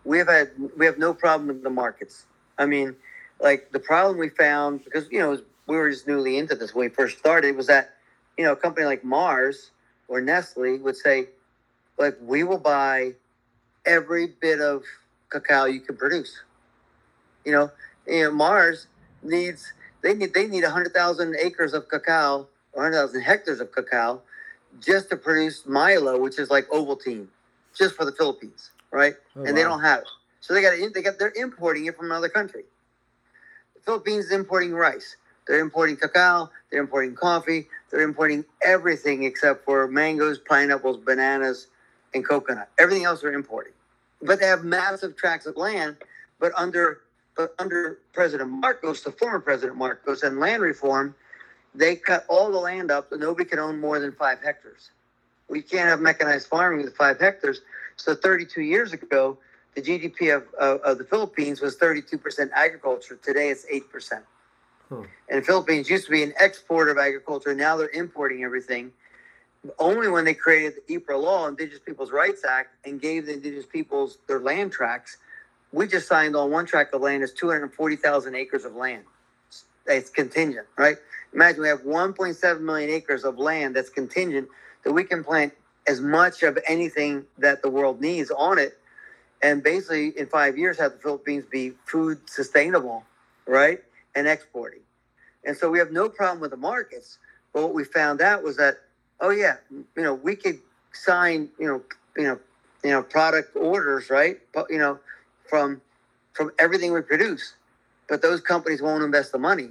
we 0.04 0.18
have 0.18 0.28
had, 0.28 0.50
we 0.76 0.86
have 0.86 0.96
no 0.98 1.12
problem 1.12 1.48
with 1.48 1.62
the 1.64 1.70
markets. 1.70 2.26
I 2.58 2.66
mean, 2.66 2.94
like 3.40 3.72
the 3.72 3.80
problem 3.80 4.18
we 4.18 4.28
found 4.28 4.84
because 4.84 5.08
you 5.10 5.18
know 5.18 5.40
we 5.66 5.76
were 5.76 5.90
just 5.90 6.06
newly 6.06 6.38
into 6.38 6.54
this 6.54 6.74
when 6.74 6.88
we 6.90 6.94
first 6.94 7.18
started 7.18 7.56
was 7.56 7.66
that 7.66 7.94
you 8.36 8.44
know 8.44 8.52
a 8.52 8.56
company 8.56 8.86
like 8.86 9.02
Mars 9.04 9.72
or 10.06 10.20
Nestle 10.20 10.78
would 10.78 10.96
say, 10.96 11.28
like 11.98 12.16
we 12.20 12.44
will 12.44 12.58
buy 12.58 13.14
every 13.84 14.28
bit 14.40 14.60
of 14.60 14.84
cacao 15.30 15.64
you 15.64 15.80
can 15.80 15.96
produce. 15.96 16.40
You 17.44 17.52
know, 17.52 17.70
you 18.06 18.24
know 18.24 18.30
Mars 18.30 18.86
needs 19.22 19.72
they 20.02 20.14
need 20.14 20.34
they 20.34 20.46
need 20.46 20.64
hundred 20.64 20.92
thousand 20.92 21.36
acres 21.40 21.74
of 21.74 21.88
cacao 21.88 22.46
or 22.72 22.82
hundred 22.82 22.96
thousand 22.96 23.22
hectares 23.22 23.60
of 23.60 23.72
cacao 23.72 24.22
just 24.80 25.08
to 25.10 25.16
produce 25.16 25.66
Milo, 25.66 26.20
which 26.20 26.38
is 26.38 26.50
like 26.50 26.68
Ovaltine, 26.68 27.26
just 27.76 27.96
for 27.96 28.04
the 28.04 28.12
Philippines, 28.12 28.70
right? 28.90 29.14
Oh, 29.36 29.44
and 29.44 29.56
they 29.56 29.62
don't 29.62 29.80
have 29.80 30.00
it, 30.00 30.08
so 30.40 30.54
they 30.54 30.62
got 30.62 30.76
to 30.76 30.90
they 30.90 31.02
got 31.02 31.18
they're 31.18 31.32
importing 31.36 31.86
it 31.86 31.96
from 31.96 32.06
another 32.06 32.28
country. 32.28 32.64
The 33.74 33.80
Philippines 33.80 34.26
is 34.26 34.32
importing 34.32 34.72
rice. 34.74 35.16
They're 35.46 35.60
importing 35.60 35.96
cacao. 35.96 36.50
They're 36.70 36.80
importing 36.80 37.14
coffee. 37.14 37.68
They're 37.90 38.02
importing 38.02 38.44
everything 38.62 39.24
except 39.24 39.64
for 39.64 39.88
mangoes, 39.88 40.38
pineapples, 40.38 40.98
bananas, 40.98 41.68
and 42.14 42.26
coconut. 42.26 42.68
Everything 42.78 43.04
else 43.04 43.22
they're 43.22 43.32
importing. 43.32 43.72
But 44.20 44.40
they 44.40 44.46
have 44.46 44.64
massive 44.64 45.16
tracts 45.16 45.46
of 45.46 45.56
land. 45.56 45.96
But 46.38 46.52
under 46.56 47.00
but 47.38 47.54
under 47.60 48.00
President 48.12 48.50
Marcos, 48.50 49.02
the 49.02 49.12
former 49.12 49.38
President 49.38 49.78
Marcos, 49.78 50.24
and 50.24 50.40
land 50.40 50.60
reform, 50.60 51.14
they 51.72 51.94
cut 51.94 52.26
all 52.28 52.50
the 52.50 52.58
land 52.58 52.90
up 52.90 53.08
so 53.08 53.16
nobody 53.16 53.48
can 53.48 53.60
own 53.60 53.80
more 53.80 54.00
than 54.00 54.10
five 54.12 54.42
hectares. 54.42 54.90
We 55.48 55.62
can't 55.62 55.88
have 55.88 56.00
mechanized 56.00 56.48
farming 56.48 56.84
with 56.84 56.96
five 56.96 57.20
hectares. 57.20 57.60
So 57.96 58.16
32 58.16 58.60
years 58.62 58.92
ago, 58.92 59.38
the 59.76 59.80
GDP 59.80 60.34
of, 60.34 60.52
of, 60.54 60.80
of 60.80 60.98
the 60.98 61.04
Philippines 61.04 61.60
was 61.60 61.76
32% 61.76 62.50
agriculture. 62.52 63.18
Today 63.22 63.50
it's 63.50 63.64
8%. 63.72 63.82
Huh. 64.88 64.96
Hmm. 64.96 65.02
And 65.28 65.42
the 65.42 65.46
Philippines 65.46 65.88
used 65.88 66.06
to 66.06 66.10
be 66.10 66.24
an 66.24 66.34
exporter 66.40 66.90
of 66.90 66.98
agriculture. 66.98 67.54
Now 67.54 67.76
they're 67.76 67.90
importing 67.90 68.42
everything. 68.42 68.90
Only 69.78 70.08
when 70.08 70.24
they 70.24 70.34
created 70.34 70.74
the 70.88 70.98
IPRA 70.98 71.22
law, 71.22 71.46
Indigenous 71.46 71.80
Peoples' 71.80 72.10
Rights 72.10 72.44
Act, 72.44 72.70
and 72.84 73.00
gave 73.00 73.26
the 73.26 73.34
Indigenous 73.34 73.66
peoples 73.66 74.18
their 74.26 74.40
land 74.40 74.72
tracts, 74.72 75.18
we 75.72 75.86
just 75.86 76.08
signed 76.08 76.36
on 76.36 76.50
one 76.50 76.66
tract 76.66 76.94
of 76.94 77.02
land 77.02 77.22
is 77.22 77.32
240,000 77.32 78.34
acres 78.34 78.64
of 78.64 78.74
land. 78.74 79.04
It's 79.86 80.10
contingent, 80.10 80.66
right? 80.76 80.96
Imagine 81.32 81.62
we 81.62 81.68
have 81.68 81.82
1.7 81.82 82.60
million 82.60 82.90
acres 82.90 83.24
of 83.24 83.38
land 83.38 83.76
that's 83.76 83.90
contingent 83.90 84.48
that 84.84 84.92
we 84.92 85.04
can 85.04 85.24
plant 85.24 85.52
as 85.86 86.00
much 86.00 86.42
of 86.42 86.58
anything 86.66 87.24
that 87.38 87.62
the 87.62 87.70
world 87.70 88.00
needs 88.00 88.30
on 88.30 88.58
it. 88.58 88.78
And 89.42 89.62
basically, 89.62 90.18
in 90.18 90.26
five 90.26 90.58
years, 90.58 90.78
have 90.78 90.92
the 90.92 90.98
Philippines 90.98 91.44
be 91.50 91.72
food 91.86 92.18
sustainable, 92.28 93.04
right? 93.46 93.82
And 94.14 94.26
exporting. 94.26 94.80
And 95.44 95.56
so 95.56 95.70
we 95.70 95.78
have 95.78 95.92
no 95.92 96.08
problem 96.08 96.40
with 96.40 96.50
the 96.50 96.56
markets. 96.56 97.18
But 97.52 97.62
what 97.62 97.74
we 97.74 97.84
found 97.84 98.20
out 98.20 98.42
was 98.42 98.56
that, 98.56 98.78
oh 99.20 99.30
yeah, 99.30 99.56
you 99.70 100.02
know, 100.02 100.14
we 100.14 100.36
could 100.36 100.58
sign, 100.92 101.48
you 101.58 101.66
know, 101.66 101.82
you 102.16 102.24
know, 102.24 102.38
you 102.84 102.90
know, 102.90 103.02
product 103.02 103.56
orders, 103.56 104.10
right? 104.10 104.38
But 104.52 104.66
you 104.70 104.78
know, 104.78 104.98
from 105.48 105.80
from 106.34 106.52
everything 106.58 106.92
we 106.92 107.02
produce. 107.02 107.54
But 108.08 108.22
those 108.22 108.40
companies 108.40 108.82
won't 108.82 109.02
invest 109.04 109.32
the 109.32 109.38
money. 109.38 109.70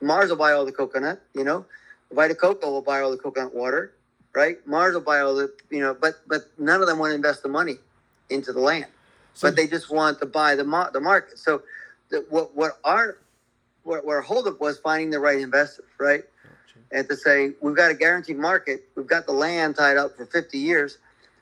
Mars 0.00 0.30
will 0.30 0.36
buy 0.36 0.52
all 0.52 0.64
the 0.66 0.72
coconut, 0.72 1.22
you 1.34 1.44
know. 1.44 1.66
Vita 2.12 2.34
Coco 2.34 2.70
will 2.70 2.82
buy 2.82 3.00
all 3.00 3.10
the 3.10 3.16
coconut 3.18 3.54
water, 3.54 3.94
right? 4.34 4.56
Mars 4.66 4.94
will 4.94 5.02
buy 5.02 5.20
all 5.20 5.34
the, 5.34 5.52
you 5.70 5.80
know, 5.80 5.94
but 6.00 6.14
but 6.28 6.42
none 6.58 6.80
of 6.80 6.88
them 6.88 6.98
want 6.98 7.10
to 7.12 7.14
invest 7.16 7.42
the 7.42 7.48
money 7.48 7.78
into 8.30 8.52
the 8.52 8.60
land. 8.60 8.86
So- 9.34 9.48
but 9.48 9.56
they 9.56 9.66
just 9.68 9.90
want 9.90 10.18
to 10.20 10.26
buy 10.26 10.56
the 10.56 10.64
mar- 10.64 10.90
the 10.92 11.00
market. 11.00 11.38
So 11.38 11.62
the, 12.10 12.26
what 12.30 12.54
what 12.56 12.78
our 12.84 13.18
what, 13.84 14.04
what 14.04 14.14
our 14.16 14.22
holdup 14.22 14.60
was 14.60 14.78
finding 14.78 15.10
the 15.10 15.20
right 15.20 15.38
investors, 15.40 15.86
right? 15.98 16.24
And 16.92 17.08
to 17.08 17.16
say 17.16 17.52
we've 17.62 17.76
got 17.76 17.90
a 17.90 17.94
guaranteed 17.94 18.38
market, 18.38 18.84
we've 18.96 19.06
got 19.08 19.26
the 19.26 19.32
land 19.32 19.76
tied 19.76 19.96
up 19.98 20.16
for 20.16 20.26
50 20.26 20.58
years, 20.58 20.98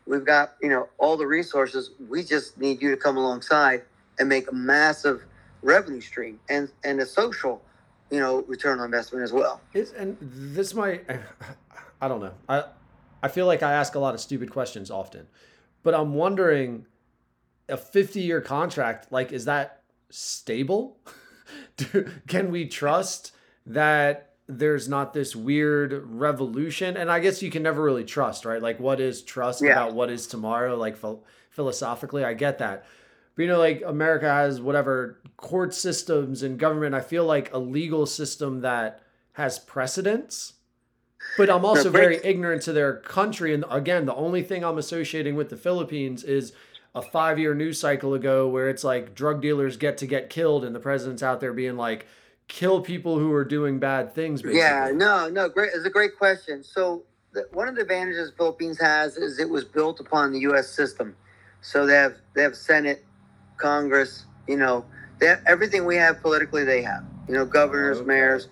we've 0.09 0.25
got 0.25 0.55
you 0.61 0.69
know 0.69 0.89
all 0.99 1.17
the 1.17 1.27
resources. 1.27 1.91
We 2.09 2.25
just 2.25 2.59
need 2.59 2.83
you 2.83 2.91
to 2.91 2.97
come 2.97 3.17
alongside 3.17 3.83
and 4.19 4.29
make 4.29 4.51
a 4.51 4.55
massive 4.55 5.25
revenue 5.63 6.01
stream 6.01 6.41
and 6.49 6.71
and 6.85 7.01
a 7.01 7.07
social, 7.07 7.63
you 8.11 8.19
know, 8.19 8.43
return 8.49 8.81
on 8.81 8.87
investment 8.87 9.23
as 9.23 9.33
well. 9.33 9.61
Is 9.75 9.93
and 9.93 10.17
this 10.21 10.75
might 10.75 11.05
I 12.01 12.09
don't 12.09 12.21
know. 12.21 12.35
I 12.49 12.65
I 13.23 13.29
feel 13.29 13.47
like 13.47 13.63
I 13.63 13.73
ask 13.73 13.95
a 13.95 13.99
lot 13.99 14.15
of 14.15 14.21
stupid 14.21 14.51
questions 14.51 14.91
often. 14.91 15.27
But 15.83 15.95
I'm 15.95 16.15
wondering 16.15 16.87
a 17.69 17.77
50 17.77 18.21
year 18.21 18.41
contract, 18.41 19.13
like 19.13 19.33
is 19.33 19.45
that 19.45 19.83
stable? 20.11 20.99
Do, 21.77 22.09
can 22.27 22.51
we 22.51 22.67
trust 22.67 23.33
that 23.65 24.28
there's 24.49 24.89
not 24.89 25.13
this 25.13 25.37
weird 25.37 26.03
revolution? 26.07 26.97
And 26.97 27.11
I 27.11 27.21
guess 27.21 27.43
you 27.43 27.51
can 27.51 27.63
never 27.63 27.83
really 27.83 28.05
trust, 28.05 28.45
right? 28.45 28.63
Like 28.63 28.81
what 28.81 29.01
is 29.01 29.23
trust 29.23 29.63
Yeah. 29.63 29.73
about 29.73 29.95
what 29.95 30.11
is 30.11 30.27
tomorrow? 30.27 30.77
Like 30.77 30.97
phil- 30.97 31.25
philosophically, 31.51 32.25
I 32.25 32.35
get 32.35 32.59
that. 32.59 32.85
But 33.37 33.43
you 33.43 33.49
know, 33.49 33.59
like 33.59 33.83
America 33.87 34.29
has 34.29 34.61
whatever 34.61 35.19
court 35.37 35.75
systems 35.75 36.43
and 36.43 36.59
government. 36.59 36.95
I 36.95 37.01
feel 37.01 37.25
like 37.25 37.53
a 37.53 37.59
legal 37.59 38.07
system 38.07 38.63
that 38.63 39.01
has 39.33 39.59
precedence. 39.59 40.55
But 41.37 41.51
I'm 41.51 41.65
also 41.65 41.91
very 41.91 42.21
ignorant 42.25 42.63
to 42.63 42.73
their 42.73 42.97
country. 42.97 43.53
And 43.53 43.65
again, 43.71 44.07
the 44.07 44.15
only 44.15 44.43
thing 44.43 44.65
I'm 44.65 44.79
associating 44.79 45.37
with 45.37 45.51
the 45.51 45.57
Philippines 45.57 46.25
is 46.25 46.53
a 46.95 47.03
five 47.03 47.39
year 47.39 47.55
news 47.55 47.79
cycle 47.79 48.15
ago 48.15 48.49
where 48.49 48.69
it's 48.69 48.83
like 48.83 49.15
drug 49.15 49.43
dealers 49.43 49.77
get 49.77 49.99
to 49.99 50.07
get 50.07 50.31
killed, 50.31 50.65
and 50.65 50.75
the 50.75 50.81
president's 50.81 51.23
out 51.23 51.41
there 51.41 51.53
being 51.53 51.77
like, 51.77 52.07
kill 52.49 52.81
people 52.81 53.19
who 53.19 53.33
are 53.33 53.45
doing 53.45 53.79
bad 53.79 54.15
things. 54.15 54.43
Basically. 54.43 54.59
Yeah, 54.61 54.91
no, 54.95 55.29
no, 55.29 55.49
great. 55.49 55.71
It's 55.75 55.85
a 55.85 55.91
great 55.91 56.17
question. 56.19 56.65
So 56.65 57.05
the, 57.33 57.47
one 57.53 57.69
of 57.69 57.77
the 57.77 57.83
advantages 57.83 58.33
Philippines 58.37 58.81
has 58.81 59.17
is 59.17 59.39
it 59.39 59.49
was 59.49 59.65
built 59.65 60.01
upon 60.01 60.33
the 60.33 60.41
U.S. 60.41 60.69
system. 60.69 61.15
So 61.61 61.87
they 61.87 61.95
have 61.95 62.15
they 62.35 62.43
have 62.43 62.57
Senate, 62.57 63.05
Congress. 63.59 64.25
You 64.49 64.57
know, 64.57 64.85
they 65.21 65.27
have, 65.27 65.43
everything 65.47 65.85
we 65.85 65.97
have 65.97 66.21
politically. 66.23 66.65
They 66.65 66.83
have. 66.83 67.05
You 67.29 67.35
know, 67.35 67.45
governors, 67.45 67.99
Okay. 67.99 68.07
mayors, 68.07 68.49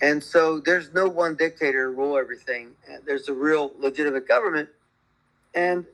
and 0.00 0.22
so 0.22 0.60
there's 0.60 0.94
no 0.94 1.08
one 1.08 1.34
dictator 1.34 1.90
to 1.90 1.90
rule 1.90 2.16
everything. 2.16 2.70
There's 3.04 3.28
a 3.28 3.34
real 3.34 3.72
legitimate 3.78 4.28
government, 4.28 4.68
and 5.54 5.84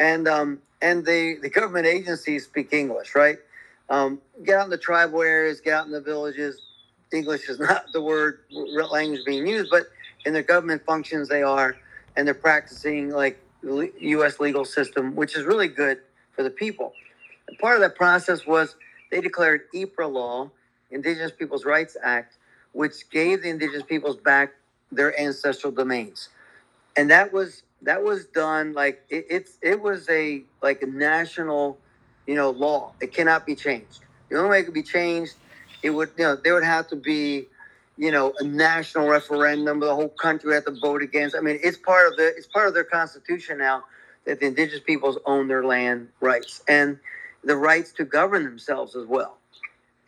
and 0.00 0.26
um 0.26 0.60
and 0.82 1.06
the 1.06 1.38
the 1.40 1.50
government 1.50 1.86
agencies 1.86 2.44
speak 2.46 2.72
English, 2.72 3.14
right? 3.14 3.38
Um, 3.90 4.20
get 4.44 4.58
out 4.58 4.64
in 4.64 4.70
the 4.70 4.78
tribal 4.78 5.22
areas, 5.22 5.60
get 5.60 5.74
out 5.74 5.86
in 5.86 5.92
the 5.92 6.00
villages. 6.00 6.60
English 7.12 7.48
is 7.48 7.58
not 7.58 7.86
the 7.92 8.00
word 8.00 8.40
language 8.50 9.20
being 9.24 9.46
used, 9.46 9.70
but 9.70 9.84
in 10.24 10.32
their 10.32 10.42
government 10.42 10.84
functions 10.84 11.28
they 11.28 11.42
are, 11.42 11.76
and 12.16 12.26
they're 12.26 12.34
practicing 12.34 13.10
like 13.10 13.40
the 13.62 13.90
U.S. 14.00 14.40
legal 14.40 14.64
system, 14.64 15.14
which 15.16 15.36
is 15.36 15.44
really 15.44 15.68
good 15.68 15.98
for 16.32 16.42
the 16.42 16.50
people. 16.50 16.92
And 17.48 17.58
part 17.58 17.74
of 17.76 17.80
that 17.80 17.96
process 17.96 18.46
was 18.46 18.76
they 19.10 19.20
declared 19.20 19.62
IPRA 19.74 20.10
law, 20.12 20.50
Indigenous 20.90 21.32
Peoples' 21.32 21.64
Rights 21.64 21.96
Act, 22.02 22.36
which 22.72 23.08
gave 23.10 23.42
the 23.42 23.48
indigenous 23.48 23.82
peoples 23.82 24.16
back 24.16 24.52
their 24.92 25.18
ancestral 25.20 25.72
domains, 25.72 26.28
and 26.96 27.10
that 27.10 27.32
was 27.32 27.62
that 27.82 28.02
was 28.02 28.26
done 28.26 28.72
like 28.72 29.02
it, 29.08 29.26
it's 29.30 29.58
it 29.62 29.80
was 29.80 30.08
a 30.08 30.42
like 30.62 30.82
a 30.82 30.86
national, 30.86 31.78
you 32.26 32.34
know, 32.34 32.50
law. 32.50 32.92
It 33.00 33.12
cannot 33.12 33.46
be 33.46 33.54
changed. 33.54 34.00
The 34.30 34.38
only 34.38 34.50
way 34.50 34.60
it 34.60 34.64
could 34.64 34.74
be 34.74 34.82
changed, 34.82 35.34
it 35.82 35.90
would 35.90 36.10
you 36.18 36.24
know 36.24 36.36
there 36.36 36.54
would 36.54 36.64
have 36.64 36.88
to 36.88 36.96
be, 36.96 37.46
you 37.96 38.12
know, 38.12 38.34
a 38.38 38.44
national 38.44 39.08
referendum. 39.08 39.80
The 39.80 39.94
whole 39.94 40.08
country 40.08 40.54
have 40.54 40.64
to 40.66 40.72
vote 40.72 41.02
against. 41.02 41.36
I 41.36 41.40
mean, 41.40 41.58
it's 41.62 41.78
part 41.78 42.10
of 42.10 42.16
the 42.16 42.28
it's 42.28 42.48
part 42.48 42.68
of 42.68 42.74
their 42.74 42.84
constitution 42.84 43.58
now 43.58 43.84
that 44.26 44.40
the 44.40 44.46
indigenous 44.46 44.82
peoples 44.84 45.18
own 45.26 45.48
their 45.48 45.64
land 45.64 46.08
rights 46.20 46.62
and 46.68 46.98
the 47.44 47.56
rights 47.56 47.92
to 47.92 48.04
govern 48.04 48.44
themselves 48.44 48.96
as 48.96 49.06
well 49.06 49.38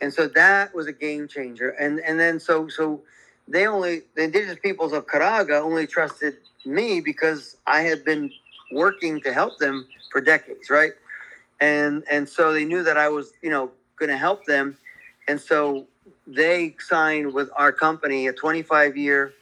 and 0.01 0.13
so 0.13 0.27
that 0.27 0.73
was 0.75 0.87
a 0.87 0.93
game 0.93 1.27
changer. 1.27 1.69
And 1.69 1.99
and 1.99 2.19
then 2.19 2.39
so 2.39 2.67
so 2.67 3.01
they 3.47 3.67
only 3.67 4.01
the 4.15 4.23
indigenous 4.23 4.57
peoples 4.61 4.93
of 4.93 5.05
Caraga 5.05 5.61
only 5.61 5.87
trusted 5.87 6.37
me 6.65 7.01
because 7.01 7.57
I 7.67 7.81
had 7.81 8.03
been 8.03 8.31
working 8.71 9.21
to 9.21 9.33
help 9.33 9.59
them 9.59 9.87
for 10.11 10.19
decades, 10.21 10.69
right? 10.69 10.93
And 11.61 12.03
and 12.11 12.27
so 12.27 12.51
they 12.51 12.65
knew 12.65 12.83
that 12.83 12.97
I 12.97 13.09
was 13.09 13.33
you 13.41 13.51
know 13.51 13.71
going 13.97 14.09
to 14.09 14.17
help 14.17 14.45
them, 14.45 14.77
and 15.31 15.39
so 15.39 15.87
they 16.27 16.75
signed 16.77 17.33
with 17.33 17.49
our 17.55 17.71
company 17.71 18.27
a 18.27 18.33
25 18.33 18.97
year, 18.97 19.33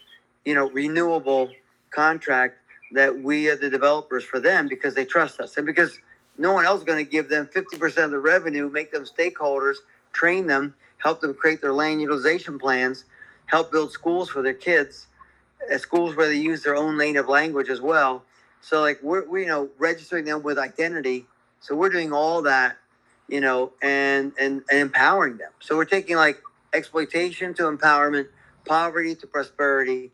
you 0.45 0.53
know, 0.53 0.69
renewable 0.69 1.49
contract 1.89 2.57
that 2.91 3.23
we 3.23 3.49
are 3.49 3.55
the 3.55 3.71
developers 3.71 4.23
for 4.23 4.39
them 4.39 4.67
because 4.67 4.93
they 4.93 5.03
trust 5.03 5.39
us 5.39 5.57
and 5.57 5.65
because 5.65 5.97
no 6.37 6.53
one 6.53 6.63
else 6.63 6.81
is 6.81 6.85
going 6.85 7.03
to 7.03 7.09
give 7.09 7.27
them 7.27 7.47
50% 7.47 8.05
of 8.05 8.11
the 8.11 8.19
revenue, 8.19 8.69
make 8.69 8.91
them 8.91 9.03
stakeholders 9.03 9.77
train 10.13 10.45
them, 10.45 10.75
help 10.99 11.21
them 11.21 11.33
create 11.33 11.59
their 11.59 11.73
land 11.73 11.99
utilization 11.99 12.59
plans, 12.59 13.05
help 13.47 13.71
build 13.71 13.91
schools 13.91 14.29
for 14.29 14.43
their 14.43 14.53
kids, 14.53 15.07
uh, 15.73 15.77
schools 15.79 16.15
where 16.15 16.27
they 16.27 16.37
use 16.37 16.61
their 16.61 16.75
own 16.75 16.99
native 16.99 17.27
language 17.27 17.69
as 17.69 17.81
well. 17.81 18.23
So 18.61 18.81
like 18.81 18.99
we're 19.01 19.27
we, 19.27 19.41
you 19.41 19.47
know 19.47 19.69
registering 19.79 20.25
them 20.25 20.43
with 20.43 20.59
identity. 20.59 21.25
So 21.61 21.75
we're 21.75 21.89
doing 21.89 22.13
all 22.13 22.43
that, 22.43 22.77
you 23.29 23.41
know, 23.41 23.73
and 23.81 24.33
and, 24.39 24.63
and 24.69 24.79
empowering 24.79 25.37
them. 25.37 25.51
So 25.59 25.75
we're 25.75 25.85
taking 25.85 26.15
like 26.15 26.41
exploitation 26.73 27.53
to 27.55 27.63
empowerment, 27.63 28.27
poverty 28.65 29.15
to 29.15 29.27
prosperity. 29.27 30.11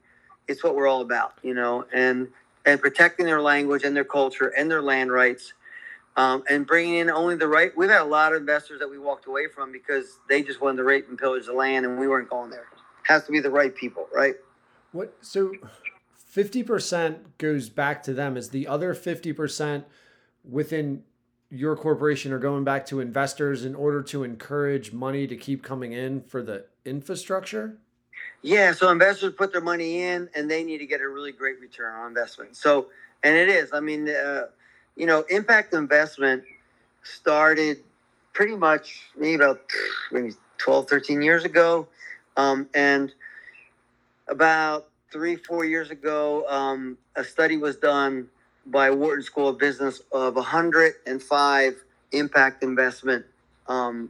It's 0.47 0.63
what 0.63 0.75
we're 0.75 0.87
all 0.87 1.01
about, 1.01 1.33
you 1.41 1.53
know, 1.53 1.85
and 1.93 2.29
and 2.65 2.79
protecting 2.79 3.25
their 3.25 3.41
language 3.41 3.83
and 3.83 3.95
their 3.95 4.05
culture 4.05 4.47
and 4.47 4.69
their 4.69 4.81
land 4.81 5.11
rights 5.11 5.53
um, 6.17 6.43
and 6.49 6.65
bringing 6.65 6.95
in 6.95 7.09
only 7.09 7.35
the 7.35 7.47
right. 7.47 7.75
We've 7.75 7.89
had 7.89 8.01
a 8.01 8.05
lot 8.05 8.33
of 8.33 8.39
investors 8.39 8.79
that 8.79 8.89
we 8.89 8.97
walked 8.97 9.27
away 9.27 9.47
from 9.53 9.71
because 9.71 10.19
they 10.29 10.41
just 10.41 10.61
wanted 10.61 10.77
to 10.77 10.83
rape 10.83 11.07
and 11.09 11.17
pillage 11.17 11.45
the 11.45 11.53
land, 11.53 11.85
and 11.85 11.99
we 11.99 12.07
weren't 12.07 12.29
going 12.29 12.49
there. 12.49 12.67
Has 13.03 13.25
to 13.25 13.31
be 13.31 13.39
the 13.39 13.49
right 13.49 13.75
people, 13.75 14.07
right? 14.13 14.35
What 14.91 15.15
so 15.21 15.53
50% 16.33 17.19
goes 17.37 17.69
back 17.69 18.01
to 18.03 18.13
them 18.13 18.37
is 18.37 18.49
the 18.49 18.67
other 18.67 18.93
50% 18.93 19.85
within 20.49 21.03
your 21.49 21.75
corporation 21.75 22.31
are 22.31 22.39
going 22.39 22.63
back 22.63 22.85
to 22.87 22.99
investors 22.99 23.65
in 23.65 23.75
order 23.75 24.01
to 24.03 24.23
encourage 24.23 24.91
money 24.91 25.27
to 25.27 25.35
keep 25.35 25.63
coming 25.63 25.93
in 25.93 26.21
for 26.21 26.41
the 26.41 26.65
infrastructure? 26.83 27.77
Yeah, 28.41 28.73
so 28.73 28.89
investors 28.89 29.33
put 29.37 29.51
their 29.51 29.61
money 29.61 30.03
in, 30.03 30.29
and 30.35 30.49
they 30.49 30.63
need 30.63 30.79
to 30.79 30.85
get 30.85 31.01
a 31.01 31.07
really 31.07 31.31
great 31.31 31.59
return 31.59 31.93
on 31.95 32.07
investment. 32.07 32.55
So, 32.55 32.87
and 33.23 33.35
it 33.35 33.49
is. 33.49 33.71
I 33.73 33.79
mean, 33.79 34.07
uh, 34.09 34.47
you 34.95 35.05
know, 35.05 35.25
impact 35.29 35.73
investment 35.73 36.43
started 37.03 37.79
pretty 38.33 38.55
much 38.55 39.01
maybe 39.17 39.35
about 39.35 39.61
maybe 40.11 40.33
12, 40.57 40.89
13 40.89 41.21
years 41.21 41.45
ago. 41.45 41.87
Um, 42.37 42.69
and 42.73 43.13
about 44.27 44.87
three, 45.11 45.35
four 45.35 45.65
years 45.65 45.89
ago, 45.89 46.45
um, 46.47 46.97
a 47.15 47.23
study 47.23 47.57
was 47.57 47.77
done 47.77 48.27
by 48.65 48.89
Wharton 48.91 49.23
School 49.23 49.49
of 49.49 49.57
Business 49.57 50.01
of 50.11 50.35
105 50.35 51.83
impact 52.11 52.63
investment 52.63 53.25
um, 53.67 54.09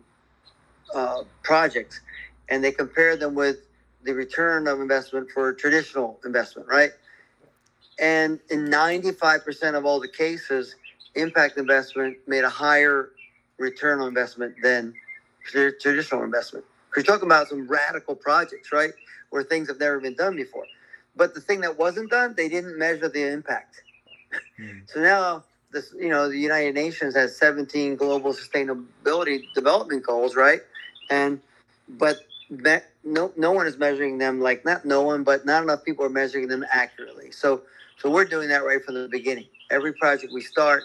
uh, 0.94 1.23
projects. 1.44 2.02
And 2.49 2.64
they 2.64 2.72
compared 2.72 3.19
them 3.19 3.36
with 3.36 3.57
the 4.03 4.14
return 4.14 4.68
of 4.68 4.80
investment 4.80 5.32
for 5.32 5.53
traditional 5.53 6.19
investment, 6.26 6.68
right? 6.68 6.91
And 7.99 8.40
in 8.49 8.65
95% 8.68 9.76
of 9.76 9.86
all 9.86 9.99
the 9.99 10.07
cases, 10.07 10.76
impact 11.15 11.57
investment 11.57 12.18
made 12.27 12.44
a 12.44 12.49
higher 12.49 13.11
return 13.57 14.02
on 14.02 14.10
investment 14.10 14.56
than 14.61 14.94
traditional 15.49 16.23
investment. 16.23 16.65
You're 16.95 17.03
talking 17.03 17.26
about 17.26 17.49
some 17.49 17.68
radical 17.68 18.15
projects, 18.15 18.72
right? 18.72 18.91
Where 19.30 19.44
things 19.44 19.68
have 19.69 19.80
never 19.80 19.99
been 19.99 20.15
done 20.15 20.36
before. 20.36 20.65
But 21.15 21.34
the 21.34 21.41
thing 21.41 21.61
that 21.61 21.77
wasn't 21.77 22.10
done, 22.11 22.34
they 22.36 22.49
didn't 22.49 22.77
measure 22.77 23.10
the 23.10 23.32
impact. 23.32 23.82
So 24.88 25.02
now, 25.02 25.44
this, 25.72 25.94
you 25.99 26.10
know, 26.10 26.30
the 26.30 26.38
United 26.40 26.76
Nations 26.76 27.16
has 27.16 27.38
17 27.38 27.95
global 27.98 28.34
sustainability 28.34 29.44
development 29.56 30.06
goals, 30.06 30.36
right? 30.36 30.62
And 31.10 31.41
but 31.90 32.18
that 32.49 32.86
no 33.03 33.32
no 33.38 33.52
one 33.52 33.68
is 33.68 33.78
measuring 33.78 34.18
them 34.18 34.41
like 34.41 34.66
not 34.66 34.86
no 34.86 35.02
one, 35.03 35.24
but 35.24 35.45
not 35.45 35.64
enough 35.64 35.84
people 35.86 36.06
are 36.06 36.10
measuring 36.10 36.48
them 36.48 36.66
accurately. 36.72 37.32
So 37.32 37.64
so 37.98 38.12
we're 38.12 38.26
doing 38.26 38.49
that 38.49 38.66
right 38.66 38.84
from 38.84 38.95
the 38.95 39.07
beginning. 39.10 39.48
Every 39.72 39.94
project 39.94 40.34
we 40.34 40.41
start, 40.41 40.84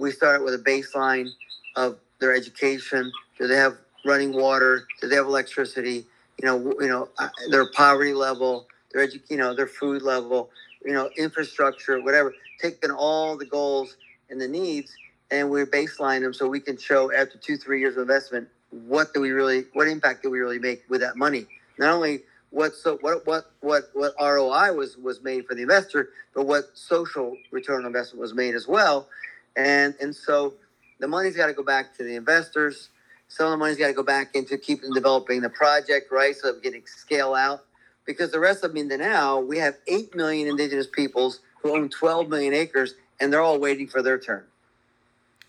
we 0.00 0.10
start 0.12 0.44
with 0.44 0.54
a 0.54 0.58
baseline 0.58 1.28
of 1.76 1.98
their 2.20 2.34
education. 2.34 3.12
Do 3.38 3.46
they 3.48 3.56
have 3.56 3.78
running 4.04 4.32
water? 4.34 4.86
Do 5.00 5.08
they 5.08 5.16
have 5.16 5.26
electricity? 5.26 6.06
You 6.42 6.46
know, 6.46 6.74
you 6.80 6.88
know, 6.88 7.08
uh, 7.18 7.28
their 7.50 7.70
poverty 7.72 8.14
level, 8.14 8.66
their 8.92 9.06
edu- 9.06 9.22
you 9.30 9.36
know, 9.36 9.54
their 9.54 9.66
food 9.68 10.02
level, 10.02 10.50
you 10.84 10.92
know, 10.94 11.10
infrastructure, 11.18 12.00
whatever. 12.02 12.34
Taking 12.60 12.90
all 12.90 13.36
the 13.36 13.46
goals 13.46 13.96
and 14.28 14.40
the 14.40 14.48
needs, 14.48 14.92
and 15.30 15.50
we 15.50 15.62
baseline 15.64 16.20
them 16.20 16.34
so 16.34 16.48
we 16.48 16.60
can 16.60 16.76
show 16.76 17.12
after 17.12 17.38
two, 17.38 17.56
three 17.56 17.80
years 17.80 17.96
of 17.96 18.02
investment 18.02 18.48
what 18.70 19.12
do 19.12 19.20
we 19.20 19.30
really, 19.30 19.64
what 19.72 19.88
impact 19.88 20.22
do 20.22 20.30
we 20.30 20.38
really 20.38 20.58
make 20.58 20.84
with 20.88 21.00
that 21.00 21.16
money? 21.16 21.46
Not 21.78 21.92
only 21.92 22.20
what 22.50 22.74
so 22.74 22.98
what 23.00 23.26
what 23.26 23.52
what 23.60 23.90
what 23.94 24.14
ROI 24.20 24.72
was 24.72 24.96
was 24.96 25.22
made 25.22 25.46
for 25.46 25.54
the 25.54 25.62
investor, 25.62 26.10
but 26.34 26.46
what 26.46 26.64
social 26.74 27.36
return 27.50 27.80
on 27.80 27.86
investment 27.86 28.20
was 28.20 28.34
made 28.34 28.54
as 28.54 28.66
well. 28.68 29.08
And 29.56 29.94
and 30.00 30.14
so 30.14 30.54
the 30.98 31.08
money's 31.08 31.36
got 31.36 31.46
to 31.46 31.52
go 31.52 31.62
back 31.62 31.96
to 31.96 32.04
the 32.04 32.14
investors. 32.14 32.90
Some 33.28 33.46
of 33.46 33.52
the 33.52 33.56
money's 33.56 33.76
got 33.76 33.86
to 33.86 33.92
go 33.92 34.02
back 34.02 34.34
into 34.34 34.58
keeping 34.58 34.92
developing 34.92 35.40
the 35.40 35.50
project, 35.50 36.10
right? 36.10 36.36
So 36.36 36.52
that 36.52 36.60
we 36.62 36.82
scale 36.86 37.34
out. 37.34 37.64
Because 38.04 38.32
the 38.32 38.40
rest 38.40 38.64
of 38.64 38.74
Mindanao, 38.74 39.40
we 39.40 39.58
have 39.58 39.76
eight 39.86 40.14
million 40.16 40.48
indigenous 40.48 40.88
peoples 40.88 41.40
who 41.62 41.74
own 41.74 41.88
12 41.88 42.28
million 42.28 42.54
acres, 42.54 42.94
and 43.20 43.32
they're 43.32 43.42
all 43.42 43.58
waiting 43.58 43.86
for 43.86 44.02
their 44.02 44.18
turn. 44.18 44.44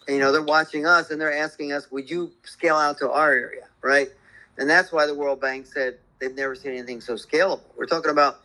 And, 0.08 0.18
you 0.18 0.22
know, 0.22 0.32
they're 0.32 0.42
watching 0.42 0.86
us 0.86 1.12
and 1.12 1.22
they're 1.22 1.34
asking 1.34 1.74
us, 1.74 1.92
"Would 1.92 2.10
you 2.10 2.32
scale 2.44 2.76
out 2.76 2.98
to 3.00 3.12
our 3.12 3.32
area?" 3.32 3.68
Right? 3.82 4.10
And 4.58 4.70
that's 4.70 4.92
why 4.92 5.06
the 5.06 5.14
World 5.16 5.40
Bank 5.40 5.66
said 5.66 5.98
they've 6.20 6.36
never 6.36 6.56
seen 6.56 6.72
anything 6.74 7.02
so 7.02 7.14
scalable. 7.14 7.62
We're 7.76 7.86
talking 7.86 8.12
about, 8.12 8.42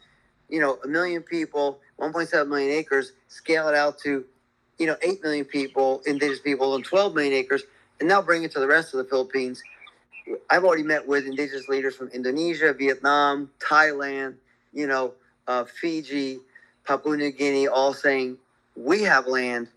you 0.48 0.60
know, 0.60 0.78
a 0.84 0.88
million 0.88 1.22
people, 1.22 1.80
1.7 1.98 2.48
million 2.48 2.70
acres, 2.70 3.12
scale 3.28 3.68
it 3.68 3.74
out 3.74 3.98
to, 4.00 4.24
you 4.78 4.86
know, 4.86 4.96
8 5.02 5.22
million 5.22 5.44
people, 5.44 6.02
indigenous 6.06 6.40
people, 6.40 6.74
and 6.74 6.84
12 6.84 7.14
million 7.14 7.34
acres, 7.34 7.62
and 8.00 8.08
now 8.08 8.22
bring 8.22 8.44
it 8.44 8.50
to 8.52 8.60
the 8.60 8.66
rest 8.66 8.94
of 8.94 8.98
the 8.98 9.04
Philippines. 9.04 9.62
I've 10.50 10.64
already 10.64 10.82
met 10.82 11.06
with 11.06 11.26
indigenous 11.26 11.68
leaders 11.68 11.96
from 11.96 12.08
Indonesia, 12.08 12.72
Vietnam, 12.72 13.50
Thailand, 13.60 14.34
you 14.72 14.86
know, 14.86 15.14
uh, 15.46 15.64
Fiji, 15.64 16.40
Papua 16.86 17.16
New 17.16 17.32
Guinea, 17.32 17.68
all 17.68 17.92
saying, 17.92 18.38
we 18.76 19.02
have 19.02 19.26
land, 19.26 19.68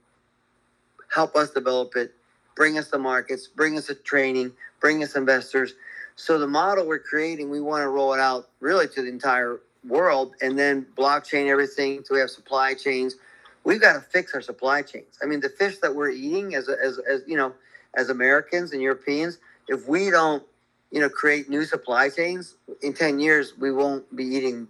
help 1.13 1.35
us 1.35 1.49
develop 1.51 1.95
it, 1.95 2.13
bring 2.55 2.77
us 2.77 2.89
the 2.89 2.99
markets, 2.99 3.47
bring 3.47 3.77
us 3.77 3.87
the 3.87 3.95
training, 3.95 4.51
bring 4.79 5.03
us 5.03 5.15
investors. 5.15 5.73
So 6.15 6.37
the 6.37 6.47
model 6.47 6.85
we're 6.85 6.99
creating, 6.99 7.49
we 7.49 7.61
want 7.61 7.81
to 7.81 7.89
roll 7.89 8.13
it 8.13 8.19
out 8.19 8.49
really 8.59 8.87
to 8.89 9.01
the 9.01 9.07
entire 9.07 9.59
world 9.87 10.33
and 10.41 10.59
then 10.59 10.85
blockchain 10.97 11.47
everything 11.47 12.03
so 12.03 12.13
we 12.13 12.19
have 12.19 12.29
supply 12.29 12.73
chains. 12.73 13.15
We've 13.63 13.81
got 13.81 13.93
to 13.93 14.01
fix 14.01 14.33
our 14.33 14.41
supply 14.41 14.81
chains. 14.81 15.17
I 15.23 15.25
mean, 15.25 15.39
the 15.39 15.49
fish 15.49 15.79
that 15.79 15.95
we're 15.95 16.09
eating 16.09 16.55
as, 16.55 16.69
as, 16.69 16.99
as 17.09 17.21
you 17.25 17.37
know, 17.37 17.53
as 17.95 18.09
Americans 18.09 18.73
and 18.73 18.81
Europeans, 18.81 19.37
if 19.67 19.87
we 19.87 20.09
don't, 20.09 20.43
you 20.91 20.99
know, 20.99 21.09
create 21.09 21.49
new 21.49 21.65
supply 21.65 22.09
chains 22.09 22.55
in 22.81 22.93
10 22.93 23.19
years, 23.19 23.53
we 23.57 23.71
won't 23.71 24.15
be 24.15 24.23
eating 24.23 24.67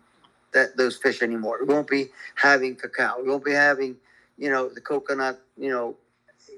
that 0.53 0.77
those 0.77 0.97
fish 0.97 1.21
anymore. 1.21 1.59
We 1.65 1.73
won't 1.73 1.88
be 1.88 2.07
having 2.35 2.76
cacao. 2.76 3.21
We 3.21 3.30
won't 3.30 3.45
be 3.45 3.53
having, 3.53 3.95
you 4.38 4.49
know, 4.49 4.69
the 4.69 4.81
coconut, 4.81 5.39
you 5.57 5.69
know, 5.69 5.95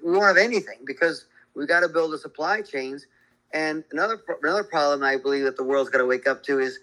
we 0.04 0.12
won't 0.12 0.26
have 0.26 0.38
anything 0.38 0.80
because 0.86 1.26
we've 1.56 1.68
got 1.68 1.82
to 1.82 1.90
build 1.90 2.12
the 2.14 2.18
supply 2.18 2.62
chains 2.62 3.06
and 3.54 3.84
another 3.92 4.22
another 4.42 4.64
problem 4.64 5.04
I 5.04 5.18
believe 5.18 5.44
that 5.44 5.58
the 5.58 5.64
world's 5.64 5.90
got 5.90 6.00
to 6.00 6.06
wake 6.06 6.28
up 6.28 6.44
to 6.44 6.60
is 6.60 6.80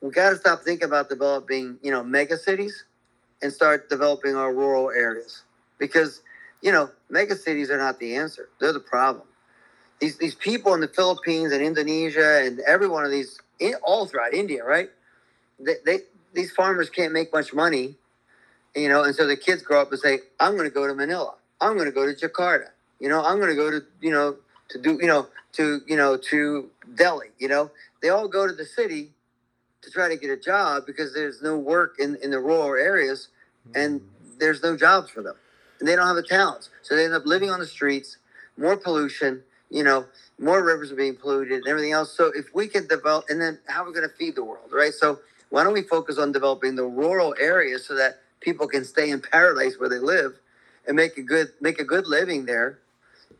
we 0.00 0.10
got 0.10 0.30
to 0.30 0.36
stop 0.36 0.62
thinking 0.62 0.86
about 0.86 1.08
developing, 1.08 1.78
you 1.82 1.90
know, 1.90 2.02
mega 2.02 2.36
cities 2.36 2.84
and 3.42 3.52
start 3.52 3.88
developing 3.88 4.36
our 4.36 4.52
rural 4.52 4.90
areas 4.90 5.44
because, 5.78 6.22
you 6.62 6.72
know, 6.72 6.90
mega 7.08 7.36
cities 7.36 7.70
are 7.70 7.78
not 7.78 7.98
the 7.98 8.16
answer. 8.16 8.48
They're 8.60 8.72
the 8.72 8.80
problem. 8.80 9.26
These 10.00 10.18
these 10.18 10.34
people 10.34 10.74
in 10.74 10.80
the 10.80 10.88
Philippines 10.88 11.52
and 11.52 11.62
Indonesia 11.62 12.42
and 12.44 12.60
every 12.66 12.88
one 12.88 13.04
of 13.04 13.10
these 13.10 13.38
all 13.82 14.06
throughout 14.06 14.34
India, 14.34 14.64
right? 14.64 14.90
They, 15.60 15.74
they 15.86 15.98
these 16.34 16.50
farmers 16.50 16.90
can't 16.90 17.12
make 17.12 17.32
much 17.32 17.54
money, 17.54 17.94
you 18.74 18.88
know, 18.88 19.04
and 19.04 19.14
so 19.14 19.26
the 19.26 19.36
kids 19.36 19.62
grow 19.62 19.80
up 19.80 19.90
and 19.90 20.00
say, 20.00 20.20
"I'm 20.40 20.52
going 20.52 20.68
to 20.68 20.74
go 20.74 20.86
to 20.86 20.94
Manila. 20.94 21.34
I'm 21.60 21.74
going 21.74 21.86
to 21.86 21.92
go 21.92 22.04
to 22.06 22.12
Jakarta. 22.12 22.68
You 23.00 23.08
know, 23.08 23.24
I'm 23.24 23.36
going 23.38 23.50
to 23.50 23.56
go 23.56 23.70
to 23.70 23.82
you 24.00 24.10
know 24.10 24.36
to 24.70 24.80
do 24.80 24.98
you 25.00 25.06
know 25.06 25.28
to 25.52 25.80
you 25.86 25.96
know 25.96 26.16
to 26.30 26.70
Delhi. 26.94 27.28
You 27.38 27.48
know, 27.48 27.70
they 28.02 28.08
all 28.08 28.28
go 28.28 28.46
to 28.46 28.52
the 28.52 28.64
city 28.64 29.12
to 29.82 29.90
try 29.90 30.08
to 30.08 30.16
get 30.16 30.30
a 30.30 30.36
job 30.36 30.84
because 30.86 31.14
there's 31.14 31.42
no 31.42 31.56
work 31.56 31.96
in 31.98 32.16
in 32.16 32.30
the 32.30 32.40
rural 32.40 32.74
areas, 32.74 33.28
and 33.74 34.00
hmm. 34.00 34.38
there's 34.38 34.62
no 34.62 34.76
jobs 34.76 35.10
for 35.10 35.22
them, 35.22 35.36
and 35.78 35.88
they 35.88 35.96
don't 35.96 36.06
have 36.06 36.16
the 36.16 36.22
talents, 36.22 36.70
so 36.82 36.96
they 36.96 37.04
end 37.04 37.14
up 37.14 37.26
living 37.26 37.50
on 37.50 37.60
the 37.60 37.66
streets, 37.66 38.18
more 38.56 38.76
pollution. 38.76 39.42
You 39.70 39.82
know, 39.82 40.06
more 40.38 40.62
rivers 40.62 40.92
are 40.92 40.96
being 40.96 41.16
polluted 41.16 41.52
and 41.52 41.66
everything 41.66 41.92
else. 41.92 42.16
So 42.16 42.30
if 42.34 42.54
we 42.54 42.68
can 42.68 42.86
develop, 42.86 43.24
and 43.28 43.40
then 43.40 43.58
how 43.66 43.82
are 43.82 43.86
we 43.86 43.92
going 43.92 44.08
to 44.08 44.14
feed 44.14 44.36
the 44.36 44.44
world, 44.44 44.70
right? 44.72 44.92
So 44.92 45.18
why 45.54 45.62
don't 45.62 45.72
we 45.72 45.82
focus 45.82 46.18
on 46.18 46.32
developing 46.32 46.74
the 46.74 46.82
rural 46.82 47.32
areas 47.38 47.86
so 47.86 47.94
that 47.94 48.18
people 48.40 48.66
can 48.66 48.84
stay 48.84 49.10
in 49.10 49.20
paradise 49.20 49.78
where 49.78 49.88
they 49.88 50.00
live 50.00 50.40
and 50.88 50.96
make 50.96 51.16
a 51.16 51.22
good 51.22 51.52
make 51.60 51.78
a 51.78 51.84
good 51.84 52.08
living 52.08 52.44
there 52.44 52.80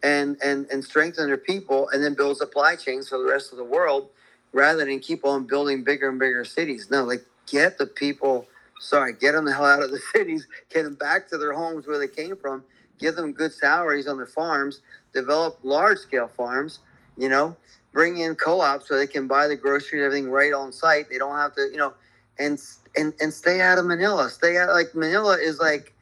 and 0.05 0.37
and 0.41 0.65
and 0.71 0.85
strengthen 0.85 1.27
their 1.27 1.37
people 1.37 1.89
and 1.89 2.05
then 2.05 2.15
build 2.15 2.37
supply 2.37 2.77
chains 2.77 3.09
for 3.09 3.19
the 3.19 3.25
rest 3.25 3.51
of 3.51 3.59
the 3.59 3.65
world 3.65 4.11
rather 4.53 4.85
than 4.85 5.01
keep 5.01 5.25
on 5.25 5.45
building 5.45 5.83
bigger 5.83 6.09
and 6.09 6.21
bigger 6.21 6.45
cities. 6.45 6.89
No 6.89 7.03
like 7.03 7.27
get 7.47 7.79
the 7.79 7.87
people 7.87 8.47
sorry 8.79 9.13
get 9.13 9.33
them 9.33 9.45
the 9.45 9.53
hell 9.53 9.65
out 9.65 9.83
of 9.83 9.91
the 9.91 9.99
cities 10.15 10.47
get 10.73 10.85
them 10.85 10.95
back 10.95 11.29
to 11.31 11.37
their 11.37 11.53
homes 11.53 11.85
where 11.85 11.99
they 11.99 12.07
came 12.07 12.37
from 12.37 12.63
give 13.01 13.17
them 13.17 13.33
good 13.33 13.53
salaries 13.53 14.07
on 14.07 14.19
their 14.19 14.27
farms 14.27 14.83
develop 15.13 15.59
large 15.65 15.99
scale 15.99 16.29
farms 16.29 16.79
you 17.17 17.29
know 17.29 17.57
bring 17.95 18.19
in 18.19 18.35
co-ops 18.35 18.89
so 18.89 18.97
they 18.97 19.07
can 19.07 19.27
buy 19.27 19.47
the 19.47 19.57
groceries 19.57 20.03
and 20.03 20.03
everything 20.03 20.29
right 20.31 20.53
on 20.53 20.73
site. 20.73 21.09
They 21.09 21.17
don't 21.17 21.37
have 21.37 21.55
to 21.55 21.71
you 21.73 21.79
know 21.79 21.95
and 22.39 22.61
and 22.97 23.13
and 23.21 23.33
stay 23.33 23.61
out 23.61 23.79
of 23.79 23.85
manila 23.85 24.29
stay 24.29 24.57
out 24.57 24.71
like 24.71 24.95
manila 24.95 25.37
is 25.37 25.59
like 25.59 25.95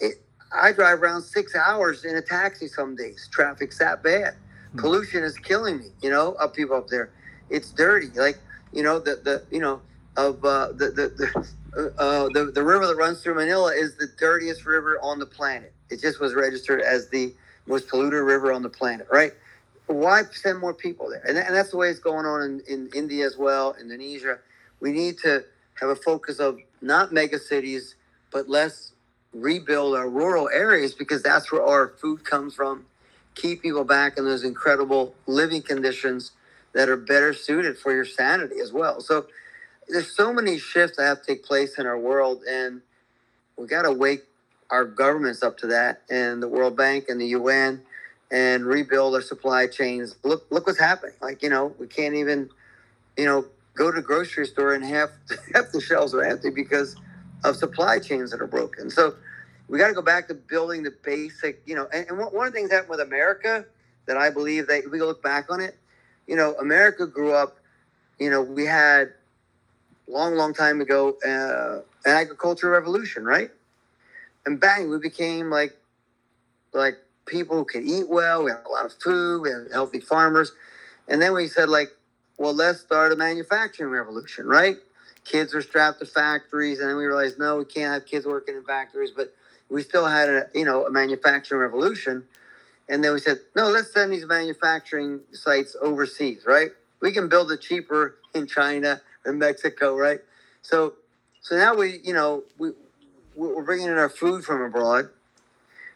it, 0.00 0.22
I 0.54 0.72
drive 0.72 1.02
around 1.02 1.22
six 1.22 1.54
hours 1.54 2.04
in 2.04 2.16
a 2.16 2.22
taxi 2.22 2.68
some 2.68 2.94
days. 2.94 3.28
Traffic's 3.32 3.78
that 3.78 4.02
bad. 4.02 4.34
Hmm. 4.72 4.80
Pollution 4.80 5.22
is 5.22 5.36
killing 5.38 5.78
me. 5.78 5.86
You 6.02 6.10
know, 6.10 6.32
up 6.34 6.54
people 6.54 6.76
up 6.76 6.88
there. 6.88 7.10
It's 7.50 7.70
dirty. 7.70 8.08
Like 8.08 8.38
you 8.72 8.82
know 8.82 8.98
the 8.98 9.16
the 9.16 9.44
you 9.50 9.60
know 9.60 9.80
of 10.16 10.44
uh, 10.44 10.68
the 10.72 10.90
the 10.90 11.52
the, 11.74 11.94
uh, 11.98 12.28
the 12.32 12.52
the 12.52 12.62
river 12.62 12.86
that 12.86 12.96
runs 12.96 13.22
through 13.22 13.36
Manila 13.36 13.72
is 13.72 13.96
the 13.96 14.08
dirtiest 14.18 14.66
river 14.66 14.98
on 15.02 15.18
the 15.18 15.26
planet. 15.26 15.72
It 15.90 16.00
just 16.00 16.20
was 16.20 16.34
registered 16.34 16.80
as 16.80 17.08
the 17.08 17.34
most 17.66 17.88
polluted 17.88 18.22
river 18.22 18.52
on 18.52 18.62
the 18.62 18.70
planet. 18.70 19.06
Right? 19.10 19.32
Why 19.86 20.22
send 20.30 20.58
more 20.58 20.72
people 20.72 21.10
there? 21.10 21.22
And, 21.26 21.36
and 21.36 21.54
that's 21.54 21.70
the 21.70 21.76
way 21.76 21.88
it's 21.88 21.98
going 21.98 22.24
on 22.24 22.40
in, 22.42 22.60
in 22.68 22.88
India 22.94 23.26
as 23.26 23.36
well, 23.36 23.74
Indonesia. 23.80 24.38
We 24.80 24.92
need 24.92 25.18
to 25.18 25.44
have 25.82 25.90
a 25.90 25.96
focus 25.96 26.38
of 26.38 26.60
not 26.80 27.12
mega 27.12 27.38
cities, 27.38 27.96
but 28.30 28.48
let's 28.48 28.92
rebuild 29.34 29.96
our 29.96 30.08
rural 30.08 30.48
areas 30.48 30.94
because 30.94 31.22
that's 31.22 31.50
where 31.50 31.62
our 31.62 31.88
food 31.88 32.24
comes 32.24 32.54
from. 32.54 32.86
Keep 33.34 33.62
people 33.62 33.84
back 33.84 34.16
in 34.16 34.24
those 34.24 34.44
incredible 34.44 35.14
living 35.26 35.62
conditions 35.62 36.32
that 36.72 36.88
are 36.88 36.96
better 36.96 37.34
suited 37.34 37.76
for 37.76 37.92
your 37.92 38.04
sanity 38.04 38.60
as 38.60 38.72
well. 38.72 39.00
So 39.00 39.26
there's 39.88 40.14
so 40.14 40.32
many 40.32 40.58
shifts 40.58 40.96
that 40.96 41.04
have 41.04 41.20
to 41.22 41.26
take 41.26 41.44
place 41.44 41.78
in 41.78 41.86
our 41.86 41.98
world, 41.98 42.42
and 42.48 42.80
we 43.56 43.66
got 43.66 43.82
to 43.82 43.92
wake 43.92 44.22
our 44.70 44.84
governments 44.84 45.42
up 45.42 45.58
to 45.58 45.66
that, 45.68 46.02
and 46.08 46.42
the 46.42 46.48
World 46.48 46.76
Bank 46.76 47.06
and 47.08 47.20
the 47.20 47.26
UN, 47.28 47.82
and 48.30 48.64
rebuild 48.64 49.14
our 49.14 49.20
supply 49.20 49.66
chains. 49.66 50.16
Look, 50.22 50.46
look 50.50 50.66
what's 50.66 50.78
happening. 50.78 51.14
Like 51.20 51.42
you 51.42 51.50
know, 51.50 51.74
we 51.78 51.86
can't 51.88 52.14
even, 52.14 52.50
you 53.16 53.26
know, 53.26 53.46
go 53.74 53.90
to 53.90 54.00
the 54.00 54.06
grocery 54.06 54.46
store 54.46 54.74
and 54.74 54.84
half 54.84 55.10
half 55.54 55.72
the 55.72 55.80
shelves 55.80 56.14
are 56.14 56.22
empty 56.22 56.50
because 56.50 56.96
of 57.44 57.56
supply 57.56 57.98
chains 57.98 58.30
that 58.30 58.40
are 58.40 58.46
broken. 58.46 58.90
So 58.90 59.14
we 59.68 59.78
got 59.78 59.88
to 59.88 59.94
go 59.94 60.02
back 60.02 60.28
to 60.28 60.34
building 60.34 60.82
the 60.82 60.94
basic, 61.02 61.62
you 61.66 61.74
know, 61.74 61.88
and, 61.92 62.06
and 62.08 62.18
one 62.18 62.46
of 62.46 62.52
the 62.52 62.58
things 62.58 62.70
that 62.70 62.88
with 62.88 63.00
America 63.00 63.64
that 64.06 64.16
I 64.16 64.30
believe 64.30 64.66
that 64.68 64.82
we 64.90 65.00
look 65.00 65.22
back 65.22 65.50
on 65.50 65.60
it, 65.60 65.78
you 66.26 66.36
know, 66.36 66.54
America 66.54 67.06
grew 67.06 67.32
up, 67.32 67.56
you 68.18 68.30
know, 68.30 68.42
we 68.42 68.66
had 68.66 69.12
long, 70.06 70.34
long 70.34 70.52
time 70.54 70.80
ago 70.80 71.16
uh, 71.26 71.80
an 72.08 72.16
agricultural 72.16 72.72
revolution, 72.72 73.24
right? 73.24 73.50
And 74.44 74.60
bang, 74.60 74.90
we 74.90 74.98
became 74.98 75.50
like, 75.50 75.76
like 76.72 76.94
people 77.26 77.56
who 77.56 77.64
could 77.64 77.84
eat 77.84 78.08
well. 78.08 78.44
We 78.44 78.50
had 78.50 78.60
a 78.66 78.70
lot 78.70 78.84
of 78.84 78.92
food. 78.94 79.42
We 79.42 79.50
had 79.50 79.68
healthy 79.72 80.00
farmers, 80.00 80.52
and 81.08 81.22
then 81.22 81.32
we 81.32 81.48
said 81.48 81.68
like, 81.68 81.90
well, 82.42 82.54
let's 82.54 82.80
start 82.80 83.12
a 83.12 83.16
manufacturing 83.16 83.90
revolution, 83.90 84.46
right? 84.46 84.76
kids 85.24 85.54
are 85.54 85.62
strapped 85.62 86.00
to 86.00 86.06
factories, 86.06 86.80
and 86.80 86.88
then 86.88 86.96
we 86.96 87.04
realized 87.04 87.38
no, 87.38 87.58
we 87.58 87.64
can't 87.64 87.92
have 87.92 88.06
kids 88.06 88.26
working 88.26 88.56
in 88.56 88.64
factories, 88.64 89.10
but 89.10 89.32
we 89.70 89.82
still 89.82 90.06
had 90.06 90.28
a 90.28 90.46
you 90.54 90.64
know 90.64 90.86
a 90.86 90.90
manufacturing 90.90 91.60
revolution, 91.60 92.24
and 92.88 93.02
then 93.02 93.12
we 93.12 93.20
said 93.20 93.38
no, 93.54 93.68
let's 93.68 93.92
send 93.92 94.12
these 94.12 94.26
manufacturing 94.26 95.20
sites 95.32 95.76
overseas, 95.80 96.44
right? 96.46 96.70
We 97.00 97.12
can 97.12 97.28
build 97.28 97.50
it 97.52 97.60
cheaper 97.60 98.16
in 98.34 98.46
China 98.46 99.00
or 99.24 99.32
Mexico, 99.32 99.96
right? 99.96 100.20
So 100.62 100.94
so 101.40 101.56
now 101.56 101.74
we 101.74 102.00
you 102.02 102.14
know 102.14 102.44
we 102.58 102.72
we're 103.34 103.64
bringing 103.64 103.88
in 103.88 103.98
our 103.98 104.10
food 104.10 104.44
from 104.44 104.62
abroad. 104.62 105.08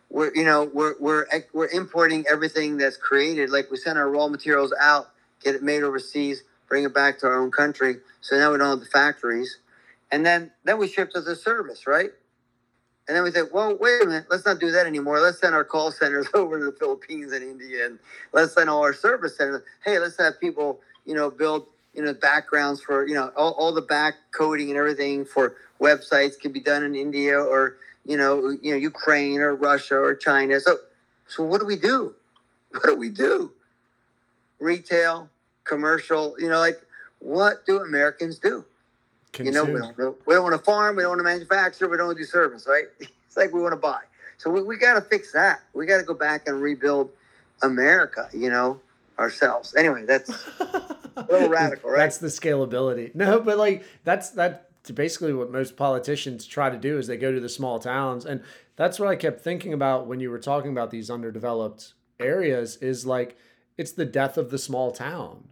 We're 0.08 0.32
you 0.34 0.44
know 0.44 0.70
we're 0.72 0.94
we're 1.00 1.26
we're 1.52 1.68
importing 1.68 2.24
everything 2.30 2.76
that's 2.76 2.96
created. 2.96 3.50
Like 3.50 3.70
we 3.70 3.76
send 3.76 3.98
our 3.98 4.08
raw 4.08 4.28
materials 4.28 4.72
out, 4.80 5.08
get 5.46 5.54
it 5.54 5.62
made 5.62 5.82
overseas 5.82 6.42
bring 6.68 6.84
it 6.84 6.94
back 6.94 7.18
to 7.20 7.26
our 7.26 7.40
own 7.40 7.50
country. 7.50 7.96
So 8.20 8.36
now 8.36 8.52
we 8.52 8.58
don't 8.58 8.68
have 8.68 8.80
the 8.80 8.86
factories. 8.86 9.58
And 10.10 10.24
then 10.24 10.50
then 10.64 10.78
we 10.78 10.88
shift 10.88 11.14
to 11.14 11.20
the 11.20 11.36
service, 11.36 11.86
right? 11.86 12.10
And 13.08 13.16
then 13.16 13.22
we 13.22 13.30
say, 13.30 13.42
well, 13.52 13.76
wait 13.78 14.02
a 14.02 14.06
minute, 14.06 14.26
let's 14.30 14.44
not 14.44 14.58
do 14.58 14.72
that 14.72 14.86
anymore. 14.86 15.20
Let's 15.20 15.38
send 15.38 15.54
our 15.54 15.64
call 15.64 15.92
centers 15.92 16.26
over 16.34 16.58
to 16.58 16.64
the 16.66 16.72
Philippines 16.72 17.32
and 17.32 17.42
India, 17.42 17.86
and 17.86 17.98
let's 18.32 18.54
send 18.54 18.68
all 18.68 18.82
our 18.82 18.92
service 18.92 19.36
centers. 19.36 19.62
Hey, 19.84 19.98
let's 19.98 20.18
have 20.18 20.40
people, 20.40 20.80
you 21.04 21.14
know, 21.14 21.30
build, 21.30 21.66
you 21.94 22.02
know, 22.02 22.14
backgrounds 22.14 22.80
for, 22.80 23.06
you 23.06 23.14
know, 23.14 23.30
all, 23.36 23.52
all 23.52 23.72
the 23.72 23.82
back 23.82 24.14
coding 24.32 24.70
and 24.70 24.78
everything 24.78 25.24
for 25.24 25.54
websites 25.80 26.38
can 26.38 26.50
be 26.50 26.58
done 26.60 26.82
in 26.82 26.96
India 26.96 27.38
or, 27.38 27.76
you 28.04 28.16
know, 28.16 28.56
you 28.60 28.72
know, 28.72 28.76
Ukraine 28.76 29.40
or 29.40 29.54
Russia 29.54 29.96
or 29.96 30.14
China. 30.16 30.58
So, 30.58 30.78
so 31.28 31.44
what 31.44 31.60
do 31.60 31.66
we 31.66 31.76
do? 31.76 32.14
What 32.72 32.86
do 32.86 32.96
we 32.96 33.08
do? 33.08 33.52
Retail, 34.58 35.30
commercial. 35.66 36.36
You 36.38 36.48
know, 36.48 36.58
like 36.58 36.80
what 37.18 37.66
do 37.66 37.80
Americans 37.80 38.38
do? 38.38 38.64
Consume. 39.32 39.54
You 39.54 39.78
know, 39.78 39.92
we 39.96 40.02
don't, 40.02 40.26
we 40.26 40.34
don't 40.34 40.44
want 40.44 40.56
to 40.56 40.62
farm, 40.62 40.96
we 40.96 41.02
don't 41.02 41.10
want 41.10 41.20
to 41.20 41.24
manufacture, 41.24 41.88
we 41.88 41.96
don't 41.96 42.06
want 42.06 42.18
to 42.18 42.24
do 42.24 42.28
service, 42.28 42.66
right? 42.68 42.86
It's 43.26 43.36
like 43.36 43.52
we 43.52 43.60
want 43.60 43.72
to 43.72 43.76
buy. 43.76 44.00
So 44.38 44.48
we, 44.48 44.62
we 44.62 44.78
got 44.78 44.94
to 44.94 45.02
fix 45.02 45.30
that. 45.32 45.60
We 45.74 45.84
got 45.84 45.98
to 45.98 46.04
go 46.04 46.14
back 46.14 46.48
and 46.48 46.62
rebuild 46.62 47.10
America, 47.60 48.30
you 48.32 48.48
know, 48.48 48.80
ourselves. 49.18 49.74
Anyway, 49.76 50.04
that's 50.06 50.30
a 50.60 51.26
little 51.30 51.50
radical, 51.50 51.90
right? 51.90 51.98
That's 51.98 52.16
the 52.16 52.28
scalability. 52.28 53.14
No, 53.14 53.40
but 53.40 53.58
like 53.58 53.84
that's 54.04 54.30
that 54.30 54.70
basically 54.94 55.34
what 55.34 55.50
most 55.50 55.76
politicians 55.76 56.46
try 56.46 56.70
to 56.70 56.78
do 56.78 56.98
is 56.98 57.08
they 57.08 57.16
go 57.16 57.32
to 57.32 57.40
the 57.40 57.48
small 57.48 57.78
towns 57.78 58.24
and 58.24 58.42
that's 58.76 59.00
what 59.00 59.08
I 59.08 59.16
kept 59.16 59.40
thinking 59.40 59.72
about 59.72 60.06
when 60.06 60.20
you 60.20 60.30
were 60.30 60.38
talking 60.38 60.70
about 60.70 60.90
these 60.90 61.10
underdeveloped 61.10 61.92
areas 62.20 62.76
is 62.76 63.04
like 63.04 63.36
it's 63.76 63.92
the 63.92 64.04
death 64.04 64.38
of 64.38 64.50
the 64.50 64.58
small 64.58 64.92
town 64.92 65.48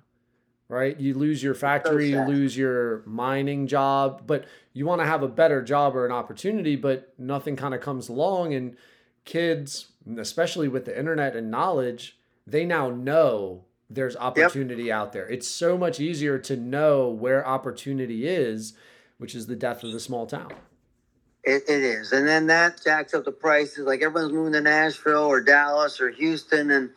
right? 0.74 0.98
You 0.98 1.14
lose 1.14 1.42
your 1.42 1.54
factory, 1.54 2.10
you 2.10 2.20
lose 2.22 2.56
your 2.56 3.02
mining 3.06 3.66
job, 3.66 4.24
but 4.26 4.44
you 4.72 4.84
want 4.84 5.00
to 5.00 5.06
have 5.06 5.22
a 5.22 5.28
better 5.28 5.62
job 5.62 5.94
or 5.94 6.04
an 6.04 6.12
opportunity, 6.12 6.74
but 6.74 7.14
nothing 7.16 7.54
kind 7.54 7.74
of 7.74 7.80
comes 7.80 8.08
along. 8.08 8.52
And 8.52 8.76
kids, 9.24 9.92
especially 10.18 10.68
with 10.68 10.84
the 10.84 10.98
internet 10.98 11.36
and 11.36 11.50
knowledge, 11.50 12.18
they 12.46 12.64
now 12.64 12.90
know 12.90 13.64
there's 13.88 14.16
opportunity 14.16 14.84
yep. 14.84 14.96
out 14.96 15.12
there. 15.12 15.28
It's 15.28 15.48
so 15.48 15.78
much 15.78 16.00
easier 16.00 16.38
to 16.40 16.56
know 16.56 17.08
where 17.08 17.46
opportunity 17.46 18.26
is, 18.26 18.74
which 19.18 19.34
is 19.34 19.46
the 19.46 19.56
death 19.56 19.84
of 19.84 19.92
the 19.92 20.00
small 20.00 20.26
town. 20.26 20.52
It, 21.44 21.62
it 21.68 21.82
is. 21.82 22.10
And 22.12 22.26
then 22.26 22.48
that 22.48 22.82
jacks 22.82 23.14
up 23.14 23.24
the 23.24 23.32
prices. 23.32 23.86
Like 23.86 24.02
everyone's 24.02 24.32
moving 24.32 24.54
to 24.54 24.60
Nashville 24.60 25.26
or 25.26 25.40
Dallas 25.40 26.00
or 26.00 26.10
Houston, 26.10 26.70
and, 26.70 26.90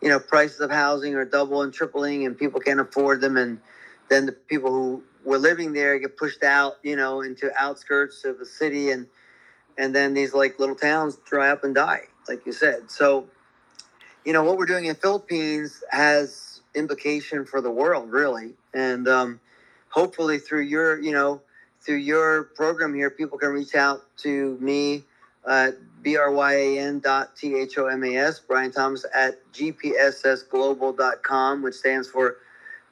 you 0.00 0.08
know, 0.08 0.18
prices 0.18 0.60
of 0.60 0.70
housing 0.70 1.14
are 1.14 1.24
double 1.24 1.62
and 1.62 1.72
tripling, 1.72 2.26
and 2.26 2.36
people 2.36 2.60
can't 2.60 2.80
afford 2.80 3.20
them. 3.20 3.36
And 3.36 3.60
then 4.08 4.26
the 4.26 4.32
people 4.32 4.70
who 4.70 5.02
were 5.24 5.38
living 5.38 5.72
there 5.72 5.98
get 5.98 6.16
pushed 6.16 6.42
out, 6.42 6.76
you 6.82 6.96
know, 6.96 7.22
into 7.22 7.50
outskirts 7.56 8.24
of 8.24 8.38
the 8.38 8.46
city. 8.46 8.90
And, 8.90 9.06
and 9.78 9.94
then 9.94 10.14
these 10.14 10.34
like 10.34 10.58
little 10.58 10.76
towns 10.76 11.16
dry 11.24 11.50
up 11.50 11.64
and 11.64 11.74
die, 11.74 12.02
like 12.28 12.44
you 12.46 12.52
said. 12.52 12.90
So, 12.90 13.26
you 14.24 14.32
know, 14.32 14.44
what 14.44 14.58
we're 14.58 14.66
doing 14.66 14.86
in 14.86 14.96
Philippines 14.96 15.82
has 15.90 16.60
implication 16.74 17.44
for 17.44 17.60
the 17.60 17.70
world, 17.70 18.10
really. 18.10 18.54
And 18.74 19.08
um, 19.08 19.40
hopefully 19.88 20.38
through 20.38 20.62
your, 20.62 21.00
you 21.00 21.12
know, 21.12 21.40
through 21.80 21.96
your 21.96 22.44
program 22.44 22.94
here, 22.94 23.10
people 23.10 23.38
can 23.38 23.50
reach 23.50 23.74
out 23.74 24.02
to 24.18 24.58
me 24.60 25.04
at 26.14 26.30
bryan 26.30 27.00
dot 27.00 27.34
t-h-o-m-a-s, 27.36 28.40
Brian 28.40 28.70
Thomas 28.70 29.04
at 29.14 29.38
gpssglobal.com, 29.52 31.62
which 31.62 31.74
stands 31.74 32.08
for 32.08 32.36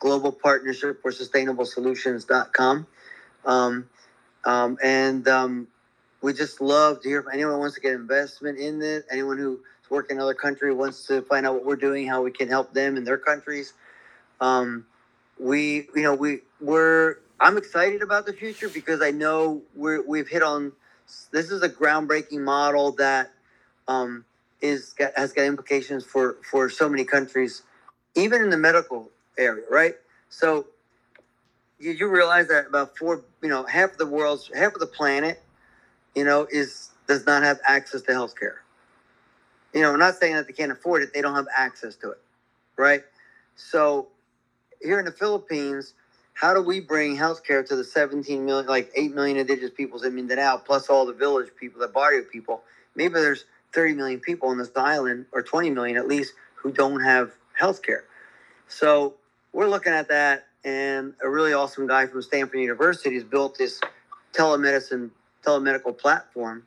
Global 0.00 0.32
Partnership 0.32 1.00
for 1.00 1.12
Sustainable 1.12 1.64
Solutions.com. 1.64 2.86
Um, 3.44 3.88
um, 4.44 4.78
and 4.82 5.26
um, 5.28 5.68
we 6.20 6.32
just 6.32 6.60
love 6.60 7.00
to 7.02 7.08
hear 7.08 7.22
from 7.22 7.32
anyone 7.32 7.54
who 7.54 7.60
wants 7.60 7.76
to 7.76 7.80
get 7.80 7.92
investment 7.92 8.58
in 8.58 8.78
this, 8.78 9.04
anyone 9.10 9.38
who 9.38 9.60
work 9.90 10.10
in 10.10 10.16
another 10.16 10.34
country 10.34 10.74
wants 10.74 11.06
to 11.06 11.22
find 11.22 11.46
out 11.46 11.54
what 11.54 11.64
we're 11.64 11.76
doing, 11.76 12.06
how 12.06 12.22
we 12.22 12.30
can 12.30 12.48
help 12.48 12.74
them 12.74 12.96
in 12.96 13.04
their 13.04 13.18
countries. 13.18 13.72
Um, 14.40 14.86
we, 15.38 15.88
you 15.94 16.02
know, 16.02 16.14
we 16.14 16.40
we're. 16.60 17.18
I'm 17.40 17.58
excited 17.58 18.02
about 18.02 18.26
the 18.26 18.32
future 18.32 18.68
because 18.68 19.02
I 19.02 19.10
know 19.10 19.62
we're 19.74 20.06
we've 20.06 20.28
hit 20.28 20.42
on. 20.42 20.72
This 21.32 21.50
is 21.50 21.62
a 21.62 21.68
groundbreaking 21.68 22.40
model 22.40 22.92
that 22.92 23.32
um, 23.88 24.24
is 24.60 24.94
has 25.16 25.32
got 25.32 25.44
implications 25.44 26.04
for 26.04 26.36
for 26.50 26.70
so 26.70 26.88
many 26.88 27.04
countries, 27.04 27.62
even 28.16 28.42
in 28.42 28.50
the 28.50 28.58
medical 28.58 29.10
area, 29.38 29.64
right? 29.70 29.96
So 30.30 30.66
you, 31.78 31.92
you 31.92 32.08
realize 32.08 32.48
that 32.48 32.66
about 32.68 32.96
four, 32.98 33.22
you 33.42 33.48
know, 33.48 33.64
half 33.64 33.92
of 33.92 33.98
the 33.98 34.06
world's 34.06 34.50
half 34.54 34.74
of 34.74 34.80
the 34.80 34.86
planet, 34.86 35.42
you 36.14 36.24
know, 36.24 36.46
is 36.50 36.90
does 37.08 37.26
not 37.26 37.42
have 37.42 37.60
access 37.66 38.02
to 38.02 38.12
healthcare 38.12 38.56
you 39.74 39.82
know, 39.82 39.92
I'm 39.92 40.00
not 40.00 40.16
saying 40.16 40.34
that 40.36 40.48
they 40.48 40.54
can't 40.54 40.72
afford 40.72 41.02
it, 41.02 41.14
they 41.14 41.22
don't 41.22 41.36
have 41.36 41.48
access 41.56 41.96
to 41.96 42.12
it, 42.12 42.20
right? 42.76 43.04
So 43.56 44.08
here 44.82 44.98
in 44.98 45.04
the 45.04 45.12
Philippines, 45.12 45.94
how 46.34 46.54
do 46.54 46.60
we 46.60 46.80
bring 46.80 47.16
healthcare 47.16 47.66
to 47.66 47.76
the 47.76 47.84
17 47.84 48.44
million, 48.44 48.66
like 48.66 48.90
8 48.94 49.14
million 49.14 49.36
indigenous 49.38 49.70
peoples 49.70 50.04
in 50.04 50.14
Mindanao, 50.14 50.58
plus 50.58 50.88
all 50.88 51.06
the 51.06 51.12
village 51.12 51.48
people, 51.58 51.80
the 51.80 51.88
barrio 51.88 52.24
people? 52.24 52.62
Maybe 52.94 53.14
there's 53.14 53.44
30 53.72 53.94
million 53.94 54.20
people 54.20 54.48
on 54.50 54.58
this 54.58 54.70
island, 54.76 55.26
or 55.32 55.42
20 55.42 55.70
million 55.70 55.96
at 55.96 56.06
least, 56.06 56.34
who 56.56 56.72
don't 56.72 57.00
have 57.00 57.32
healthcare. 57.58 58.02
So 58.68 59.14
we're 59.52 59.68
looking 59.68 59.92
at 59.92 60.08
that, 60.08 60.46
and 60.64 61.14
a 61.22 61.28
really 61.28 61.52
awesome 61.52 61.86
guy 61.86 62.06
from 62.06 62.22
Stanford 62.22 62.60
University 62.60 63.14
has 63.14 63.24
built 63.24 63.58
this 63.58 63.80
telemedicine, 64.32 65.10
telemedical 65.44 65.96
platform 65.96 66.64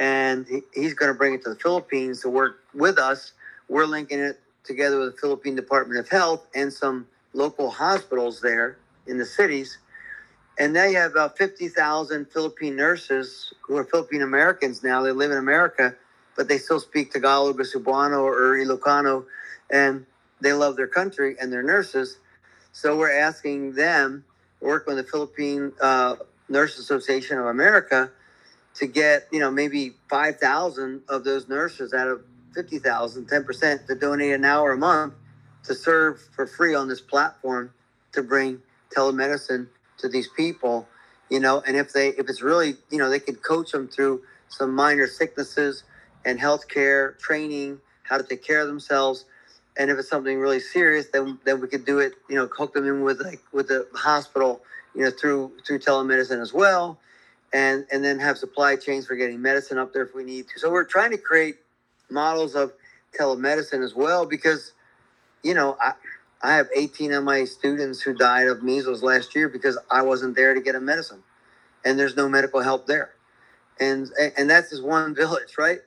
and 0.00 0.46
he's 0.72 0.94
going 0.94 1.12
to 1.12 1.16
bring 1.16 1.34
it 1.34 1.42
to 1.42 1.50
the 1.50 1.56
Philippines 1.56 2.22
to 2.22 2.30
work 2.30 2.60
with 2.74 2.98
us. 2.98 3.34
We're 3.68 3.84
linking 3.84 4.18
it 4.18 4.40
together 4.64 4.98
with 4.98 5.14
the 5.14 5.20
Philippine 5.20 5.54
Department 5.54 6.00
of 6.00 6.08
Health 6.08 6.46
and 6.54 6.72
some 6.72 7.06
local 7.32 7.70
hospitals 7.70 8.40
there 8.40 8.78
in 9.06 9.18
the 9.18 9.26
cities. 9.26 9.78
And 10.58 10.74
you 10.74 10.96
have 10.96 11.12
about 11.12 11.38
50,000 11.38 12.26
Philippine 12.30 12.76
nurses 12.76 13.52
who 13.62 13.76
are 13.76 13.84
Philippine 13.84 14.22
Americans 14.22 14.82
now. 14.82 15.02
They 15.02 15.12
live 15.12 15.30
in 15.30 15.38
America, 15.38 15.94
but 16.36 16.48
they 16.48 16.58
still 16.58 16.80
speak 16.80 17.12
Tagalog 17.12 17.58
or 17.58 17.64
Cebuano 17.64 18.20
or 18.22 18.56
Ilocano, 18.58 19.24
and 19.70 20.04
they 20.40 20.52
love 20.52 20.76
their 20.76 20.86
country 20.86 21.36
and 21.40 21.52
their 21.52 21.62
nurses. 21.62 22.18
So 22.72 22.96
we're 22.98 23.12
asking 23.12 23.74
them, 23.74 24.24
work 24.60 24.86
with 24.86 24.96
the 24.96 25.04
Philippine 25.04 25.72
uh, 25.80 26.16
Nurse 26.48 26.78
Association 26.78 27.38
of 27.38 27.46
America, 27.46 28.10
to 28.74 28.86
get, 28.86 29.28
you 29.32 29.40
know, 29.40 29.50
maybe 29.50 29.94
5,000 30.08 31.02
of 31.08 31.24
those 31.24 31.48
nurses 31.48 31.92
out 31.92 32.06
of 32.06 32.22
50,000, 32.54 33.28
10% 33.28 33.86
to 33.86 33.94
donate 33.94 34.32
an 34.32 34.44
hour 34.44 34.72
a 34.72 34.76
month 34.76 35.14
to 35.64 35.74
serve 35.74 36.20
for 36.34 36.46
free 36.46 36.74
on 36.74 36.88
this 36.88 37.00
platform 37.00 37.72
to 38.12 38.22
bring 38.22 38.60
telemedicine 38.96 39.68
to 39.98 40.08
these 40.08 40.28
people, 40.28 40.88
you 41.30 41.40
know, 41.40 41.62
and 41.66 41.76
if 41.76 41.92
they, 41.92 42.08
if 42.10 42.28
it's 42.28 42.42
really, 42.42 42.76
you 42.90 42.98
know, 42.98 43.10
they 43.10 43.20
could 43.20 43.42
coach 43.42 43.72
them 43.72 43.88
through 43.88 44.22
some 44.48 44.74
minor 44.74 45.06
sicknesses 45.06 45.84
and 46.24 46.38
healthcare 46.40 47.18
training, 47.18 47.80
how 48.04 48.18
to 48.18 48.24
take 48.24 48.44
care 48.44 48.60
of 48.60 48.66
themselves. 48.66 49.26
And 49.78 49.90
if 49.90 49.98
it's 49.98 50.08
something 50.08 50.38
really 50.38 50.60
serious, 50.60 51.06
then, 51.12 51.38
then 51.44 51.60
we 51.60 51.68
could 51.68 51.84
do 51.84 52.00
it, 52.00 52.14
you 52.28 52.36
know, 52.36 52.48
hook 52.48 52.74
them 52.74 52.86
in 52.86 53.02
with 53.02 53.20
like 53.20 53.40
with 53.52 53.68
the 53.68 53.86
hospital, 53.94 54.62
you 54.94 55.02
know, 55.04 55.10
through, 55.10 55.52
through 55.66 55.78
telemedicine 55.80 56.40
as 56.40 56.52
well 56.52 56.98
and 57.52 57.86
and 57.92 58.04
then 58.04 58.18
have 58.18 58.38
supply 58.38 58.76
chains 58.76 59.06
for 59.06 59.16
getting 59.16 59.40
medicine 59.40 59.78
up 59.78 59.92
there 59.92 60.02
if 60.02 60.14
we 60.14 60.24
need 60.24 60.46
to. 60.48 60.58
So 60.60 60.70
we're 60.70 60.84
trying 60.84 61.10
to 61.12 61.18
create 61.18 61.56
models 62.10 62.54
of 62.54 62.72
telemedicine 63.18 63.84
as 63.84 63.94
well 63.94 64.26
because 64.26 64.72
you 65.42 65.54
know 65.54 65.76
I 65.80 65.94
I 66.42 66.54
have 66.56 66.68
18 66.74 67.12
of 67.12 67.24
my 67.24 67.44
students 67.44 68.00
who 68.00 68.14
died 68.14 68.48
of 68.48 68.62
measles 68.62 69.02
last 69.02 69.34
year 69.34 69.48
because 69.48 69.78
I 69.90 70.02
wasn't 70.02 70.36
there 70.36 70.54
to 70.54 70.60
get 70.60 70.74
a 70.74 70.80
medicine, 70.80 71.22
and 71.84 71.98
there's 71.98 72.16
no 72.16 72.28
medical 72.28 72.60
help 72.62 72.86
there, 72.86 73.12
and 73.80 74.10
and 74.36 74.50
that's 74.50 74.70
just 74.70 74.84
one 74.84 75.14
village, 75.16 75.56
right? 75.58 75.80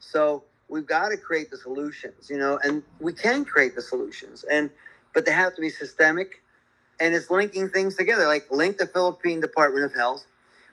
So 0.00 0.44
we've 0.68 0.86
got 0.86 1.10
to 1.10 1.16
create 1.16 1.50
the 1.50 1.56
solutions, 1.56 2.30
you 2.30 2.38
know, 2.38 2.58
and 2.64 2.82
we 3.00 3.12
can 3.12 3.44
create 3.44 3.74
the 3.74 3.82
solutions, 3.82 4.44
and 4.50 4.70
but 5.14 5.26
they 5.26 5.32
have 5.32 5.54
to 5.56 5.60
be 5.60 5.70
systemic, 5.70 6.42
and 7.00 7.14
it's 7.14 7.30
linking 7.30 7.68
things 7.68 7.96
together, 7.96 8.26
like 8.26 8.50
link 8.50 8.78
the 8.78 8.86
Philippine 8.86 9.40
Department 9.40 9.84
of 9.84 9.94
Health 9.94 10.24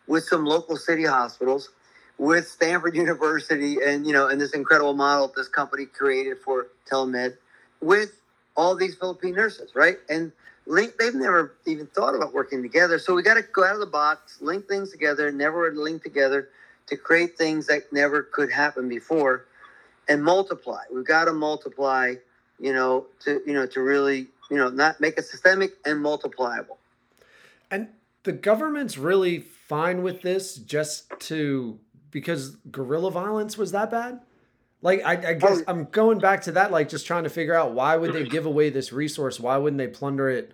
with 0.07 0.23
some 0.25 0.45
local 0.45 0.77
city 0.77 1.05
hospitals, 1.05 1.69
with 2.17 2.47
Stanford 2.47 2.95
University, 2.95 3.77
and 3.85 4.07
you 4.07 4.13
know, 4.13 4.27
and 4.27 4.41
this 4.41 4.53
incredible 4.53 4.93
model 4.93 5.31
this 5.35 5.47
company 5.49 5.85
created 5.85 6.37
for 6.39 6.67
telemed, 6.91 7.37
with 7.81 8.18
all 8.59 8.75
these 8.75 8.93
Philippine 8.93 9.35
nurses, 9.35 9.73
right? 9.73 9.97
And 10.09 10.33
link 10.65 10.97
they've 10.99 11.15
never 11.15 11.55
even 11.65 11.87
thought 11.87 12.13
about 12.13 12.33
working 12.33 12.61
together. 12.61 12.99
So 12.99 13.15
we 13.15 13.23
got 13.23 13.35
to 13.35 13.41
go 13.41 13.63
out 13.63 13.73
of 13.73 13.79
the 13.79 13.85
box, 13.85 14.41
link 14.41 14.67
things 14.67 14.91
together, 14.91 15.31
never 15.31 15.73
link 15.73 16.03
together 16.03 16.49
to 16.87 16.97
create 16.97 17.37
things 17.37 17.67
that 17.67 17.83
never 17.93 18.21
could 18.21 18.51
happen 18.51 18.89
before, 18.89 19.45
and 20.09 20.21
multiply. 20.21 20.81
We've 20.93 21.05
got 21.05 21.25
to 21.25 21.33
multiply, 21.33 22.15
you 22.59 22.73
know, 22.73 23.05
to 23.21 23.41
you 23.47 23.53
know 23.53 23.65
to 23.67 23.79
really 23.79 24.27
you 24.51 24.57
know 24.57 24.67
not 24.67 24.99
make 24.99 25.17
it 25.17 25.23
systemic 25.23 25.71
and 25.85 26.01
multipliable. 26.01 26.77
And 27.71 27.87
the 28.23 28.33
government's 28.33 28.97
really 28.97 29.39
fine 29.39 30.03
with 30.03 30.21
this 30.21 30.55
just 30.55 31.09
to 31.19 31.79
because 32.11 32.57
guerrilla 32.71 33.11
violence 33.11 33.57
was 33.57 33.71
that 33.71 33.89
bad? 33.89 34.19
Like 34.81 35.03
I, 35.03 35.11
I 35.11 35.33
guess 35.33 35.59
oh. 35.59 35.63
I'm 35.67 35.85
going 35.85 36.19
back 36.19 36.43
to 36.43 36.53
that, 36.53 36.71
like 36.71 36.89
just 36.89 37.05
trying 37.05 37.23
to 37.25 37.29
figure 37.29 37.53
out 37.53 37.73
why 37.73 37.97
would 37.97 38.13
they 38.13 38.23
give 38.23 38.45
away 38.45 38.69
this 38.69 38.93
resource? 38.93 39.39
Why 39.39 39.57
wouldn't 39.57 39.77
they 39.77 39.87
plunder 39.87 40.29
it 40.29 40.51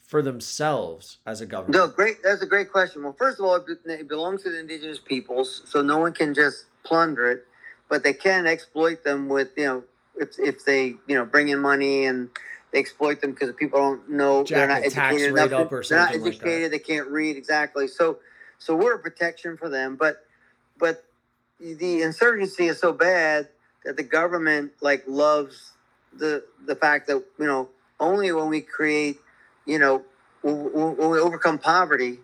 for 0.00 0.20
themselves 0.20 1.18
as 1.24 1.40
a 1.40 1.46
government? 1.46 1.74
No, 1.74 1.86
great. 1.86 2.16
That's 2.24 2.42
a 2.42 2.46
great 2.46 2.72
question. 2.72 3.04
Well, 3.04 3.14
first 3.16 3.38
of 3.38 3.44
all, 3.44 3.54
it 3.56 4.08
belongs 4.08 4.42
to 4.42 4.50
the 4.50 4.58
indigenous 4.58 4.98
peoples, 4.98 5.62
so 5.64 5.80
no 5.80 5.98
one 5.98 6.12
can 6.12 6.34
just 6.34 6.64
plunder 6.82 7.30
it, 7.30 7.46
but 7.88 8.02
they 8.02 8.12
can 8.12 8.46
exploit 8.46 9.04
them 9.04 9.28
with 9.28 9.50
you 9.56 9.64
know 9.64 9.84
if 10.16 10.38
if 10.38 10.64
they 10.64 10.96
you 11.06 11.14
know 11.14 11.24
bring 11.24 11.48
in 11.48 11.60
money 11.60 12.06
and 12.06 12.30
they 12.72 12.78
exploit 12.78 13.20
them 13.20 13.32
because 13.32 13.52
people 13.54 13.78
don't 13.78 14.10
know 14.10 14.44
Jack 14.44 14.56
they're 14.56 14.68
not 14.68 14.82
educated 14.84 15.28
enough. 15.30 15.70
they're 15.88 15.98
not 15.98 16.14
educated. 16.14 16.72
Like 16.72 16.72
they 16.72 16.78
can't 16.78 17.08
read 17.08 17.36
exactly. 17.36 17.88
So, 17.88 18.18
so 18.58 18.76
we're 18.76 18.94
a 18.94 18.98
protection 18.98 19.56
for 19.56 19.68
them. 19.68 19.96
But, 19.96 20.24
but 20.78 21.04
the 21.58 22.02
insurgency 22.02 22.66
is 22.66 22.78
so 22.78 22.92
bad 22.92 23.48
that 23.84 23.96
the 23.96 24.02
government 24.02 24.72
like 24.80 25.04
loves 25.06 25.72
the 26.16 26.44
the 26.66 26.76
fact 26.76 27.06
that 27.08 27.24
you 27.38 27.46
know 27.46 27.68
only 28.00 28.32
when 28.32 28.48
we 28.48 28.60
create, 28.60 29.18
you 29.66 29.78
know, 29.78 30.04
when 30.42 30.96
we 31.10 31.18
overcome 31.18 31.58
poverty, 31.58 32.18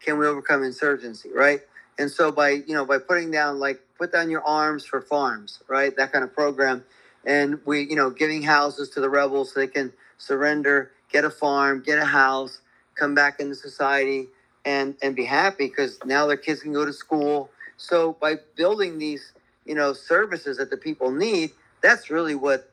can 0.00 0.18
we 0.18 0.26
overcome 0.26 0.62
insurgency, 0.62 1.30
right? 1.34 1.60
And 1.98 2.10
so 2.10 2.30
by 2.32 2.50
you 2.50 2.74
know 2.74 2.84
by 2.84 2.98
putting 2.98 3.30
down 3.30 3.58
like 3.58 3.80
put 3.98 4.12
down 4.12 4.30
your 4.30 4.44
arms 4.44 4.84
for 4.84 5.00
farms, 5.00 5.60
right? 5.68 5.94
That 5.96 6.12
kind 6.12 6.24
of 6.24 6.34
program 6.34 6.84
and 7.24 7.60
we, 7.66 7.82
you 7.82 7.96
know, 7.96 8.10
giving 8.10 8.42
houses 8.42 8.88
to 8.90 9.00
the 9.00 9.10
rebels 9.10 9.52
so 9.52 9.60
they 9.60 9.66
can 9.66 9.92
surrender, 10.18 10.92
get 11.12 11.24
a 11.24 11.30
farm, 11.30 11.82
get 11.84 11.98
a 11.98 12.04
house, 12.04 12.62
come 12.94 13.14
back 13.14 13.40
into 13.40 13.54
society, 13.54 14.28
and 14.64 14.94
and 15.02 15.14
be 15.16 15.24
happy 15.24 15.68
because 15.68 15.98
now 16.04 16.26
their 16.26 16.36
kids 16.36 16.62
can 16.62 16.72
go 16.72 16.84
to 16.84 16.92
school. 16.92 17.50
So 17.76 18.16
by 18.20 18.36
building 18.56 18.98
these, 18.98 19.32
you 19.68 19.74
know, 19.74 19.92
services 19.92 20.56
that 20.56 20.70
the 20.70 20.76
people 20.76 21.12
need, 21.12 21.50
that's 21.82 22.10
really 22.10 22.34
what 22.34 22.72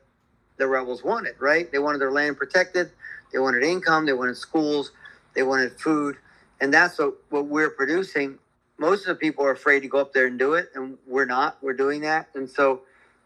the 0.56 0.66
rebels 0.66 1.04
wanted, 1.04 1.34
right? 1.38 1.70
They 1.70 1.78
wanted 1.78 2.00
their 2.00 2.10
land 2.10 2.38
protected, 2.38 2.90
they 3.32 3.38
wanted 3.38 3.62
income, 3.62 4.06
they 4.06 4.14
wanted 4.14 4.36
schools, 4.36 4.92
they 5.34 5.42
wanted 5.42 5.78
food, 5.78 6.16
and 6.60 6.72
that's 6.72 6.98
what, 6.98 7.14
what 7.28 7.46
we're 7.46 7.70
producing. 7.70 8.38
Most 8.78 9.02
of 9.02 9.08
the 9.08 9.14
people 9.14 9.44
are 9.44 9.52
afraid 9.52 9.80
to 9.80 9.88
go 9.88 9.98
up 9.98 10.14
there 10.14 10.26
and 10.26 10.38
do 10.38 10.54
it, 10.54 10.70
and 10.74 10.96
we're 11.06 11.26
not. 11.26 11.58
We're 11.62 11.74
doing 11.74 12.00
that, 12.00 12.28
and 12.34 12.48
so, 12.48 12.80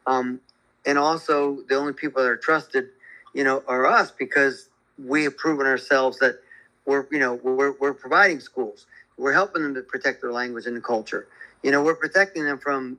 um, 0.06 0.40
and 0.84 0.98
also 0.98 1.62
the 1.68 1.76
only 1.76 1.92
people 1.92 2.22
that 2.22 2.28
are 2.28 2.36
trusted, 2.36 2.88
you 3.34 3.44
know, 3.44 3.62
are 3.68 3.86
us 3.86 4.10
because 4.10 4.68
we 4.98 5.22
have 5.24 5.36
proven 5.36 5.66
ourselves 5.66 6.18
that 6.18 6.40
we're, 6.86 7.06
you 7.12 7.20
know, 7.20 7.34
we're, 7.34 7.72
we're 7.78 7.94
providing 7.94 8.40
schools, 8.40 8.86
we're 9.16 9.32
helping 9.32 9.62
them 9.62 9.74
to 9.74 9.82
protect 9.82 10.22
their 10.22 10.32
language 10.32 10.66
and 10.66 10.82
culture. 10.82 11.28
You 11.62 11.70
know, 11.70 11.84
we're 11.84 11.94
protecting 11.94 12.44
them 12.44 12.58
from 12.58 12.98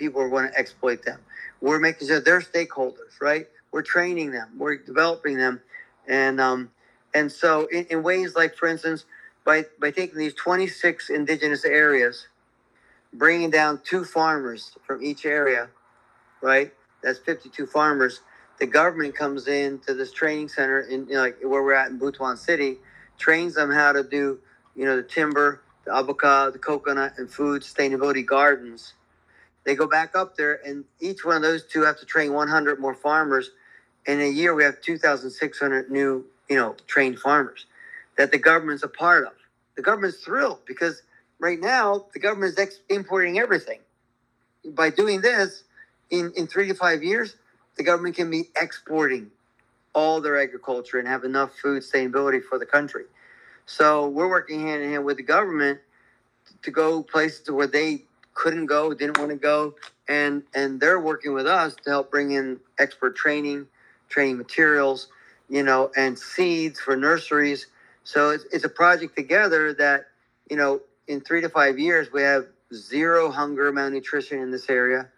people 0.00 0.22
are 0.22 0.30
going 0.30 0.50
to 0.50 0.58
exploit 0.58 1.04
them. 1.04 1.20
We're 1.62 1.80
making 1.80 2.08
sure 2.08 2.20
they're 2.20 2.42
stakeholders, 2.42 3.20
right? 3.22 3.48
We're 3.72 3.82
training 3.82 4.32
them, 4.32 4.50
we're 4.58 4.78
developing 4.78 5.38
them, 5.38 5.62
and 6.08 6.40
um, 6.40 6.72
and 7.14 7.32
so 7.32 7.68
in, 7.68 7.86
in 7.90 8.02
ways 8.02 8.36
like, 8.36 8.56
for 8.56 8.68
instance, 8.68 9.06
by 9.46 9.66
by 9.80 9.92
taking 9.92 10.18
these 10.18 10.34
26 10.34 11.10
indigenous 11.10 11.64
areas, 11.66 12.28
bringing 13.12 13.50
down 13.50 13.80
two 13.84 14.04
farmers 14.04 14.72
from 14.86 15.04
each 15.04 15.26
area, 15.26 15.70
right? 16.42 16.72
That's 17.02 17.18
52 17.20 17.66
farmers. 17.66 18.20
The 18.60 18.66
government 18.66 19.16
comes 19.16 19.48
in 19.48 19.80
to 19.80 19.94
this 19.94 20.12
training 20.12 20.48
center 20.48 20.80
in 20.82 21.06
you 21.08 21.14
know, 21.14 21.22
like 21.22 21.38
where 21.42 21.62
we're 21.62 21.74
at 21.74 21.90
in 21.90 21.98
Butuan 22.00 22.38
City, 22.38 22.78
trains 23.18 23.54
them 23.54 23.70
how 23.70 23.92
to 23.92 24.04
do, 24.04 24.40
you 24.76 24.86
know, 24.86 24.96
the 24.96 25.02
timber, 25.04 25.62
the 25.84 25.96
abaca, 25.96 26.50
the 26.52 26.58
coconut, 26.58 27.14
and 27.18 27.30
food 27.30 27.62
sustainability 27.62 28.26
gardens. 28.26 28.94
They 29.64 29.74
go 29.76 29.86
back 29.86 30.16
up 30.16 30.36
there, 30.36 30.60
and 30.66 30.84
each 31.00 31.24
one 31.24 31.36
of 31.36 31.42
those 31.42 31.64
two 31.66 31.82
have 31.82 31.98
to 32.00 32.06
train 32.06 32.32
100 32.32 32.80
more 32.80 32.94
farmers. 32.94 33.50
In 34.06 34.20
a 34.20 34.28
year, 34.28 34.54
we 34.54 34.64
have 34.64 34.80
2,600 34.80 35.90
new, 35.90 36.26
you 36.48 36.56
know, 36.56 36.76
trained 36.86 37.18
farmers 37.20 37.66
that 38.18 38.32
the 38.32 38.38
government's 38.38 38.82
a 38.82 38.88
part 38.88 39.26
of. 39.26 39.32
The 39.76 39.82
government's 39.82 40.18
thrilled 40.18 40.60
because 40.66 41.02
right 41.38 41.60
now 41.60 42.06
the 42.12 42.20
government 42.20 42.52
is 42.52 42.58
ex- 42.58 42.80
importing 42.88 43.38
everything. 43.38 43.80
By 44.66 44.90
doing 44.90 45.20
this, 45.22 45.64
in, 46.10 46.32
in 46.36 46.46
three 46.46 46.68
to 46.68 46.74
five 46.74 47.02
years, 47.02 47.36
the 47.76 47.84
government 47.84 48.16
can 48.16 48.30
be 48.30 48.50
exporting 48.60 49.30
all 49.94 50.20
their 50.20 50.40
agriculture 50.40 50.98
and 50.98 51.08
have 51.08 51.24
enough 51.24 51.56
food 51.58 51.82
sustainability 51.82 52.42
for 52.42 52.58
the 52.58 52.66
country. 52.66 53.04
So 53.66 54.08
we're 54.08 54.28
working 54.30 54.66
hand 54.66 54.82
in 54.82 54.92
hand 54.92 55.04
with 55.04 55.18
the 55.18 55.22
government 55.22 55.80
to 56.62 56.70
go 56.70 57.02
places 57.02 57.50
where 57.50 57.66
they 57.66 58.04
couldn't 58.40 58.64
go, 58.64 58.94
didn't 58.94 59.18
want 59.18 59.30
to 59.30 59.36
go, 59.36 59.74
and 60.08 60.42
and 60.54 60.80
they're 60.80 60.98
working 60.98 61.34
with 61.34 61.46
us 61.46 61.74
to 61.84 61.90
help 61.90 62.10
bring 62.10 62.30
in 62.30 62.58
expert 62.78 63.14
training, 63.14 63.66
training 64.08 64.38
materials, 64.38 65.08
you 65.50 65.62
know, 65.62 65.90
and 65.94 66.18
seeds 66.18 66.80
for 66.80 66.96
nurseries. 66.96 67.66
So 68.02 68.30
it's, 68.30 68.44
it's 68.50 68.64
a 68.64 68.68
project 68.70 69.14
together 69.14 69.74
that, 69.74 70.06
you 70.48 70.56
know, 70.56 70.80
in 71.06 71.20
three 71.20 71.42
to 71.42 71.50
five 71.50 71.78
years 71.78 72.10
we 72.12 72.22
have 72.22 72.46
zero 72.72 73.30
hunger, 73.30 73.70
malnutrition 73.72 74.38
in 74.40 74.50
this 74.50 74.70
area. 74.70 75.10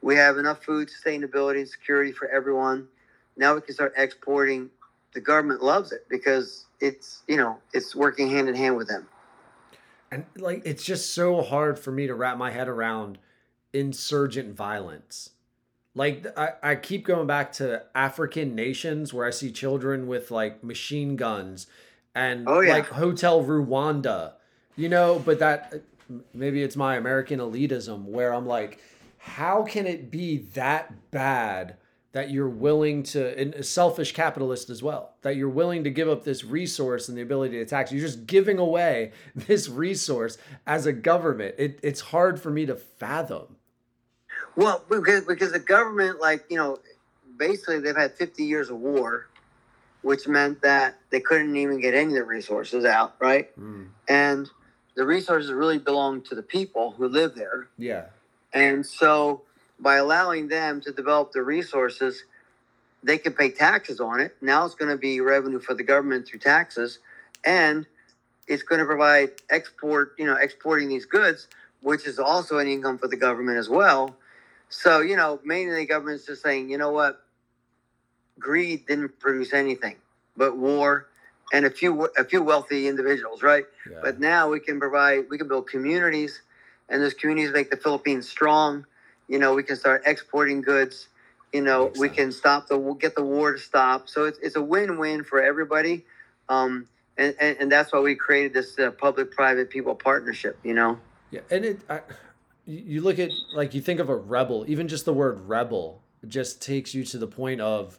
We 0.00 0.16
have 0.16 0.38
enough 0.38 0.64
food 0.64 0.88
sustainability 0.88 1.58
and 1.58 1.68
security 1.68 2.12
for 2.12 2.28
everyone. 2.28 2.88
Now 3.36 3.54
we 3.54 3.60
can 3.60 3.74
start 3.74 3.92
exporting. 3.98 4.70
The 5.12 5.20
government 5.20 5.62
loves 5.62 5.92
it 5.92 6.06
because 6.08 6.64
it's 6.80 7.22
you 7.28 7.36
know 7.36 7.58
it's 7.74 7.94
working 7.94 8.30
hand 8.30 8.48
in 8.48 8.54
hand 8.54 8.78
with 8.78 8.88
them. 8.88 9.06
And 10.14 10.26
like 10.36 10.62
it's 10.64 10.84
just 10.84 11.12
so 11.12 11.42
hard 11.42 11.76
for 11.76 11.90
me 11.90 12.06
to 12.06 12.14
wrap 12.14 12.38
my 12.38 12.52
head 12.52 12.68
around 12.68 13.18
insurgent 13.72 14.54
violence. 14.54 15.30
Like 15.96 16.26
I, 16.38 16.52
I 16.62 16.74
keep 16.76 17.04
going 17.04 17.26
back 17.26 17.50
to 17.54 17.82
African 17.96 18.54
nations 18.54 19.12
where 19.12 19.26
I 19.26 19.30
see 19.30 19.50
children 19.50 20.06
with 20.06 20.30
like 20.30 20.62
machine 20.62 21.16
guns 21.16 21.66
and 22.14 22.48
Oh, 22.48 22.60
yeah. 22.60 22.74
like 22.74 22.86
Hotel 22.86 23.42
Rwanda, 23.44 24.34
you 24.76 24.88
know, 24.88 25.20
but 25.24 25.40
that 25.40 25.74
uh, 25.74 26.14
maybe 26.32 26.62
it's 26.62 26.76
my 26.76 26.94
American 26.94 27.40
elitism 27.40 28.04
where 28.04 28.32
I'm 28.32 28.46
like, 28.46 28.78
how 29.18 29.64
can 29.64 29.84
it 29.88 30.12
be 30.12 30.38
that 30.54 31.10
bad 31.10 31.76
that 32.14 32.30
you're 32.30 32.48
willing 32.48 33.02
to, 33.02 33.36
and 33.36 33.54
a 33.54 33.64
selfish 33.64 34.12
capitalist 34.12 34.70
as 34.70 34.84
well, 34.84 35.14
that 35.22 35.34
you're 35.34 35.48
willing 35.48 35.82
to 35.82 35.90
give 35.90 36.08
up 36.08 36.22
this 36.22 36.44
resource 36.44 37.08
and 37.08 37.18
the 37.18 37.22
ability 37.22 37.58
to 37.58 37.66
tax? 37.66 37.90
You're 37.90 38.06
just 38.06 38.24
giving 38.26 38.56
away 38.56 39.10
this 39.34 39.68
resource 39.68 40.38
as 40.64 40.86
a 40.86 40.92
government. 40.92 41.56
It, 41.58 41.80
it's 41.82 42.00
hard 42.00 42.40
for 42.40 42.50
me 42.50 42.66
to 42.66 42.76
fathom. 42.76 43.56
Well, 44.56 44.84
because 44.88 45.24
because 45.24 45.50
the 45.50 45.58
government, 45.58 46.20
like 46.20 46.44
you 46.48 46.56
know, 46.56 46.78
basically 47.36 47.80
they've 47.80 47.96
had 47.96 48.14
50 48.14 48.44
years 48.44 48.70
of 48.70 48.76
war, 48.78 49.26
which 50.02 50.28
meant 50.28 50.62
that 50.62 50.96
they 51.10 51.18
couldn't 51.18 51.56
even 51.56 51.80
get 51.80 51.94
any 51.94 52.10
of 52.10 52.14
the 52.14 52.24
resources 52.24 52.84
out, 52.84 53.16
right? 53.18 53.50
Mm. 53.58 53.88
And 54.08 54.48
the 54.94 55.04
resources 55.04 55.52
really 55.52 55.78
belong 55.78 56.22
to 56.22 56.36
the 56.36 56.42
people 56.44 56.92
who 56.92 57.08
live 57.08 57.34
there. 57.34 57.66
Yeah. 57.76 58.04
And 58.52 58.86
so 58.86 59.42
by 59.78 59.96
allowing 59.96 60.48
them 60.48 60.80
to 60.82 60.92
develop 60.92 61.32
the 61.32 61.42
resources, 61.42 62.24
they 63.02 63.18
can 63.18 63.32
pay 63.32 63.50
taxes 63.50 64.00
on 64.00 64.20
it. 64.20 64.36
Now 64.40 64.64
it's 64.64 64.74
going 64.74 64.90
to 64.90 64.96
be 64.96 65.20
revenue 65.20 65.60
for 65.60 65.74
the 65.74 65.82
government 65.82 66.26
through 66.26 66.40
taxes. 66.40 67.00
And 67.44 67.86
it's 68.46 68.62
going 68.62 68.78
to 68.78 68.86
provide 68.86 69.32
export, 69.50 70.14
you 70.18 70.26
know, 70.26 70.36
exporting 70.36 70.88
these 70.88 71.04
goods, 71.04 71.48
which 71.82 72.06
is 72.06 72.18
also 72.18 72.58
an 72.58 72.68
income 72.68 72.98
for 72.98 73.08
the 73.08 73.16
government 73.16 73.58
as 73.58 73.68
well. 73.68 74.16
So, 74.70 75.00
you 75.00 75.16
know, 75.16 75.40
mainly 75.44 75.76
the 75.76 75.86
government's 75.86 76.26
just 76.26 76.42
saying, 76.42 76.70
you 76.70 76.78
know 76.78 76.90
what? 76.90 77.20
Greed 78.38 78.86
didn't 78.86 79.20
produce 79.20 79.52
anything 79.52 79.96
but 80.36 80.56
war 80.56 81.06
and 81.52 81.64
a 81.64 81.70
few 81.70 82.08
a 82.18 82.24
few 82.24 82.42
wealthy 82.42 82.88
individuals, 82.88 83.42
right? 83.42 83.64
Yeah. 83.88 83.98
But 84.02 84.18
now 84.18 84.48
we 84.50 84.60
can 84.60 84.80
provide, 84.80 85.26
we 85.30 85.38
can 85.38 85.48
build 85.48 85.68
communities, 85.68 86.40
and 86.88 87.02
those 87.02 87.14
communities 87.14 87.52
make 87.52 87.70
the 87.70 87.76
Philippines 87.76 88.28
strong. 88.28 88.86
You 89.28 89.38
know, 89.38 89.54
we 89.54 89.62
can 89.62 89.76
start 89.76 90.02
exporting 90.06 90.60
goods. 90.60 91.08
You 91.52 91.62
know, 91.62 91.92
we 91.98 92.08
can 92.08 92.32
stop 92.32 92.66
the 92.66 92.76
we'll 92.76 92.94
get 92.94 93.14
the 93.14 93.22
war 93.22 93.52
to 93.52 93.58
stop. 93.58 94.08
So 94.08 94.24
it's, 94.24 94.38
it's 94.40 94.56
a 94.56 94.62
win 94.62 94.98
win 94.98 95.22
for 95.22 95.42
everybody. 95.42 96.04
Um, 96.48 96.88
and, 97.16 97.34
and, 97.40 97.56
and 97.58 97.72
that's 97.72 97.92
why 97.92 98.00
we 98.00 98.16
created 98.16 98.52
this 98.52 98.78
uh, 98.78 98.90
public 98.90 99.30
private 99.30 99.70
people 99.70 99.94
partnership. 99.94 100.58
You 100.64 100.74
know, 100.74 100.98
Yeah, 101.30 101.40
and 101.50 101.64
it, 101.64 101.80
I, 101.88 102.00
you 102.66 102.82
you 102.84 103.00
look 103.00 103.18
at 103.18 103.30
like 103.54 103.74
you 103.74 103.80
think 103.80 104.00
of 104.00 104.08
a 104.08 104.16
rebel, 104.16 104.64
even 104.66 104.88
just 104.88 105.04
the 105.04 105.14
word 105.14 105.48
rebel 105.48 106.02
just 106.26 106.62
takes 106.62 106.94
you 106.94 107.04
to 107.04 107.18
the 107.18 107.26
point 107.26 107.60
of 107.60 107.98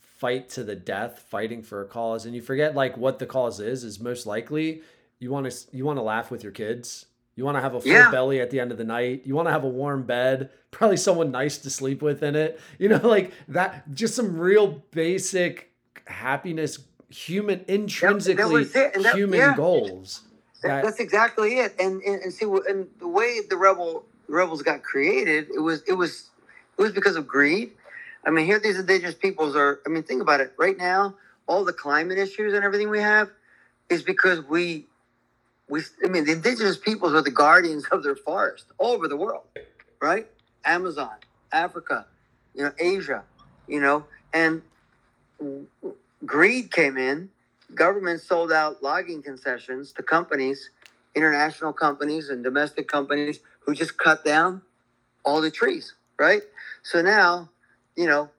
fight 0.00 0.48
to 0.50 0.64
the 0.64 0.74
death, 0.74 1.24
fighting 1.30 1.62
for 1.62 1.80
a 1.80 1.86
cause, 1.86 2.26
and 2.26 2.34
you 2.34 2.42
forget 2.42 2.74
like 2.74 2.96
what 2.96 3.18
the 3.18 3.26
cause 3.26 3.60
is. 3.60 3.84
Is 3.84 4.00
most 4.00 4.26
likely 4.26 4.82
you 5.18 5.30
want 5.30 5.50
to 5.50 5.76
you 5.76 5.84
want 5.84 5.98
to 5.98 6.02
laugh 6.02 6.30
with 6.30 6.42
your 6.42 6.52
kids. 6.52 7.06
You 7.38 7.44
want 7.44 7.56
to 7.56 7.60
have 7.60 7.74
a 7.74 7.80
full 7.80 7.92
Yeah. 7.92 8.10
belly 8.10 8.40
at 8.40 8.50
the 8.50 8.58
end 8.58 8.72
of 8.72 8.78
the 8.78 8.84
night. 8.84 9.22
You 9.24 9.36
want 9.36 9.46
to 9.46 9.52
have 9.52 9.62
a 9.62 9.68
warm 9.68 10.02
bed, 10.02 10.50
probably 10.72 10.96
someone 10.96 11.30
nice 11.30 11.56
to 11.58 11.70
sleep 11.70 12.02
with 12.02 12.20
in 12.24 12.34
it. 12.34 12.58
You 12.80 12.88
know, 12.88 12.96
like 13.04 13.30
that. 13.46 13.94
Just 13.94 14.16
some 14.16 14.36
real 14.40 14.82
basic 14.90 15.70
happiness, 16.08 16.80
human 17.10 17.64
intrinsically 17.68 18.64
that- 18.64 19.14
human 19.14 19.38
yeah. 19.38 19.54
goals. 19.54 20.22
That- 20.62 20.68
That- 20.68 20.84
that's 20.86 20.98
exactly 20.98 21.60
it. 21.60 21.76
And, 21.78 22.02
and 22.02 22.20
and 22.22 22.32
see, 22.32 22.44
and 22.44 22.88
the 22.98 23.06
way 23.06 23.38
the 23.48 23.56
rebel 23.56 24.04
rebels 24.26 24.62
got 24.62 24.82
created, 24.82 25.46
it 25.54 25.60
was 25.60 25.82
it 25.86 25.92
was 25.92 26.30
it 26.76 26.82
was 26.82 26.90
because 26.90 27.14
of 27.14 27.28
greed. 27.28 27.70
I 28.26 28.30
mean, 28.30 28.46
here 28.46 28.58
these 28.58 28.80
indigenous 28.80 29.14
peoples 29.14 29.54
are. 29.54 29.78
I 29.86 29.90
mean, 29.90 30.02
think 30.02 30.22
about 30.22 30.40
it. 30.40 30.52
Right 30.58 30.76
now, 30.76 31.14
all 31.46 31.64
the 31.64 31.72
climate 31.72 32.18
issues 32.18 32.52
and 32.52 32.64
everything 32.64 32.90
we 32.90 33.00
have 33.00 33.30
is 33.88 34.02
because 34.02 34.44
we 34.44 34.88
we. 35.68 35.82
I 36.04 36.08
mean, 36.08 36.24
the 36.24 36.32
indigenous 36.32 36.76
peoples 36.76 37.14
are 37.14 37.22
the 37.22 37.30
guardians 37.30 37.84
of 37.92 38.02
their 38.02 38.16
forest 38.16 38.66
all 38.78 38.92
over 38.92 39.08
the 39.08 39.16
world, 39.16 39.44
right? 40.00 40.26
Amazon, 40.64 41.16
Africa, 41.52 42.06
you 42.54 42.64
know, 42.64 42.72
Asia, 42.78 43.24
you 43.66 43.80
know, 43.80 44.04
and 44.32 44.62
greed 46.24 46.70
came 46.70 46.96
in 46.96 47.30
government 47.74 48.20
sold 48.20 48.52
out 48.52 48.82
logging 48.82 49.22
concessions 49.22 49.92
to 49.92 50.02
companies, 50.02 50.70
international 51.14 51.72
companies 51.72 52.30
and 52.30 52.42
domestic 52.42 52.88
companies 52.88 53.40
who 53.60 53.74
just 53.74 53.98
cut 53.98 54.24
down 54.24 54.62
all 55.24 55.40
the 55.40 55.50
trees, 55.50 55.94
right? 56.18 56.42
So 56.82 57.02
now, 57.02 57.50
you 57.96 58.06
know, 58.06 58.30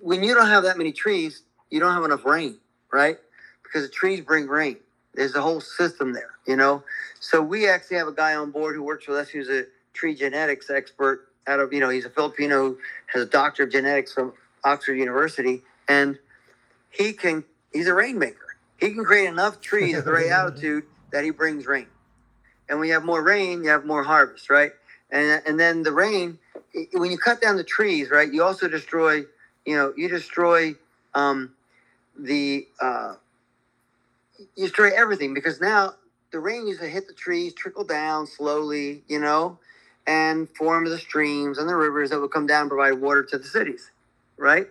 when 0.00 0.22
you 0.22 0.34
don't 0.34 0.46
have 0.46 0.62
that 0.64 0.78
many 0.78 0.92
trees, 0.92 1.42
you 1.70 1.80
don't 1.80 1.92
have 1.92 2.04
enough 2.04 2.24
rain, 2.24 2.56
right? 2.92 3.18
Because 3.62 3.82
the 3.82 3.92
trees 3.92 4.20
bring 4.20 4.46
rain. 4.46 4.76
There's 5.14 5.34
a 5.34 5.42
whole 5.42 5.60
system 5.60 6.12
there, 6.12 6.30
you 6.46 6.56
know. 6.56 6.84
So 7.18 7.42
we 7.42 7.68
actually 7.68 7.96
have 7.98 8.08
a 8.08 8.12
guy 8.12 8.34
on 8.34 8.50
board 8.50 8.76
who 8.76 8.82
works 8.82 9.08
with 9.08 9.16
us 9.16 9.28
who's 9.28 9.48
a 9.48 9.64
tree 9.92 10.14
genetics 10.14 10.70
expert 10.70 11.28
out 11.46 11.60
of, 11.60 11.72
you 11.72 11.80
know, 11.80 11.88
he's 11.88 12.04
a 12.04 12.10
Filipino 12.10 12.68
who 12.68 12.78
has 13.06 13.22
a 13.22 13.26
doctor 13.26 13.64
of 13.64 13.70
genetics 13.70 14.12
from 14.12 14.32
Oxford 14.64 14.94
University. 14.94 15.62
And 15.88 16.18
he 16.90 17.12
can 17.12 17.44
he's 17.72 17.88
a 17.88 17.94
rainmaker. 17.94 18.56
He 18.78 18.92
can 18.92 19.04
create 19.04 19.26
enough 19.26 19.60
trees 19.60 19.96
at 19.96 20.04
the 20.04 20.12
right 20.12 20.26
altitude 20.30 20.84
that 21.12 21.24
he 21.24 21.30
brings 21.30 21.66
rain. 21.66 21.86
And 22.68 22.78
when 22.78 22.88
you 22.88 22.94
have 22.94 23.04
more 23.04 23.22
rain, 23.22 23.64
you 23.64 23.70
have 23.70 23.84
more 23.84 24.04
harvest, 24.04 24.48
right? 24.48 24.72
And 25.10 25.42
and 25.44 25.58
then 25.58 25.82
the 25.82 25.92
rain, 25.92 26.38
when 26.92 27.10
you 27.10 27.18
cut 27.18 27.40
down 27.40 27.56
the 27.56 27.64
trees, 27.64 28.10
right, 28.10 28.32
you 28.32 28.44
also 28.44 28.68
destroy 28.68 29.24
you 29.66 29.76
know, 29.76 29.92
you 29.96 30.08
destroy 30.08 30.74
um, 31.14 31.52
the 32.18 32.66
uh, 32.80 33.14
you 34.56 34.66
destroy 34.66 34.90
everything 34.96 35.34
because 35.34 35.60
now 35.60 35.94
the 36.32 36.40
rain 36.40 36.66
used 36.66 36.80
to 36.80 36.88
hit 36.88 37.08
the 37.08 37.14
trees, 37.14 37.54
trickle 37.54 37.84
down 37.84 38.26
slowly, 38.26 39.04
you 39.08 39.20
know, 39.20 39.58
and 40.06 40.48
form 40.50 40.84
the 40.86 40.98
streams 40.98 41.58
and 41.58 41.68
the 41.68 41.76
rivers 41.76 42.10
that 42.10 42.20
would 42.20 42.32
come 42.32 42.46
down 42.46 42.62
and 42.62 42.70
provide 42.70 42.94
water 42.94 43.22
to 43.24 43.38
the 43.38 43.44
cities, 43.44 43.90
right? 44.38 44.68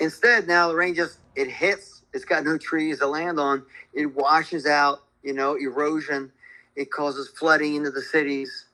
Instead, 0.00 0.46
now 0.46 0.68
the 0.68 0.76
rain 0.76 0.94
just 0.94 1.18
it 1.34 1.50
hits. 1.50 2.02
It's 2.12 2.24
got 2.24 2.44
no 2.44 2.58
trees 2.58 2.98
to 3.00 3.06
land 3.06 3.40
on. 3.40 3.64
It 3.94 4.14
washes 4.14 4.66
out, 4.66 5.04
you 5.22 5.32
know, 5.34 5.56
erosion. 5.56 6.32
It 6.76 6.90
causes 6.90 7.28
flooding 7.28 7.76
into 7.76 7.90
the 7.90 8.02
cities. 8.02 8.66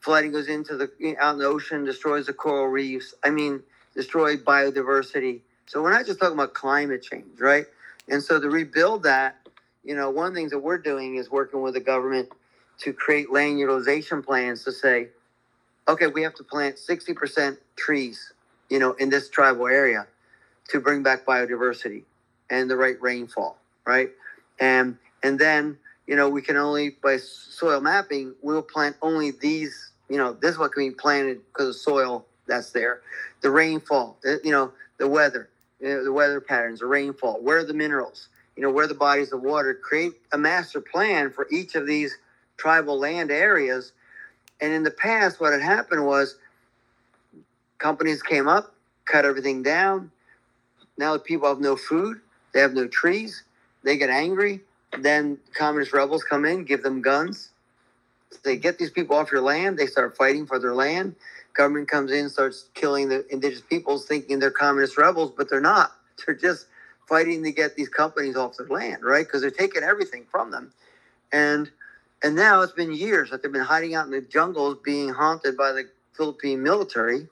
Flooding 0.00 0.32
goes 0.32 0.48
into 0.48 0.76
the 0.76 0.90
out 1.20 1.34
in 1.34 1.40
the 1.40 1.46
ocean, 1.46 1.84
destroys 1.84 2.26
the 2.26 2.32
coral 2.32 2.68
reefs. 2.68 3.14
I 3.24 3.30
mean, 3.30 3.62
destroy 3.94 4.36
biodiversity. 4.36 5.40
So 5.66 5.82
we're 5.82 5.92
not 5.92 6.06
just 6.06 6.20
talking 6.20 6.34
about 6.34 6.54
climate 6.54 7.02
change, 7.02 7.40
right? 7.40 7.66
And 8.08 8.22
so 8.22 8.40
to 8.40 8.50
rebuild 8.50 9.02
that, 9.04 9.36
you 9.90 9.96
know, 9.96 10.08
one 10.08 10.28
of 10.28 10.34
the 10.34 10.38
things 10.38 10.52
that 10.52 10.60
we're 10.60 10.78
doing 10.78 11.16
is 11.16 11.32
working 11.32 11.62
with 11.62 11.74
the 11.74 11.80
government 11.80 12.28
to 12.78 12.92
create 12.92 13.32
land 13.32 13.58
utilization 13.58 14.22
plans 14.22 14.62
to 14.62 14.70
say, 14.70 15.08
okay, 15.88 16.06
we 16.06 16.22
have 16.22 16.32
to 16.36 16.44
plant 16.44 16.76
60% 16.76 17.58
trees, 17.74 18.32
you 18.68 18.78
know, 18.78 18.92
in 19.00 19.10
this 19.10 19.28
tribal 19.28 19.66
area 19.66 20.06
to 20.68 20.78
bring 20.78 21.02
back 21.02 21.26
biodiversity 21.26 22.04
and 22.50 22.70
the 22.70 22.76
right 22.76 23.02
rainfall, 23.02 23.58
right? 23.84 24.10
And 24.60 24.96
and 25.24 25.40
then, 25.40 25.76
you 26.06 26.14
know, 26.14 26.28
we 26.28 26.40
can 26.40 26.56
only 26.56 26.90
by 27.02 27.16
soil 27.16 27.80
mapping, 27.80 28.36
we'll 28.42 28.62
plant 28.62 28.94
only 29.02 29.32
these, 29.32 29.90
you 30.08 30.18
know, 30.18 30.34
this 30.34 30.52
is 30.52 30.58
what 30.58 30.70
can 30.70 30.88
be 30.88 30.94
planted 30.94 31.40
because 31.48 31.70
of 31.70 31.74
soil 31.74 32.26
that's 32.46 32.70
there. 32.70 33.00
The 33.40 33.50
rainfall, 33.50 34.18
eh, 34.24 34.36
you 34.44 34.52
know, 34.52 34.70
the 34.98 35.08
weather, 35.08 35.48
you 35.80 35.88
know, 35.88 36.04
the 36.04 36.12
weather 36.12 36.40
patterns, 36.40 36.78
the 36.78 36.86
rainfall, 36.86 37.42
where 37.42 37.58
are 37.58 37.64
the 37.64 37.74
minerals? 37.74 38.28
You 38.60 38.66
know, 38.66 38.72
where 38.74 38.86
the 38.86 38.92
bodies 38.94 39.32
of 39.32 39.40
water, 39.40 39.72
create 39.74 40.12
a 40.32 40.38
master 40.38 40.82
plan 40.82 41.30
for 41.30 41.46
each 41.50 41.76
of 41.76 41.86
these 41.86 42.18
tribal 42.58 42.98
land 42.98 43.30
areas. 43.30 43.94
And 44.60 44.70
in 44.70 44.82
the 44.82 44.90
past, 44.90 45.40
what 45.40 45.54
had 45.54 45.62
happened 45.62 46.04
was 46.04 46.36
companies 47.78 48.22
came 48.22 48.48
up, 48.48 48.74
cut 49.06 49.24
everything 49.24 49.62
down. 49.62 50.10
Now 50.98 51.14
the 51.14 51.20
people 51.20 51.48
have 51.48 51.58
no 51.58 51.74
food, 51.74 52.20
they 52.52 52.60
have 52.60 52.74
no 52.74 52.86
trees, 52.86 53.44
they 53.82 53.96
get 53.96 54.10
angry. 54.10 54.60
Then 54.98 55.38
communist 55.54 55.94
rebels 55.94 56.22
come 56.22 56.44
in, 56.44 56.64
give 56.66 56.82
them 56.82 57.00
guns. 57.00 57.52
They 58.44 58.58
get 58.58 58.76
these 58.78 58.90
people 58.90 59.16
off 59.16 59.32
your 59.32 59.40
land, 59.40 59.78
they 59.78 59.86
start 59.86 60.18
fighting 60.18 60.46
for 60.46 60.58
their 60.58 60.74
land. 60.74 61.16
Government 61.54 61.88
comes 61.88 62.12
in, 62.12 62.28
starts 62.28 62.68
killing 62.74 63.08
the 63.08 63.26
indigenous 63.32 63.62
peoples, 63.62 64.04
thinking 64.04 64.38
they're 64.38 64.50
communist 64.50 64.98
rebels, 64.98 65.32
but 65.34 65.48
they're 65.48 65.62
not. 65.62 65.92
They're 66.26 66.34
just 66.36 66.66
fighting 67.10 67.44
to 67.44 67.52
get 67.52 67.76
these 67.76 67.90
companies 67.90 68.36
off 68.36 68.56
their 68.58 68.68
land, 68.68 69.04
right? 69.04 69.26
Because 69.26 69.42
they're 69.42 69.50
taking 69.52 69.84
everything 69.84 70.26
from 70.32 70.52
them. 70.52 70.72
And 71.32 71.70
and 72.24 72.36
now 72.36 72.62
it's 72.62 72.72
been 72.72 72.92
years 72.92 73.30
that 73.30 73.42
they've 73.42 73.52
been 73.52 73.62
hiding 73.62 73.94
out 73.94 74.06
in 74.06 74.12
the 74.12 74.22
jungles, 74.22 74.78
being 74.84 75.10
haunted 75.10 75.56
by 75.56 75.72
the 75.72 75.88
Philippine 76.16 76.62
military. 76.62 77.28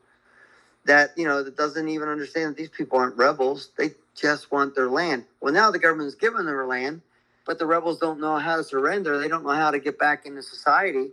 That 0.86 1.12
you 1.16 1.26
know 1.26 1.42
that 1.44 1.56
doesn't 1.56 1.88
even 1.88 2.08
understand 2.08 2.52
that 2.52 2.58
these 2.58 2.70
people 2.70 2.98
aren't 2.98 3.16
rebels. 3.16 3.70
They 3.78 3.92
just 4.16 4.52
want 4.52 4.74
their 4.74 4.90
land. 4.90 5.26
Well, 5.40 5.54
now 5.54 5.70
the 5.70 5.80
government's 5.80 6.16
given 6.16 6.46
their 6.46 6.66
land, 6.66 7.02
but 7.46 7.58
the 7.58 7.66
rebels 7.66 7.98
don't 7.98 8.20
know 8.20 8.38
how 8.38 8.56
to 8.56 8.64
surrender. 8.64 9.18
They 9.18 9.28
don't 9.28 9.44
know 9.44 9.52
how 9.54 9.70
to 9.72 9.80
get 9.80 9.98
back 9.98 10.26
into 10.26 10.42
society. 10.42 11.08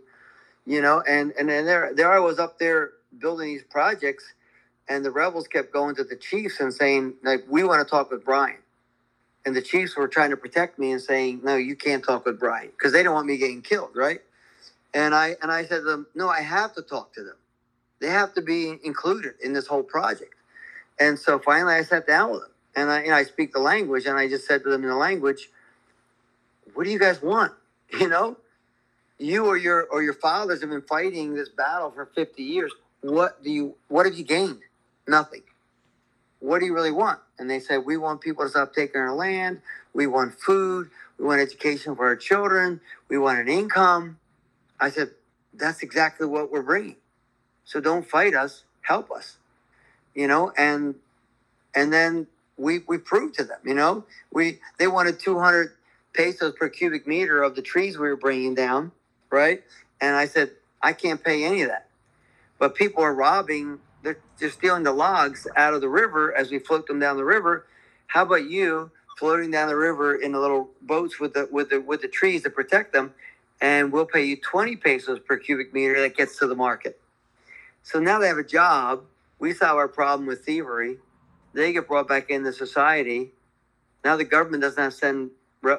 You 0.66 0.82
know, 0.82 1.02
and 1.08 1.32
and 1.38 1.48
then 1.48 1.66
there 1.66 1.92
there 1.94 2.12
I 2.12 2.20
was 2.20 2.38
up 2.38 2.58
there 2.58 2.92
building 3.18 3.48
these 3.48 3.64
projects 3.64 4.24
and 4.88 5.04
the 5.04 5.10
rebels 5.10 5.48
kept 5.48 5.72
going 5.72 5.94
to 5.96 6.04
the 6.04 6.16
chiefs 6.16 6.60
and 6.60 6.72
saying 6.72 7.14
like 7.24 7.44
we 7.48 7.64
want 7.64 7.86
to 7.86 7.90
talk 7.90 8.10
with 8.10 8.24
brian. 8.24 8.58
And 9.46 9.54
the 9.54 9.62
chiefs 9.62 9.96
were 9.96 10.08
trying 10.08 10.30
to 10.30 10.36
protect 10.36 10.78
me 10.78 10.92
and 10.92 11.00
saying 11.00 11.40
no 11.44 11.56
you 11.56 11.76
can't 11.76 12.04
talk 12.04 12.26
with 12.26 12.40
brian 12.40 12.70
because 12.70 12.92
they 12.92 13.02
don't 13.02 13.14
want 13.14 13.26
me 13.26 13.36
getting 13.36 13.62
killed 13.62 13.92
right? 13.94 14.20
And 14.94 15.14
i 15.14 15.36
and 15.42 15.52
i 15.52 15.64
said 15.64 15.80
to 15.80 15.84
them 15.84 16.06
no 16.14 16.28
i 16.28 16.40
have 16.40 16.74
to 16.74 16.82
talk 16.82 17.12
to 17.14 17.22
them. 17.24 17.36
They 18.00 18.08
have 18.08 18.34
to 18.34 18.42
be 18.42 18.78
included 18.84 19.34
in 19.42 19.52
this 19.54 19.66
whole 19.66 19.82
project. 19.82 20.34
And 21.00 21.18
so 21.18 21.38
finally 21.38 21.74
i 21.74 21.82
sat 21.82 22.06
down 22.06 22.32
with 22.32 22.42
them 22.42 22.52
and 22.76 22.90
i 22.90 23.04
know 23.04 23.14
i 23.14 23.24
speak 23.24 23.52
the 23.52 23.60
language 23.60 24.06
and 24.06 24.18
i 24.18 24.28
just 24.28 24.46
said 24.46 24.62
to 24.64 24.70
them 24.70 24.82
in 24.82 24.90
the 24.90 24.96
language 24.96 25.50
what 26.74 26.84
do 26.84 26.90
you 26.90 26.98
guys 26.98 27.22
want? 27.22 27.52
You 28.00 28.08
know? 28.08 28.36
You 29.18 29.46
or 29.46 29.56
your 29.56 29.86
or 29.86 30.02
your 30.02 30.12
fathers 30.14 30.60
have 30.60 30.70
been 30.70 30.82
fighting 30.82 31.34
this 31.34 31.48
battle 31.48 31.90
for 31.90 32.06
50 32.06 32.42
years. 32.42 32.72
What 33.00 33.42
do 33.42 33.50
you 33.50 33.76
what 33.88 34.06
have 34.06 34.16
you 34.16 34.24
gained 34.24 34.60
Nothing. 35.08 35.42
What 36.40 36.60
do 36.60 36.66
you 36.66 36.74
really 36.74 36.92
want? 36.92 37.20
And 37.38 37.50
they 37.50 37.60
said, 37.60 37.84
We 37.84 37.96
want 37.96 38.20
people 38.20 38.44
to 38.44 38.50
stop 38.50 38.74
taking 38.74 39.00
our 39.00 39.14
land. 39.14 39.60
We 39.94 40.06
want 40.06 40.34
food. 40.38 40.90
We 41.18 41.24
want 41.24 41.40
education 41.40 41.96
for 41.96 42.06
our 42.06 42.16
children. 42.16 42.80
We 43.08 43.18
want 43.18 43.38
an 43.40 43.48
income. 43.48 44.18
I 44.80 44.90
said, 44.90 45.10
That's 45.54 45.82
exactly 45.82 46.26
what 46.26 46.52
we're 46.52 46.62
bringing. 46.62 46.96
So 47.64 47.80
don't 47.80 48.08
fight 48.08 48.34
us. 48.34 48.64
Help 48.82 49.10
us. 49.10 49.36
You 50.14 50.28
know, 50.28 50.52
and 50.56 50.94
and 51.74 51.92
then 51.92 52.26
we 52.56 52.80
we 52.88 52.98
proved 52.98 53.36
to 53.36 53.44
them. 53.44 53.58
You 53.64 53.74
know, 53.74 54.04
we 54.32 54.60
they 54.78 54.86
wanted 54.88 55.20
200 55.20 55.72
pesos 56.14 56.54
per 56.58 56.68
cubic 56.68 57.06
meter 57.06 57.42
of 57.42 57.54
the 57.54 57.62
trees 57.62 57.98
we 57.98 58.08
were 58.08 58.16
bringing 58.16 58.54
down, 58.54 58.92
right? 59.30 59.62
And 60.00 60.16
I 60.16 60.26
said, 60.26 60.52
I 60.82 60.92
can't 60.92 61.22
pay 61.22 61.44
any 61.44 61.62
of 61.62 61.68
that. 61.68 61.88
But 62.58 62.74
people 62.74 63.02
are 63.02 63.14
robbing 63.14 63.80
they're, 64.06 64.18
they're 64.38 64.50
stealing 64.50 64.84
the 64.84 64.92
logs 64.92 65.48
out 65.56 65.74
of 65.74 65.80
the 65.80 65.88
river 65.88 66.32
as 66.36 66.52
we 66.52 66.60
float 66.60 66.86
them 66.86 67.00
down 67.00 67.16
the 67.16 67.24
river. 67.24 67.66
How 68.06 68.22
about 68.22 68.48
you 68.48 68.92
floating 69.18 69.50
down 69.50 69.66
the 69.66 69.74
river 69.74 70.14
in 70.14 70.30
the 70.30 70.38
little 70.38 70.70
boats 70.80 71.18
with 71.18 71.34
the 71.34 71.48
with 71.50 71.70
the 71.70 71.80
with 71.80 72.02
the 72.02 72.08
trees 72.08 72.44
to 72.44 72.50
protect 72.50 72.92
them, 72.92 73.12
and 73.60 73.92
we'll 73.92 74.06
pay 74.06 74.24
you 74.24 74.36
20 74.36 74.76
pesos 74.76 75.18
per 75.18 75.36
cubic 75.36 75.74
meter 75.74 76.00
that 76.00 76.16
gets 76.16 76.38
to 76.38 76.46
the 76.46 76.54
market. 76.54 77.00
So 77.82 77.98
now 77.98 78.20
they 78.20 78.28
have 78.28 78.38
a 78.38 78.44
job. 78.44 79.02
We 79.40 79.52
solve 79.52 79.76
our 79.76 79.88
problem 79.88 80.28
with 80.28 80.44
thievery. 80.44 80.98
They 81.52 81.72
get 81.72 81.88
brought 81.88 82.06
back 82.06 82.30
into 82.30 82.52
society. 82.52 83.32
Now 84.04 84.16
the 84.16 84.24
government 84.24 84.62
doesn't 84.62 84.92
send 84.92 85.30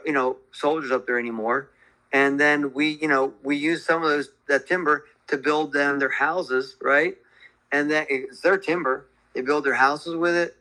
you 0.06 0.12
know 0.12 0.36
soldiers 0.52 0.92
up 0.92 1.08
there 1.08 1.18
anymore. 1.18 1.70
And 2.12 2.38
then 2.38 2.74
we 2.74 2.90
you 3.02 3.08
know 3.08 3.36
we 3.42 3.56
use 3.56 3.86
some 3.86 4.04
of 4.04 4.10
those 4.10 4.32
that 4.50 4.68
timber 4.68 5.06
to 5.28 5.38
build 5.38 5.72
them 5.72 6.00
their 6.00 6.12
houses, 6.12 6.76
right? 6.82 7.16
And 7.72 7.92
that 7.92 8.08
it's 8.10 8.42
their 8.42 8.58
timber. 8.58 9.08
They 9.34 9.42
build 9.42 9.66
their 9.66 9.76
houses 9.76 10.16
with 10.16 10.36
it, 10.36 10.56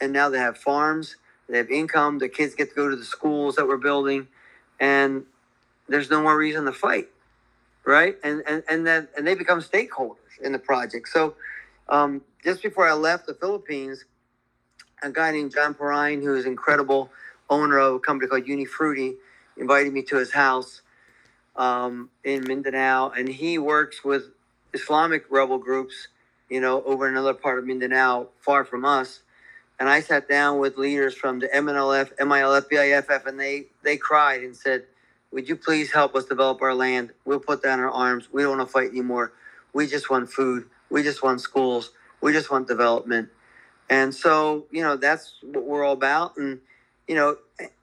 and 0.00 0.12
now 0.12 0.28
they 0.28 0.38
have 0.38 0.56
farms. 0.56 1.16
They 1.48 1.58
have 1.58 1.70
income. 1.70 2.18
The 2.18 2.28
kids 2.28 2.54
get 2.54 2.70
to 2.70 2.74
go 2.74 2.88
to 2.88 2.96
the 2.96 3.04
schools 3.04 3.56
that 3.56 3.66
we're 3.66 3.76
building, 3.76 4.28
and 4.78 5.24
there's 5.88 6.10
no 6.10 6.22
more 6.22 6.36
reason 6.36 6.64
to 6.66 6.72
fight, 6.72 7.08
right? 7.84 8.16
And 8.22 8.42
and 8.46 8.62
and 8.68 8.86
then 8.86 9.08
and 9.16 9.26
they 9.26 9.34
become 9.34 9.60
stakeholders 9.60 10.16
in 10.42 10.52
the 10.52 10.58
project. 10.58 11.08
So, 11.08 11.34
um, 11.88 12.22
just 12.44 12.62
before 12.62 12.86
I 12.88 12.92
left 12.92 13.26
the 13.26 13.34
Philippines, 13.34 14.04
a 15.02 15.10
guy 15.10 15.32
named 15.32 15.52
John 15.52 15.74
Perrine, 15.74 16.22
who 16.22 16.34
is 16.36 16.46
incredible 16.46 17.10
owner 17.48 17.78
of 17.78 17.94
a 17.94 17.98
company 17.98 18.28
called 18.28 18.44
Unifrutti, 18.44 19.14
invited 19.56 19.92
me 19.92 20.02
to 20.02 20.16
his 20.16 20.32
house 20.32 20.82
um, 21.56 22.10
in 22.24 22.44
Mindanao, 22.46 23.10
and 23.10 23.28
he 23.28 23.58
works 23.58 24.04
with 24.04 24.24
Islamic 24.72 25.24
rebel 25.30 25.58
groups 25.58 26.08
you 26.50 26.60
know, 26.60 26.82
over 26.82 27.08
another 27.08 27.32
part 27.32 27.58
of 27.58 27.64
Mindanao, 27.64 28.26
far 28.40 28.64
from 28.64 28.84
us. 28.84 29.22
And 29.78 29.88
I 29.88 30.00
sat 30.00 30.28
down 30.28 30.58
with 30.58 30.76
leaders 30.76 31.14
from 31.14 31.38
the 31.38 31.48
MNLF, 31.48 32.16
MILF, 32.18 32.68
BIFF, 32.68 33.26
and 33.26 33.40
they 33.40 33.66
they 33.82 33.96
cried 33.96 34.42
and 34.42 34.54
said, 34.54 34.84
"Would 35.32 35.48
you 35.48 35.56
please 35.56 35.90
help 35.90 36.14
us 36.14 36.26
develop 36.26 36.60
our 36.60 36.74
land? 36.74 37.12
We'll 37.24 37.40
put 37.40 37.62
down 37.62 37.80
our 37.80 37.90
arms. 37.90 38.28
We 38.30 38.42
don't 38.42 38.58
want 38.58 38.68
to 38.68 38.72
fight 38.72 38.90
anymore. 38.90 39.32
We 39.72 39.86
just 39.86 40.10
want 40.10 40.28
food. 40.30 40.66
We 40.90 41.02
just 41.02 41.22
want 41.22 41.40
schools. 41.40 41.92
We 42.20 42.32
just 42.32 42.50
want 42.50 42.68
development." 42.68 43.30
And 43.88 44.14
so, 44.14 44.66
you 44.70 44.82
know, 44.82 44.96
that's 44.96 45.34
what 45.42 45.64
we're 45.64 45.84
all 45.84 45.94
about. 45.94 46.36
And 46.36 46.60
you 47.08 47.14
know, 47.14 47.36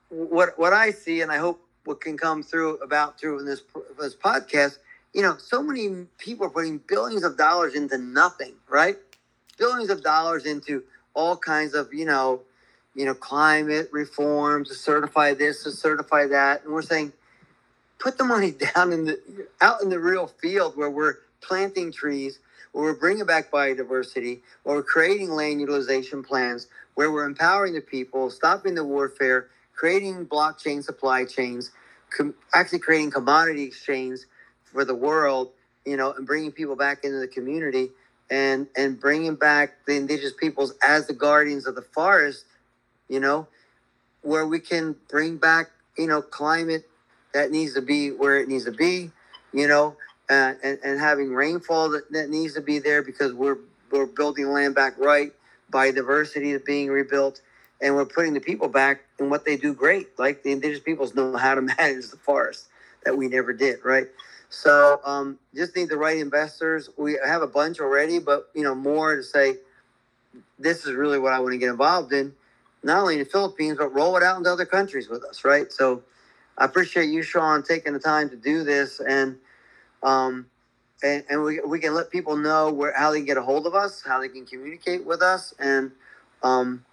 what 0.10 0.60
what 0.60 0.73
I 0.73 0.91
see, 0.91 1.22
and 1.22 1.31
I 1.31 1.38
hope 1.38 1.61
what 1.85 1.99
can 2.02 2.18
come 2.18 2.44
through 2.44 2.76
about 2.77 3.19
through 3.19 3.39
in 3.39 3.45
this 3.45 3.64
this 3.99 4.15
podcast 4.15 4.77
you 5.13 5.21
know, 5.21 5.38
so 5.38 5.63
many 5.63 6.05
people 6.17 6.45
are 6.45 6.49
putting 6.49 6.79
billions 6.79 7.23
of 7.23 7.38
dollars 7.38 7.75
into 7.75 7.97
nothing, 7.97 8.53
right? 8.69 8.97
Billions 9.57 9.89
of 9.89 10.03
dollars 10.03 10.45
into 10.45 10.84
all 11.13 11.35
kinds 11.38 11.73
of, 11.73 11.93
you 11.93 12.05
know, 12.05 12.41
you 12.95 13.05
know, 13.05 13.13
climate 13.13 13.89
reforms 13.91 14.69
to 14.69 14.75
certify 14.75 15.34
this, 15.34 15.63
to 15.63 15.71
certify 15.71 16.27
that. 16.27 16.63
And 16.63 16.73
we're 16.73 16.81
saying, 16.81 17.13
put 17.99 18.17
the 18.17 18.23
money 18.23 18.51
down 18.75 18.93
in 18.93 19.05
the 19.05 19.47
out 19.61 19.81
in 19.81 19.89
the 19.89 19.99
real 19.99 20.27
field 20.27 20.77
where 20.77 20.89
we're 20.89 21.17
planting 21.41 21.91
trees, 21.91 22.39
where 22.71 22.85
we're 22.85 22.99
bringing 22.99 23.25
back 23.25 23.51
biodiversity, 23.51 24.41
where 24.63 24.77
we're 24.77 24.84
creating 24.84 25.29
land 25.31 25.61
utilization 25.61 26.23
plans, 26.23 26.67
where 26.95 27.11
we're 27.11 27.25
empowering 27.25 27.73
the 27.73 27.81
people, 27.81 28.29
stopping 28.29 28.75
the 28.75 28.84
warfare, 28.84 29.47
creating 29.75 30.25
blockchain 30.25 30.84
supply 30.84 31.25
chains, 31.25 31.71
com- 32.15 32.34
actually 32.53 32.79
creating 32.79 33.11
commodity 33.11 33.63
exchange 33.63 34.21
for 34.72 34.85
the 34.85 34.95
world, 34.95 35.52
you 35.85 35.98
know, 35.98 36.14
and 36.14 36.26
bringing 36.26 36.52
people 36.52 36.76
back 36.76 37.03
into 37.03 37.19
the 37.19 37.27
community 37.27 37.89
and 38.30 38.68
and 38.76 38.99
bringing 38.99 39.35
back 39.35 39.73
the 39.85 39.95
indigenous 39.95 40.34
peoples 40.34 40.73
as 40.85 41.07
the 41.07 41.14
guardians 41.14 41.65
of 41.65 41.76
the 41.76 41.81
forest, 41.81 42.45
you 43.10 43.19
know, 43.19 43.48
where 44.22 44.45
we 44.45 44.60
can 44.60 44.95
bring 45.10 45.38
back 45.38 45.72
you 45.98 46.07
know 46.07 46.22
climate 46.22 46.88
that 47.34 47.52
needs 47.52 47.73
to 47.73 47.81
be 47.81 48.10
where 48.10 48.39
it 48.39 48.48
needs 48.48 48.65
to 48.65 48.72
be, 48.72 49.11
you 49.53 49.68
know, 49.68 49.95
uh, 50.30 50.53
and 50.64 50.80
and 50.84 50.99
having 50.99 51.34
rainfall 51.34 51.89
that, 51.89 52.11
that 52.11 52.30
needs 52.30 52.53
to 52.56 52.61
be 52.61 52.80
there 52.80 53.02
because 53.03 53.34
we're 53.34 53.57
we're 53.91 54.06
building 54.06 54.49
land 54.49 54.76
back 54.76 54.98
right, 54.98 55.31
biodiversity 55.72 56.56
is 56.56 56.61
being 56.65 56.89
rebuilt, 56.89 57.41
and 57.81 57.95
we're 57.95 58.06
putting 58.06 58.34
the 58.34 58.39
people 58.39 58.68
back 58.68 59.02
in 59.19 59.30
what 59.30 59.45
they 59.45 59.56
do 59.56 59.73
great. 59.73 60.18
Like 60.19 60.44
the 60.44 60.52
indigenous 60.52 60.84
peoples 60.84 61.15
know 61.15 61.38
how 61.38 61.56
to 61.56 61.61
manage 61.80 62.10
the 62.10 62.18
forest 62.18 62.68
that 63.06 63.18
we 63.18 63.27
never 63.27 63.53
did, 63.53 63.80
right? 63.85 64.07
So 64.49 65.02
um, 65.03 65.40
just 65.56 65.76
need 65.76 65.90
the 65.90 65.98
right 65.98 66.18
investors. 66.18 66.90
We 66.98 67.18
have 67.26 67.41
a 67.41 67.48
bunch 67.48 67.80
already, 67.80 68.19
but 68.19 68.49
you 68.53 68.64
know 68.64 68.76
more 68.76 69.15
to 69.15 69.24
say. 69.24 69.57
This 70.60 70.86
is 70.86 70.94
really 70.94 71.19
what 71.19 71.34
I 71.34 71.40
want 71.40 71.53
to 71.53 71.57
get 71.57 71.69
involved 71.69 72.14
in, 72.14 72.34
not 72.84 73.02
only 73.02 73.14
in 73.14 73.19
the 73.19 73.26
Philippines 73.26 73.78
but 73.78 73.94
roll 73.94 74.18
it 74.18 74.24
out 74.24 74.38
into 74.38 74.52
other 74.52 74.65
countries 74.65 75.07
with 75.07 75.24
us, 75.24 75.45
right? 75.45 75.72
So 75.72 76.03
I 76.57 76.65
appreciate 76.65 77.10
you, 77.10 77.22
Sean, 77.22 77.61
taking 77.64 77.94
the 77.94 77.99
time 77.99 78.30
to 78.30 78.36
do 78.36 78.64
this, 78.64 78.99
and 78.99 79.38
um, 80.02 80.48
and, 81.03 81.24
and 81.30 81.44
we, 81.44 81.60
we 81.61 81.80
can 81.80 81.94
let 81.94 82.10
people 82.10 82.36
know 82.36 82.72
where 82.72 82.94
how 82.95 83.11
they 83.11 83.18
can 83.18 83.26
get 83.26 83.38
a 83.38 83.41
hold 83.41 83.68
of 83.68 83.76
us, 83.76 84.02
how 84.06 84.19
they 84.19 84.30
can 84.30 84.45
communicate 84.45 85.06
with 85.06 85.22
us, 85.22 85.53
and 85.60 85.91
um, 86.44 86.84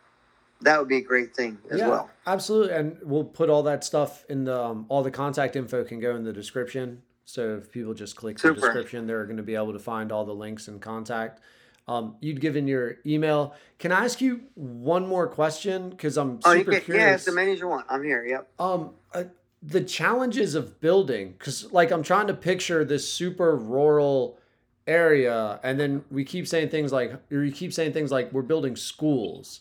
that 0.61 0.79
would 0.79 0.89
be 0.89 0.99
a 0.99 1.03
great 1.03 1.35
thing 1.35 1.59
as 1.71 1.81
yeah, 1.81 1.89
well. 1.89 2.11
Absolutely, 2.27 2.75
and 2.75 2.99
we'll 3.03 3.25
put 3.25 3.49
all 3.49 3.63
that 3.63 3.85
stuff 3.85 4.25
in 4.29 4.45
the 4.45 4.61
um, 4.61 4.87
all 4.89 5.03
the 5.03 5.11
contact 5.11 5.57
info 5.57 5.85
can 5.85 6.01
go 6.01 6.15
in 6.17 6.25
the 6.25 6.33
description. 6.33 7.03
So 7.25 7.57
if 7.57 7.71
people 7.73 7.95
just 7.95 8.17
click 8.17 8.39
Super. 8.39 8.55
the 8.55 8.61
description, 8.61 9.07
they're 9.07 9.25
going 9.25 9.39
to 9.39 9.43
be 9.43 9.55
able 9.55 9.73
to 9.73 9.79
find 9.79 10.13
all 10.13 10.25
the 10.25 10.35
links 10.35 10.69
and 10.69 10.81
contact. 10.81 11.41
Um, 11.87 12.17
you'd 12.21 12.41
given 12.41 12.67
your 12.67 12.97
email. 13.07 13.55
Can 13.79 13.93
I 13.93 14.05
ask 14.05 14.21
you 14.21 14.43
one 14.55 15.07
more 15.07 15.27
question? 15.27 15.91
Because 15.91 16.17
I'm 16.17 16.39
Oh, 16.45 16.53
you 16.53 16.61
super 16.61 16.73
can, 16.73 16.95
yeah, 16.95 17.01
curious. 17.01 17.29
as 17.29 17.35
many 17.35 17.53
as 17.53 17.61
you 17.61 17.69
want. 17.69 17.87
I'm 17.91 18.03
here. 18.03 18.25
Yep. 18.25 18.49
Um, 18.59 18.91
uh, 19.13 19.25
the 19.63 19.83
challenges 19.83 20.55
of 20.55 20.81
building, 20.81 21.33
because 21.39 21.73
like 21.73 21.91
I'm 21.91 22.03
trying 22.03 22.27
to 22.29 22.35
picture 22.35 22.85
this 22.85 23.11
super 23.11 23.57
rural 23.57 24.39
area, 24.87 25.61
and 25.63 25.79
then 25.81 26.05
we 26.11 26.25
keep 26.25 26.47
saying 26.47 26.69
things 26.69 26.93
like, 26.93 27.13
or 27.31 27.43
you 27.45 27.53
keep 27.53 27.73
saying 27.73 27.93
things 27.93 28.11
like, 28.11 28.33
we're 28.33 28.43
building 28.43 28.77
schools, 28.77 29.61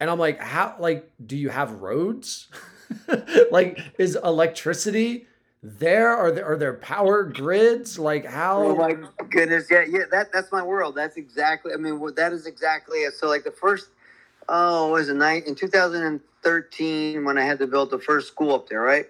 and 0.00 0.10
I'm 0.10 0.18
like, 0.18 0.38
how? 0.40 0.76
Like, 0.78 1.10
do 1.24 1.36
you 1.36 1.48
have 1.48 1.80
roads? 1.82 2.48
like, 3.50 3.78
is 3.98 4.16
electricity 4.22 5.26
there? 5.66 6.16
Are 6.16 6.30
there 6.30 6.44
are 6.46 6.56
there 6.56 6.74
power 6.74 7.24
grids? 7.24 7.98
Like, 7.98 8.24
how? 8.24 8.62
Oh 8.62 8.76
my 8.76 8.96
goodness, 9.30 9.66
yeah, 9.70 9.84
yeah. 9.88 10.04
That 10.10 10.32
that's 10.32 10.52
my 10.52 10.62
world. 10.62 10.94
That's 10.94 11.16
exactly. 11.16 11.72
I 11.72 11.76
mean, 11.76 12.00
that 12.16 12.32
is 12.32 12.46
exactly 12.46 13.00
it. 13.00 13.14
So 13.14 13.28
like 13.28 13.44
the 13.44 13.50
first, 13.50 13.88
oh, 14.48 14.92
was 14.92 15.08
it 15.08 15.16
night 15.16 15.46
in 15.46 15.54
2013 15.54 17.24
when 17.24 17.38
I 17.38 17.44
had 17.44 17.58
to 17.58 17.66
build 17.66 17.90
the 17.90 17.98
first 17.98 18.28
school 18.28 18.54
up 18.54 18.68
there, 18.68 18.80
right? 18.80 19.06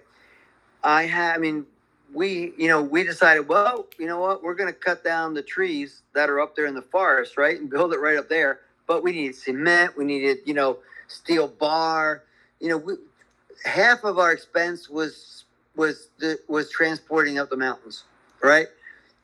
I 0.82 1.04
had. 1.04 1.34
I 1.34 1.38
mean, 1.38 1.66
we, 2.12 2.52
you 2.56 2.68
know, 2.68 2.82
we 2.82 3.04
decided, 3.04 3.48
well, 3.48 3.86
you 3.98 4.06
know 4.06 4.20
what, 4.20 4.42
we're 4.42 4.54
going 4.54 4.72
to 4.72 4.78
cut 4.78 5.04
down 5.04 5.34
the 5.34 5.42
trees 5.42 6.02
that 6.14 6.30
are 6.30 6.40
up 6.40 6.56
there 6.56 6.66
in 6.66 6.74
the 6.74 6.82
forest, 6.82 7.36
right, 7.36 7.60
and 7.60 7.68
build 7.68 7.92
it 7.92 8.00
right 8.00 8.16
up 8.16 8.28
there. 8.28 8.60
But 8.86 9.02
we 9.02 9.12
needed 9.12 9.36
cement. 9.36 9.96
We 9.96 10.04
needed, 10.04 10.38
you 10.44 10.54
know, 10.54 10.78
steel 11.08 11.48
bar. 11.48 12.22
You 12.60 12.68
know, 12.68 12.76
we, 12.78 12.94
half 13.64 14.04
of 14.04 14.18
our 14.18 14.32
expense 14.32 14.88
was 14.88 15.44
was 15.76 16.08
the, 16.18 16.38
was 16.48 16.70
transporting 16.70 17.38
up 17.38 17.50
the 17.50 17.56
mountains, 17.56 18.04
right? 18.42 18.66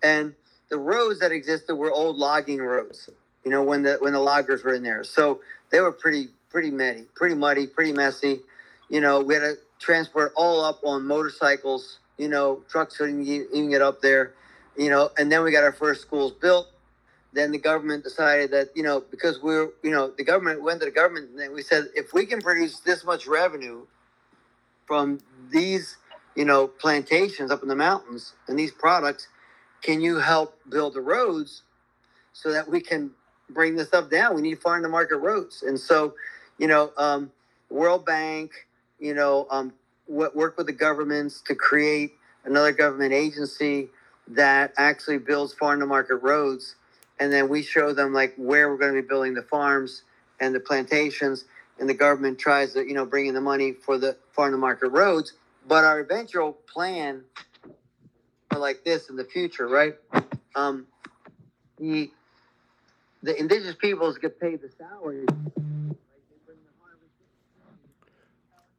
And 0.02 0.34
the 0.68 0.78
roads 0.78 1.20
that 1.20 1.32
existed 1.32 1.74
were 1.74 1.90
old 1.90 2.16
logging 2.16 2.58
roads. 2.58 3.08
You 3.44 3.50
know, 3.50 3.62
when 3.62 3.82
the 3.82 3.96
when 4.00 4.12
the 4.12 4.20
loggers 4.20 4.62
were 4.62 4.74
in 4.74 4.82
there, 4.82 5.02
so 5.02 5.40
they 5.70 5.80
were 5.80 5.92
pretty 5.92 6.28
pretty 6.50 6.70
muddy, 6.70 7.06
pretty 7.14 7.34
muddy, 7.34 7.66
pretty 7.66 7.92
messy. 7.92 8.40
You 8.88 9.00
know, 9.00 9.20
we 9.20 9.34
had 9.34 9.40
to 9.40 9.54
transport 9.80 10.32
all 10.36 10.64
up 10.64 10.80
on 10.84 11.06
motorcycles. 11.06 11.98
You 12.18 12.28
know, 12.28 12.62
trucks 12.68 12.98
couldn't 12.98 13.26
even 13.26 13.70
get 13.70 13.82
up 13.82 14.00
there. 14.00 14.34
You 14.76 14.90
know, 14.90 15.10
and 15.18 15.30
then 15.32 15.42
we 15.42 15.50
got 15.50 15.64
our 15.64 15.72
first 15.72 16.02
schools 16.02 16.32
built. 16.32 16.68
Then 17.32 17.50
the 17.50 17.58
government 17.58 18.04
decided 18.04 18.50
that 18.52 18.68
you 18.76 18.82
know 18.82 19.02
because 19.10 19.42
we're 19.42 19.70
you 19.82 19.90
know 19.90 20.12
the 20.16 20.24
government 20.24 20.62
went 20.62 20.80
to 20.80 20.86
the 20.86 20.92
government 20.92 21.30
and 21.40 21.52
we 21.54 21.62
said 21.62 21.88
if 21.94 22.12
we 22.12 22.26
can 22.26 22.40
produce 22.40 22.80
this 22.80 23.04
much 23.04 23.26
revenue 23.26 23.86
from 24.86 25.18
these 25.50 25.96
you 26.36 26.44
know 26.44 26.66
plantations 26.68 27.50
up 27.50 27.62
in 27.62 27.68
the 27.68 27.76
mountains 27.76 28.34
and 28.48 28.59
these 28.59 28.72
products 28.72 29.28
can 29.82 30.00
you 30.00 30.18
help 30.18 30.59
build 30.70 30.94
the 30.94 31.00
roads 31.00 31.62
so 32.32 32.52
that 32.52 32.68
we 32.68 32.80
can 32.80 33.10
bring 33.50 33.76
this 33.76 33.88
stuff 33.88 34.09
down? 34.10 34.34
We 34.34 34.42
need 34.42 34.60
farm 34.60 34.82
to 34.82 34.88
market 34.88 35.18
roads. 35.18 35.62
And 35.62 35.78
so 35.78 36.14
you 36.59 36.68
know 36.68 36.92
um, 36.96 37.30
world 37.70 38.06
bank 38.06 38.52
you 38.98 39.14
know 39.14 39.46
um, 39.50 39.72
work 40.09 40.56
with 40.56 40.66
the 40.66 40.72
governments 40.72 41.42
to 41.46 41.54
create 41.54 42.12
another 42.44 42.72
government 42.72 43.12
agency 43.12 43.88
that 44.28 44.72
actually 44.78 45.18
builds 45.18 45.54
farm 45.54 45.80
to 45.80 45.86
market 45.86 46.16
roads. 46.16 46.76
And 47.20 47.32
then 47.32 47.48
we 47.48 47.62
show 47.62 47.92
them 47.92 48.12
like 48.12 48.34
where 48.36 48.70
we're 48.70 48.78
going 48.78 48.94
to 48.94 49.02
be 49.02 49.06
building 49.06 49.34
the 49.34 49.42
farms 49.42 50.02
and 50.40 50.54
the 50.54 50.60
plantations 50.60 51.44
and 51.78 51.88
the 51.88 51.94
government 51.94 52.38
tries 52.38 52.72
to 52.74 52.86
you 52.86 52.94
know 52.94 53.04
bring 53.06 53.26
in 53.26 53.34
the 53.34 53.40
money 53.40 53.72
for 53.72 53.98
the 53.98 54.16
farm 54.32 54.52
to 54.52 54.59
market 54.59 54.88
roads 54.88 55.34
but 55.66 55.84
our 55.84 56.01
eventual 56.01 56.52
plan 56.72 57.22
for 58.51 58.59
like 58.59 58.84
this 58.84 59.09
in 59.09 59.16
the 59.16 59.24
future 59.24 59.68
right 59.68 59.94
um 60.55 60.86
the 61.78 62.10
the 63.22 63.39
indigenous 63.39 63.76
peoples 63.76 64.18
get 64.18 64.39
paid 64.40 64.60
the 64.60 64.70
salary 64.78 65.26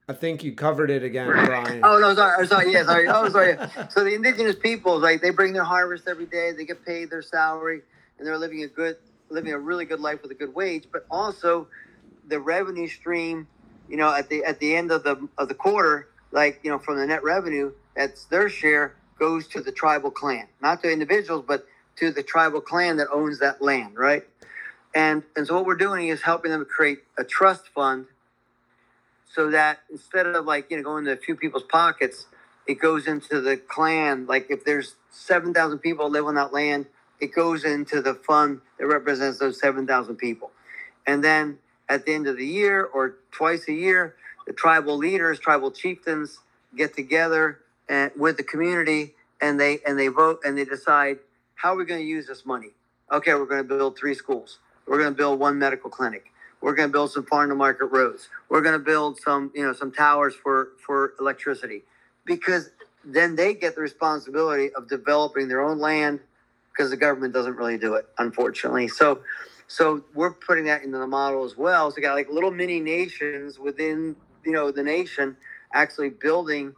I 0.08 0.14
think 0.14 0.44
you 0.44 0.54
covered 0.54 0.92
it 0.92 1.04
again, 1.04 1.28
Brian. 1.46 1.80
Oh 1.84 1.98
no, 1.98 2.14
sorry, 2.14 2.46
sorry, 2.48 2.74
yeah, 2.74 2.84
sorry. 2.84 3.08
Oh, 3.08 3.30
sorry. 3.30 3.56
So 3.90 4.04
the 4.04 4.14
indigenous 4.14 4.56
peoples, 4.56 5.02
like 5.02 5.22
they 5.22 5.30
bring 5.30 5.54
their 5.54 5.64
harvest 5.64 6.08
every 6.08 6.26
day, 6.26 6.52
they 6.52 6.66
get 6.66 6.86
paid 6.86 7.10
their 7.10 7.22
salary, 7.22 7.82
and 8.18 8.28
they're 8.28 8.38
living 8.38 8.64
a 8.64 8.68
good, 8.68 8.98
living 9.30 9.54
a 9.54 9.60
really 9.60 9.86
good 9.86 10.02
life 10.02 10.22
with 10.22 10.32
a 10.32 10.36
good 10.36 10.54
wage. 10.54 10.88
But 10.92 11.06
also, 11.10 11.68
the 12.28 12.40
revenue 12.40 12.88
stream, 12.88 13.48
you 13.88 13.96
know, 13.96 14.14
at 14.14 14.28
the 14.30 14.44
at 14.44 14.60
the 14.60 14.76
end 14.76 14.92
of 14.92 15.04
the 15.04 15.28
of 15.38 15.48
the 15.48 15.56
quarter, 15.56 16.10
like 16.34 16.60
you 16.64 16.72
know, 16.72 16.80
from 16.80 16.98
the 16.98 17.06
net 17.06 17.24
revenue, 17.24 17.72
that's 17.96 18.26
their 18.26 18.50
share 18.50 18.96
goes 19.18 19.48
to 19.48 19.62
the 19.62 19.72
tribal 19.72 20.12
clan, 20.12 20.48
not 20.62 20.82
to 20.84 20.92
individuals, 20.92 21.46
but 21.48 21.66
to 21.98 22.12
the 22.12 22.24
tribal 22.24 22.60
clan 22.60 22.98
that 22.98 23.08
owns 23.14 23.40
that 23.40 23.62
land, 23.62 23.98
right? 23.98 24.24
And 24.94 25.24
and 25.36 25.48
so 25.48 25.54
what 25.56 25.66
we're 25.66 25.76
doing 25.76 26.10
is 26.10 26.24
helping 26.24 26.52
them 26.52 26.66
create 26.66 27.00
a 27.18 27.24
trust 27.24 27.70
fund 27.70 28.08
so 29.34 29.50
that 29.52 29.80
instead 29.92 30.26
of 30.26 30.46
like 30.46 30.70
you 30.70 30.78
know 30.78 30.84
going 30.84 31.06
to 31.06 31.12
a 31.14 31.18
few 31.18 31.36
people's 31.36 31.64
pockets 31.64 32.26
it 32.66 32.80
goes 32.80 33.08
into 33.08 33.42
the 33.42 33.58
clan. 33.58 34.26
Like 34.26 34.48
if 34.50 34.64
there's 34.64 34.96
7000 35.12 35.80
people 35.80 36.10
live 36.10 36.26
on 36.26 36.36
that 36.36 36.54
land 36.54 36.88
it 37.20 37.34
goes 37.34 37.64
into 37.64 38.02
the 38.02 38.16
fund 38.16 38.62
that 38.78 38.88
represents 38.88 39.40
those 39.40 39.60
7000 39.60 40.18
people. 40.18 40.52
And 41.08 41.24
then 41.24 41.60
at 41.88 42.06
the 42.06 42.14
end 42.14 42.28
of 42.28 42.38
the 42.38 42.46
year 42.46 42.84
or 42.84 43.18
twice 43.32 43.68
a 43.68 43.74
year 43.74 44.16
the 44.48 44.54
tribal 44.54 44.98
leaders 44.98 45.40
tribal 45.40 45.72
chieftains 45.72 46.40
get 46.76 46.96
together 46.96 47.60
and 47.90 48.12
with 48.18 48.38
the 48.38 48.44
community 48.44 49.14
and 49.42 49.60
they 49.60 49.80
and 49.86 49.98
they 50.00 50.08
vote 50.08 50.40
and 50.46 50.58
they 50.58 50.66
decide 50.66 51.20
how 51.56 51.74
are 51.74 51.78
we 51.78 51.86
going 51.86 52.02
to 52.02 52.08
use 52.08 52.28
this 52.28 52.46
money 52.46 52.70
okay 53.12 53.34
we're 53.34 53.46
going 53.46 53.62
to 53.62 53.68
build 53.68 53.98
three 53.98 54.16
schools 54.16 54.60
we're 54.88 55.00
going 55.00 55.12
to 55.12 55.18
build 55.18 55.40
one 55.40 55.58
medical 55.60 55.90
clinic 55.90 56.32
we're 56.62 56.76
going 56.76 56.90
to 56.90 56.94
build 56.94 57.12
some 57.12 57.26
farm 57.26 57.50
to 57.50 57.56
market 57.56 57.88
roads. 57.88 58.30
We're 58.50 58.62
going 58.62 58.80
to 58.80 58.84
build 58.84 59.20
some, 59.20 59.52
you 59.54 59.64
know, 59.64 59.74
some 59.74 59.92
towers 59.92 60.34
for 60.34 60.70
for 60.86 61.14
electricity, 61.20 61.84
because 62.26 62.70
then 63.04 63.36
they 63.36 63.54
get 63.54 63.76
the 63.76 63.82
responsibility 63.82 64.72
of 64.74 64.88
developing 64.88 65.50
their 65.50 65.62
own 65.62 65.80
land, 65.80 66.22
because 66.72 66.90
the 66.90 66.98
government 66.98 67.34
doesn't 67.34 67.58
really 67.58 67.78
do 67.78 67.96
it, 67.96 68.08
unfortunately. 68.18 68.88
So, 68.88 69.20
so 69.68 70.06
we're 70.14 70.34
putting 70.34 70.66
that 70.66 70.84
into 70.84 70.98
the 70.98 71.08
model 71.08 71.44
as 71.44 71.58
well. 71.58 71.92
So, 71.92 71.96
we 71.98 72.02
got 72.02 72.16
like 72.16 72.30
little 72.30 72.52
mini 72.52 72.80
nations 72.80 73.60
within, 73.60 74.16
you 74.46 74.52
know, 74.52 74.72
the 74.72 74.84
nation 74.84 75.38
actually 75.74 76.10
building 76.10 76.74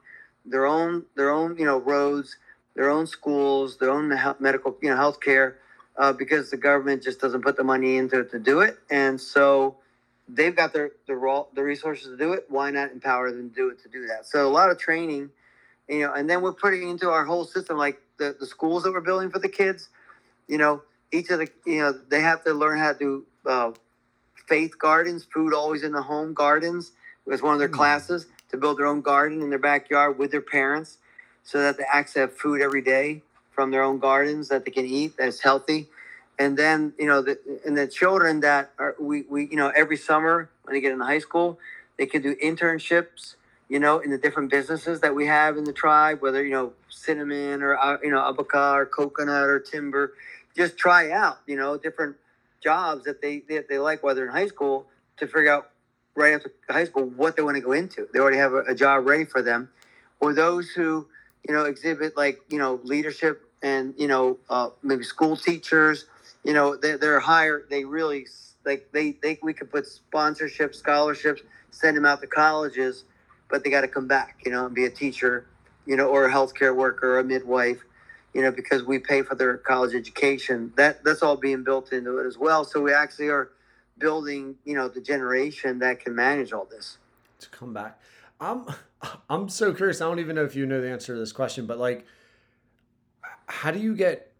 their 0.45 0.65
own 0.65 1.05
their 1.15 1.31
own, 1.31 1.57
you 1.57 1.65
know, 1.65 1.77
roads, 1.77 2.37
their 2.75 2.89
own 2.89 3.07
schools, 3.07 3.77
their 3.77 3.91
own 3.91 4.09
medical, 4.39 4.77
you 4.81 4.89
know, 4.89 4.95
healthcare 4.95 5.55
uh, 5.97 6.13
because 6.13 6.51
the 6.51 6.57
government 6.57 7.03
just 7.03 7.19
doesn't 7.19 7.41
put 7.41 7.57
the 7.57 7.63
money 7.63 7.97
into 7.97 8.19
it 8.19 8.31
to 8.31 8.39
do 8.39 8.61
it, 8.61 8.77
and 8.89 9.19
so 9.19 9.77
they've 10.27 10.55
got 10.55 10.73
their 10.73 10.91
the 11.07 11.15
raw 11.15 11.45
the 11.53 11.63
resources 11.63 12.07
to 12.07 12.17
do 12.17 12.33
it. 12.33 12.45
Why 12.49 12.71
not 12.71 12.91
empower 12.91 13.31
them 13.31 13.49
to 13.49 13.55
do 13.55 13.69
it 13.69 13.81
to 13.83 13.89
do 13.89 14.07
that? 14.07 14.25
So 14.25 14.47
a 14.47 14.51
lot 14.51 14.69
of 14.69 14.77
training, 14.77 15.29
you 15.89 16.01
know, 16.01 16.13
and 16.13 16.29
then 16.29 16.41
we're 16.41 16.53
putting 16.53 16.89
into 16.89 17.09
our 17.09 17.25
whole 17.25 17.45
system 17.45 17.77
like 17.77 18.01
the 18.17 18.35
the 18.39 18.45
schools 18.45 18.83
that 18.83 18.91
we're 18.91 19.01
building 19.01 19.29
for 19.29 19.39
the 19.39 19.49
kids. 19.49 19.89
You 20.47 20.57
know, 20.57 20.83
each 21.11 21.29
of 21.29 21.39
the 21.39 21.47
you 21.65 21.79
know 21.79 21.93
they 22.09 22.21
have 22.21 22.43
to 22.43 22.53
learn 22.53 22.79
how 22.79 22.93
to 22.93 22.99
do 22.99 23.25
uh, 23.45 23.71
faith 24.47 24.77
gardens, 24.77 25.25
food 25.25 25.53
always 25.53 25.83
in 25.83 25.91
the 25.91 26.01
home 26.01 26.33
gardens. 26.33 26.91
It 27.25 27.29
was 27.29 27.41
one 27.41 27.53
of 27.53 27.59
their 27.59 27.67
classes 27.69 28.27
to 28.51 28.57
build 28.57 28.77
their 28.77 28.85
own 28.85 29.01
garden 29.01 29.41
in 29.41 29.49
their 29.49 29.59
backyard 29.59 30.17
with 30.19 30.31
their 30.31 30.41
parents, 30.41 30.97
so 31.43 31.59
that 31.59 31.77
they 31.77 31.83
actually 31.91 32.21
have 32.21 32.37
food 32.37 32.61
every 32.61 32.81
day 32.81 33.21
from 33.51 33.71
their 33.71 33.83
own 33.83 33.99
gardens 33.99 34.49
that 34.49 34.65
they 34.65 34.71
can 34.71 34.85
eat 34.85 35.13
that's 35.17 35.39
healthy. 35.41 35.87
And 36.37 36.57
then 36.57 36.93
you 36.99 37.07
know 37.07 37.21
the 37.21 37.39
and 37.65 37.77
the 37.77 37.87
children 37.87 38.41
that 38.41 38.71
are 38.77 38.95
we 38.99 39.23
we 39.23 39.47
you 39.47 39.55
know 39.55 39.71
every 39.75 39.97
summer 39.97 40.49
when 40.63 40.73
they 40.75 40.81
get 40.81 40.91
into 40.91 41.05
high 41.05 41.19
school 41.19 41.57
they 41.97 42.05
can 42.05 42.21
do 42.21 42.35
internships 42.43 43.35
you 43.69 43.79
know 43.79 43.99
in 43.99 44.09
the 44.11 44.17
different 44.17 44.51
businesses 44.51 44.99
that 44.99 45.15
we 45.15 45.25
have 45.27 45.55
in 45.57 45.63
the 45.63 45.71
tribe 45.71 46.21
whether 46.21 46.43
you 46.43 46.51
know 46.51 46.73
cinnamon 46.89 47.61
or 47.63 47.77
uh, 47.77 47.97
you 48.03 48.11
know 48.11 48.21
abaca 48.21 48.73
or 48.73 48.85
coconut 48.85 49.47
or 49.47 49.59
timber. 49.59 50.13
Just 50.57 50.77
try 50.77 51.11
out 51.11 51.39
you 51.47 51.55
know 51.55 51.77
different 51.77 52.17
jobs 52.61 53.05
that 53.05 53.21
they 53.21 53.43
that 53.49 53.69
they 53.69 53.77
like 53.79 54.03
whether 54.03 54.25
in 54.25 54.31
high 54.31 54.47
school 54.47 54.87
to 55.17 55.27
figure 55.27 55.51
out 55.51 55.69
right 56.15 56.33
after 56.33 56.51
high 56.69 56.85
school 56.85 57.05
what 57.05 57.35
they 57.35 57.43
want 57.43 57.55
to 57.55 57.61
go 57.61 57.73
into. 57.73 58.07
They 58.13 58.19
already 58.19 58.37
have 58.37 58.53
a, 58.53 58.59
a 58.69 58.75
job 58.75 59.05
ready 59.07 59.25
for 59.25 59.41
them. 59.41 59.69
Or 60.19 60.33
those 60.33 60.69
who 60.71 61.07
you 61.47 61.53
know 61.53 61.65
exhibit 61.65 62.17
like 62.17 62.39
you 62.49 62.57
know 62.59 62.79
leadership 62.83 63.43
and 63.63 63.93
you 63.97 64.07
know 64.07 64.37
uh, 64.49 64.69
maybe 64.83 65.03
school 65.03 65.37
teachers 65.37 66.05
you 66.43 66.53
know 66.53 66.75
they're, 66.75 66.97
they're 66.97 67.19
higher 67.19 67.63
they 67.69 67.85
really 67.85 68.27
like 68.65 68.87
they 68.93 69.11
think 69.11 69.43
we 69.43 69.53
could 69.53 69.71
put 69.71 69.85
sponsorships 69.85 70.75
scholarships 70.75 71.41
send 71.71 71.97
them 71.97 72.05
out 72.05 72.21
to 72.21 72.27
colleges 72.27 73.05
but 73.49 73.63
they 73.63 73.69
got 73.69 73.81
to 73.81 73.87
come 73.87 74.07
back 74.07 74.39
you 74.45 74.51
know 74.51 74.65
and 74.65 74.75
be 74.75 74.85
a 74.85 74.89
teacher 74.89 75.45
you 75.85 75.95
know 75.95 76.07
or 76.07 76.25
a 76.25 76.31
healthcare 76.33 76.75
worker 76.75 77.15
or 77.15 77.19
a 77.19 77.23
midwife 77.23 77.83
you 78.33 78.41
know 78.41 78.51
because 78.51 78.83
we 78.83 78.99
pay 78.99 79.21
for 79.23 79.35
their 79.35 79.57
college 79.57 79.95
education. 79.95 80.71
That 80.77 81.03
that's 81.03 81.23
all 81.23 81.37
being 81.37 81.63
built 81.63 81.91
into 81.93 82.19
it 82.19 82.27
as 82.27 82.37
well. 82.37 82.65
So 82.65 82.81
we 82.81 82.93
actually 82.93 83.29
are 83.29 83.51
building 83.97 84.55
you 84.65 84.75
know 84.75 84.87
the 84.87 85.01
generation 85.01 85.79
that 85.79 85.99
can 85.99 86.15
manage 86.15 86.53
all 86.53 86.65
this 86.65 86.97
to 87.39 87.49
come 87.49 87.73
back. 87.73 87.99
I'm 88.39 88.65
I'm 89.29 89.49
so 89.49 89.73
curious. 89.73 90.01
I 90.01 90.05
don't 90.05 90.19
even 90.19 90.35
know 90.35 90.43
if 90.43 90.55
you 90.55 90.65
know 90.65 90.81
the 90.81 90.89
answer 90.89 91.13
to 91.13 91.19
this 91.19 91.31
question, 91.31 91.65
but 91.65 91.77
like, 91.77 92.05
how 93.47 93.71
do 93.71 93.79
you 93.79 93.95
get? 93.95 94.31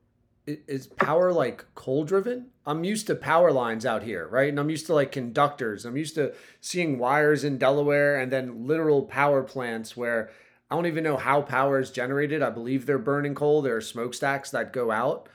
Is 0.48 0.86
power 0.86 1.34
like 1.34 1.66
coal 1.74 2.04
driven? 2.04 2.48
I'm 2.68 2.84
used 2.84 3.08
to 3.08 3.16
power 3.16 3.52
lines 3.52 3.84
out 3.84 4.04
here, 4.04 4.28
right? 4.28 4.50
And 4.50 4.60
I'm 4.60 4.70
used 4.70 4.86
to 4.88 4.94
like 4.94 5.12
conductors. 5.12 5.86
I'm 5.86 5.98
used 5.98 6.14
to 6.16 6.36
seeing 6.62 7.00
wires 7.00 7.44
in 7.44 7.58
Delaware 7.58 8.20
and 8.20 8.32
then 8.32 8.68
literal 8.68 9.04
power 9.04 9.42
plants 9.42 9.98
where 9.98 10.30
I 10.70 10.76
don't 10.76 10.86
even 10.86 11.04
know 11.04 11.18
how 11.18 11.42
power 11.42 11.80
is 11.80 11.90
generated. 11.90 12.44
I 12.44 12.52
believe 12.52 12.86
they're 12.86 13.00
burning 13.00 13.34
coal. 13.34 13.64
There 13.64 13.76
are 13.76 13.82
smokestacks 13.82 14.52
that 14.52 14.72
go 14.72 14.92
out. 14.92 15.30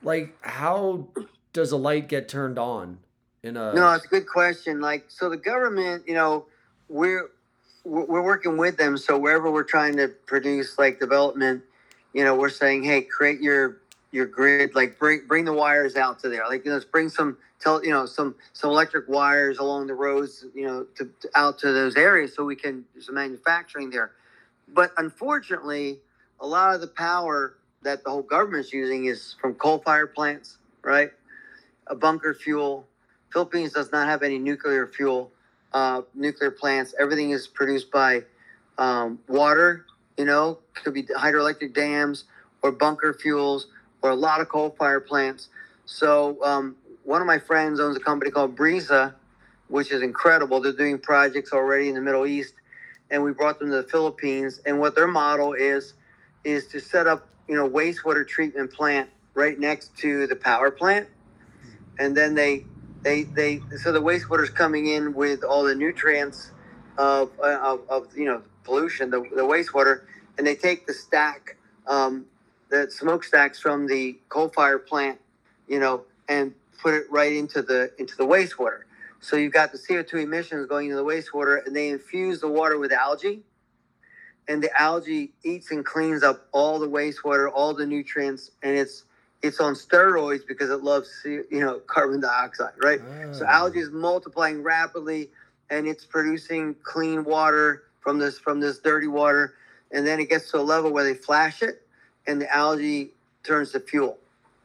Like, 0.00 0.36
how 0.42 1.08
does 1.52 1.72
a 1.72 1.76
light 1.76 2.08
get 2.08 2.28
turned 2.28 2.58
on 2.58 2.98
in 3.42 3.56
a? 3.56 3.74
No, 3.74 3.92
it's 3.92 4.04
a 4.04 4.08
good 4.08 4.26
question. 4.26 4.80
Like, 4.80 5.04
so 5.08 5.28
the 5.28 5.36
government, 5.36 6.04
you 6.06 6.14
know, 6.14 6.46
we're 6.88 7.30
we're 7.84 8.22
working 8.22 8.56
with 8.56 8.76
them. 8.76 8.98
So 8.98 9.18
wherever 9.18 9.50
we're 9.50 9.62
trying 9.64 9.96
to 9.96 10.08
produce 10.08 10.78
like 10.78 11.00
development, 11.00 11.62
you 12.12 12.24
know, 12.24 12.34
we're 12.34 12.50
saying, 12.50 12.84
hey, 12.84 13.02
create 13.02 13.40
your 13.40 13.78
your 14.12 14.26
grid. 14.26 14.74
Like, 14.74 14.98
bring 14.98 15.22
bring 15.26 15.44
the 15.44 15.52
wires 15.52 15.96
out 15.96 16.18
to 16.20 16.28
there. 16.28 16.46
Like, 16.48 16.64
you 16.64 16.70
know, 16.70 16.76
let's 16.76 16.84
bring 16.84 17.08
some 17.08 17.38
tell 17.60 17.84
you 17.84 17.90
know 17.90 18.06
some 18.06 18.34
some 18.52 18.70
electric 18.70 19.08
wires 19.08 19.58
along 19.58 19.86
the 19.86 19.94
roads, 19.94 20.44
you 20.54 20.66
know, 20.66 20.86
to, 20.96 21.08
to 21.20 21.28
out 21.34 21.58
to 21.60 21.72
those 21.72 21.96
areas 21.96 22.34
so 22.34 22.44
we 22.44 22.56
can 22.56 22.84
do 22.94 23.00
some 23.00 23.14
manufacturing 23.14 23.90
there. 23.90 24.12
But 24.68 24.92
unfortunately, 24.98 25.98
a 26.40 26.46
lot 26.46 26.74
of 26.74 26.80
the 26.80 26.86
power 26.86 27.56
that 27.82 28.04
the 28.04 28.10
whole 28.10 28.22
government's 28.22 28.72
using 28.72 29.06
is 29.06 29.34
from 29.40 29.54
coal-fired 29.54 30.14
plants, 30.14 30.58
right? 30.82 31.10
A 31.86 31.94
bunker 31.94 32.34
fuel. 32.34 32.86
Philippines 33.32 33.72
does 33.72 33.92
not 33.92 34.06
have 34.06 34.22
any 34.22 34.38
nuclear 34.38 34.86
fuel, 34.86 35.30
uh, 35.72 36.02
nuclear 36.14 36.50
plants. 36.50 36.94
Everything 36.98 37.30
is 37.30 37.46
produced 37.46 37.90
by 37.90 38.24
um, 38.78 39.18
water. 39.28 39.86
You 40.16 40.24
know, 40.26 40.58
could 40.74 40.94
be 40.94 41.04
hydroelectric 41.04 41.74
dams 41.74 42.24
or 42.62 42.72
bunker 42.72 43.14
fuels 43.14 43.68
or 44.02 44.10
a 44.10 44.14
lot 44.14 44.40
of 44.40 44.48
coal-fired 44.48 45.06
plants. 45.06 45.48
So 45.86 46.42
um, 46.44 46.76
one 47.04 47.20
of 47.20 47.26
my 47.26 47.38
friends 47.38 47.80
owns 47.80 47.96
a 47.96 48.00
company 48.00 48.30
called 48.30 48.54
Brisa, 48.56 49.14
which 49.68 49.90
is 49.92 50.02
incredible. 50.02 50.60
They're 50.60 50.72
doing 50.72 50.98
projects 50.98 51.52
already 51.52 51.88
in 51.88 51.94
the 51.94 52.00
Middle 52.00 52.26
East, 52.26 52.54
and 53.10 53.22
we 53.22 53.32
brought 53.32 53.58
them 53.58 53.70
to 53.70 53.76
the 53.76 53.88
Philippines. 53.88 54.60
And 54.66 54.78
what 54.78 54.94
their 54.94 55.08
model 55.08 55.54
is 55.54 55.94
is 56.44 56.66
to 56.68 56.80
set 56.80 57.06
up, 57.06 57.28
you 57.48 57.54
know, 57.54 57.68
wastewater 57.68 58.26
treatment 58.26 58.72
plant 58.72 59.08
right 59.34 59.58
next 59.58 59.96
to 59.98 60.26
the 60.26 60.36
power 60.36 60.70
plant, 60.70 61.08
and 61.98 62.16
then 62.16 62.34
they 62.34 62.66
they 63.02 63.24
they 63.24 63.60
so 63.82 63.92
the 63.92 64.02
wastewater 64.02 64.42
is 64.44 64.50
coming 64.50 64.88
in 64.88 65.14
with 65.14 65.44
all 65.44 65.64
the 65.64 65.74
nutrients 65.74 66.52
of 66.98 67.30
of, 67.40 67.80
of 67.88 68.16
you 68.16 68.26
know 68.26 68.42
pollution, 68.64 69.10
the, 69.10 69.20
the 69.20 69.42
wastewater, 69.42 70.02
and 70.38 70.46
they 70.46 70.54
take 70.54 70.86
the 70.86 70.94
stack, 70.94 71.56
um, 71.86 72.26
the 72.70 72.90
smokestacks 72.90 73.60
from 73.60 73.86
the 73.86 74.18
coal 74.28 74.48
fire 74.50 74.78
plant, 74.78 75.18
you 75.68 75.80
know, 75.80 76.04
and 76.28 76.54
put 76.82 76.94
it 76.94 77.04
right 77.10 77.32
into 77.32 77.62
the 77.62 77.92
into 77.98 78.16
the 78.16 78.26
wastewater. 78.26 78.82
So 79.20 79.36
you've 79.36 79.52
got 79.52 79.72
the 79.72 79.78
CO2 79.78 80.22
emissions 80.22 80.66
going 80.68 80.86
into 80.90 80.96
the 80.96 81.04
wastewater, 81.04 81.66
and 81.66 81.76
they 81.76 81.90
infuse 81.90 82.40
the 82.40 82.48
water 82.48 82.78
with 82.78 82.92
algae, 82.92 83.42
and 84.48 84.62
the 84.62 84.70
algae 84.80 85.32
eats 85.44 85.70
and 85.70 85.84
cleans 85.84 86.22
up 86.22 86.48
all 86.52 86.78
the 86.78 86.88
wastewater, 86.88 87.50
all 87.52 87.74
the 87.74 87.86
nutrients, 87.86 88.50
and 88.62 88.76
it's 88.76 89.04
it's 89.42 89.60
on 89.60 89.74
steroids 89.74 90.46
because 90.46 90.70
it 90.70 90.82
loves 90.82 91.10
you 91.24 91.46
know 91.52 91.80
carbon 91.86 92.20
dioxide, 92.20 92.74
right? 92.82 93.00
So 93.32 93.46
Ah. 93.48 93.56
algae 93.64 93.80
is 93.80 93.90
multiplying 93.90 94.62
rapidly, 94.62 95.30
and 95.70 95.86
it's 95.86 96.04
producing 96.04 96.74
clean 96.82 97.24
water 97.24 97.84
from 98.00 98.18
this 98.18 98.38
from 98.38 98.60
this 98.60 98.78
dirty 98.80 99.08
water, 99.08 99.54
and 99.92 100.06
then 100.06 100.20
it 100.20 100.28
gets 100.30 100.50
to 100.52 100.58
a 100.58 100.62
level 100.62 100.92
where 100.92 101.04
they 101.04 101.14
flash 101.14 101.62
it, 101.62 101.82
and 102.26 102.40
the 102.40 102.54
algae 102.54 103.12
turns 103.44 103.72
to 103.72 103.80
fuel, 103.80 104.18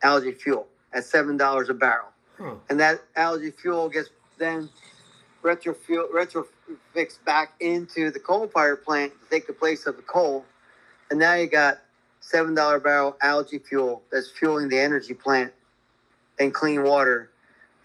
algae 0.03 0.34
fuel 0.34 0.68
at 0.93 1.03
seven 1.06 1.38
dollars 1.38 1.69
a 1.69 1.73
barrel 1.73 2.07
Huh. 2.38 2.56
and 2.69 2.80
that 2.80 3.02
algae 3.15 3.52
fuel 3.52 3.89
gets 3.89 4.10
then 4.38 4.69
retrofuel 5.43 6.11
retrofixed 6.11 7.23
back 7.26 7.53
into 7.61 8.11
the 8.11 8.19
coal 8.19 8.47
fire 8.47 8.76
plant 8.76 9.14
to 9.23 9.30
take 9.30 9.47
the 9.47 9.53
place 9.53 9.85
of 9.88 9.95
the 9.97 10.02
coal, 10.03 10.45
and 11.10 11.19
now 11.19 11.35
you 11.35 11.47
got 11.47 11.80
seven 12.26 12.56
dollar 12.56 12.80
barrel 12.80 13.15
algae 13.22 13.60
fuel 13.60 14.02
that's 14.11 14.30
fueling 14.31 14.68
the 14.68 14.80
energy 14.80 15.14
plant 15.14 15.53
and 16.39 16.53
clean 16.53 16.84
water. 16.84 17.30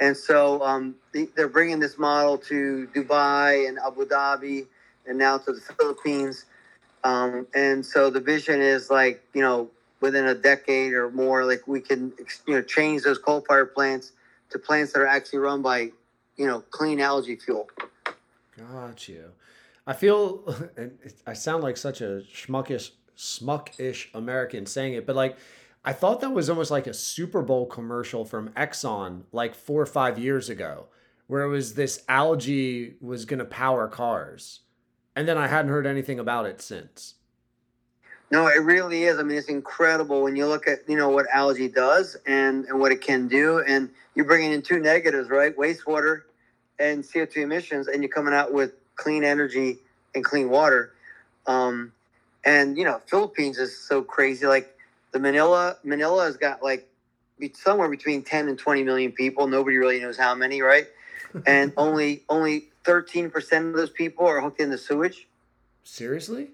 And 0.01 0.17
so 0.17 0.63
um, 0.63 0.95
they- 1.13 1.29
they're 1.37 1.49
bringing 1.49 1.79
this 1.79 1.99
model 1.99 2.39
to 2.51 2.89
Dubai 2.95 3.69
and 3.69 3.79
Abu 3.79 4.07
Dhabi, 4.07 4.67
and 5.07 5.19
now 5.19 5.37
to 5.39 5.53
the 5.53 5.61
Philippines. 5.61 6.47
Um, 7.05 7.47
and 7.55 7.85
so 7.85 8.09
the 8.11 8.21
vision 8.21 8.61
is 8.63 8.91
like 8.91 9.23
you 9.35 9.43
know 9.43 9.71
within 10.01 10.27
a 10.27 10.35
decade 10.35 10.95
or 10.95 11.11
more, 11.11 11.45
like 11.45 11.69
we 11.69 11.81
can 11.81 12.13
you 12.47 12.55
know 12.55 12.63
change 12.63 13.03
those 13.03 13.19
coal 13.19 13.43
fire 13.47 13.67
plants 13.67 14.13
to 14.51 14.59
plants 14.59 14.93
that 14.93 15.01
are 15.01 15.07
actually 15.07 15.39
run 15.39 15.61
by, 15.63 15.91
you 16.37 16.47
know, 16.47 16.61
clean 16.71 16.99
algae 17.01 17.37
fuel. 17.37 17.69
Got 18.57 19.07
you. 19.09 19.31
I 19.87 19.93
feel 19.93 20.43
I 21.27 21.35
sound 21.35 21.63
like 21.63 21.77
such 21.77 22.01
a 22.01 22.23
schmuckish, 22.33 22.91
smuckish 23.21 24.07
American 24.15 24.65
saying 24.65 24.95
it, 24.95 25.07
but 25.07 25.15
like 25.15 25.37
I 25.85 25.93
thought 25.93 26.21
that 26.21 26.33
was 26.33 26.49
almost 26.49 26.71
like 26.71 26.87
a 26.87 26.95
Super 26.95 27.43
Bowl 27.43 27.67
commercial 27.67 28.25
from 28.25 28.49
Exxon 28.51 29.23
like 29.31 29.55
four 29.55 29.83
or 29.83 29.87
five 29.87 30.19
years 30.19 30.49
ago, 30.49 30.87
where 31.27 31.43
it 31.43 31.49
was 31.49 31.75
this 31.75 32.03
algae 32.09 32.95
was 33.01 33.27
gonna 33.27 33.45
power 33.45 33.89
cars, 33.89 34.61
and 35.15 35.29
then 35.29 35.37
I 35.37 35.49
hadn't 35.49 35.71
heard 35.71 35.87
anything 35.87 36.19
about 36.19 36.47
it 36.47 36.63
since. 36.63 37.15
No, 38.31 38.47
it 38.47 38.63
really 38.63 39.05
is. 39.05 39.19
I 39.19 39.23
mean, 39.23 39.37
it's 39.37 39.49
incredible 39.49 40.23
when 40.23 40.37
you 40.37 40.47
look 40.47 40.67
at 40.67 40.89
you 40.89 40.97
know 40.97 41.11
what 41.11 41.27
algae 41.33 41.69
does 41.69 42.17
and 42.27 42.65
and 42.67 42.81
what 42.81 42.91
it 42.91 43.03
can 43.03 43.29
do, 43.29 43.61
and 43.61 43.91
you're 44.15 44.27
bringing 44.27 44.53
in 44.53 44.63
two 44.63 44.81
negatives, 44.81 45.29
right? 45.29 45.55
Wastewater 45.57 46.23
and 46.79 47.05
CO2 47.05 47.39
emissions, 47.39 47.89
and 47.89 48.03
you're 48.03 48.13
coming 48.13 48.33
out 48.33 48.53
with 48.53 48.73
clean 48.97 49.25
energy 49.25 49.79
and 50.15 50.25
clean 50.25 50.49
water. 50.49 50.95
Um, 51.47 51.93
and 52.45 52.77
you 52.77 52.85
know, 52.85 53.01
Philippines 53.07 53.59
is 53.59 53.77
so 53.77 54.03
crazy. 54.03 54.47
Like 54.47 54.77
the 55.13 55.19
Manila, 55.19 55.77
Manila 55.85 56.25
has 56.25 56.37
got 56.37 56.63
like 56.63 56.89
be- 57.39 57.53
somewhere 57.55 57.89
between 57.89 58.23
10 58.23 58.49
and 58.49 58.59
20 58.59 58.83
million 58.83 59.13
people. 59.13 59.47
Nobody 59.47 59.77
really 59.77 60.01
knows 60.01 60.17
how 60.17 60.35
many, 60.35 60.63
right? 60.63 60.87
And 61.47 61.73
only 61.77 62.25
only 62.29 62.71
13% 62.85 63.69
of 63.69 63.75
those 63.75 63.91
people 63.91 64.27
are 64.27 64.41
hooked 64.41 64.61
into 64.61 64.77
sewage. 64.77 65.29
Seriously? 65.85 66.49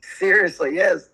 Seriously, 0.00 0.74
yes. 0.74 1.10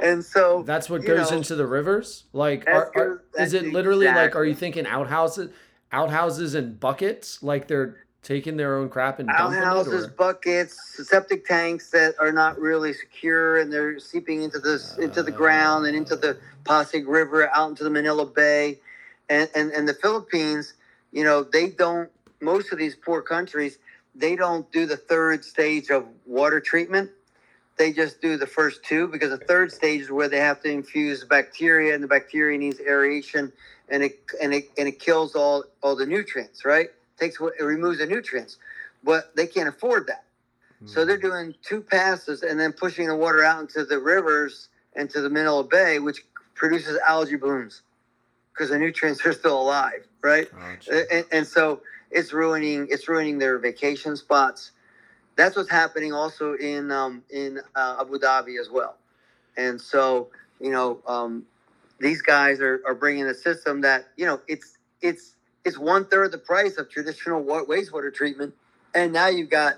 And 0.00 0.24
so 0.24 0.62
That's 0.62 0.90
what 0.90 1.04
goes 1.04 1.30
know, 1.30 1.38
into 1.38 1.54
the 1.54 1.66
rivers? 1.66 2.24
Like, 2.32 2.66
are, 2.66 2.90
are, 2.96 3.22
is 3.38 3.52
it 3.52 3.72
literally 3.72 4.06
like, 4.06 4.36
are 4.36 4.44
you 4.44 4.54
thinking 4.54 4.86
outhouses, 4.86 5.50
outhouses 5.92 6.54
and 6.54 6.78
buckets? 6.78 7.42
Like 7.42 7.68
they're 7.68 8.05
taking 8.26 8.56
their 8.56 8.76
own 8.76 8.88
crap 8.88 9.20
and 9.20 9.30
outhouses, 9.30 10.08
buckets, 10.08 10.76
septic 11.08 11.46
tanks 11.46 11.90
that 11.90 12.16
are 12.18 12.32
not 12.32 12.58
really 12.58 12.92
secure, 12.92 13.58
and 13.58 13.72
they're 13.72 14.00
seeping 14.00 14.42
into 14.42 14.58
this 14.58 14.98
into 14.98 15.22
the 15.22 15.30
ground 15.30 15.86
and 15.86 15.96
into 15.96 16.16
the 16.16 16.36
Pasig 16.64 17.06
River, 17.06 17.48
out 17.54 17.70
into 17.70 17.84
the 17.84 17.90
Manila 17.90 18.26
Bay, 18.26 18.80
and 19.28 19.48
and 19.54 19.70
and 19.70 19.88
the 19.88 19.94
Philippines. 19.94 20.74
You 21.12 21.22
know, 21.22 21.44
they 21.44 21.70
don't. 21.70 22.10
Most 22.40 22.72
of 22.72 22.78
these 22.78 22.96
poor 22.96 23.22
countries, 23.22 23.78
they 24.14 24.34
don't 24.34 24.70
do 24.72 24.86
the 24.86 24.96
third 24.96 25.44
stage 25.44 25.88
of 25.90 26.04
water 26.26 26.60
treatment, 26.60 27.10
they 27.78 27.92
just 27.92 28.20
do 28.20 28.36
the 28.36 28.46
first 28.46 28.82
two 28.84 29.06
because 29.06 29.30
the 29.30 29.44
third 29.44 29.70
stage 29.70 30.02
is 30.02 30.10
where 30.10 30.28
they 30.28 30.38
have 30.38 30.60
to 30.62 30.70
infuse 30.70 31.24
bacteria, 31.24 31.94
and 31.94 32.02
the 32.02 32.08
bacteria 32.08 32.58
needs 32.58 32.80
aeration, 32.80 33.52
and 33.88 34.02
it 34.02 34.18
and 34.42 34.52
it 34.52 34.64
and 34.76 34.88
it 34.88 34.98
kills 34.98 35.36
all 35.36 35.64
all 35.80 35.94
the 35.94 36.06
nutrients. 36.06 36.64
Right? 36.64 36.88
Takes 37.18 37.38
it 37.40 37.62
removes 37.62 37.98
the 37.98 38.06
nutrients, 38.06 38.58
but 39.02 39.34
they 39.36 39.46
can't 39.46 39.68
afford 39.68 40.06
that. 40.08 40.24
So 40.84 41.04
they're 41.04 41.16
doing 41.16 41.54
two 41.62 41.80
passes 41.80 42.42
and 42.42 42.60
then 42.60 42.72
pushing 42.72 43.08
the 43.08 43.16
water 43.16 43.42
out 43.42 43.60
into 43.60 43.84
the 43.84 43.98
rivers 43.98 44.68
and 44.94 45.10
to 45.10 45.20
the 45.20 45.28
Manila 45.30 45.64
Bay, 45.64 45.98
which 45.98 46.24
produces 46.54 46.98
algae 47.06 47.36
blooms 47.36 47.82
because 48.52 48.70
the 48.70 48.78
nutrients 48.78 49.24
are 49.26 49.32
still 49.32 49.60
alive, 49.60 50.06
right? 50.22 50.48
Gotcha. 50.50 51.12
and, 51.12 51.24
and 51.32 51.46
so 51.46 51.80
it's 52.10 52.32
ruining 52.32 52.86
it's 52.90 53.08
ruining 53.08 53.38
their 53.38 53.58
vacation 53.58 54.16
spots. 54.16 54.72
That's 55.36 55.56
what's 55.56 55.70
happening 55.70 56.12
also 56.12 56.54
in 56.54 56.90
um, 56.90 57.22
in 57.30 57.60
uh, 57.74 57.96
Abu 58.00 58.18
Dhabi 58.18 58.60
as 58.60 58.70
well. 58.70 58.96
And 59.56 59.80
so 59.80 60.28
you 60.60 60.70
know 60.70 61.00
um, 61.06 61.44
these 62.00 62.22
guys 62.22 62.60
are, 62.60 62.82
are 62.86 62.94
bringing 62.94 63.26
a 63.26 63.34
system 63.34 63.80
that 63.82 64.08
you 64.16 64.26
know 64.26 64.40
it's 64.48 64.78
it's 65.02 65.35
it's 65.66 65.76
one 65.76 66.04
third 66.06 66.30
the 66.30 66.38
price 66.38 66.78
of 66.78 66.88
traditional 66.88 67.44
wastewater 67.44 68.14
treatment, 68.14 68.54
and 68.94 69.12
now 69.12 69.26
you've 69.26 69.50
got 69.50 69.74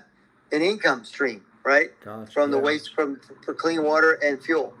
an 0.51 0.61
income 0.61 1.03
stream, 1.03 1.43
right? 1.65 1.89
Gotcha. 2.05 2.31
from 2.31 2.51
the 2.51 2.59
waste 2.59 2.93
from 2.93 3.19
for 3.43 3.55
clean 3.55 3.83
water 3.83 4.13
and 4.23 4.41
fuel. 4.41 4.73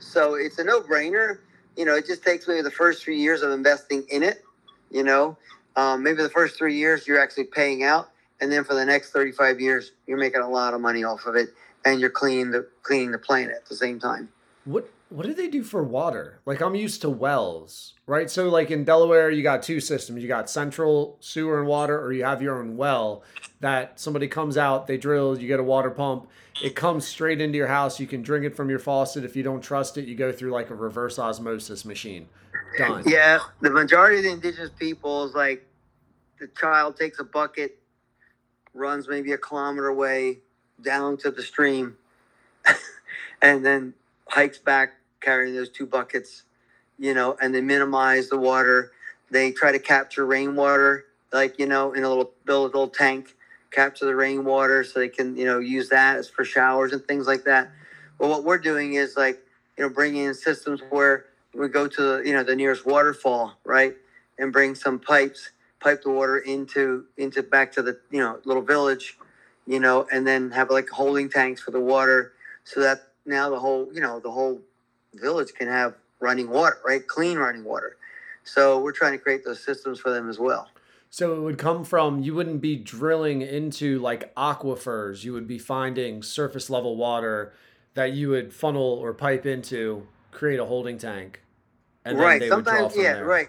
So 0.00 0.34
it's 0.34 0.58
a 0.58 0.64
no 0.64 0.80
brainer. 0.80 1.38
You 1.76 1.84
know, 1.84 1.94
it 1.94 2.06
just 2.06 2.24
takes 2.24 2.48
maybe 2.48 2.62
the 2.62 2.70
first 2.70 3.04
three 3.04 3.18
years 3.18 3.42
of 3.42 3.52
investing 3.52 4.04
in 4.10 4.24
it. 4.24 4.42
You 4.90 5.04
know, 5.04 5.38
um, 5.76 6.02
maybe 6.02 6.22
the 6.22 6.30
first 6.30 6.58
three 6.58 6.76
years 6.76 7.06
you're 7.06 7.20
actually 7.20 7.44
paying 7.44 7.84
out, 7.84 8.10
and 8.40 8.50
then 8.50 8.64
for 8.64 8.74
the 8.74 8.84
next 8.84 9.12
35 9.12 9.60
years 9.60 9.92
you're 10.08 10.18
making 10.18 10.40
a 10.40 10.50
lot 10.50 10.74
of 10.74 10.80
money 10.80 11.04
off 11.04 11.26
of 11.26 11.36
it, 11.36 11.50
and 11.84 12.00
you're 12.00 12.10
cleaning 12.10 12.50
the 12.50 12.66
cleaning 12.82 13.12
the 13.12 13.18
planet 13.18 13.54
at 13.54 13.66
the 13.66 13.76
same 13.76 14.00
time. 14.00 14.28
What 14.64 14.90
what 15.08 15.24
do 15.24 15.34
they 15.34 15.48
do 15.48 15.62
for 15.62 15.82
water? 15.82 16.40
Like 16.46 16.60
I'm 16.60 16.74
used 16.74 17.00
to 17.02 17.10
wells, 17.10 17.94
right? 18.06 18.28
So 18.28 18.48
like 18.48 18.70
in 18.70 18.84
Delaware, 18.84 19.30
you 19.30 19.42
got 19.42 19.62
two 19.62 19.80
systems. 19.80 20.20
You 20.20 20.28
got 20.28 20.50
central 20.50 21.16
sewer 21.20 21.60
and 21.60 21.68
water, 21.68 22.00
or 22.00 22.12
you 22.12 22.24
have 22.24 22.42
your 22.42 22.58
own 22.58 22.76
well 22.76 23.22
that 23.60 24.00
somebody 24.00 24.26
comes 24.26 24.56
out, 24.56 24.86
they 24.86 24.96
drill, 24.96 25.38
you 25.38 25.46
get 25.46 25.60
a 25.60 25.64
water 25.64 25.90
pump, 25.90 26.28
it 26.62 26.74
comes 26.74 27.06
straight 27.06 27.40
into 27.40 27.56
your 27.56 27.68
house. 27.68 28.00
You 28.00 28.06
can 28.06 28.22
drink 28.22 28.44
it 28.44 28.56
from 28.56 28.68
your 28.68 28.78
faucet. 28.78 29.24
If 29.24 29.36
you 29.36 29.42
don't 29.42 29.62
trust 29.62 29.96
it, 29.96 30.06
you 30.06 30.14
go 30.14 30.32
through 30.32 30.50
like 30.50 30.70
a 30.70 30.74
reverse 30.74 31.18
osmosis 31.18 31.84
machine. 31.84 32.28
Done. 32.76 33.04
Yeah, 33.06 33.38
the 33.60 33.70
majority 33.70 34.18
of 34.18 34.24
the 34.24 34.32
indigenous 34.32 34.70
people 34.76 35.24
is 35.24 35.34
like 35.34 35.64
the 36.40 36.48
child 36.48 36.96
takes 36.96 37.20
a 37.20 37.24
bucket, 37.24 37.78
runs 38.74 39.08
maybe 39.08 39.32
a 39.32 39.38
kilometer 39.38 39.86
away 39.86 40.40
down 40.82 41.16
to 41.18 41.30
the 41.30 41.42
stream, 41.42 41.96
and 43.42 43.64
then 43.64 43.94
hikes 44.28 44.58
back 44.58 44.94
carrying 45.20 45.54
those 45.54 45.70
two 45.70 45.86
buckets, 45.86 46.44
you 46.98 47.14
know, 47.14 47.36
and 47.40 47.54
they 47.54 47.60
minimize 47.60 48.28
the 48.28 48.38
water. 48.38 48.92
They 49.30 49.52
try 49.52 49.72
to 49.72 49.78
capture 49.78 50.24
rainwater, 50.26 51.06
like, 51.32 51.58
you 51.58 51.66
know, 51.66 51.92
in 51.92 52.04
a 52.04 52.08
little, 52.08 52.32
build 52.44 52.62
a 52.62 52.78
little 52.78 52.88
tank, 52.88 53.34
capture 53.70 54.04
the 54.04 54.14
rainwater 54.14 54.84
so 54.84 55.00
they 55.00 55.08
can, 55.08 55.36
you 55.36 55.44
know, 55.44 55.58
use 55.58 55.88
that 55.88 56.16
as 56.16 56.28
for 56.28 56.44
showers 56.44 56.92
and 56.92 57.04
things 57.06 57.26
like 57.26 57.44
that. 57.44 57.70
But 58.18 58.28
what 58.28 58.44
we're 58.44 58.58
doing 58.58 58.94
is 58.94 59.16
like, 59.16 59.42
you 59.76 59.84
know, 59.84 59.90
bringing 59.90 60.24
in 60.24 60.34
systems 60.34 60.80
where 60.90 61.26
we 61.54 61.68
go 61.68 61.86
to 61.88 62.22
you 62.24 62.32
know, 62.32 62.42
the 62.42 62.56
nearest 62.56 62.86
waterfall, 62.86 63.58
right? 63.64 63.94
And 64.38 64.52
bring 64.52 64.74
some 64.74 64.98
pipes, 64.98 65.50
pipe 65.80 66.02
the 66.02 66.10
water 66.10 66.38
into, 66.38 67.06
into 67.16 67.42
back 67.42 67.72
to 67.72 67.82
the, 67.82 67.98
you 68.10 68.20
know, 68.20 68.38
little 68.44 68.62
village, 68.62 69.18
you 69.66 69.80
know, 69.80 70.06
and 70.12 70.26
then 70.26 70.50
have 70.52 70.70
like 70.70 70.88
holding 70.88 71.28
tanks 71.28 71.60
for 71.60 71.70
the 71.70 71.80
water 71.80 72.32
so 72.64 72.80
that 72.80 73.08
now 73.26 73.50
the 73.50 73.58
whole, 73.58 73.88
you 73.92 74.00
know, 74.00 74.20
the 74.20 74.30
whole 74.30 74.60
village 75.14 75.52
can 75.54 75.68
have 75.68 75.94
running 76.20 76.48
water, 76.48 76.78
right? 76.84 77.06
Clean 77.06 77.38
running 77.38 77.64
water. 77.64 77.96
So 78.44 78.78
we're 78.78 78.92
trying 78.92 79.12
to 79.12 79.18
create 79.18 79.44
those 79.44 79.62
systems 79.62 79.98
for 79.98 80.10
them 80.10 80.30
as 80.30 80.38
well. 80.38 80.68
So 81.10 81.34
it 81.34 81.40
would 81.40 81.58
come 81.58 81.84
from 81.84 82.22
you 82.22 82.34
wouldn't 82.34 82.60
be 82.60 82.76
drilling 82.76 83.42
into 83.42 83.98
like 84.00 84.34
aquifers. 84.34 85.24
You 85.24 85.32
would 85.32 85.46
be 85.46 85.58
finding 85.58 86.22
surface 86.22 86.68
level 86.68 86.96
water 86.96 87.52
that 87.94 88.12
you 88.12 88.30
would 88.30 88.52
funnel 88.52 88.82
or 88.82 89.14
pipe 89.14 89.46
into, 89.46 90.06
create 90.30 90.60
a 90.60 90.64
holding 90.64 90.98
tank, 90.98 91.42
and 92.04 92.18
right. 92.18 92.38
then 92.38 92.50
they 92.50 92.54
would 92.54 92.64
draw 92.64 92.74
Sometimes, 92.74 92.94
from 92.94 93.02
yeah, 93.02 93.12
there. 93.14 93.24
right. 93.24 93.48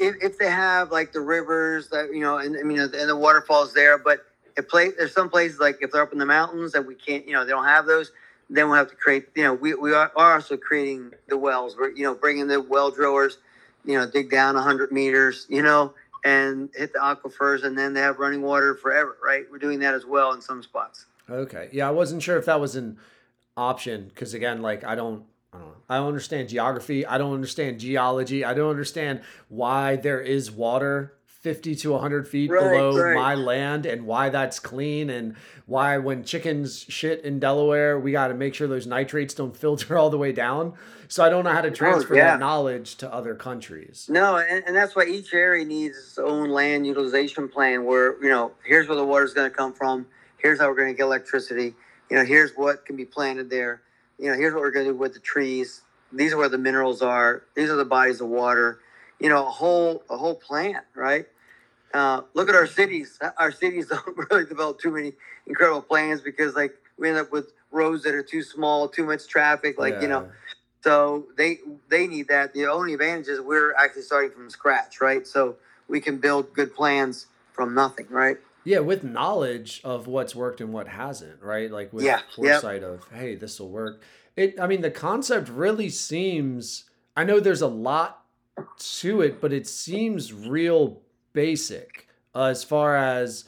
If, 0.00 0.16
if 0.22 0.38
they 0.38 0.50
have 0.50 0.90
like 0.90 1.12
the 1.12 1.20
rivers 1.20 1.88
that 1.88 2.12
you 2.12 2.20
know, 2.20 2.38
and 2.38 2.56
I 2.56 2.62
mean, 2.62 2.80
and 2.80 2.92
the 2.92 3.16
waterfalls 3.16 3.74
there, 3.74 3.98
but 3.98 4.20
if 4.56 4.68
place 4.68 4.92
there's 4.96 5.12
some 5.12 5.28
places 5.28 5.60
like 5.60 5.78
if 5.80 5.92
they're 5.92 6.02
up 6.02 6.12
in 6.12 6.18
the 6.18 6.26
mountains 6.26 6.72
that 6.72 6.86
we 6.86 6.94
can't, 6.94 7.26
you 7.26 7.32
know, 7.32 7.44
they 7.44 7.50
don't 7.50 7.64
have 7.64 7.86
those, 7.86 8.12
then 8.50 8.68
we'll 8.68 8.78
have 8.78 8.90
to 8.90 8.96
create. 8.96 9.26
You 9.34 9.44
know, 9.44 9.54
we 9.54 9.74
we 9.74 9.92
are, 9.92 10.10
also 10.16 10.56
creating 10.56 11.12
the 11.28 11.36
wells. 11.36 11.76
We're 11.76 11.90
you 11.90 12.04
know 12.04 12.14
bringing 12.14 12.46
the 12.46 12.60
well 12.60 12.90
drillers, 12.90 13.38
you 13.84 13.98
know, 13.98 14.08
dig 14.10 14.30
down 14.30 14.56
hundred 14.56 14.92
meters, 14.92 15.46
you 15.48 15.62
know, 15.62 15.94
and 16.24 16.70
hit 16.74 16.92
the 16.92 16.98
aquifers, 16.98 17.64
and 17.64 17.76
then 17.76 17.94
they 17.94 18.00
have 18.00 18.18
running 18.18 18.42
water 18.42 18.74
forever. 18.74 19.16
Right. 19.22 19.44
We're 19.50 19.58
doing 19.58 19.80
that 19.80 19.94
as 19.94 20.06
well 20.06 20.32
in 20.32 20.40
some 20.40 20.62
spots. 20.62 21.06
Okay. 21.30 21.68
Yeah, 21.72 21.88
I 21.88 21.90
wasn't 21.90 22.22
sure 22.22 22.38
if 22.38 22.46
that 22.46 22.60
was 22.60 22.76
an 22.76 22.98
option 23.56 24.08
because 24.08 24.34
again, 24.34 24.62
like 24.62 24.84
I 24.84 24.94
don't, 24.94 25.24
I 25.52 25.58
don't 25.58 25.66
know. 25.68 25.74
I 25.88 25.96
don't 25.96 26.08
understand 26.08 26.48
geography. 26.48 27.04
I 27.04 27.18
don't 27.18 27.34
understand 27.34 27.80
geology. 27.80 28.44
I 28.44 28.54
don't 28.54 28.70
understand 28.70 29.20
why 29.48 29.96
there 29.96 30.20
is 30.20 30.50
water 30.50 31.17
50 31.40 31.76
to 31.76 31.92
100 31.92 32.26
feet 32.26 32.50
Right, 32.50 32.60
below 32.60 32.96
right. 32.96 33.14
my 33.14 33.34
land 33.34 33.86
and 33.86 34.06
why 34.06 34.28
that's 34.28 34.58
clean 34.58 35.08
and 35.08 35.36
why 35.66 35.96
when 35.98 36.24
chickens 36.24 36.84
shit 36.88 37.22
in 37.24 37.38
Delaware, 37.38 37.98
we 37.98 38.10
got 38.12 38.28
to 38.28 38.34
make 38.34 38.54
sure 38.54 38.66
those 38.66 38.86
nitrates 38.86 39.34
don't 39.34 39.56
filter 39.64 39.96
all 39.96 40.10
the 40.10 40.18
way 40.18 40.32
down. 40.32 40.74
So 41.06 41.24
I 41.24 41.28
don't 41.28 41.44
know 41.44 41.52
how 41.52 41.60
to 41.60 41.68
oh, 41.68 41.72
transfer 41.74 42.14
Oh, 42.14 42.16
yeah. 42.16 42.32
that 42.32 42.40
knowledge 42.40 42.96
to 42.96 43.12
other 43.12 43.34
countries. 43.34 44.06
No, 44.10 44.36
and, 44.36 44.64
and 44.66 44.74
that's 44.76 44.96
why 44.96 45.04
each 45.06 45.32
area 45.32 45.64
needs 45.64 45.96
its 45.96 46.18
own 46.18 46.50
land 46.50 46.86
utilization 46.86 47.48
plan 47.48 47.84
where, 47.84 48.20
you 48.22 48.28
know, 48.28 48.52
here's 48.64 48.88
where 48.88 48.96
the 48.96 49.04
water's 49.04 49.32
going 49.32 49.48
to 49.48 49.56
come 49.56 49.72
from. 49.72 50.06
Here's 50.38 50.58
how 50.60 50.68
we're 50.68 50.76
going 50.76 50.88
to 50.92 50.94
get 50.96 51.04
electricity. 51.04 51.74
You 52.10 52.16
know, 52.16 52.24
here's 52.24 52.52
what 52.56 52.84
can 52.84 52.96
be 52.96 53.04
planted 53.04 53.48
there. 53.48 53.82
You 54.18 54.30
know, 54.30 54.36
here's 54.36 54.52
what 54.54 54.60
we're 54.60 54.70
going 54.72 54.86
to 54.86 54.92
do 54.92 54.98
with 54.98 55.14
the 55.14 55.20
trees. 55.20 55.82
These 56.12 56.32
are 56.32 56.36
where 56.36 56.48
the 56.48 56.58
minerals 56.58 57.00
are. 57.02 57.44
These 57.54 57.70
are 57.70 57.76
the 57.76 57.84
bodies 57.84 58.20
of 58.20 58.28
water. 58.28 58.80
You 59.20 59.28
know, 59.28 59.46
a 59.46 59.50
whole 59.50 60.02
a 60.10 60.16
whole 60.16 60.34
plan, 60.34 60.80
right? 60.94 61.26
Uh, 61.94 62.22
look 62.34 62.48
at 62.48 62.54
our 62.54 62.66
cities. 62.66 63.18
Our 63.38 63.50
cities 63.50 63.86
don't 63.90 64.16
really 64.30 64.44
develop 64.44 64.80
too 64.80 64.90
many 64.90 65.14
incredible 65.46 65.82
plans 65.82 66.20
because, 66.20 66.54
like, 66.54 66.74
we 66.98 67.08
end 67.08 67.18
up 67.18 67.32
with 67.32 67.52
roads 67.70 68.02
that 68.04 68.14
are 68.14 68.22
too 68.22 68.42
small, 68.42 68.88
too 68.88 69.04
much 69.04 69.26
traffic. 69.26 69.78
Like, 69.78 70.00
you 70.02 70.08
know, 70.08 70.28
so 70.82 71.26
they 71.36 71.58
they 71.88 72.06
need 72.06 72.28
that. 72.28 72.54
The 72.54 72.66
only 72.66 72.94
advantage 72.94 73.28
is 73.28 73.40
we're 73.40 73.74
actually 73.74 74.02
starting 74.02 74.30
from 74.30 74.50
scratch, 74.50 75.00
right? 75.00 75.26
So 75.26 75.56
we 75.88 76.00
can 76.00 76.18
build 76.18 76.52
good 76.52 76.74
plans 76.74 77.26
from 77.52 77.74
nothing, 77.74 78.06
right? 78.10 78.36
Yeah, 78.64 78.80
with 78.80 79.02
knowledge 79.02 79.80
of 79.82 80.06
what's 80.06 80.34
worked 80.34 80.60
and 80.60 80.72
what 80.72 80.88
hasn't, 80.88 81.42
right? 81.42 81.70
Like 81.70 81.92
with 81.92 82.04
Yeah, 82.04 82.20
yep. 82.36 82.60
foresight 82.60 82.82
of, 82.82 83.06
hey, 83.12 83.34
this 83.34 83.58
will 83.58 83.70
work. 83.70 84.02
It 84.36 84.60
I 84.60 84.66
mean 84.66 84.82
the 84.82 84.90
concept 84.90 85.48
really 85.48 85.88
seems 85.88 86.84
I 87.16 87.24
know 87.24 87.40
there's 87.40 87.62
a 87.62 87.66
lot 87.68 88.24
to 88.78 89.20
it, 89.20 89.40
but 89.40 89.52
it 89.52 89.66
seems 89.66 90.32
real 90.32 91.00
basic 91.32 92.08
uh, 92.34 92.44
as 92.44 92.64
far 92.64 92.96
as 92.96 93.44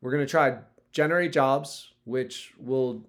we're 0.00 0.12
going 0.12 0.24
to 0.24 0.30
try 0.30 0.58
generate 0.92 1.32
jobs 1.32 1.92
which 2.06 2.54
will 2.58 3.04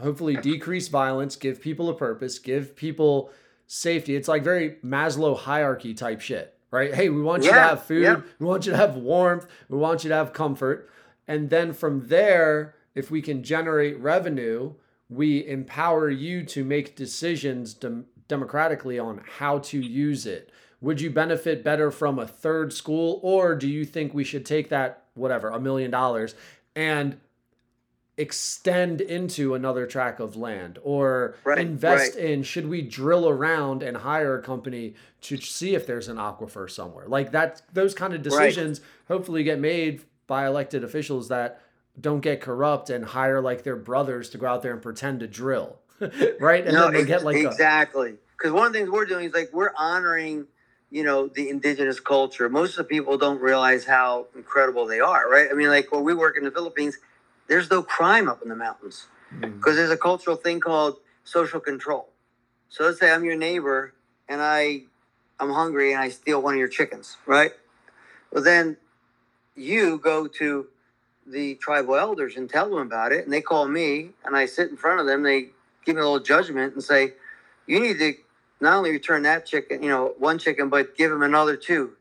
hopefully 0.00 0.36
decrease 0.36 0.88
violence, 0.88 1.36
give 1.36 1.60
people 1.60 1.88
a 1.88 1.94
purpose, 1.94 2.38
give 2.38 2.76
people 2.76 3.30
safety. 3.66 4.14
It's 4.16 4.28
like 4.28 4.42
very 4.42 4.76
Maslow 4.84 5.38
hierarchy 5.38 5.94
type 5.94 6.20
shit, 6.20 6.58
right? 6.70 6.92
Hey, 6.92 7.08
we 7.08 7.22
want 7.22 7.44
you 7.44 7.50
to 7.50 7.58
have 7.58 7.84
food, 7.84 8.02
yeah. 8.02 8.20
we 8.38 8.46
want 8.46 8.66
you 8.66 8.72
to 8.72 8.76
have 8.76 8.96
warmth, 8.96 9.46
we 9.68 9.78
want 9.78 10.04
you 10.04 10.08
to 10.08 10.16
have 10.16 10.32
comfort. 10.32 10.90
And 11.28 11.50
then 11.50 11.72
from 11.72 12.08
there, 12.08 12.74
if 12.94 13.10
we 13.10 13.22
can 13.22 13.44
generate 13.44 13.98
revenue, 14.00 14.74
we 15.08 15.46
empower 15.46 16.10
you 16.10 16.44
to 16.46 16.64
make 16.64 16.96
decisions 16.96 17.74
dem- 17.74 18.06
democratically 18.26 18.98
on 18.98 19.22
how 19.38 19.60
to 19.60 19.78
use 19.78 20.26
it. 20.26 20.50
Would 20.82 21.00
you 21.00 21.10
benefit 21.10 21.64
better 21.64 21.90
from 21.90 22.18
a 22.18 22.26
third 22.26 22.72
school, 22.72 23.20
or 23.22 23.54
do 23.54 23.68
you 23.68 23.84
think 23.86 24.12
we 24.12 24.24
should 24.24 24.44
take 24.44 24.68
that, 24.68 25.04
whatever, 25.14 25.48
a 25.48 25.58
million 25.60 25.90
dollars 25.90 26.34
and 26.76 27.18
extend 28.18 29.00
into 29.00 29.54
another 29.54 29.86
track 29.86 30.20
of 30.20 30.36
land 30.36 30.78
or 30.82 31.34
Right, 31.44 31.58
invest 31.58 32.14
right. 32.14 32.24
in 32.24 32.42
should 32.42 32.68
we 32.68 32.82
drill 32.82 33.26
around 33.26 33.82
and 33.82 33.96
hire 33.96 34.38
a 34.38 34.42
company 34.42 34.94
to 35.22 35.38
see 35.38 35.74
if 35.74 35.86
there's 35.86 36.08
an 36.08 36.18
aquifer 36.18 36.70
somewhere 36.70 37.08
like 37.08 37.32
that 37.32 37.62
those 37.72 37.94
kind 37.94 38.12
of 38.12 38.20
decisions 38.20 38.82
hopefully 39.08 39.42
get 39.42 39.58
made 39.58 40.02
by 40.26 40.46
elected 40.46 40.84
officials 40.84 41.28
that 41.28 41.62
don't 41.98 42.20
get 42.20 42.42
corrupt 42.42 42.90
and 42.90 43.02
hire 43.06 43.40
like 43.40 43.62
their 43.62 43.76
brothers 43.76 44.28
to 44.28 44.36
go 44.36 44.46
out 44.46 44.60
there 44.60 44.74
and 44.74 44.82
pretend 44.82 45.20
to 45.20 45.26
drill 45.26 45.78
right 46.38 46.66
and 46.66 46.74
no, 46.74 46.84
then 46.84 46.92
they 46.92 46.98
ex- 47.00 47.08
get 47.08 47.24
like 47.24 47.36
exactly. 47.36 48.16
Because 48.36 48.52
one 48.52 48.66
of 48.66 48.72
the 48.74 48.78
things 48.80 48.90
we're 48.90 49.06
doing 49.06 49.26
is 49.26 49.32
like 49.32 49.50
we're 49.54 49.72
honoring, 49.78 50.46
you 50.92 51.02
know, 51.02 51.26
the 51.26 51.48
indigenous 51.48 51.98
culture. 51.98 52.48
Most 52.48 52.72
of 52.72 52.76
the 52.76 52.84
people 52.84 53.18
don't 53.18 53.40
realize 53.40 53.84
how 53.86 54.26
incredible 54.36 54.86
they 54.86 55.00
are, 55.00 55.28
right? 55.28 55.48
I 55.50 55.54
mean, 55.54 55.68
like 55.68 55.90
when 55.90 56.04
we 56.04 56.14
work 56.14 56.36
in 56.36 56.44
the 56.44 56.50
Philippines, 56.50 56.98
there's 57.48 57.70
no 57.70 57.82
crime 57.82 58.28
up 58.28 58.42
in 58.42 58.48
the 58.48 58.56
mountains. 58.56 59.06
Mm. 59.40 59.56
because 59.56 59.76
there's 59.76 59.90
a 59.90 59.96
cultural 59.96 60.36
thing 60.36 60.60
called 60.60 60.96
social 61.24 61.60
control. 61.60 62.08
So 62.68 62.84
let's 62.84 63.00
say 63.00 63.10
I'm 63.10 63.24
your 63.24 63.36
neighbor 63.36 63.94
and 64.28 64.42
I 64.42 64.82
I'm 65.40 65.50
hungry 65.50 65.92
and 65.92 66.00
I 66.00 66.10
steal 66.10 66.40
one 66.42 66.54
of 66.54 66.58
your 66.58 66.68
chickens, 66.68 67.16
right? 67.26 67.52
Well 68.30 68.42
then 68.42 68.76
you 69.56 69.98
go 69.98 70.26
to 70.26 70.66
the 71.26 71.54
tribal 71.56 71.96
elders 71.96 72.36
and 72.36 72.48
tell 72.48 72.68
them 72.70 72.78
about 72.78 73.12
it 73.12 73.24
and 73.24 73.32
they 73.32 73.40
call 73.40 73.66
me 73.68 74.10
and 74.24 74.36
I 74.36 74.46
sit 74.46 74.70
in 74.70 74.76
front 74.76 75.00
of 75.00 75.06
them, 75.06 75.22
they 75.22 75.50
give 75.84 75.96
me 75.96 76.02
a 76.02 76.04
little 76.04 76.20
judgment 76.20 76.74
and 76.74 76.82
say, 76.82 77.14
You 77.66 77.80
need 77.80 77.98
to 77.98 78.14
not 78.62 78.78
only 78.78 78.92
return 78.92 79.24
that 79.24 79.44
chicken, 79.44 79.82
you 79.82 79.88
know, 79.88 80.14
one 80.18 80.38
chicken, 80.38 80.68
but 80.68 80.96
give 80.96 81.10
him 81.10 81.22
another 81.22 81.56
two 81.56 81.92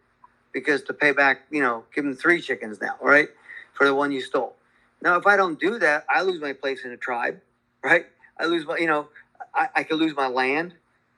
because 0.53 0.83
to 0.83 0.93
pay 0.93 1.11
back, 1.11 1.41
you 1.49 1.61
know, 1.61 1.85
give 1.93 2.05
him 2.05 2.15
three 2.15 2.39
chickens 2.39 2.79
now, 2.79 2.95
right? 3.01 3.29
For 3.73 3.85
the 3.85 3.95
one 3.95 4.11
you 4.11 4.21
stole. 4.21 4.55
Now, 5.01 5.17
if 5.17 5.25
I 5.25 5.38
don't 5.38 5.59
do 5.59 5.79
that, 5.79 6.05
I 6.07 6.21
lose 6.21 6.39
my 6.39 6.53
place 6.53 6.83
in 6.85 6.91
the 6.91 6.97
tribe, 6.97 7.41
right? 7.83 8.05
I 8.39 8.45
lose 8.45 8.67
my, 8.67 8.77
you 8.77 8.85
know, 8.85 9.07
I, 9.55 9.69
I 9.77 9.83
could 9.83 9.97
lose 9.97 10.15
my 10.15 10.27
land. 10.27 10.73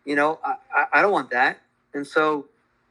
You 0.06 0.16
know, 0.16 0.40
I, 0.46 0.56
I, 0.74 0.86
I 0.94 1.02
don't 1.02 1.12
want 1.12 1.32
that. 1.32 1.60
And 1.94 2.08
so 2.08 2.46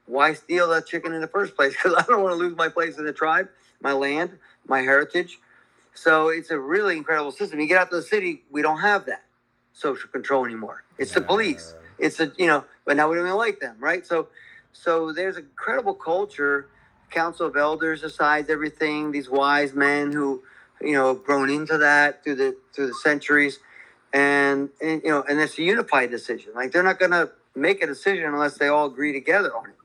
why 0.04 0.34
steal 0.34 0.68
that 0.68 0.86
chicken 0.86 1.14
in 1.14 1.22
the 1.22 1.28
first 1.28 1.56
place? 1.56 1.74
Because 1.82 1.94
I 1.96 2.02
don't 2.02 2.22
want 2.22 2.34
to 2.34 2.38
lose 2.38 2.54
my 2.54 2.68
place 2.68 2.98
in 2.98 3.06
the 3.06 3.14
tribe, 3.14 3.48
my 3.80 3.92
land, 3.92 4.38
my 4.68 4.82
heritage. 4.82 5.38
So 5.94 6.28
it's 6.28 6.50
a 6.50 6.58
really 6.58 6.98
incredible 6.98 7.32
system. 7.32 7.60
You 7.60 7.66
get 7.66 7.78
out 7.78 7.90
to 7.90 7.96
the 7.96 8.02
city, 8.02 8.42
we 8.50 8.60
don't 8.60 8.80
have 8.80 9.06
that 9.06 9.24
social 9.72 10.10
control 10.10 10.44
anymore. 10.44 10.84
It's 10.98 11.14
the 11.14 11.22
police. 11.22 11.74
It's 12.02 12.20
a 12.20 12.32
you 12.36 12.46
know, 12.46 12.64
but 12.84 12.96
now 12.96 13.08
we 13.08 13.16
don't 13.16 13.26
even 13.26 13.38
like 13.38 13.60
them, 13.60 13.76
right? 13.78 14.04
So 14.04 14.28
so 14.72 15.12
there's 15.12 15.36
an 15.36 15.44
incredible 15.44 15.94
culture. 15.94 16.68
Council 17.10 17.46
of 17.46 17.56
Elders 17.56 18.00
decides 18.00 18.50
everything. 18.50 19.12
These 19.12 19.28
wise 19.30 19.74
men 19.74 20.12
who, 20.12 20.42
you 20.80 20.92
know, 20.92 21.08
have 21.08 21.24
grown 21.24 21.50
into 21.50 21.78
that 21.78 22.24
through 22.24 22.36
the 22.36 22.56
through 22.74 22.88
the 22.88 22.94
centuries, 22.94 23.60
and, 24.12 24.70
and 24.80 25.02
you 25.04 25.10
know, 25.10 25.22
and 25.28 25.38
it's 25.40 25.58
a 25.58 25.62
unified 25.62 26.10
decision. 26.10 26.52
Like 26.54 26.72
they're 26.72 26.82
not 26.82 26.98
going 26.98 27.12
to 27.12 27.30
make 27.54 27.82
a 27.82 27.86
decision 27.86 28.24
unless 28.24 28.58
they 28.58 28.68
all 28.68 28.86
agree 28.86 29.12
together 29.12 29.54
on 29.54 29.70
it. 29.70 29.76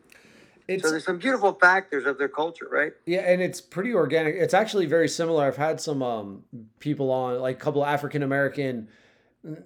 It's 0.68 0.84
So 0.84 0.90
there's 0.90 1.06
some 1.06 1.18
beautiful 1.18 1.54
factors 1.54 2.06
of 2.06 2.18
their 2.18 2.28
culture, 2.28 2.68
right? 2.70 2.92
Yeah, 3.06 3.20
and 3.20 3.42
it's 3.42 3.62
pretty 3.62 3.94
organic. 3.94 4.36
It's 4.36 4.54
actually 4.54 4.86
very 4.86 5.08
similar. 5.08 5.46
I've 5.46 5.56
had 5.56 5.80
some 5.80 6.02
um, 6.04 6.44
people 6.80 7.10
on, 7.12 7.40
like 7.40 7.56
a 7.56 7.60
couple 7.60 7.86
African 7.86 8.22
American, 8.22 8.90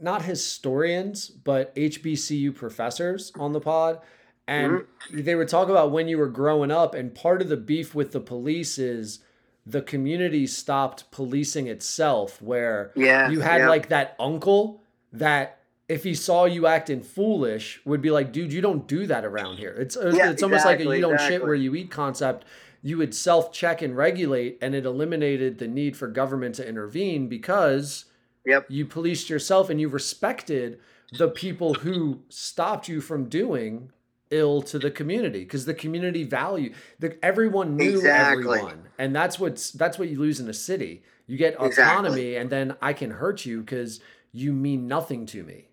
not 0.02 0.24
historians, 0.24 1.30
but 1.30 1.76
HBCU 1.76 2.54
professors 2.56 3.32
on 3.40 3.54
the 3.54 3.60
pod. 3.60 4.00
And 4.48 4.72
mm-hmm. 4.72 5.22
they 5.22 5.36
would 5.36 5.48
talk 5.48 5.70
about 5.70 5.92
when 5.92 6.08
you 6.08 6.18
were 6.18 6.28
growing 6.28 6.72
up, 6.72 6.94
and 6.94 7.14
part 7.14 7.42
of 7.42 7.50
the 7.50 7.58
beef 7.58 7.96
with 7.96 8.12
the 8.12 8.20
police 8.20 8.78
is 8.78 9.20
the 9.66 9.82
community 9.82 10.48
stopped 10.48 11.10
policing 11.12 11.68
itself, 11.68 12.42
where 12.42 12.92
Yeah, 12.96 13.30
you 13.30 13.42
had 13.42 13.62
yeah. 13.62 13.70
like 13.70 13.90
that 13.90 14.16
uncle 14.20 14.82
that 15.14 15.60
if 15.88 16.04
he 16.04 16.16
saw 16.16 16.46
you 16.46 16.68
acting 16.68 17.02
foolish 17.02 17.82
would 17.84 18.02
be 18.02 18.12
like 18.12 18.32
dude 18.32 18.54
you 18.54 18.62
don't 18.62 18.88
do 18.88 19.06
that 19.06 19.26
around 19.26 19.58
here 19.58 19.76
it's 19.78 19.98
Yeah, 20.02 20.30
it's 20.30 20.42
almost 20.42 20.66
like 20.66 20.80
a 20.80 20.84
you 20.84 21.02
don't 21.02 21.20
shit 21.20 21.44
where 21.44 21.54
you 21.54 21.76
eat 21.76 21.92
concept 21.92 22.46
you 22.82 22.98
would 22.98 23.14
self 23.14 23.52
check 23.52 23.82
and 23.82 23.96
regulate 23.96 24.58
and 24.62 24.74
it 24.74 24.86
eliminated 24.86 25.58
the 25.58 25.68
need 25.68 25.98
for 25.98 26.08
government 26.08 26.56
to 26.56 26.68
intervene 26.68 27.28
because 27.28 28.06
Yep. 28.46 28.66
you 28.70 28.86
policed 28.86 29.30
yourself 29.30 29.70
and 29.70 29.80
you 29.80 29.88
respected 29.90 30.80
the 31.12 31.28
people 31.28 31.76
who 31.76 32.22
stopped 32.30 32.88
you 32.88 33.02
from 33.02 33.30
doing 33.30 33.92
ill 34.32 34.62
to 34.62 34.80
the 34.80 34.90
community 34.90 35.40
because 35.44 35.66
the 35.66 35.74
community 35.74 36.24
value 36.24 36.74
the 37.00 37.18
everyone 37.24 37.76
knew 37.78 37.98
Exactly. 37.98 38.60
everyone 38.60 38.88
and 38.98 39.16
that's 39.16 39.38
what's 39.40 39.72
that's 39.72 40.00
what 40.00 40.08
you 40.10 40.18
lose 40.20 40.40
in 40.40 40.48
a 40.48 40.54
city 40.54 41.04
you 41.28 41.38
get 41.38 41.56
Exactly. 41.62 41.84
autonomy 41.84 42.36
and 42.36 42.50
then 42.50 42.76
i 42.82 42.94
can 42.94 43.12
hurt 43.12 43.46
you 43.46 43.60
because 43.60 44.00
you 44.32 44.54
mean 44.54 44.88
nothing 44.88 45.26
to 45.26 45.44
me 45.44 45.68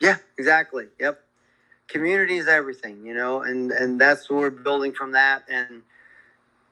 Yeah, 0.00 0.16
exactly. 0.38 0.86
Yep. 1.00 1.20
Community 1.88 2.36
is 2.36 2.46
everything, 2.46 3.04
you 3.04 3.14
know, 3.14 3.42
and 3.42 3.72
and 3.72 4.00
that's 4.00 4.30
what 4.30 4.38
we're 4.40 4.50
building 4.50 4.92
from 4.92 5.12
that, 5.12 5.42
and 5.50 5.82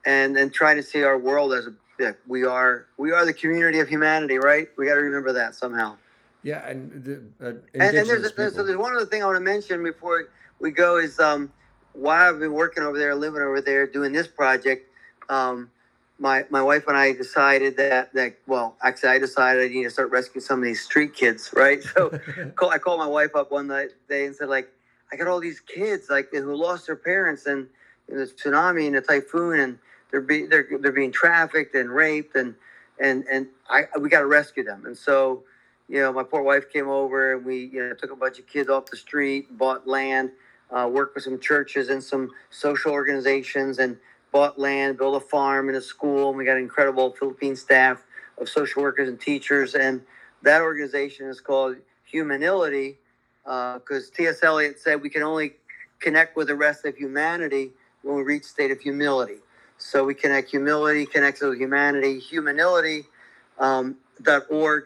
and 0.04 0.36
and 0.36 0.52
trying 0.52 0.76
to 0.76 0.82
see 0.82 1.02
our 1.02 1.18
world 1.18 1.54
as 1.54 1.66
a 1.66 1.74
yeah, 1.98 2.12
we 2.26 2.44
are 2.44 2.86
we 2.98 3.12
are 3.12 3.24
the 3.24 3.32
community 3.32 3.80
of 3.80 3.88
humanity, 3.88 4.38
right? 4.38 4.68
We 4.76 4.86
got 4.86 4.94
to 4.94 5.00
remember 5.00 5.32
that 5.34 5.54
somehow. 5.54 5.96
yeah 6.42 6.68
and 6.68 7.04
the 7.04 7.14
uh, 7.46 7.52
And, 7.74 7.82
and 7.98 8.08
there's, 8.08 8.32
there's 8.32 8.54
so 8.54 8.64
there's 8.64 8.78
one 8.78 8.94
other 8.94 9.06
thing 9.06 9.22
I 9.22 9.26
want 9.26 9.36
to 9.36 9.40
mention 9.44 9.82
before 9.82 10.28
we 10.60 10.70
go 10.70 10.98
is 10.98 11.18
um 11.20 11.52
why 11.92 12.28
I've 12.28 12.38
been 12.38 12.52
working 12.52 12.84
over 12.84 12.98
there, 12.98 13.14
living 13.14 13.42
over 13.42 13.60
there, 13.60 13.86
doing 13.86 14.12
this 14.12 14.26
project. 14.26 14.90
Um, 15.28 15.70
my 16.18 16.44
my 16.50 16.62
wife 16.62 16.84
and 16.88 16.96
I 16.96 17.12
decided 17.12 17.76
that 17.78 18.12
that 18.14 18.38
well, 18.46 18.76
actually, 18.82 19.10
I 19.10 19.18
decided 19.18 19.70
I 19.70 19.74
need 19.74 19.84
to 19.84 19.90
start 19.90 20.10
rescuing 20.10 20.42
some 20.42 20.60
of 20.60 20.64
these 20.64 20.82
street 20.82 21.14
kids, 21.14 21.50
right? 21.54 21.82
So 21.82 22.12
call, 22.56 22.70
I 22.70 22.78
called 22.78 23.00
my 23.00 23.06
wife 23.06 23.34
up 23.34 23.50
one 23.50 23.68
night 23.68 23.90
day 24.08 24.26
and 24.26 24.34
said 24.36 24.48
like 24.48 24.68
I 25.12 25.16
got 25.16 25.28
all 25.28 25.40
these 25.40 25.60
kids 25.60 26.08
like 26.10 26.30
who 26.32 26.54
lost 26.54 26.86
their 26.86 26.96
parents 26.96 27.46
and 27.46 27.68
in 28.08 28.18
the 28.18 28.26
tsunami 28.26 28.86
and 28.86 28.94
the 28.96 29.00
typhoon 29.00 29.60
and 29.60 29.78
they're 30.16 30.22
being 30.22 30.48
they're 30.48 30.66
they're 30.80 30.92
being 30.92 31.12
trafficked 31.12 31.74
and 31.74 31.90
raped 31.90 32.36
and 32.36 32.54
and 32.98 33.24
and 33.30 33.48
I 33.68 33.82
we 34.00 34.08
got 34.08 34.20
to 34.20 34.26
rescue 34.26 34.64
them 34.64 34.86
and 34.86 34.96
so 34.96 35.42
you 35.90 36.00
know 36.00 36.10
my 36.10 36.22
poor 36.22 36.40
wife 36.40 36.72
came 36.72 36.88
over 36.88 37.34
and 37.34 37.44
we 37.44 37.66
you 37.66 37.86
know 37.86 37.94
took 37.94 38.10
a 38.10 38.16
bunch 38.16 38.38
of 38.38 38.46
kids 38.46 38.70
off 38.70 38.86
the 38.86 38.96
street 38.96 39.58
bought 39.58 39.86
land 39.86 40.30
uh, 40.70 40.88
worked 40.90 41.14
with 41.14 41.24
some 41.24 41.38
churches 41.38 41.90
and 41.90 42.02
some 42.02 42.30
social 42.48 42.92
organizations 42.92 43.78
and 43.78 43.98
bought 44.32 44.58
land 44.58 44.96
built 44.96 45.22
a 45.22 45.26
farm 45.26 45.68
and 45.68 45.76
a 45.76 45.82
school 45.82 46.30
and 46.30 46.38
we 46.38 46.46
got 46.46 46.56
an 46.56 46.62
incredible 46.62 47.14
Philippine 47.18 47.54
staff 47.54 48.02
of 48.40 48.48
social 48.48 48.82
workers 48.82 49.06
and 49.10 49.20
teachers 49.20 49.74
and 49.74 50.00
that 50.42 50.62
organization 50.62 51.26
is 51.26 51.40
called 51.42 51.76
Humanility 52.06 52.96
because 53.44 54.08
T.S. 54.16 54.42
Eliot 54.42 54.78
said 54.80 55.02
we 55.02 55.10
can 55.10 55.22
only 55.22 55.56
connect 56.00 56.36
with 56.36 56.46
the 56.46 56.54
rest 56.54 56.86
of 56.86 56.96
humanity 56.96 57.72
when 58.02 58.16
we 58.16 58.22
reach 58.22 58.44
state 58.44 58.70
of 58.70 58.80
humility. 58.80 59.40
So 59.78 60.04
we 60.04 60.14
connect 60.14 60.50
humility, 60.50 61.06
connects 61.06 61.40
with 61.40 61.58
humanity, 61.58 62.18
humanility 62.18 63.04
um, 63.58 63.96
dot 64.22 64.44
org. 64.50 64.84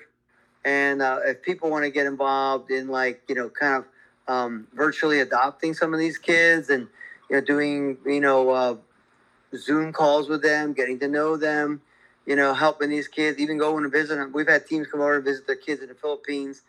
And 0.65 1.01
uh, 1.01 1.21
if 1.25 1.43
people 1.43 1.71
want 1.71 1.85
to 1.85 1.91
get 1.91 2.07
involved 2.07 2.71
in 2.71 2.89
like, 2.89 3.23
you 3.29 3.35
know, 3.35 3.49
kind 3.49 3.77
of 3.77 3.85
um, 4.29 4.67
virtually 4.75 5.21
adopting 5.21 5.75
some 5.75 5.95
of 5.95 6.01
these 6.01 6.19
kids 6.19 6.71
and, 6.71 6.87
you 7.29 7.37
know, 7.37 7.41
doing, 7.41 7.97
you 8.05 8.21
know, 8.21 8.51
uh, 8.51 8.77
Zoom 9.57 9.93
calls 9.93 10.29
with 10.29 10.43
them, 10.43 10.73
getting 10.73 10.99
to 11.01 11.09
know 11.09 11.37
them, 11.37 11.81
you 12.27 12.37
know, 12.37 12.53
helping 12.55 12.91
these 12.91 13.09
kids, 13.09 13.39
even 13.39 13.59
going 13.59 13.83
to 13.85 13.89
visit 13.89 14.17
them. 14.17 14.33
We've 14.33 14.49
had 14.49 14.67
teams 14.67 14.87
come 14.87 15.01
over 15.01 15.17
and 15.17 15.25
visit 15.25 15.47
their 15.47 15.57
kids 15.57 15.83
in 15.83 15.89
the 15.89 15.95
Philippines. 15.95 16.63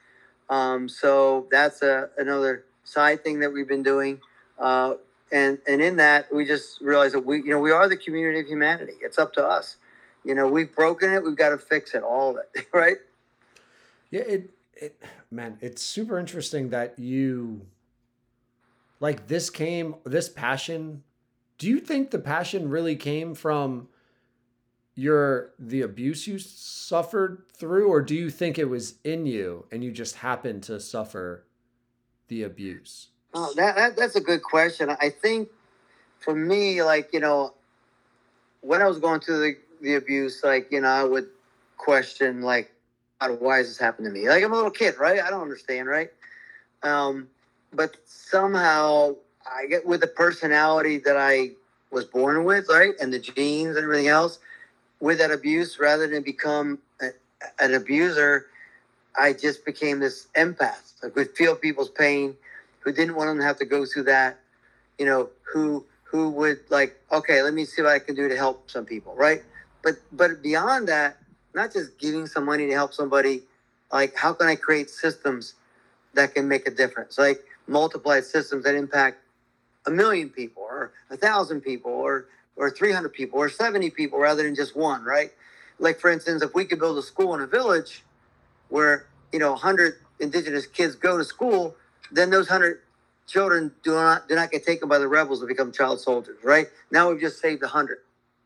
Um, 0.50 0.90
so 0.90 1.48
that's 1.52 1.82
a, 1.82 2.10
another 2.18 2.66
side 2.84 3.24
thing 3.24 3.40
that 3.42 3.52
we've 3.52 3.68
been 3.68 3.84
doing. 3.84 4.20
Uh, 4.58 4.96
and, 5.32 5.60
and 5.68 5.82
in 5.82 5.96
that, 5.98 6.34
we 6.34 6.46
just 6.46 6.82
realized 6.82 7.16
that 7.16 7.26
we, 7.26 7.38
you 7.38 7.50
know, 7.50 7.60
we 7.60 7.72
are 7.72 7.88
the 7.88 7.98
community 7.98 8.40
of 8.42 8.48
humanity. 8.48 8.94
It's 9.02 9.18
up 9.18 9.34
to 9.34 9.46
us. 9.46 9.78
You 10.24 10.36
know, 10.36 10.48
we've 10.48 10.74
broken 10.76 11.14
it. 11.14 11.24
We've 11.24 11.36
got 11.36 11.50
to 11.50 11.58
fix 11.58 11.94
it, 11.94 12.04
all 12.04 12.32
of 12.32 12.38
it, 12.54 12.68
right? 12.74 12.98
Yeah, 14.10 14.22
it 14.22 14.50
it 14.76 15.02
man, 15.32 15.58
it's 15.62 15.82
super 15.82 16.20
interesting 16.20 16.70
that 16.70 17.00
you 17.00 17.66
like 19.00 19.28
this 19.28 19.50
came 19.50 19.96
this 20.06 20.30
passion. 20.30 21.04
Do 21.58 21.68
you 21.68 21.80
think 21.80 22.12
the 22.12 22.20
passion 22.20 22.70
really 22.70 22.96
came 22.96 23.34
from 23.34 23.88
your 24.96 25.52
the 25.58 25.82
abuse 25.82 26.28
you 26.28 26.38
suffered 26.38 27.44
through 27.54 27.88
or 27.88 28.02
do 28.02 28.14
you 28.14 28.30
think 28.30 28.60
it 28.60 28.70
was 28.70 28.96
in 29.04 29.26
you 29.26 29.66
and 29.72 29.84
you 29.84 29.92
just 29.92 30.18
happened 30.18 30.64
to 30.64 30.80
suffer 30.80 31.46
the 32.28 32.44
abuse? 32.44 33.08
Oh, 33.34 33.54
that, 33.56 33.76
that 33.76 33.96
that's 33.96 34.16
a 34.16 34.22
good 34.22 34.44
question. 34.44 34.90
I 34.90 35.10
think 35.10 35.50
for 36.20 36.36
me, 36.36 36.84
like 36.84 37.10
you 37.14 37.20
know, 37.20 37.54
when 38.62 38.82
I 38.82 38.88
was 38.88 39.00
going 39.00 39.22
through 39.22 39.40
the, 39.40 39.58
the 39.82 39.96
abuse, 39.96 40.42
like 40.44 40.72
you 40.72 40.82
know, 40.82 40.90
I 40.90 41.04
would 41.04 41.28
question 41.78 42.42
like, 42.42 42.72
why 43.40 43.58
has 43.58 43.68
this 43.68 43.78
happened 43.78 44.06
to 44.06 44.12
me? 44.12 44.28
Like 44.28 44.44
I'm 44.44 44.52
a 44.52 44.56
little 44.56 44.72
kid, 44.72 44.96
right? 45.00 45.22
I 45.22 45.30
don't 45.30 45.42
understand, 45.42 45.88
right? 45.88 46.10
Um, 46.84 47.28
but 47.74 47.96
somehow 48.06 49.16
I 49.50 49.66
get 49.68 49.86
with 49.86 50.02
the 50.02 50.08
personality 50.08 50.98
that 51.00 51.16
I 51.18 51.52
was 51.90 52.06
born 52.06 52.44
with, 52.44 52.68
right, 52.70 52.94
and 53.00 53.14
the 53.14 53.20
genes 53.20 53.76
and 53.76 53.84
everything 53.86 54.08
else, 54.08 54.40
with 55.00 55.20
that 55.20 55.32
abuse, 55.32 55.80
rather 55.80 56.08
than 56.08 56.24
become 56.24 56.80
a, 57.02 57.10
an 57.60 57.74
abuser, 57.74 58.48
I 59.18 59.34
just 59.34 59.66
became 59.66 60.00
this 60.00 60.28
empath. 60.36 60.94
I 61.04 61.10
could 61.10 61.32
feel 61.32 61.56
people's 61.56 61.90
pain 61.90 62.36
who 62.84 62.92
didn't 62.92 63.16
want 63.16 63.30
them 63.30 63.38
to 63.38 63.44
have 63.44 63.58
to 63.58 63.66
go 63.66 63.86
through 63.86 64.04
that, 64.04 64.40
you 65.00 65.06
know, 65.06 65.30
who 65.54 65.86
who 66.04 66.30
would 66.32 66.60
like, 66.70 67.00
okay, 67.12 67.42
let 67.42 67.54
me 67.54 67.64
see 67.66 67.82
what 67.82 67.92
I 67.92 68.00
can 68.00 68.16
do 68.16 68.28
to 68.28 68.36
help 68.36 68.70
some 68.70 68.86
people, 68.86 69.16
right? 69.16 69.44
But 69.84 69.96
but 70.12 70.42
beyond 70.42 70.88
that, 70.90 71.18
not 71.54 71.72
just 71.72 71.98
giving 71.98 72.28
some 72.28 72.46
money 72.46 72.68
to 72.68 72.74
help 72.74 72.94
somebody, 72.94 73.44
like 73.92 74.16
how 74.16 74.34
can 74.34 74.48
I 74.48 74.56
create 74.56 74.90
systems 74.90 75.56
that 76.14 76.34
can 76.36 76.48
make 76.48 76.68
a 76.68 76.72
difference? 76.72 77.18
Like 77.18 77.44
multiplied 77.68 78.26
systems 78.26 78.66
that 78.66 78.76
impact 78.76 79.20
a 79.86 79.92
million 79.92 80.30
people 80.30 80.64
or 80.64 80.92
a 81.10 81.18
thousand 81.18 81.62
people 81.62 81.92
or 81.92 82.28
or 82.56 82.70
300 82.70 83.10
people 83.14 83.40
or 83.40 83.50
70 83.50 83.90
people 83.92 84.20
rather 84.20 84.44
than 84.44 84.54
just 84.54 84.76
one, 84.76 85.04
right? 85.04 85.32
Like 85.80 86.00
for 86.00 86.12
instance, 86.12 86.44
if 86.44 86.54
we 86.54 86.66
could 86.66 86.80
build 86.80 86.98
a 86.98 87.02
school 87.02 87.34
in 87.34 87.42
a 87.42 87.48
village, 87.48 88.04
where 88.70 89.08
you 89.32 89.40
know 89.40 89.52
100 89.52 89.96
indigenous 90.20 90.68
kids 90.68 90.96
go 90.96 91.18
to 91.18 91.24
school, 91.24 91.76
then 92.12 92.30
those 92.30 92.50
100 92.50 92.82
children 93.28 93.72
do 93.84 93.94
not 93.94 94.28
do 94.28 94.36
not 94.36 94.52
get 94.52 94.66
taken 94.66 94.90
by 94.90 94.98
the 94.98 95.08
rebels 95.08 95.40
and 95.40 95.48
become 95.48 95.72
child 95.72 96.00
soldiers. 96.00 96.38
Right 96.44 96.68
now, 96.92 97.10
we've 97.10 97.20
just 97.20 97.40
saved 97.40 97.62
a 97.64 97.66
100 97.66 98.00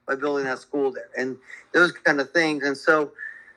by 0.07 0.15
building 0.15 0.45
that 0.45 0.59
school 0.59 0.91
there, 0.91 1.09
and 1.17 1.37
those 1.73 1.91
kind 1.91 2.19
of 2.19 2.31
things. 2.31 2.63
And 2.63 2.77
so 2.77 3.11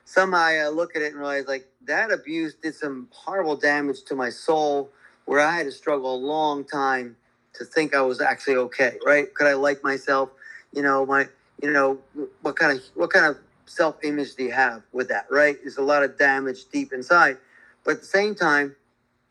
somehow 0.05 0.39
I 0.39 0.59
uh, 0.59 0.69
look 0.69 0.95
at 0.95 1.01
it 1.01 1.11
and 1.11 1.17
realize 1.17 1.47
like 1.47 1.67
that 1.85 2.11
abuse 2.11 2.55
did 2.55 2.75
some 2.75 3.07
horrible 3.11 3.55
damage 3.55 4.03
to 4.05 4.15
my 4.15 4.29
soul, 4.29 4.89
where 5.25 5.39
I 5.39 5.55
had 5.55 5.65
to 5.65 5.71
struggle 5.71 6.15
a 6.15 6.17
long 6.17 6.63
time 6.65 7.15
to 7.53 7.65
think 7.65 7.93
I 7.93 8.01
was 8.01 8.21
actually 8.21 8.55
okay. 8.55 8.97
Right? 9.05 9.33
Could 9.33 9.47
I 9.47 9.53
like 9.53 9.83
myself? 9.83 10.29
You 10.73 10.81
know, 10.81 11.05
my 11.05 11.27
you 11.61 11.71
know 11.71 11.99
what 12.41 12.55
kind 12.55 12.77
of 12.77 12.83
what 12.95 13.11
kind 13.11 13.25
of 13.25 13.37
self 13.65 14.03
image 14.03 14.35
do 14.35 14.43
you 14.43 14.51
have 14.51 14.81
with 14.91 15.09
that? 15.09 15.27
Right? 15.29 15.57
There's 15.61 15.77
a 15.77 15.83
lot 15.83 16.03
of 16.03 16.17
damage 16.17 16.65
deep 16.71 16.91
inside, 16.91 17.37
but 17.83 17.95
at 17.95 17.99
the 18.01 18.07
same 18.07 18.33
time, 18.33 18.75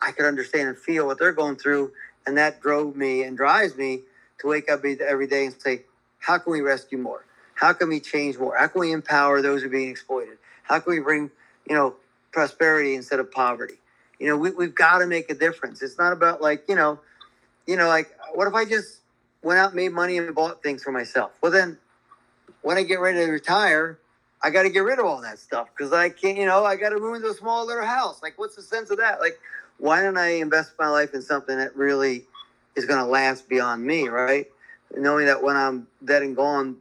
I 0.01 0.13
could 0.13 0.27
understand 0.27 0.69
and 0.69 0.79
feel 0.79 1.07
what 1.07 1.19
they're 1.19 1.33
going 1.33 1.57
through, 1.57 1.93
and 2.27 2.37
that 2.37 2.61
drove 2.61 2.97
me 2.97 3.23
and 3.23 3.37
drives 3.37 3.77
me 3.77 4.03
to 4.41 4.47
wake 4.47 4.71
up 4.71 4.85
every 4.85 5.27
day 5.27 5.47
and 5.47 5.61
say, 5.61 5.85
how 6.19 6.39
can 6.39 6.53
we 6.53 6.61
rescue 6.61 6.99
more? 6.99 7.25
How 7.55 7.73
can 7.73 7.89
we 7.89 8.01
change 8.01 8.39
more? 8.39 8.57
How 8.57 8.69
can 8.69 8.81
we 8.81 8.93
empower 8.93 9.43
those 9.43 9.63
who 9.63 9.69
are 9.69 9.71
being 9.71 9.91
exploited? 9.91 10.39
How 10.63 10.79
can 10.79 10.93
we 10.93 11.01
bring, 11.01 11.31
you 11.69 11.75
know, 11.75 11.95
prosperity 12.33 12.95
instead 12.95 13.19
of 13.19 13.33
poverty? 13.33 13.79
You 14.21 14.29
know, 14.29 14.37
we, 14.37 14.51
we've 14.51 14.75
got 14.75 14.99
to 14.99 15.07
make 15.07 15.31
a 15.31 15.35
difference. 15.35 15.83
It's 15.83 15.99
not 15.99 16.13
about 16.13 16.41
like, 16.41 16.65
you 16.69 16.75
know, 16.75 17.01
you 17.67 17.77
know, 17.77 17.89
like 17.89 18.17
what 18.35 18.47
if 18.47 18.55
I 18.55 18.65
just 18.65 19.01
went 19.43 19.59
out, 19.59 19.75
made 19.75 19.93
money, 19.93 20.19
and 20.19 20.35
bought 20.35 20.63
things 20.63 20.83
for 20.83 20.93
myself? 20.93 21.33
Well, 21.41 21.53
then 21.53 21.79
when 22.63 22.77
I 22.77 22.83
get 22.83 23.01
ready 23.01 23.25
to 23.25 23.31
retire, 23.31 23.99
I 24.43 24.51
got 24.51 24.63
to 24.63 24.71
get 24.71 24.81
rid 24.81 24.99
of 24.99 25.07
all 25.07 25.21
that 25.23 25.39
stuff 25.39 25.69
because 25.77 25.93
I 25.93 26.11
can't, 26.11 26.37
you 26.37 26.47
know, 26.47 26.65
I 26.65 26.77
got 26.77 26.91
to 26.91 26.99
move 26.99 27.17
into 27.17 27.29
a 27.29 27.35
small 27.35 27.67
little 27.67 27.85
house. 27.85 28.23
Like, 28.23 28.39
what's 28.39 28.57
the 28.57 28.63
sense 28.63 28.91
of 28.91 28.99
that? 28.99 29.21
Like, 29.21 29.39
why 29.79 30.03
don't 30.03 30.19
I 30.19 30.29
invest 30.35 30.73
my 30.79 30.89
life 30.89 31.15
in 31.15 31.23
something 31.23 31.57
that 31.57 31.77
really 31.77 32.27
is 32.77 32.85
going 32.87 33.01
to 33.01 33.07
last 33.07 33.49
beyond 33.49 33.85
me, 33.85 34.09
right? 34.09 34.47
Knowing 34.97 35.27
that 35.27 35.43
when 35.43 35.57
I'm 35.57 35.87
dead 36.05 36.23
and 36.23 36.37
gone, 36.37 36.77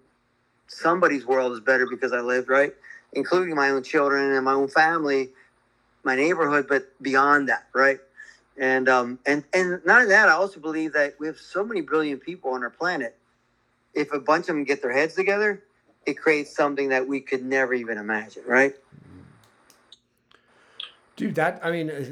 somebody's 0.68 1.26
world 1.26 1.54
is 1.54 1.60
better 1.60 1.88
because 1.90 2.14
I 2.14 2.22
lived, 2.22 2.50
right? 2.50 2.74
Including 3.14 3.56
my 3.56 3.70
own 3.70 3.84
children 3.84 4.32
and 4.34 4.46
my 4.46 4.54
own 4.54 4.68
family, 4.68 5.32
my 6.04 6.16
neighborhood, 6.16 6.68
but 6.68 6.92
beyond 7.02 7.50
that, 7.50 7.68
right? 7.74 8.00
And 8.60 8.90
um, 8.90 9.20
and 9.26 9.44
and 9.54 9.82
not 9.86 10.00
only 10.02 10.10
that, 10.10 10.30
I 10.30 10.34
also 10.34 10.60
believe 10.60 10.94
that 10.94 11.16
we 11.20 11.28
have 11.28 11.38
so 11.38 11.64
many 11.64 11.82
brilliant 11.82 12.22
people 12.24 12.52
on 12.52 12.64
our 12.64 12.70
planet. 12.70 13.16
If 13.94 14.14
a 14.14 14.20
bunch 14.20 14.44
of 14.44 14.48
them 14.56 14.64
get 14.64 14.82
their 14.82 14.94
heads 14.94 15.16
together, 15.16 15.64
it 16.06 16.16
creates 16.16 16.56
something 16.56 16.90
that 16.90 17.08
we 17.08 17.20
could 17.22 17.44
never 17.46 17.74
even 17.74 17.98
imagine, 17.98 18.44
right? 18.48 18.74
Dude, 21.18 21.34
that 21.36 21.60
I 21.64 21.72
mean, 21.72 21.90
uh, 21.90 22.04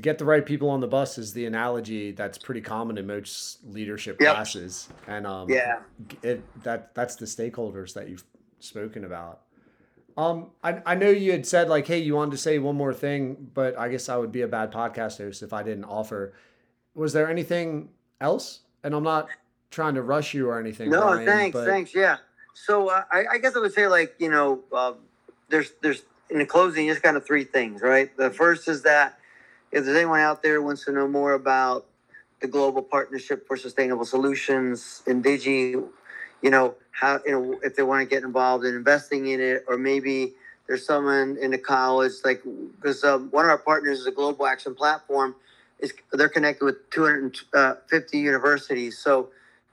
get 0.00 0.16
the 0.18 0.24
right 0.24 0.46
people 0.46 0.70
on 0.70 0.80
the 0.80 0.86
bus 0.86 1.18
is 1.18 1.32
the 1.32 1.44
analogy 1.46 2.12
that's 2.12 2.38
pretty 2.38 2.60
common 2.60 2.96
in 2.96 3.06
most 3.06 3.58
leadership 3.66 4.20
Yep. 4.20 4.32
classes, 4.34 4.88
and 5.08 5.26
um, 5.26 5.50
Yeah. 5.50 5.80
it, 6.22 6.42
that 6.62 6.94
that's 6.94 7.16
the 7.16 7.26
stakeholders 7.26 7.92
that 7.94 8.08
you've 8.08 8.24
spoken 8.60 9.04
about. 9.04 9.40
Um, 10.16 10.50
I 10.62 10.80
I 10.86 10.94
know 10.94 11.10
you 11.10 11.32
had 11.32 11.46
said 11.46 11.68
like, 11.68 11.86
hey, 11.88 11.98
you 11.98 12.14
wanted 12.14 12.30
to 12.30 12.36
say 12.38 12.60
one 12.60 12.76
more 12.76 12.94
thing, 12.94 13.50
but 13.54 13.76
I 13.76 13.88
guess 13.88 14.08
I 14.08 14.16
would 14.16 14.30
be 14.32 14.42
a 14.42 14.48
bad 14.48 14.72
podcast 14.72 15.18
host 15.18 15.42
if 15.42 15.52
I 15.52 15.64
didn't 15.64 15.84
offer. 15.84 16.32
Was 16.94 17.12
there 17.12 17.28
anything 17.28 17.88
else? 18.20 18.60
And 18.84 18.94
I'm 18.94 19.02
not 19.04 19.28
trying 19.72 19.94
to 19.96 20.02
rush 20.02 20.32
you 20.32 20.48
or 20.48 20.60
anything. 20.60 20.90
No, 20.90 21.00
Brian, 21.02 21.26
thanks, 21.26 21.54
but- 21.54 21.66
thanks. 21.66 21.92
Yeah. 21.94 22.18
So 22.54 22.88
uh, 22.88 23.02
I, 23.10 23.24
I 23.32 23.38
guess 23.38 23.56
I 23.56 23.58
would 23.58 23.72
say 23.74 23.88
like 23.88 24.14
you 24.20 24.30
know, 24.30 24.60
uh, 24.72 24.92
there's 25.48 25.72
there's 25.82 26.02
in 26.30 26.38
the 26.38 26.46
closing 26.46 26.88
just 26.88 27.02
kind 27.02 27.16
of 27.16 27.26
three 27.26 27.44
things, 27.44 27.82
right? 27.82 28.14
The 28.16 28.30
first 28.30 28.68
is 28.68 28.82
that 28.82 29.18
if 29.72 29.84
there's 29.84 29.96
anyone 29.96 30.20
out 30.20 30.42
there 30.42 30.54
who 30.54 30.62
wants 30.62 30.84
to 30.86 30.92
know 30.92 31.08
more 31.08 31.32
about 31.32 31.86
the 32.40 32.46
Global 32.46 32.82
Partnership 32.82 33.46
for 33.46 33.56
Sustainable 33.56 34.04
Solutions, 34.04 35.02
in 35.06 35.22
Digi, 35.22 35.72
you 36.42 36.50
know 36.50 36.74
how 36.90 37.20
you 37.24 37.32
know 37.32 37.58
if 37.62 37.76
they 37.76 37.82
want 37.82 38.00
to 38.00 38.06
get 38.06 38.22
involved 38.22 38.64
in 38.64 38.74
investing 38.74 39.26
in 39.26 39.40
it, 39.40 39.64
or 39.68 39.76
maybe 39.76 40.34
there's 40.66 40.86
someone 40.86 41.36
in 41.40 41.50
the 41.50 41.58
college 41.58 42.12
like 42.24 42.42
because 42.76 43.02
um, 43.04 43.28
one 43.30 43.44
of 43.44 43.50
our 43.50 43.58
partners 43.58 44.00
is 44.00 44.06
a 44.06 44.12
Global 44.12 44.46
Action 44.46 44.74
Platform. 44.74 45.34
Is 45.80 45.92
they're 46.12 46.28
connected 46.28 46.64
with 46.64 46.90
250 46.90 48.18
universities, 48.18 48.98
so 48.98 49.28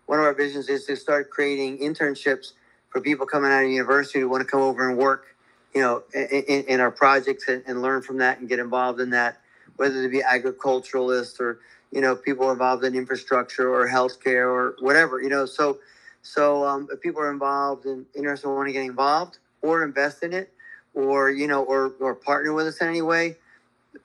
one 0.06 0.19
of 0.19 0.26
our 0.26 0.34
visions 0.34 0.69
is 0.69 0.86
to 0.86 0.95
start 0.95 1.32
creating 1.32 1.80
internships 1.80 2.53
for 2.90 3.02
people 3.02 3.26
coming 3.26 3.52
out 3.52 3.64
of 3.64 3.69
university 3.69 4.19
who 4.19 4.30
want 4.30 4.41
to 4.41 4.48
come 4.48 4.61
over 4.61 4.88
and 4.88 4.98
work, 4.98 5.35
you 5.76 5.81
know, 5.81 6.03
in, 6.14 6.64
in, 6.64 6.80
our 6.80 6.89
projects 6.89 7.49
and, 7.49 7.61
and 7.68 7.81
learn 7.81 8.02
from 8.02 8.18
that 8.19 8.39
and 8.39 8.47
get 8.47 8.60
involved 8.60 9.02
in 9.02 9.10
that, 9.10 9.41
whether 9.76 10.02
they 10.02 10.07
be 10.07 10.23
agriculturalists 10.23 11.38
or, 11.41 11.60
you 11.91 11.99
know, 11.99 12.15
people 12.15 12.49
involved 12.49 12.85
in 12.85 12.95
infrastructure 12.95 13.69
or 13.69 13.88
healthcare 13.88 14.47
or 14.47 14.77
whatever, 14.80 15.22
you 15.22 15.27
know. 15.27 15.45
So, 15.45 15.80
so 16.22 16.65
um, 16.65 16.88
if 16.93 17.02
people 17.02 17.22
are 17.22 17.30
involved 17.30 17.85
and 17.85 18.06
interested 18.15 18.47
in 18.47 18.56
wanting 18.56 18.73
to 18.73 18.80
get 18.80 18.85
involved 18.85 19.39
or 19.61 19.84
invest 19.84 20.23
in 20.23 20.31
it 20.31 20.53
or, 20.93 21.30
you 21.30 21.45
know, 21.45 21.64
or, 21.64 21.91
or 21.99 22.15
partner 22.15 22.53
with 22.53 22.68
us 22.68 22.77
in 22.77 22.88
any 22.88 23.02
way, 23.02 23.35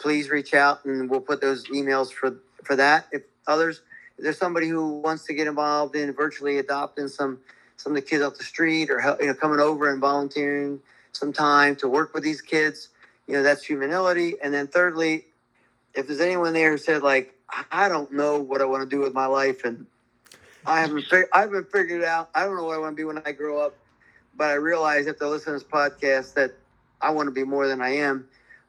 please 0.00 0.28
reach 0.28 0.54
out 0.54 0.84
and 0.84 1.08
we'll 1.08 1.20
put 1.20 1.40
those 1.40 1.64
emails 1.68 2.12
for, 2.12 2.36
for 2.64 2.74
that. 2.74 3.06
If 3.12 3.22
others, 3.46 3.82
if 4.18 4.24
there's 4.24 4.38
somebody 4.38 4.66
who 4.66 4.94
wants 4.94 5.24
to 5.26 5.34
get 5.34 5.46
involved 5.46 5.94
in 5.94 6.12
virtually 6.12 6.58
adopting 6.58 7.06
some 7.06 7.38
some 7.76 7.92
of 7.92 7.96
the 7.96 8.02
kids 8.02 8.22
off 8.22 8.36
the 8.36 8.44
street 8.44 8.90
or 8.90 9.00
you 9.20 9.28
know 9.28 9.32
coming 9.32 9.58
over 9.58 9.90
and 9.90 10.02
volunteering 10.02 10.80
some 11.12 11.32
time 11.32 11.76
to 11.76 11.88
work 11.88 12.14
with 12.14 12.22
these 12.22 12.40
kids. 12.40 12.88
You 13.26 13.34
know 13.34 13.42
that's 13.42 13.64
humility. 13.64 14.34
And 14.42 14.52
then 14.52 14.66
thirdly 14.66 15.26
if 15.94 16.06
there's 16.06 16.20
anyone 16.20 16.52
there 16.52 16.70
who 16.70 16.78
said 16.78 17.02
like 17.02 17.34
i 17.72 17.88
don't 17.88 18.12
know 18.12 18.38
what 18.38 18.60
i 18.60 18.64
want 18.64 18.88
to 18.88 18.88
do 18.88 19.00
with 19.00 19.12
my 19.12 19.26
life 19.26 19.64
and 19.64 19.86
i 20.66 20.80
haven't 20.80 21.04
i 21.32 21.40
haven't 21.40 21.70
figured 21.70 22.02
it 22.02 22.06
out. 22.06 22.30
I 22.34 22.44
don't 22.44 22.56
know 22.56 22.64
what 22.64 22.76
i 22.76 22.78
want 22.78 22.92
to 22.92 22.96
be 22.96 23.04
when 23.04 23.20
i 23.24 23.32
grow 23.32 23.64
up 23.64 23.76
but 24.36 24.50
i 24.50 24.54
realize 24.54 25.06
after 25.06 25.26
listening 25.26 25.58
to 25.58 25.64
this 25.64 25.70
podcast 25.70 26.34
that 26.34 26.52
i 27.00 27.10
want 27.10 27.26
to 27.26 27.32
be 27.32 27.44
more 27.44 27.66
than 27.66 27.80
i 27.80 27.90
am. 27.90 28.26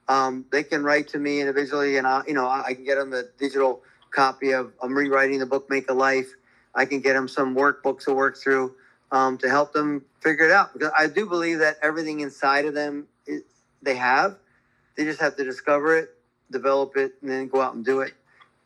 Um, 0.08 0.46
they 0.52 0.64
can 0.64 0.84
write 0.84 1.08
to 1.10 1.20
me 1.20 1.40
individually 1.40 1.98
and 1.98 2.08
i 2.08 2.24
you 2.28 2.34
know 2.34 2.48
i, 2.48 2.64
I 2.68 2.74
can 2.74 2.84
get 2.84 2.96
them 2.96 3.14
a 3.14 3.24
digital 3.38 3.82
copy 4.10 4.52
of 4.52 4.74
i'm 4.82 4.98
rewriting 4.98 5.40
the 5.40 5.46
book 5.46 5.70
make 5.70 5.90
a 5.90 5.94
life. 5.94 6.28
I 6.74 6.86
can 6.86 7.02
get 7.02 7.14
them 7.14 7.28
some 7.28 7.56
workbooks 7.56 8.06
to 8.06 8.14
work 8.14 8.38
through 8.38 8.74
um, 9.12 9.38
to 9.40 9.50
help 9.50 9.74
them 9.74 10.04
figure 10.22 10.46
it 10.46 10.52
out. 10.52 10.74
Because 10.74 10.92
i 10.98 11.08
do 11.08 11.26
believe 11.26 11.60
that 11.60 11.78
everything 11.82 12.22
inside 12.22 12.66
of 12.66 12.74
them 12.74 13.08
is, 13.28 13.42
they 13.82 13.96
have. 13.96 14.38
They 14.96 15.04
just 15.06 15.22
have 15.22 15.36
to 15.38 15.44
discover 15.44 15.98
it 15.98 16.10
develop 16.52 16.98
it 16.98 17.14
and 17.22 17.32
then 17.32 17.48
go 17.48 17.62
out 17.62 17.74
and 17.76 17.86
do 17.86 18.02
it. 18.02 18.14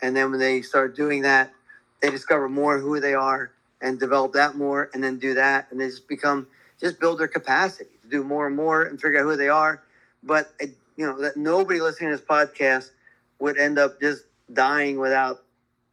And 0.01 0.15
then 0.15 0.31
when 0.31 0.39
they 0.39 0.63
start 0.63 0.95
doing 0.95 1.21
that 1.21 1.51
they 2.01 2.09
discover 2.09 2.49
more 2.49 2.77
who 2.79 2.99
they 2.99 3.13
are 3.13 3.51
and 3.81 3.99
develop 3.99 4.33
that 4.33 4.55
more 4.55 4.89
and 4.93 5.03
then 5.03 5.17
do 5.17 5.33
that. 5.35 5.67
And 5.71 5.79
they 5.79 5.87
just 5.87 6.07
become 6.07 6.47
just 6.79 6.99
build 6.99 7.19
their 7.19 7.27
capacity 7.27 7.89
to 8.03 8.09
do 8.09 8.23
more 8.23 8.47
and 8.47 8.55
more 8.55 8.83
and 8.83 8.99
figure 8.99 9.19
out 9.19 9.23
who 9.23 9.37
they 9.37 9.49
are. 9.49 9.81
But 10.23 10.51
you 10.97 11.05
know 11.05 11.19
that 11.21 11.37
nobody 11.37 11.81
listening 11.81 12.11
to 12.11 12.17
this 12.17 12.25
podcast 12.25 12.91
would 13.39 13.57
end 13.57 13.79
up 13.79 13.99
just 13.99 14.23
dying 14.53 14.99
without 14.99 15.43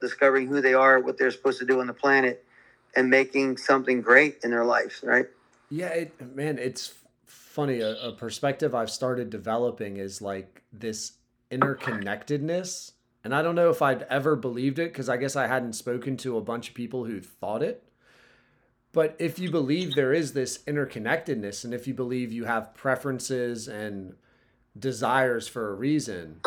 discovering 0.01 0.47
who 0.49 0.61
they 0.61 0.75
are 0.75 0.99
what 1.01 1.17
they're 1.17 1.31
supposed 1.31 1.59
to 1.61 1.65
do 1.65 1.81
on 1.81 1.87
the 1.87 1.95
planet 1.95 2.45
and 2.95 3.09
making 3.11 3.57
something 3.57 4.01
great 4.01 4.39
in 4.45 4.51
their 4.51 4.65
lives 4.65 5.01
right 5.03 5.27
Yeah, 5.71 5.89
it, 5.89 6.37
man, 6.37 6.59
it's 6.59 6.95
funny. 7.27 7.81
A, 7.81 7.97
a 8.09 8.13
perspective 8.13 8.75
I've 8.75 8.91
started 8.91 9.31
developing 9.31 9.97
is 9.97 10.21
like 10.23 10.63
this 10.73 11.13
interconnectedness. 11.51 12.93
And 13.25 13.35
I 13.35 13.43
don't 13.43 13.55
know 13.55 13.71
if 13.71 13.81
I'd 13.83 14.03
ever 14.05 14.37
believed 14.37 14.79
it 14.79 14.93
because 14.93 15.09
I 15.09 15.17
guess 15.17 15.37
I 15.37 15.47
hadn't 15.47 15.75
spoken 15.75 16.17
to 16.19 16.37
a 16.37 16.41
bunch 16.41 16.69
of 16.71 16.75
people 16.75 17.05
who 17.05 17.21
thought 17.21 17.63
it. 17.63 17.85
But 18.93 19.17
if 19.19 19.39
you 19.39 19.51
believe 19.51 19.95
there 19.95 20.13
is 20.13 20.33
this 20.33 20.59
interconnectedness, 20.67 21.65
and 21.65 21.73
if 21.73 21.87
you 21.87 21.95
believe 21.95 22.33
you 22.33 22.45
have 22.45 22.75
preferences 22.75 23.69
and 23.69 24.15
desires 24.79 25.49
for 25.49 25.71
a 25.71 25.75
reason, 25.75 26.41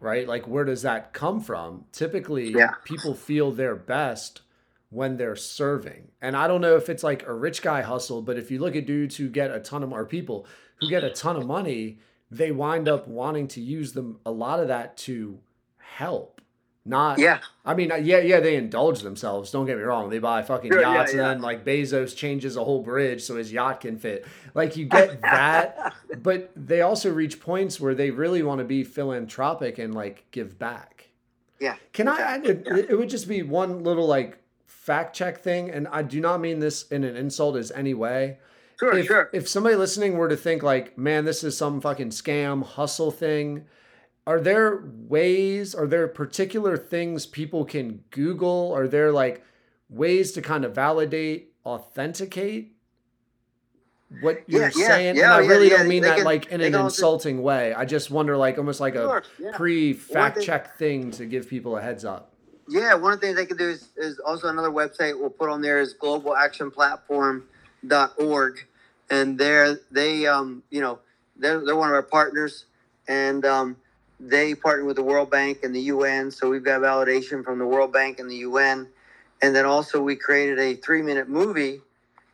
right? 0.00 0.28
Like, 0.28 0.46
where 0.46 0.64
does 0.64 0.82
that 0.82 1.12
come 1.14 1.40
from? 1.40 1.84
Typically, 1.92 2.50
Yeah. 2.50 2.74
people 2.84 3.14
feel 3.14 3.52
their 3.52 3.74
best 3.76 4.42
when 4.90 5.16
they're 5.16 5.36
serving. 5.36 6.08
And 6.22 6.36
I 6.36 6.46
don't 6.48 6.60
know 6.60 6.76
if 6.76 6.88
it's 6.88 7.02
like 7.02 7.26
a 7.26 7.34
rich 7.34 7.60
guy 7.62 7.82
hustle, 7.82 8.22
but 8.22 8.38
if 8.38 8.50
you 8.50 8.58
look 8.58 8.74
at 8.76 8.86
dudes 8.86 9.16
who 9.16 9.28
get 9.28 9.50
a 9.50 9.60
ton 9.60 9.82
of 9.82 9.92
or 9.92 10.04
people 10.06 10.46
who 10.80 10.88
get 10.88 11.04
a 11.04 11.10
ton 11.10 11.36
of 11.36 11.46
money, 11.46 11.98
they 12.30 12.52
wind 12.52 12.88
up 12.88 13.06
wanting 13.08 13.48
to 13.48 13.60
use 13.60 13.92
them 13.92 14.18
a 14.24 14.30
lot 14.30 14.60
of 14.60 14.68
that 14.68 14.96
to 14.98 15.38
help. 15.76 16.40
Not 16.84 17.18
yeah 17.18 17.40
I 17.66 17.74
mean, 17.74 17.92
uh, 17.92 17.96
yeah, 17.96 18.20
yeah, 18.20 18.40
they 18.40 18.56
indulge 18.56 19.00
themselves. 19.02 19.50
Don't 19.50 19.66
get 19.66 19.76
me 19.76 19.82
wrong. 19.82 20.08
They 20.08 20.20
buy 20.20 20.40
fucking 20.40 20.72
Sure, 20.72 20.80
yachts, 20.80 21.12
yeah. 21.12 21.20
and 21.20 21.28
then 21.28 21.42
like 21.42 21.62
Bezos 21.62 22.16
changes 22.16 22.56
a 22.56 22.64
whole 22.64 22.82
bridge 22.82 23.20
so 23.22 23.36
his 23.36 23.52
yacht 23.52 23.82
can 23.82 23.98
fit. 23.98 24.24
Like 24.54 24.74
you 24.78 24.86
get 24.86 25.20
that, 25.20 25.92
but 26.22 26.50
they 26.56 26.80
also 26.80 27.12
reach 27.12 27.40
points 27.40 27.78
where 27.78 27.94
they 27.94 28.10
really 28.10 28.42
want 28.42 28.60
to 28.60 28.64
be 28.64 28.84
philanthropic 28.84 29.76
and 29.78 29.94
like 29.94 30.30
give 30.30 30.58
back. 30.58 31.08
yeah 31.60 31.76
Can 31.92 32.08
I? 32.08 32.20
add- 32.20 32.46
It, 32.46 32.66
it 32.66 32.96
would 32.98 33.10
just 33.10 33.28
be 33.28 33.42
one 33.42 33.82
little 33.82 34.06
like 34.06 34.38
fact 34.88 35.14
check 35.14 35.42
thing, 35.42 35.70
and 35.70 35.86
I 35.88 36.00
do 36.02 36.18
not 36.18 36.40
mean 36.40 36.60
this 36.60 36.84
in 36.88 37.04
an 37.04 37.14
insult 37.14 37.56
as 37.56 37.70
any 37.72 37.92
way. 37.92 38.38
Sure, 38.80 38.96
if, 38.96 39.06
sure. 39.06 39.28
if 39.34 39.46
somebody 39.46 39.76
listening 39.76 40.16
were 40.16 40.28
to 40.30 40.36
think 40.36 40.62
like, 40.62 40.96
man, 40.96 41.26
this 41.26 41.44
is 41.44 41.54
some 41.56 41.80
fucking 41.82 42.08
scam 42.08 42.64
hustle 42.64 43.10
thing, 43.10 43.66
are 44.26 44.40
there 44.40 44.82
ways, 44.86 45.74
are 45.74 45.86
there 45.86 46.08
particular 46.08 46.78
things 46.78 47.26
people 47.26 47.66
can 47.66 48.02
Google? 48.10 48.72
Are 48.74 48.88
there 48.88 49.12
like 49.12 49.44
ways 49.90 50.32
to 50.32 50.40
kind 50.40 50.64
of 50.64 50.74
validate, 50.74 51.52
authenticate 51.66 52.72
what 54.22 54.42
you're 54.46 54.62
Yeah, 54.62 54.70
yeah, 54.74 54.86
saying? 54.86 55.16
yeah, 55.16 55.36
and 55.36 55.44
I 55.44 55.46
really 55.50 55.70
yeah, 55.70 55.78
don't 55.78 55.88
mean 55.88 56.02
that 56.04 56.16
can- 56.16 56.24
like 56.24 56.46
in 56.46 56.62
an 56.62 56.74
insulting 56.74 57.42
way. 57.42 57.74
I 57.74 57.84
just 57.84 58.10
wonder 58.10 58.38
like 58.38 58.56
almost 58.56 58.80
like 58.80 58.94
a 58.94 59.02
Sure, 59.02 59.22
yeah. 59.38 59.54
pre 59.54 59.92
fact 59.92 60.40
check 60.40 60.78
thing 60.78 61.10
to 61.12 61.26
give 61.26 61.46
people 61.46 61.76
a 61.76 61.82
heads 61.82 62.06
up. 62.06 62.32
Yeah, 62.68 62.94
one 62.94 63.12
of 63.14 63.20
the 63.20 63.26
things 63.26 63.36
they 63.36 63.46
can 63.46 63.56
do 63.56 63.70
is, 63.70 63.88
is 63.96 64.18
also 64.18 64.48
another 64.48 64.68
website 64.68 65.18
we'll 65.18 65.30
put 65.30 65.48
on 65.48 65.62
there 65.62 65.80
is 65.80 65.94
globalactionplatform.org. 65.94 68.66
And 69.10 69.38
there 69.38 69.80
they 69.90 70.26
um, 70.26 70.62
you 70.68 70.82
know, 70.82 70.98
they're 71.38 71.64
they're 71.64 71.76
one 71.76 71.88
of 71.88 71.94
our 71.94 72.02
partners 72.02 72.66
and 73.08 73.46
um, 73.46 73.78
they 74.20 74.54
partner 74.54 74.84
with 74.84 74.96
the 74.96 75.02
World 75.02 75.30
Bank 75.30 75.60
and 75.62 75.74
the 75.74 75.80
UN. 75.80 76.30
So 76.30 76.50
we've 76.50 76.62
got 76.62 76.82
validation 76.82 77.42
from 77.42 77.58
the 77.58 77.66
World 77.66 77.90
Bank 77.90 78.18
and 78.18 78.30
the 78.30 78.36
UN. 78.36 78.86
And 79.40 79.56
then 79.56 79.64
also 79.64 80.02
we 80.02 80.16
created 80.16 80.58
a 80.58 80.74
three 80.74 81.00
minute 81.00 81.30
movie 81.30 81.80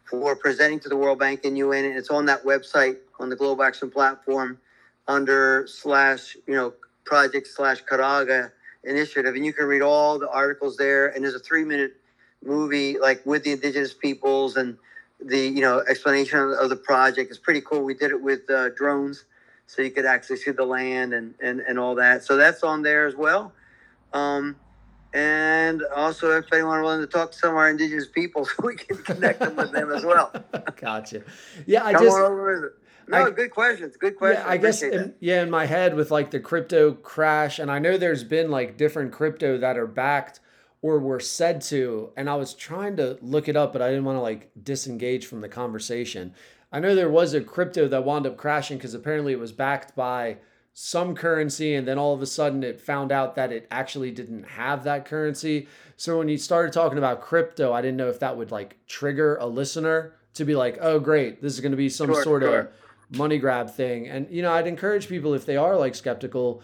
for 0.04 0.34
presenting 0.34 0.80
to 0.80 0.88
the 0.88 0.96
World 0.96 1.20
Bank 1.20 1.44
and 1.44 1.56
UN 1.56 1.84
and 1.84 1.96
it's 1.96 2.10
on 2.10 2.26
that 2.26 2.44
website 2.44 2.96
on 3.20 3.28
the 3.28 3.36
Global 3.36 3.62
Action 3.62 3.88
Platform 3.88 4.58
under 5.06 5.68
slash, 5.68 6.36
you 6.48 6.54
know, 6.54 6.72
project 7.04 7.46
slash 7.46 7.84
Caraga 7.84 8.50
initiative 8.86 9.34
and 9.34 9.44
you 9.44 9.52
can 9.52 9.66
read 9.66 9.82
all 9.82 10.18
the 10.18 10.30
articles 10.30 10.76
there. 10.76 11.08
And 11.08 11.24
there's 11.24 11.34
a 11.34 11.40
three 11.40 11.64
minute 11.64 11.96
movie 12.44 12.98
like 12.98 13.24
with 13.24 13.44
the 13.44 13.52
indigenous 13.52 13.94
peoples 13.94 14.56
and 14.56 14.76
the 15.24 15.38
you 15.38 15.60
know 15.60 15.82
explanation 15.88 16.38
of, 16.38 16.68
the 16.68 16.76
project. 16.76 17.30
It's 17.30 17.38
pretty 17.38 17.60
cool. 17.60 17.82
We 17.82 17.94
did 17.94 18.10
it 18.10 18.20
with 18.20 18.48
uh, 18.50 18.70
drones 18.70 19.24
so 19.66 19.82
you 19.82 19.90
could 19.90 20.04
actually 20.04 20.36
see 20.36 20.50
the 20.50 20.64
land 20.64 21.14
and, 21.14 21.34
and 21.42 21.60
and 21.60 21.78
all 21.78 21.94
that. 21.96 22.24
So 22.24 22.36
that's 22.36 22.62
on 22.62 22.82
there 22.82 23.06
as 23.06 23.14
well. 23.14 23.52
Um 24.12 24.56
and 25.12 25.82
also 25.94 26.36
if 26.36 26.52
anyone 26.52 26.82
wanted 26.82 27.02
to 27.02 27.06
talk 27.06 27.30
to 27.30 27.38
some 27.38 27.50
of 27.50 27.56
our 27.56 27.70
indigenous 27.70 28.08
peoples 28.08 28.50
we 28.62 28.74
can 28.74 28.98
connect 28.98 29.38
them 29.40 29.56
with 29.56 29.72
them 29.72 29.92
as 29.92 30.04
well. 30.04 30.32
Gotcha. 30.76 31.22
Yeah, 31.66 31.84
I 31.84 31.92
come 31.92 32.04
just 32.04 32.16
on 32.16 32.24
over 32.24 32.54
visit. 32.54 32.72
No 33.08 33.26
I- 33.26 33.30
good 33.30 33.50
questions 33.50 33.96
good 33.96 34.16
questions 34.16 34.44
Yeah, 34.46 34.50
I 34.52 34.56
guess 34.56 34.82
in, 34.82 35.14
yeah, 35.20 35.42
in 35.42 35.50
my 35.50 35.66
head 35.66 35.94
with 35.94 36.10
like 36.10 36.30
the 36.30 36.40
crypto 36.40 36.92
crash, 36.92 37.58
and 37.58 37.70
I 37.70 37.78
know 37.78 37.96
there's 37.96 38.24
been 38.24 38.50
like 38.50 38.76
different 38.76 39.12
crypto 39.12 39.58
that 39.58 39.76
are 39.78 39.86
backed 39.86 40.40
or 40.82 40.98
were 40.98 41.20
said 41.20 41.60
to, 41.62 42.10
and 42.16 42.28
I 42.28 42.34
was 42.34 42.52
trying 42.52 42.96
to 42.96 43.18
look 43.22 43.48
it 43.48 43.56
up, 43.56 43.72
but 43.72 43.80
I 43.80 43.88
didn't 43.88 44.04
want 44.04 44.16
to 44.16 44.22
like 44.22 44.50
disengage 44.62 45.24
from 45.26 45.40
the 45.40 45.48
conversation. 45.48 46.34
I 46.70 46.80
know 46.80 46.94
there 46.94 47.08
was 47.08 47.32
a 47.34 47.40
crypto 47.40 47.88
that 47.88 48.04
wound 48.04 48.26
up 48.26 48.36
crashing 48.36 48.76
because 48.78 48.92
apparently 48.94 49.32
it 49.32 49.38
was 49.38 49.52
backed 49.52 49.94
by 49.96 50.38
some 50.74 51.14
currency, 51.14 51.74
and 51.74 51.86
then 51.88 51.98
all 51.98 52.12
of 52.12 52.20
a 52.20 52.26
sudden 52.26 52.62
it 52.64 52.80
found 52.80 53.12
out 53.12 53.34
that 53.36 53.52
it 53.52 53.66
actually 53.70 54.10
didn't 54.10 54.42
have 54.42 54.84
that 54.84 55.04
currency. 55.06 55.68
So 55.96 56.18
when 56.18 56.28
you 56.28 56.36
started 56.36 56.72
talking 56.72 56.98
about 56.98 57.20
crypto, 57.22 57.72
I 57.72 57.80
didn't 57.80 57.96
know 57.96 58.08
if 58.08 58.18
that 58.20 58.36
would 58.36 58.50
like 58.50 58.76
trigger 58.86 59.36
a 59.36 59.46
listener 59.46 60.14
to 60.34 60.44
be 60.44 60.56
like, 60.56 60.76
oh, 60.80 60.98
great, 60.98 61.40
this 61.40 61.54
is 61.54 61.60
going 61.60 61.70
to 61.70 61.76
be 61.78 61.88
some 61.88 62.08
Sure, 62.08 62.22
sort 62.24 62.42
sure. 62.42 62.58
of 62.58 62.68
money 63.10 63.38
grab 63.38 63.70
thing. 63.70 64.08
And 64.08 64.30
you 64.30 64.42
know, 64.42 64.52
I'd 64.52 64.66
encourage 64.66 65.08
people 65.08 65.34
if 65.34 65.46
they 65.46 65.56
are 65.56 65.76
like 65.76 65.94
skeptical, 65.94 66.62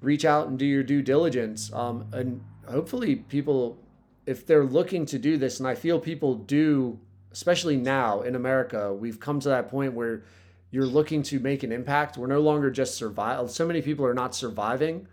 reach 0.00 0.24
out 0.24 0.48
and 0.48 0.58
do 0.58 0.64
your 0.66 0.82
due 0.82 1.02
diligence. 1.02 1.72
Um, 1.72 2.06
and 2.12 2.42
hopefully, 2.68 3.16
people, 3.16 3.78
if 4.26 4.46
they're 4.46 4.64
looking 4.64 5.06
to 5.06 5.18
do 5.18 5.36
this, 5.36 5.58
and 5.58 5.68
I 5.68 5.74
feel 5.74 5.98
people 6.00 6.34
do, 6.34 6.98
especially 7.32 7.76
now 7.76 8.22
in 8.22 8.34
America, 8.34 8.92
we've 8.92 9.20
come 9.20 9.40
to 9.40 9.48
that 9.48 9.68
point 9.68 9.94
where 9.94 10.22
you're 10.70 10.86
looking 10.86 11.22
to 11.24 11.40
make 11.40 11.62
an 11.62 11.72
impact. 11.72 12.16
We're 12.16 12.28
no 12.28 12.40
longer 12.40 12.70
just 12.70 12.94
survive. 12.94 13.50
So 13.50 13.66
many 13.66 13.82
people 13.82 14.06
are 14.06 14.14
not 14.14 14.34
surviving. 14.34 15.08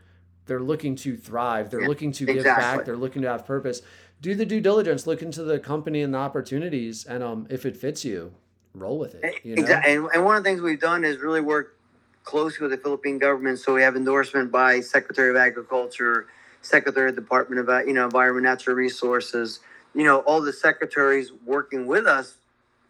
They're 0.45 0.61
looking 0.61 0.95
to 0.97 1.17
thrive. 1.17 1.69
They're 1.71 1.81
Yeah, 1.81 1.87
looking 1.87 2.11
to 2.13 2.25
give 2.25 2.43
back. 2.43 2.85
They're 2.85 2.95
looking 2.95 3.23
to 3.23 3.29
have 3.29 3.45
purpose. 3.45 3.81
Do 4.21 4.33
the 4.33 4.45
due 4.45 4.61
diligence. 4.61 5.05
Look 5.05 5.21
into 5.21 5.43
the 5.43 5.59
company 5.59 6.01
and 6.01 6.13
the 6.13 6.19
opportunities, 6.19 7.05
and 7.05 7.23
um, 7.23 7.47
if 7.49 7.65
it 7.65 7.75
fits 7.75 8.05
you, 8.05 8.33
roll 8.73 8.97
with 8.97 9.15
it. 9.15 9.35
You 9.43 9.55
know? 9.55 9.61
Exactly. 9.61 9.93
And, 9.93 10.07
and 10.13 10.25
one 10.25 10.35
of 10.35 10.43
the 10.43 10.49
things 10.49 10.61
we've 10.61 10.79
done 10.79 11.03
is 11.03 11.17
really 11.17 11.41
work 11.41 11.77
closely 12.23 12.67
with 12.67 12.71
the 12.71 12.77
Philippine 12.77 13.17
government. 13.17 13.59
So 13.59 13.73
we 13.73 13.81
have 13.81 13.95
endorsement 13.95 14.51
by 14.51 14.81
Secretary 14.81 15.29
of 15.29 15.37
Agriculture, 15.37 16.27
Secretary 16.61 17.09
of 17.09 17.15
Department 17.15 17.61
of 17.61 17.69
uh, 17.69 17.83
you 17.83 17.93
know 17.93 18.05
Environment, 18.05 18.43
Natural 18.43 18.75
Resources. 18.75 19.61
You 19.95 20.03
know 20.03 20.19
all 20.19 20.41
the 20.41 20.53
secretaries 20.53 21.31
working 21.45 21.87
with 21.87 22.05
us, 22.05 22.35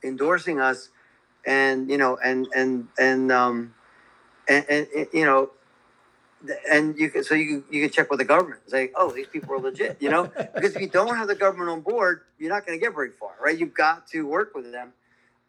endorsing 0.03 0.59
us, 0.59 0.89
and 1.45 1.89
you 1.89 1.97
know 1.97 2.17
and 2.23 2.47
and 2.55 2.87
and 2.99 3.31
um 3.31 3.73
and, 4.49 4.65
and, 4.69 4.87
you 5.13 5.25
know. 5.25 5.51
And 6.69 6.97
you 6.99 7.09
can 7.09 7.23
so 7.23 7.33
you 7.33 7.47
can 7.47 7.63
you 7.73 7.81
can 7.81 7.89
check 7.89 8.11
with 8.11 8.19
the 8.19 8.25
government 8.25 8.61
and 8.65 8.71
say, 8.71 8.91
oh, 8.95 9.11
these 9.11 9.27
people 9.27 9.55
are 9.55 9.59
legit, 9.59 9.97
you 9.99 10.09
know, 10.09 10.25
because 10.55 10.75
if 10.75 10.81
you 10.81 10.87
don't 10.87 11.15
have 11.17 11.27
the 11.27 11.35
government 11.35 11.69
on 11.71 11.81
board, 11.81 12.21
you're 12.37 12.51
not 12.51 12.65
going 12.65 12.79
to 12.79 12.83
get 12.83 12.93
very 12.93 13.09
far, 13.09 13.31
right? 13.41 13.57
You've 13.57 13.73
got 13.73 14.07
to 14.09 14.25
work 14.25 14.53
with 14.53 14.71
them 14.71 14.93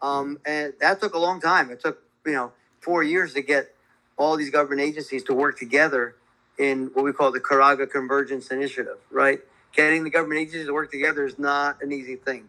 um, 0.02 0.38
and 0.46 0.72
that 0.80 1.00
took 1.00 1.14
a 1.14 1.18
long 1.18 1.40
time. 1.40 1.70
It 1.70 1.80
took 1.80 2.02
you 2.26 2.32
know 2.32 2.52
four 2.80 3.02
years 3.02 3.34
to 3.34 3.42
get 3.42 3.74
all 4.16 4.36
these 4.36 4.50
government 4.50 4.80
agencies 4.80 5.22
to 5.24 5.34
work 5.34 5.58
together 5.58 6.16
in 6.58 6.90
what 6.94 7.04
we 7.04 7.12
call 7.12 7.30
the 7.32 7.40
Caraga 7.40 7.90
Convergence 7.90 8.48
Initiative. 8.48 8.98
Right, 9.10 9.40
getting 9.72 10.04
the 10.04 10.10
government 10.10 10.40
agencies 10.40 10.66
to 10.66 10.74
work 10.74 10.90
together 10.90 11.26
is 11.26 11.38
not 11.38 11.82
an 11.82 11.92
easy 11.92 12.16
thing, 12.16 12.48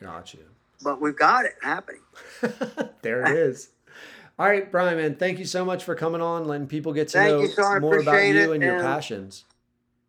Gotcha. 0.00 0.38
but 0.82 1.00
we've 1.00 1.16
got 1.16 1.44
it 1.44 1.54
happening. 1.62 2.02
there 3.02 3.22
it 3.22 3.30
is. 3.36 3.70
All 4.38 4.46
right, 4.46 4.70
Brian, 4.70 4.96
man, 4.96 5.16
thank 5.16 5.38
you 5.38 5.44
so 5.44 5.64
much 5.64 5.84
for 5.84 5.94
coming 5.94 6.20
on, 6.22 6.46
letting 6.46 6.66
people 6.66 6.92
get 6.92 7.08
to 7.08 7.18
Thank 7.18 7.30
know 7.30 7.40
you, 7.42 7.52
Sean. 7.52 7.80
more 7.80 7.98
about 7.98 8.26
you 8.26 8.52
it, 8.52 8.54
and 8.54 8.62
your 8.62 8.80
passions. 8.80 9.44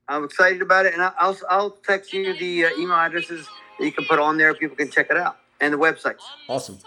I'm 0.08 0.24
excited 0.24 0.62
about 0.62 0.86
it, 0.86 0.94
and 0.94 1.02
I- 1.02 1.14
I'll 1.20 1.38
I'll 1.50 1.70
text 1.72 2.14
you 2.14 2.34
the 2.34 2.66
uh, 2.66 2.70
email 2.78 2.96
addresses 2.96 3.48
that 3.80 3.86
you 3.86 3.92
can 3.92 4.06
put 4.06 4.20
on 4.20 4.38
there. 4.38 4.54
People 4.54 4.76
can 4.76 4.90
check 4.90 5.08
it 5.12 5.18
out 5.18 5.38
and 5.60 5.74
the 5.74 5.78
websites. 5.78 6.22
Awesome. 6.48 6.78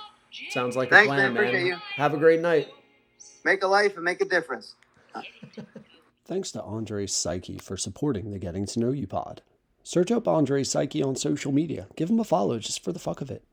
Sounds 0.50 0.76
like 0.76 0.90
Thanks, 0.90 1.06
a 1.06 1.14
plan, 1.14 1.34
man. 1.34 1.44
Appreciate 1.44 1.62
man. 1.62 1.66
you. 1.66 1.76
Have 1.96 2.14
a 2.14 2.18
great 2.18 2.40
night. 2.40 2.68
Make 3.44 3.62
a 3.62 3.66
life 3.66 3.96
and 3.96 4.04
make 4.04 4.20
a 4.20 4.24
difference. 4.24 4.74
Thanks 6.24 6.50
to 6.52 6.62
Andre 6.62 7.06
Psyche 7.06 7.58
for 7.58 7.76
supporting 7.76 8.30
the 8.32 8.38
Getting 8.38 8.66
to 8.66 8.80
Know 8.80 8.90
You 8.90 9.06
pod. 9.06 9.42
Search 9.84 10.10
up 10.10 10.26
Andre 10.26 10.64
Psyche 10.64 11.02
on 11.02 11.14
social 11.14 11.52
media. 11.52 11.86
Give 11.96 12.10
him 12.10 12.18
a 12.18 12.24
follow 12.24 12.58
just 12.58 12.82
for 12.82 12.92
the 12.92 12.98
fuck 12.98 13.20
of 13.20 13.30
it. 13.30 13.44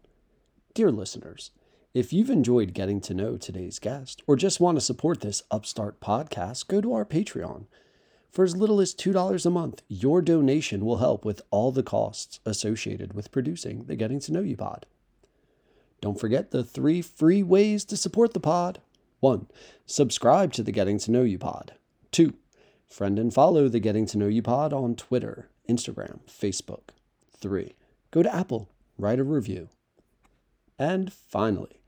Dear 0.73 0.91
listeners, 0.91 1.51
if 1.93 2.11
you've 2.11 2.31
enjoyed 2.31 2.73
getting 2.73 2.99
to 3.01 3.13
know 3.13 3.37
today's 3.37 3.77
guest 3.77 4.23
or 4.25 4.35
just 4.35 4.59
want 4.59 4.77
to 4.77 4.81
support 4.81 5.21
this 5.21 5.43
upstart 5.51 5.99
podcast, 6.01 6.67
go 6.67 6.81
to 6.81 6.91
our 6.91 7.05
Patreon. 7.05 7.65
For 8.31 8.43
as 8.43 8.57
little 8.57 8.81
as 8.81 8.95
$2 8.95 9.45
a 9.45 9.49
month, 9.51 9.83
your 9.87 10.23
donation 10.23 10.83
will 10.83 10.97
help 10.97 11.23
with 11.23 11.43
all 11.51 11.71
the 11.71 11.83
costs 11.83 12.39
associated 12.47 13.13
with 13.13 13.31
producing 13.31 13.83
the 13.83 13.95
Getting 13.95 14.19
to 14.21 14.33
Know 14.33 14.41
You 14.41 14.57
pod. 14.57 14.87
Don't 16.03 16.19
forget 16.19 16.51
the 16.51 16.65
three 16.65 17.01
free 17.01 17.41
ways 17.43 17.85
to 17.85 17.95
support 17.95 18.33
the 18.33 18.41
pod. 18.41 18.81
1. 19.21 19.47
Subscribe 19.85 20.51
to 20.51 20.61
the 20.61 20.73
Getting 20.73 20.99
to 20.99 21.11
Know 21.11 21.21
You 21.21 21.39
pod. 21.39 21.75
2. 22.11 22.33
Friend 22.89 23.17
and 23.17 23.33
follow 23.33 23.69
the 23.69 23.79
Getting 23.79 24.05
to 24.07 24.17
Know 24.17 24.27
You 24.27 24.41
pod 24.41 24.73
on 24.73 24.97
Twitter, 24.97 25.47
Instagram, 25.69 26.19
Facebook. 26.27 26.89
3. 27.37 27.73
Go 28.11 28.21
to 28.21 28.35
Apple, 28.35 28.67
write 28.97 29.17
a 29.17 29.23
review. 29.23 29.69
And 30.77 31.13
finally, 31.13 31.79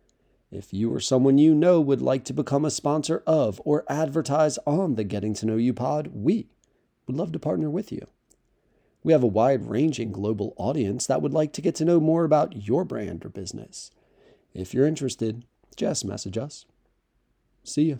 if 0.50 0.74
you 0.74 0.94
or 0.94 1.02
someone 1.02 1.38
you 1.38 1.54
know 1.54 1.82
would 1.82 2.02
like 2.02 2.24
to 2.24 2.34
become 2.34 2.64
a 2.64 2.72
sponsor 2.72 3.22
of 3.28 3.62
or 3.66 3.84
advertise 3.90 4.58
on 4.66 4.96
the 4.96 5.04
Getting 5.04 5.34
to 5.34 5.46
Know 5.46 5.58
You 5.58 5.74
pod, 5.74 6.12
we 6.14 6.48
would 7.06 7.18
love 7.18 7.34
to 7.34 7.40
partner 7.40 7.70
with 7.70 7.92
you. 7.92 8.08
We 9.04 9.12
have 9.12 9.24
a 9.24 9.28
wide 9.28 9.70
ranging 9.70 10.14
global 10.14 10.54
audience 10.56 11.06
that 11.06 11.22
would 11.22 11.34
like 11.34 11.52
to 11.52 11.62
get 11.62 11.76
to 11.76 11.86
know 11.86 12.00
more 12.00 12.24
about 12.24 12.66
your 12.66 12.86
brand 12.86 13.26
or 13.26 13.30
business. 13.30 13.92
If 14.56 14.74
you're 14.74 14.88
interested, 14.88 15.44
just 15.76 16.06
message 16.06 16.38
us. 16.38 16.66
See 17.64 17.84
you. 17.84 18.00